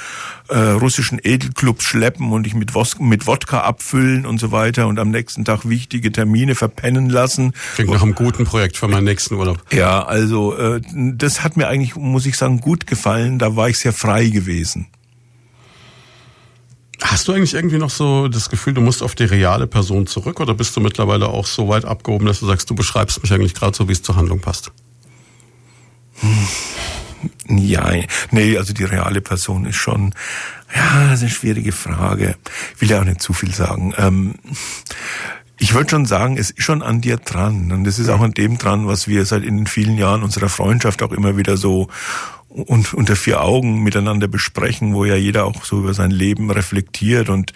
äh, 0.48 0.59
russischen 0.59 1.19
Edelclubs 1.23 1.85
schleppen 1.85 2.32
und 2.32 2.44
dich 2.44 2.55
mit, 2.55 2.74
Wos 2.74 2.98
mit 2.98 3.27
Wodka 3.27 3.60
abfüllen 3.60 4.27
und 4.27 4.39
so 4.39 4.52
weiter 4.52 4.86
und 4.86 4.98
am 4.98 5.10
nächsten 5.10 5.44
Tag 5.44 5.69
wichtige 5.69 6.12
Termine 6.12 6.55
verpennen 6.55 7.09
lassen. 7.09 7.52
Klingt 7.74 7.90
nach 7.90 8.02
einem 8.02 8.14
guten 8.14 8.44
Projekt 8.44 8.77
für 8.77 8.89
meinen 8.89 9.05
nächsten 9.05 9.35
Urlaub. 9.35 9.62
Ja, 9.73 10.05
also 10.05 10.56
äh, 10.56 10.81
das 10.93 11.43
hat 11.43 11.56
mir 11.56 11.69
eigentlich, 11.69 11.97
muss 11.97 12.27
ich 12.27 12.36
sagen, 12.36 12.60
gut 12.60 12.86
gefallen. 12.86 13.39
Da 13.39 13.56
war 13.56 13.69
ich 13.69 13.78
sehr 13.78 13.93
frei 13.93 14.28
gewesen. 14.28 14.86
Hast 17.03 17.27
du 17.27 17.33
eigentlich 17.33 17.55
irgendwie 17.55 17.79
noch 17.79 17.91
so 17.91 18.29
das 18.29 18.49
Gefühl, 18.49 18.74
du 18.74 18.81
musst 18.81 19.03
auf 19.03 19.15
die 19.15 19.24
reale 19.24 19.66
Person 19.66 20.07
zurück 20.07 20.41
oder 20.41 20.55
bist 20.55 20.77
du 20.77 20.81
mittlerweile 20.81 21.29
auch 21.29 21.47
so 21.47 21.69
weit 21.69 21.85
abgehoben, 21.85 22.27
dass 22.27 22.41
du 22.41 22.47
sagst, 22.47 22.70
du 22.70 22.74
beschreibst 22.74 23.20
mich 23.23 23.33
eigentlich 23.33 23.55
gerade 23.55 23.77
so, 23.77 23.89
wie 23.89 23.93
es 23.93 24.03
zur 24.03 24.16
Handlung 24.16 24.41
passt? 24.41 24.70
Ja, 27.49 27.91
nee, 28.31 28.57
also 28.57 28.73
die 28.73 28.85
reale 28.85 29.20
Person 29.20 29.66
ist 29.66 29.77
schon, 29.77 30.15
ja, 30.74 31.09
das 31.09 31.15
ist 31.15 31.23
eine 31.23 31.31
schwierige 31.31 31.73
Frage. 31.73 32.37
Ich 32.74 32.81
will 32.81 32.91
ja 32.91 33.01
auch 33.01 33.05
nicht 33.05 33.20
zu 33.20 33.33
viel 33.33 33.53
sagen. 33.53 33.95
Ähm, 33.99 34.35
ich 35.59 35.74
würde 35.74 35.91
schon 35.91 36.07
sagen, 36.07 36.39
es 36.39 36.51
ist 36.51 36.62
schon 36.62 36.83
an 36.83 37.01
dir 37.01 37.19
dran. 37.19 37.70
Und 37.70 37.87
es 37.87 37.99
ist 37.99 38.09
auch 38.09 38.20
an 38.20 38.33
dem 38.33 38.59
dran, 38.59 38.87
was 38.87 39.07
wir 39.07 39.24
seit 39.24 39.45
in 39.45 39.59
den 39.59 39.66
vielen 39.66 39.97
Jahren 39.97 40.23
unserer 40.23 40.49
Freundschaft 40.49 41.03
auch 41.03 41.12
immer 41.12 41.37
wieder 41.37 41.57
so 41.57 41.89
und 42.53 42.93
unter 42.95 43.16
vier 43.16 43.43
Augen 43.43 43.83
miteinander 43.83 44.29
besprechen, 44.29 44.95
wo 44.95 45.05
ja 45.05 45.16
jeder 45.16 45.47
auch 45.47 45.65
so 45.65 45.79
über 45.79 45.95
sein 45.95 46.11
Leben 46.11 46.51
reflektiert 46.51 47.29
und 47.29 47.53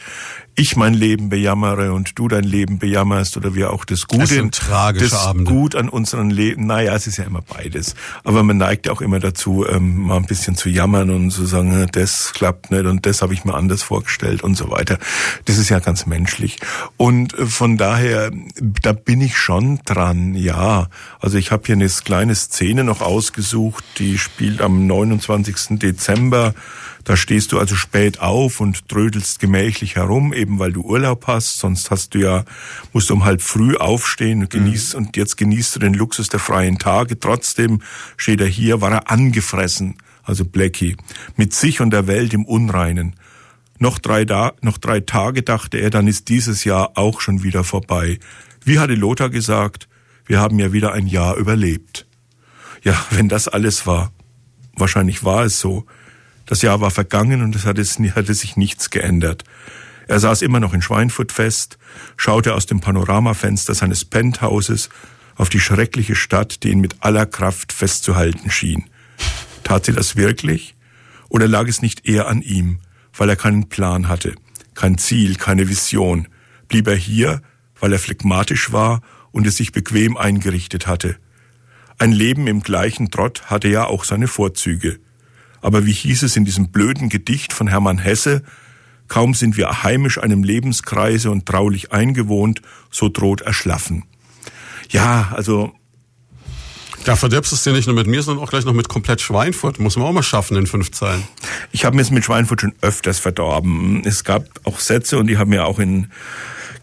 ich 0.56 0.74
mein 0.74 0.94
Leben 0.94 1.28
bejammere 1.28 1.92
und 1.92 2.18
du 2.18 2.28
dein 2.28 2.42
Leben 2.42 2.78
bejammerst 2.78 3.36
oder 3.36 3.54
wir 3.54 3.70
auch 3.70 3.84
das 3.84 4.06
Gute, 4.06 4.22
das, 4.22 4.30
sind 4.30 4.54
tragische 4.54 5.10
das 5.10 5.26
Abende. 5.26 5.50
Gut 5.52 5.74
an 5.74 5.90
unseren 5.90 6.30
Leben. 6.30 6.66
Naja, 6.66 6.94
es 6.94 7.06
ist 7.06 7.18
ja 7.18 7.24
immer 7.24 7.42
beides. 7.42 7.94
Aber 8.24 8.42
man 8.42 8.56
neigt 8.56 8.86
ja 8.86 8.92
auch 8.92 9.02
immer 9.02 9.20
dazu, 9.20 9.66
ähm, 9.68 9.98
mal 9.98 10.16
ein 10.16 10.24
bisschen 10.24 10.56
zu 10.56 10.70
jammern 10.70 11.10
und 11.10 11.30
zu 11.30 11.44
sagen, 11.44 11.86
das 11.92 12.32
klappt 12.32 12.70
nicht 12.70 12.86
und 12.86 13.04
das 13.04 13.20
habe 13.20 13.34
ich 13.34 13.44
mir 13.44 13.54
anders 13.54 13.82
vorgestellt 13.82 14.42
und 14.42 14.56
so 14.56 14.70
weiter. 14.70 14.98
Das 15.44 15.58
ist 15.58 15.68
ja 15.68 15.78
ganz 15.78 16.06
menschlich. 16.06 16.56
Und 16.96 17.38
äh, 17.38 17.44
von 17.44 17.76
daher, 17.76 18.30
da 18.82 18.94
bin 18.94 19.20
ich 19.20 19.36
schon 19.36 19.80
dran, 19.84 20.34
ja. 20.34 20.88
Also 21.20 21.36
ich 21.36 21.52
habe 21.52 21.64
hier 21.66 21.74
eine 21.74 21.86
kleine 21.86 22.34
Szene 22.34 22.82
noch 22.82 23.02
ausgesucht, 23.02 23.84
die 23.98 24.16
spielt 24.16 24.62
am 24.62 24.86
29. 24.86 25.78
Dezember 25.78 26.54
da 27.06 27.16
stehst 27.16 27.52
du 27.52 27.60
also 27.60 27.76
spät 27.76 28.18
auf 28.18 28.58
und 28.58 28.88
trödelst 28.88 29.38
gemächlich 29.38 29.94
herum, 29.94 30.32
eben 30.32 30.58
weil 30.58 30.72
du 30.72 30.82
Urlaub 30.82 31.28
hast. 31.28 31.60
Sonst 31.60 31.92
hast 31.92 32.14
du 32.14 32.18
ja, 32.18 32.44
musst 32.92 33.10
du 33.10 33.14
um 33.14 33.24
halb 33.24 33.42
früh 33.42 33.76
aufstehen 33.76 34.40
und 34.40 34.50
genießt, 34.50 34.94
mhm. 34.94 34.98
und 34.98 35.16
jetzt 35.16 35.36
genießt 35.36 35.76
du 35.76 35.78
den 35.78 35.94
Luxus 35.94 36.28
der 36.28 36.40
freien 36.40 36.80
Tage. 36.80 37.20
Trotzdem 37.20 37.80
steht 38.16 38.40
er 38.40 38.48
hier, 38.48 38.80
war 38.80 38.90
er 38.90 39.08
angefressen, 39.08 39.98
also 40.24 40.44
Blackie, 40.44 40.96
mit 41.36 41.54
sich 41.54 41.80
und 41.80 41.90
der 41.90 42.08
Welt 42.08 42.34
im 42.34 42.44
Unreinen. 42.44 43.14
Noch 43.78 44.00
drei, 44.00 44.24
da 44.24 44.54
noch 44.60 44.76
drei 44.76 44.98
Tage 44.98 45.44
dachte 45.44 45.78
er, 45.78 45.90
dann 45.90 46.08
ist 46.08 46.28
dieses 46.28 46.64
Jahr 46.64 46.98
auch 46.98 47.20
schon 47.20 47.44
wieder 47.44 47.62
vorbei. 47.62 48.18
Wie 48.64 48.80
hatte 48.80 48.94
Lothar 48.94 49.30
gesagt, 49.30 49.88
wir 50.26 50.40
haben 50.40 50.58
ja 50.58 50.72
wieder 50.72 50.92
ein 50.92 51.06
Jahr 51.06 51.36
überlebt. 51.36 52.04
Ja, 52.82 53.00
wenn 53.10 53.28
das 53.28 53.46
alles 53.46 53.86
war. 53.86 54.10
Wahrscheinlich 54.74 55.22
war 55.22 55.44
es 55.44 55.60
so. 55.60 55.86
Das 56.46 56.62
Jahr 56.62 56.80
war 56.80 56.90
vergangen 56.90 57.42
und 57.42 57.54
es 57.56 57.66
hatte, 57.66 57.82
hatte 57.82 58.34
sich 58.34 58.56
nichts 58.56 58.90
geändert. 58.90 59.44
Er 60.08 60.20
saß 60.20 60.42
immer 60.42 60.60
noch 60.60 60.72
in 60.72 60.82
Schweinfurt 60.82 61.32
fest, 61.32 61.78
schaute 62.16 62.54
aus 62.54 62.66
dem 62.66 62.80
Panoramafenster 62.80 63.74
seines 63.74 64.04
Penthauses 64.04 64.88
auf 65.34 65.48
die 65.48 65.60
schreckliche 65.60 66.14
Stadt, 66.14 66.62
die 66.62 66.70
ihn 66.70 66.80
mit 66.80 66.96
aller 67.00 67.26
Kraft 67.26 67.72
festzuhalten 67.72 68.50
schien. 68.50 68.84
Tat 69.64 69.84
sie 69.86 69.92
das 69.92 70.14
wirklich? 70.16 70.76
Oder 71.28 71.48
lag 71.48 71.66
es 71.66 71.82
nicht 71.82 72.06
eher 72.06 72.28
an 72.28 72.40
ihm, 72.40 72.78
weil 73.16 73.28
er 73.28 73.36
keinen 73.36 73.68
Plan 73.68 74.08
hatte, 74.08 74.36
kein 74.74 74.96
Ziel, 74.96 75.34
keine 75.34 75.68
Vision? 75.68 76.28
Blieb 76.68 76.86
er 76.86 76.96
hier, 76.96 77.42
weil 77.80 77.92
er 77.92 77.98
phlegmatisch 77.98 78.72
war 78.72 79.02
und 79.32 79.46
es 79.46 79.56
sich 79.56 79.72
bequem 79.72 80.16
eingerichtet 80.16 80.86
hatte? 80.86 81.16
Ein 81.98 82.12
Leben 82.12 82.46
im 82.46 82.62
gleichen 82.62 83.10
Trott 83.10 83.46
hatte 83.46 83.68
ja 83.68 83.86
auch 83.86 84.04
seine 84.04 84.28
Vorzüge. 84.28 85.00
Aber 85.66 85.84
wie 85.84 85.92
hieß 85.92 86.22
es 86.22 86.36
in 86.36 86.44
diesem 86.44 86.68
blöden 86.68 87.08
Gedicht 87.08 87.52
von 87.52 87.66
Hermann 87.66 87.98
Hesse, 87.98 88.44
kaum 89.08 89.34
sind 89.34 89.56
wir 89.56 89.82
heimisch 89.82 90.16
einem 90.16 90.44
Lebenskreise 90.44 91.28
und 91.28 91.44
traulich 91.44 91.90
eingewohnt, 91.90 92.62
so 92.92 93.08
droht 93.08 93.40
Erschlaffen. 93.40 94.04
Ja, 94.90 95.32
also 95.34 95.72
da 97.04 97.16
verderbst 97.16 97.50
du 97.50 97.56
es 97.56 97.64
dir 97.64 97.72
nicht 97.72 97.88
nur 97.88 97.96
mit 97.96 98.06
mir, 98.06 98.22
sondern 98.22 98.44
auch 98.44 98.50
gleich 98.50 98.64
noch 98.64 98.74
mit 98.74 98.88
komplett 98.88 99.20
Schweinfurt. 99.20 99.80
Muss 99.80 99.96
man 99.96 100.06
auch 100.06 100.12
mal 100.12 100.22
schaffen 100.22 100.56
in 100.56 100.68
fünf 100.68 100.92
Zeilen. 100.92 101.24
Ich 101.72 101.84
habe 101.84 101.96
mir 101.96 102.02
es 102.02 102.12
mit 102.12 102.24
Schweinfurt 102.24 102.60
schon 102.60 102.74
öfters 102.80 103.18
verdorben. 103.18 104.02
Es 104.04 104.22
gab 104.22 104.44
auch 104.62 104.78
Sätze 104.78 105.18
und 105.18 105.26
die 105.26 105.36
haben 105.36 105.50
mir 105.50 105.64
auch 105.64 105.80
in 105.80 106.12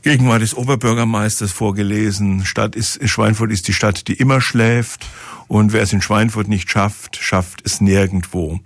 Gegenwart 0.01 0.41
des 0.41 0.55
Oberbürgermeisters 0.55 1.53
vorgelesen. 1.53 2.45
Stadt 2.45 2.75
ist, 2.75 2.99
Schweinfurt 3.07 3.49
ist 3.49 3.69
die 3.69 3.73
Stadt, 3.73 4.09
die 4.09 4.15
immer 4.15 4.41
schläft. 4.41 5.05
Und 5.47 5.73
wer 5.73 5.81
es 5.81 5.93
in 5.93 6.01
Schweinfurt 6.01 6.47
nicht 6.47 6.69
schafft, 6.69 7.17
schafft 7.17 7.61
es 7.65 7.81
nirgendwo. 7.81 8.59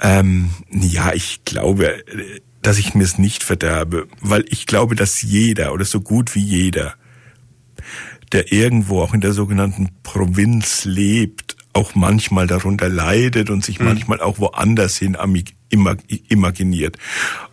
Ähm, 0.00 0.50
ja, 0.70 1.12
ich 1.12 1.44
glaube, 1.44 2.04
dass 2.62 2.78
ich 2.78 2.94
mir 2.94 3.04
es 3.04 3.18
nicht 3.18 3.42
verderbe, 3.42 4.08
weil 4.20 4.44
ich 4.48 4.66
glaube, 4.66 4.94
dass 4.94 5.22
jeder 5.22 5.72
oder 5.72 5.84
so 5.84 6.00
gut 6.00 6.34
wie 6.34 6.42
jeder, 6.42 6.94
der 8.32 8.52
irgendwo 8.52 9.00
auch 9.00 9.14
in 9.14 9.20
der 9.20 9.32
sogenannten 9.32 9.90
Provinz 10.02 10.84
lebt, 10.84 11.56
auch 11.72 11.94
manchmal 11.94 12.46
darunter 12.46 12.88
leidet 12.88 13.50
und 13.50 13.64
sich 13.64 13.78
mhm. 13.78 13.86
manchmal 13.86 14.20
auch 14.20 14.38
woanders 14.38 14.96
hin 14.96 15.16
imaginiert. 15.70 16.96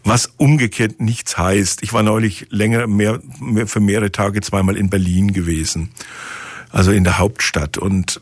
Was 0.03 0.27
umgekehrt 0.37 0.99
nichts 0.99 1.37
heißt. 1.37 1.83
Ich 1.83 1.93
war 1.93 2.01
neulich 2.01 2.47
länger, 2.49 2.87
mehr, 2.87 3.19
mehr 3.39 3.67
für 3.67 3.79
mehrere 3.79 4.11
Tage 4.11 4.41
zweimal 4.41 4.77
in 4.77 4.89
Berlin 4.89 5.33
gewesen. 5.33 5.91
Also 6.71 6.91
in 6.91 7.03
der 7.03 7.19
Hauptstadt 7.19 7.77
und 7.77 8.19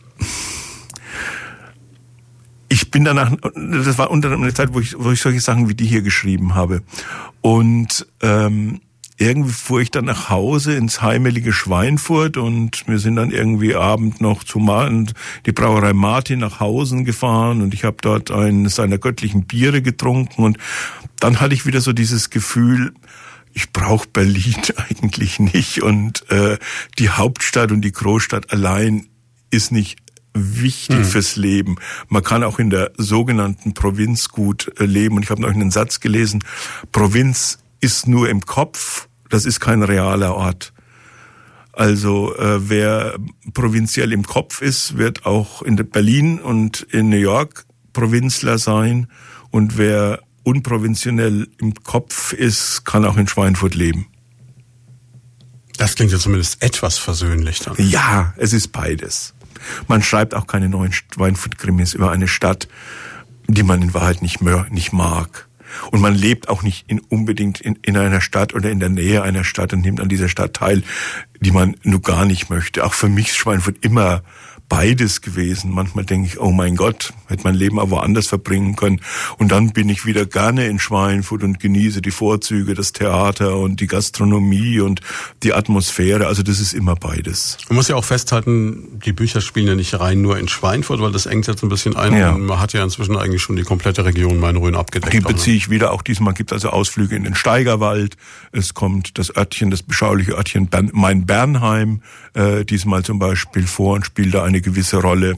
ich 2.70 2.90
bin 2.90 3.06
danach, 3.06 3.32
das 3.56 3.98
war 3.98 4.10
unter 4.10 4.32
einer 4.32 4.54
Zeit, 4.54 4.74
wo 4.74 4.80
ich, 4.80 4.95
wo 4.98 5.12
ich 5.12 5.22
solche 5.22 5.41
Sachen 5.41 5.70
wie 5.70 5.76
die 5.76 5.86
hier 5.86 6.02
geschrieben 6.02 6.56
habe. 6.56 6.82
Und 7.41 8.08
ähm, 8.22 8.82
irgendwie 9.18 9.52
fuhr 9.52 9.82
ich 9.82 9.91
dann 9.91 10.06
nach 10.06 10.30
Hause 10.30 10.76
ins 10.76 11.02
heimelige 11.02 11.54
Schweinfurt 11.54 12.36
und 12.38 12.88
wir 12.88 12.98
sind 13.00 13.16
dann 13.16 13.32
irgendwie 13.32 13.76
Abend 13.76 14.22
noch 14.22 14.44
zu 14.44 14.60
und 14.60 15.14
die 15.45 15.52
Brauerei 15.52 15.94
Martin 15.94 16.40
nach 16.40 16.60
Hausen 16.60 17.06
gefahren 17.06 17.62
und 17.62 17.74
ich 17.74 17.84
habe 17.84 17.98
dort 18.02 18.32
eines 18.32 18.76
seiner 18.76 18.98
göttlichen 18.98 19.45
Biere 19.45 19.82
getrunken 19.82 20.44
und 20.44 20.58
dann 21.20 21.40
hatte 21.40 21.54
ich 21.54 21.66
wieder 21.66 21.80
so 21.80 21.94
dieses 21.94 22.32
Gefühl, 22.32 22.94
ich 23.54 23.72
brauche 23.72 24.08
Berlin 24.12 24.56
eigentlich 24.90 25.40
nicht 25.40 25.84
und 25.84 26.30
äh, 26.32 26.58
die 26.98 27.10
Hauptstadt 27.10 27.72
und 27.72 27.82
die 27.82 27.91
Großstadt 27.91 28.52
allein 28.52 29.06
ist 29.52 29.72
nicht 29.72 30.02
wichtig 30.34 30.99
mhm. 30.99 31.05
fürs 31.05 31.35
Leben. 31.35 31.76
Man 32.10 32.23
kann 32.23 32.43
auch 32.43 32.60
in 32.60 32.69
der 32.69 32.91
sogenannten 32.97 33.73
Provinz 33.73 34.30
gut 34.30 34.72
äh, 34.80 34.85
leben. 34.85 35.15
Und 35.15 35.23
ich 35.23 35.30
habe 35.30 35.41
noch 35.41 35.49
einen 35.49 35.72
Satz 35.72 35.99
gelesen, 35.99 36.43
Provinz 36.91 37.60
ist 37.80 38.07
nur 38.07 38.30
im 38.30 38.41
Kopf, 38.41 39.07
das 39.30 39.45
ist 39.45 39.60
kein 39.60 39.84
realer 39.84 40.35
Ort. 40.35 40.73
Also 41.72 42.35
äh, 42.35 42.69
wer 42.69 43.15
provinziell 43.53 44.14
im 44.14 44.23
Kopf 44.23 44.61
ist, 44.61 44.97
wird 44.97 45.26
auch 45.26 45.64
in 45.64 45.76
Berlin 45.76 46.39
und 46.39 46.81
in 46.91 47.10
New 47.10 47.18
York 47.18 47.65
Provinzler 47.93 48.57
sein. 48.60 49.07
Und 49.49 49.77
wer 49.77 50.19
unprovinziell 50.43 51.47
im 51.57 51.73
Kopf 51.84 52.34
ist, 52.34 52.85
kann 52.85 53.05
auch 53.05 53.18
in 53.18 53.27
Schweinfurt 53.27 53.76
leben. 53.76 54.07
Das 55.77 55.95
klingt 55.95 56.11
ja 56.11 56.19
zumindest 56.19 56.61
etwas 56.61 56.97
versöhnlich 56.97 57.60
dann. 57.60 57.76
Ja, 57.77 58.34
es 58.38 58.53
ist 58.53 58.72
beides. 58.72 59.34
Man 59.88 60.02
schreibt 60.02 60.34
auch 60.34 60.48
keine 60.48 60.69
neuen 60.69 60.91
Schweinfurt-Krimis 60.91 61.94
über 61.94 62.11
eine 62.11 62.27
Stadt, 62.27 62.68
die 63.48 63.64
man 63.64 63.81
in 63.81 63.94
Wahrheit 63.94 64.22
nicht, 64.22 64.41
mehr, 64.41 64.68
nicht 64.69 64.94
mag. 64.94 65.48
Und 65.91 66.02
man 66.02 66.14
lebt 66.14 66.49
auch 66.49 66.64
nicht 66.64 66.85
in, 66.88 66.99
unbedingt 66.99 67.60
in, 67.60 67.80
in 67.81 67.98
einer 67.98 68.22
Stadt 68.22 68.53
oder 68.53 68.69
in 68.69 68.80
der 68.80 68.90
Nähe 68.90 69.23
einer 69.23 69.44
Stadt 69.44 69.73
und 69.73 69.81
nimmt 69.81 69.99
an 69.99 70.10
dieser 70.10 70.30
Stadt 70.30 70.53
teil, 70.53 70.84
die 71.44 71.52
man 71.52 71.76
nur 71.84 72.02
gar 72.02 72.26
nicht 72.26 72.49
möchte. 72.49 72.86
Auch 72.86 72.94
für 72.94 73.10
mich 73.10 73.28
ist 73.28 73.38
Schweinfurt 73.38 73.78
immer 73.82 74.24
beides 74.70 75.22
gewesen. 75.22 75.72
Manchmal 75.72 76.06
denke 76.06 76.28
ich, 76.28 76.40
oh 76.40 76.52
mein 76.52 76.76
Gott, 76.76 77.14
hätte 77.28 77.44
mein 77.44 77.53
Leben 77.53 77.80
aber 77.80 77.91
woanders 77.91 78.28
verbringen 78.28 78.76
können. 78.76 79.02
Und 79.38 79.52
dann 79.52 79.72
bin 79.72 79.90
ich 79.90 80.06
wieder 80.06 80.26
gerne 80.26 80.65
in 80.68 80.80
Schweinfurt 80.80 81.44
und 81.44 81.60
genieße 81.60 82.02
die 82.02 82.11
Vorzüge, 82.11 82.74
das 82.74 82.91
Theater 82.91 83.57
und 83.57 83.82
die 83.82 83.88
Gastronomie 83.88 84.80
und 84.80 85.02
die 85.44 85.53
Atmosphäre. 85.53 86.28
Also 86.28 86.44
das 86.44 86.60
ist 86.60 86.74
immer 86.74 86.95
beides. 86.95 87.57
Man 87.70 87.76
muss 87.76 87.88
ja 87.88 87.95
auch 87.95 88.03
festhalten, 88.03 88.99
die 89.06 89.14
Bücher 89.14 89.41
spielen 89.41 89.68
ja 89.68 89.76
nicht 89.76 89.99
rein 89.99 90.22
nur 90.22 90.40
in 90.40 90.48
Schweinfurt, 90.48 91.02
weil 91.02 91.11
das 91.11 91.26
engt 91.26 91.45
jetzt 91.45 91.61
ein 91.61 91.70
bisschen 91.70 91.95
ein. 91.95 92.18
Ja. 92.18 92.32
Man 92.32 92.60
hat 92.60 92.74
ja 92.74 92.84
inzwischen 92.84 93.15
eigentlich 93.15 93.41
schon 93.41 93.56
die 93.56 93.64
komplette 93.64 94.06
Region 94.06 94.40
Main-Rhön 94.40 94.76
abgedeckt. 94.76 95.14
Die 95.14 95.20
beziehe 95.20 95.56
ich 95.56 95.70
wieder. 95.70 95.91
Auch 95.91 96.02
diesmal 96.02 96.34
gibt 96.34 96.52
es 96.52 96.56
also 96.56 96.70
Ausflüge 96.70 97.15
in 97.15 97.24
den 97.24 97.36
Steigerwald. 97.36 98.18
Es 98.52 98.74
kommt 98.74 99.18
das 99.18 99.36
Örtchen, 99.36 99.70
das 99.70 99.84
beschauliche 99.84 100.34
Örtchen 100.34 100.70
Main-Bernheim 101.34 102.01
äh, 102.34 102.64
diesmal 102.64 103.03
zum 103.03 103.19
Beispiel 103.19 103.65
vor 103.65 103.95
und 103.95 104.05
spielt 104.05 104.34
da 104.34 104.43
eine 104.43 104.61
gewisse 104.61 104.97
Rolle. 104.97 105.38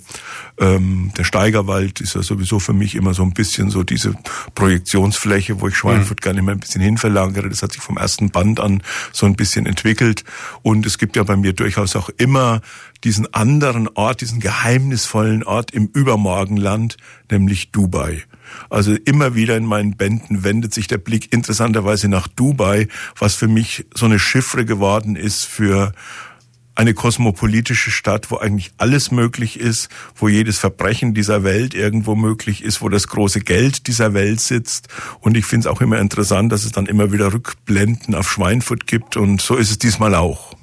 Ähm, 0.60 1.12
der 1.18 1.24
Steigerwald 1.24 2.02
ist 2.02 2.16
ja 2.16 2.24
sowieso 2.24 2.60
für 2.60 2.74
mich 2.74 2.96
immer 2.96 3.14
so 3.14 3.24
ein 3.24 3.32
bisschen 3.32 3.70
so 3.70 3.84
diese 3.84 4.16
Projektionsfläche, 4.56 5.62
wo 5.62 5.68
ich 5.68 5.76
Schweinfurt 5.76 6.20
mhm. 6.20 6.24
gerne 6.24 6.40
immer 6.40 6.52
ein 6.52 6.60
bisschen 6.60 6.82
hinverlagere. 6.82 7.50
Das 7.50 7.62
hat 7.62 7.72
sich 7.72 7.82
vom 7.82 7.98
ersten 7.98 8.30
Band 8.30 8.60
an 8.60 8.84
so 9.12 9.26
ein 9.26 9.36
bisschen 9.36 9.66
entwickelt. 9.66 10.24
Und 10.64 10.86
es 10.86 10.98
gibt 10.98 11.16
ja 11.16 11.24
bei 11.24 11.38
mir 11.38 11.54
durchaus 11.54 11.96
auch 11.96 12.10
immer 12.18 12.62
diesen 13.04 13.34
anderen 13.34 13.88
Ort, 13.90 14.22
diesen 14.22 14.40
geheimnisvollen 14.40 15.44
Ort 15.44 15.72
im 15.72 15.90
Übermorgenland, 15.94 16.98
nämlich 17.30 17.72
Dubai. 17.72 18.24
Also 18.70 18.96
immer 19.06 19.36
wieder 19.36 19.58
in 19.58 19.66
meinen 19.66 19.96
Bänden 19.96 20.44
wendet 20.44 20.74
sich 20.74 20.88
der 20.88 20.98
Blick 20.98 21.34
interessanterweise 21.34 22.08
nach 22.08 22.28
Dubai, 22.28 22.88
was 23.18 23.36
für 23.36 23.48
mich 23.48 23.86
so 23.94 24.06
eine 24.06 24.20
Chiffre 24.20 24.66
geworden 24.66 25.16
ist 25.16 25.46
für 25.46 25.94
eine 26.76 26.94
kosmopolitische 26.94 27.90
Stadt, 27.90 28.30
wo 28.32 28.38
eigentlich 28.38 28.72
alles 28.78 29.10
möglich 29.10 29.60
ist, 29.60 29.90
wo 30.16 30.28
jedes 30.28 30.60
Verbrechen 30.60 31.14
dieser 31.14 31.44
Welt 31.44 31.74
irgendwo 31.74 32.16
möglich 32.16 32.64
ist, 32.64 32.82
wo 32.82 32.90
das 32.90 33.08
große 33.08 33.40
Geld 33.40 33.88
dieser 33.88 34.14
Welt 34.14 34.42
sitzt. 34.42 34.90
Und 35.22 35.38
ich 35.38 35.46
finde 35.46 35.70
es 35.70 35.74
auch 35.74 35.82
immer 35.82 36.00
interessant, 36.00 36.52
dass 36.52 36.66
es 36.66 36.74
dann 36.74 36.86
immer 36.86 37.14
wieder 37.14 37.34
Rückblenden 37.34 38.14
auf 38.14 38.30
Schweinfurt 38.30 38.88
gibt. 38.88 39.16
Und 39.16 39.42
so 39.42 39.56
ist 39.56 39.72
es 39.72 39.80
diesmal 39.80 40.16
auch. 40.16 40.54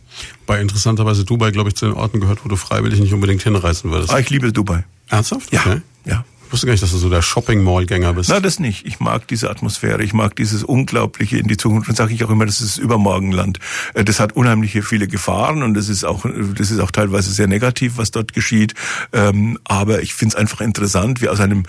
Bei 0.46 0.60
interessanterweise 0.60 1.24
Dubai, 1.24 1.50
glaube 1.50 1.70
ich, 1.70 1.76
zu 1.76 1.86
den 1.86 1.94
Orten 1.94 2.20
gehört, 2.20 2.44
wo 2.44 2.48
du 2.48 2.56
freiwillig 2.56 3.00
nicht 3.00 3.14
unbedingt 3.14 3.42
hinreisen 3.42 3.90
würdest. 3.90 4.12
Ah, 4.12 4.18
ich 4.18 4.28
liebe 4.28 4.52
Dubai. 4.52 4.84
Ernsthaft? 5.08 5.48
Okay. 5.54 5.80
Ja, 6.04 6.12
ja. 6.12 6.24
Ich 6.52 6.54
wusste 6.54 6.66
gar 6.66 6.74
nicht, 6.74 6.82
dass 6.82 6.90
du 6.90 6.98
so 6.98 7.08
der 7.08 7.22
Shopping-Mall-Gänger 7.22 8.12
bist. 8.12 8.28
Na, 8.28 8.38
das 8.38 8.60
nicht. 8.60 8.84
Ich 8.84 9.00
mag 9.00 9.26
diese 9.26 9.48
Atmosphäre. 9.48 10.02
Ich 10.02 10.12
mag 10.12 10.36
dieses 10.36 10.62
Unglaubliche 10.62 11.38
in 11.38 11.48
die 11.48 11.56
Zukunft. 11.56 11.88
Und 11.88 11.96
sage 11.96 12.12
ich 12.12 12.22
auch 12.24 12.28
immer, 12.28 12.44
das 12.44 12.60
ist 12.60 12.76
Übermorgenland. 12.76 13.58
Äh, 13.94 14.04
das 14.04 14.20
hat 14.20 14.34
unheimliche 14.34 14.82
viele 14.82 15.08
Gefahren 15.08 15.62
und 15.62 15.72
das 15.72 15.88
ist 15.88 16.04
auch, 16.04 16.26
das 16.54 16.70
ist 16.70 16.78
auch 16.78 16.90
teilweise 16.90 17.32
sehr 17.32 17.46
negativ, 17.46 17.96
was 17.96 18.10
dort 18.10 18.34
geschieht. 18.34 18.74
Ähm, 19.14 19.58
aber 19.64 20.02
ich 20.02 20.12
finde 20.12 20.34
es 20.34 20.36
einfach 20.36 20.60
interessant, 20.60 21.22
wie 21.22 21.30
aus 21.30 21.40
einem 21.40 21.62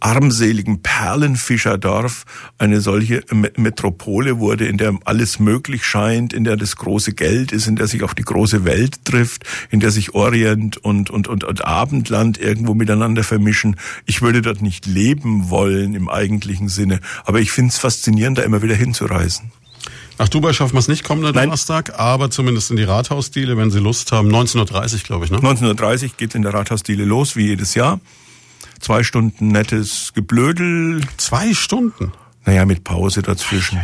armseligen 0.00 0.82
Perlenfischerdorf 0.82 2.24
eine 2.58 2.80
solche 2.80 3.22
Metropole 3.56 4.38
wurde, 4.38 4.66
in 4.66 4.78
der 4.78 4.98
alles 5.04 5.38
möglich 5.38 5.84
scheint, 5.84 6.32
in 6.32 6.44
der 6.44 6.56
das 6.56 6.76
große 6.76 7.12
Geld 7.12 7.52
ist, 7.52 7.66
in 7.66 7.76
der 7.76 7.86
sich 7.86 8.02
auch 8.02 8.14
die 8.14 8.22
große 8.22 8.64
Welt 8.64 9.04
trifft, 9.04 9.44
in 9.70 9.80
der 9.80 9.90
sich 9.90 10.14
Orient 10.14 10.78
und, 10.78 11.10
und, 11.10 11.28
und, 11.28 11.44
und 11.44 11.64
Abendland 11.64 12.38
irgendwo 12.38 12.74
miteinander 12.74 13.22
vermischen. 13.22 13.76
Ich 14.06 14.22
würde 14.22 14.42
dort 14.42 14.62
nicht 14.62 14.86
leben 14.86 15.50
wollen 15.50 15.94
im 15.94 16.08
eigentlichen 16.08 16.68
Sinne, 16.68 17.00
aber 17.24 17.40
ich 17.40 17.52
finde 17.52 17.70
es 17.70 17.78
faszinierend, 17.78 18.38
da 18.38 18.42
immer 18.42 18.62
wieder 18.62 18.74
hinzureisen. 18.74 19.52
Nach 20.18 20.28
Dubai 20.28 20.52
schaffen 20.52 20.74
wir 20.74 20.80
es 20.80 20.88
nicht 20.88 21.02
kommenden 21.02 21.32
Donnerstag, 21.32 21.98
aber 21.98 22.30
zumindest 22.30 22.70
in 22.70 22.76
die 22.76 22.82
Rathausdiele, 22.82 23.56
wenn 23.56 23.70
Sie 23.70 23.78
Lust 23.78 24.12
haben. 24.12 24.28
19.30 24.28 25.02
glaube 25.04 25.24
ich, 25.24 25.30
ne? 25.30 25.38
19.30 25.38 26.10
geht 26.18 26.34
in 26.34 26.42
der 26.42 26.52
Rathausdiele 26.52 27.06
los, 27.06 27.36
wie 27.36 27.46
jedes 27.46 27.74
Jahr. 27.74 28.00
Zwei 28.80 29.02
Stunden 29.02 29.48
nettes 29.48 30.12
Geblödel. 30.14 31.02
Zwei 31.16 31.54
Stunden? 31.54 32.12
Naja, 32.44 32.64
mit 32.64 32.84
Pause 32.84 33.22
dazwischen. 33.22 33.78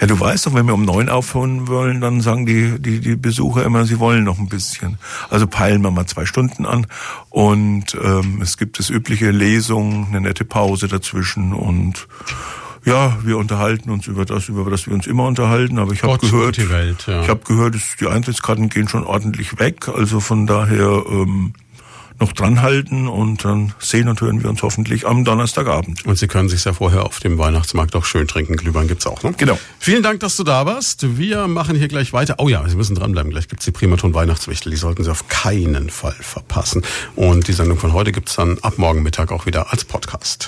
Ja, 0.00 0.06
du 0.06 0.18
weißt 0.18 0.46
doch, 0.46 0.54
wenn 0.54 0.66
wir 0.66 0.74
um 0.74 0.84
neun 0.84 1.08
aufhören 1.08 1.66
wollen, 1.66 2.00
dann 2.00 2.20
sagen 2.20 2.46
die, 2.46 2.78
die, 2.78 3.00
die 3.00 3.16
Besucher 3.16 3.64
immer, 3.64 3.84
sie 3.84 3.98
wollen 3.98 4.24
noch 4.24 4.38
ein 4.38 4.48
bisschen. 4.48 4.98
Also 5.28 5.46
peilen 5.46 5.82
wir 5.82 5.90
mal 5.90 6.06
zwei 6.06 6.24
Stunden 6.24 6.66
an 6.66 6.86
und 7.30 7.96
ähm, 8.00 8.40
es 8.40 8.56
gibt 8.56 8.78
das 8.78 8.90
übliche 8.90 9.32
Lesung, 9.32 10.06
eine 10.08 10.20
nette 10.20 10.44
Pause 10.44 10.86
dazwischen 10.86 11.52
und 11.52 12.06
ja, 12.84 13.18
wir 13.22 13.36
unterhalten 13.36 13.90
uns 13.90 14.06
über 14.06 14.24
das, 14.24 14.48
über 14.48 14.70
das 14.70 14.86
wir 14.86 14.94
uns 14.94 15.06
immer 15.06 15.26
unterhalten. 15.26 15.78
Aber 15.78 15.92
ich 15.92 16.04
habe 16.04 16.16
gehört, 16.18 16.70
Welt, 16.70 17.04
ja. 17.06 17.22
ich 17.22 17.28
habe 17.28 17.40
gehört, 17.44 17.74
die 18.00 18.06
Eintrittskarten 18.06 18.68
gehen 18.68 18.88
schon 18.88 19.04
ordentlich 19.04 19.58
weg. 19.58 19.88
Also 19.88 20.20
von 20.20 20.46
daher 20.46 21.04
ähm, 21.10 21.52
noch 22.20 22.32
dranhalten 22.32 23.08
und 23.08 23.44
dann 23.44 23.72
sehen 23.78 24.08
und 24.08 24.20
hören 24.20 24.42
wir 24.42 24.50
uns 24.50 24.62
hoffentlich 24.62 25.06
am 25.06 25.24
Donnerstagabend. 25.24 26.04
Und 26.06 26.18
Sie 26.18 26.26
können 26.26 26.48
sich 26.48 26.64
ja 26.64 26.72
vorher 26.72 27.04
auf 27.04 27.20
dem 27.20 27.38
Weihnachtsmarkt 27.38 27.94
auch 27.96 28.04
schön 28.04 28.26
trinken. 28.26 28.56
Glühwein 28.56 28.88
gibt's 28.88 29.06
auch, 29.06 29.22
ne? 29.22 29.34
Genau. 29.36 29.58
Vielen 29.78 30.02
Dank, 30.02 30.20
dass 30.20 30.36
du 30.36 30.44
da 30.44 30.66
warst. 30.66 31.16
Wir 31.18 31.48
machen 31.48 31.76
hier 31.76 31.88
gleich 31.88 32.12
weiter. 32.12 32.36
Oh 32.38 32.48
ja, 32.48 32.66
Sie 32.68 32.76
müssen 32.76 32.94
dranbleiben. 32.94 33.30
Gleich 33.30 33.48
gibt's 33.48 33.64
die 33.64 33.72
Primaton 33.72 34.14
Weihnachtswichtel. 34.14 34.70
Die 34.70 34.76
sollten 34.78 35.04
Sie 35.04 35.10
auf 35.10 35.28
keinen 35.28 35.90
Fall 35.90 36.16
verpassen. 36.18 36.82
Und 37.16 37.48
die 37.48 37.52
Sendung 37.52 37.78
von 37.78 37.92
heute 37.92 38.12
gibt's 38.12 38.36
dann 38.36 38.58
ab 38.62 38.78
morgen 38.78 39.02
Mittag 39.02 39.32
auch 39.32 39.46
wieder 39.46 39.72
als 39.72 39.84
Podcast. 39.84 40.46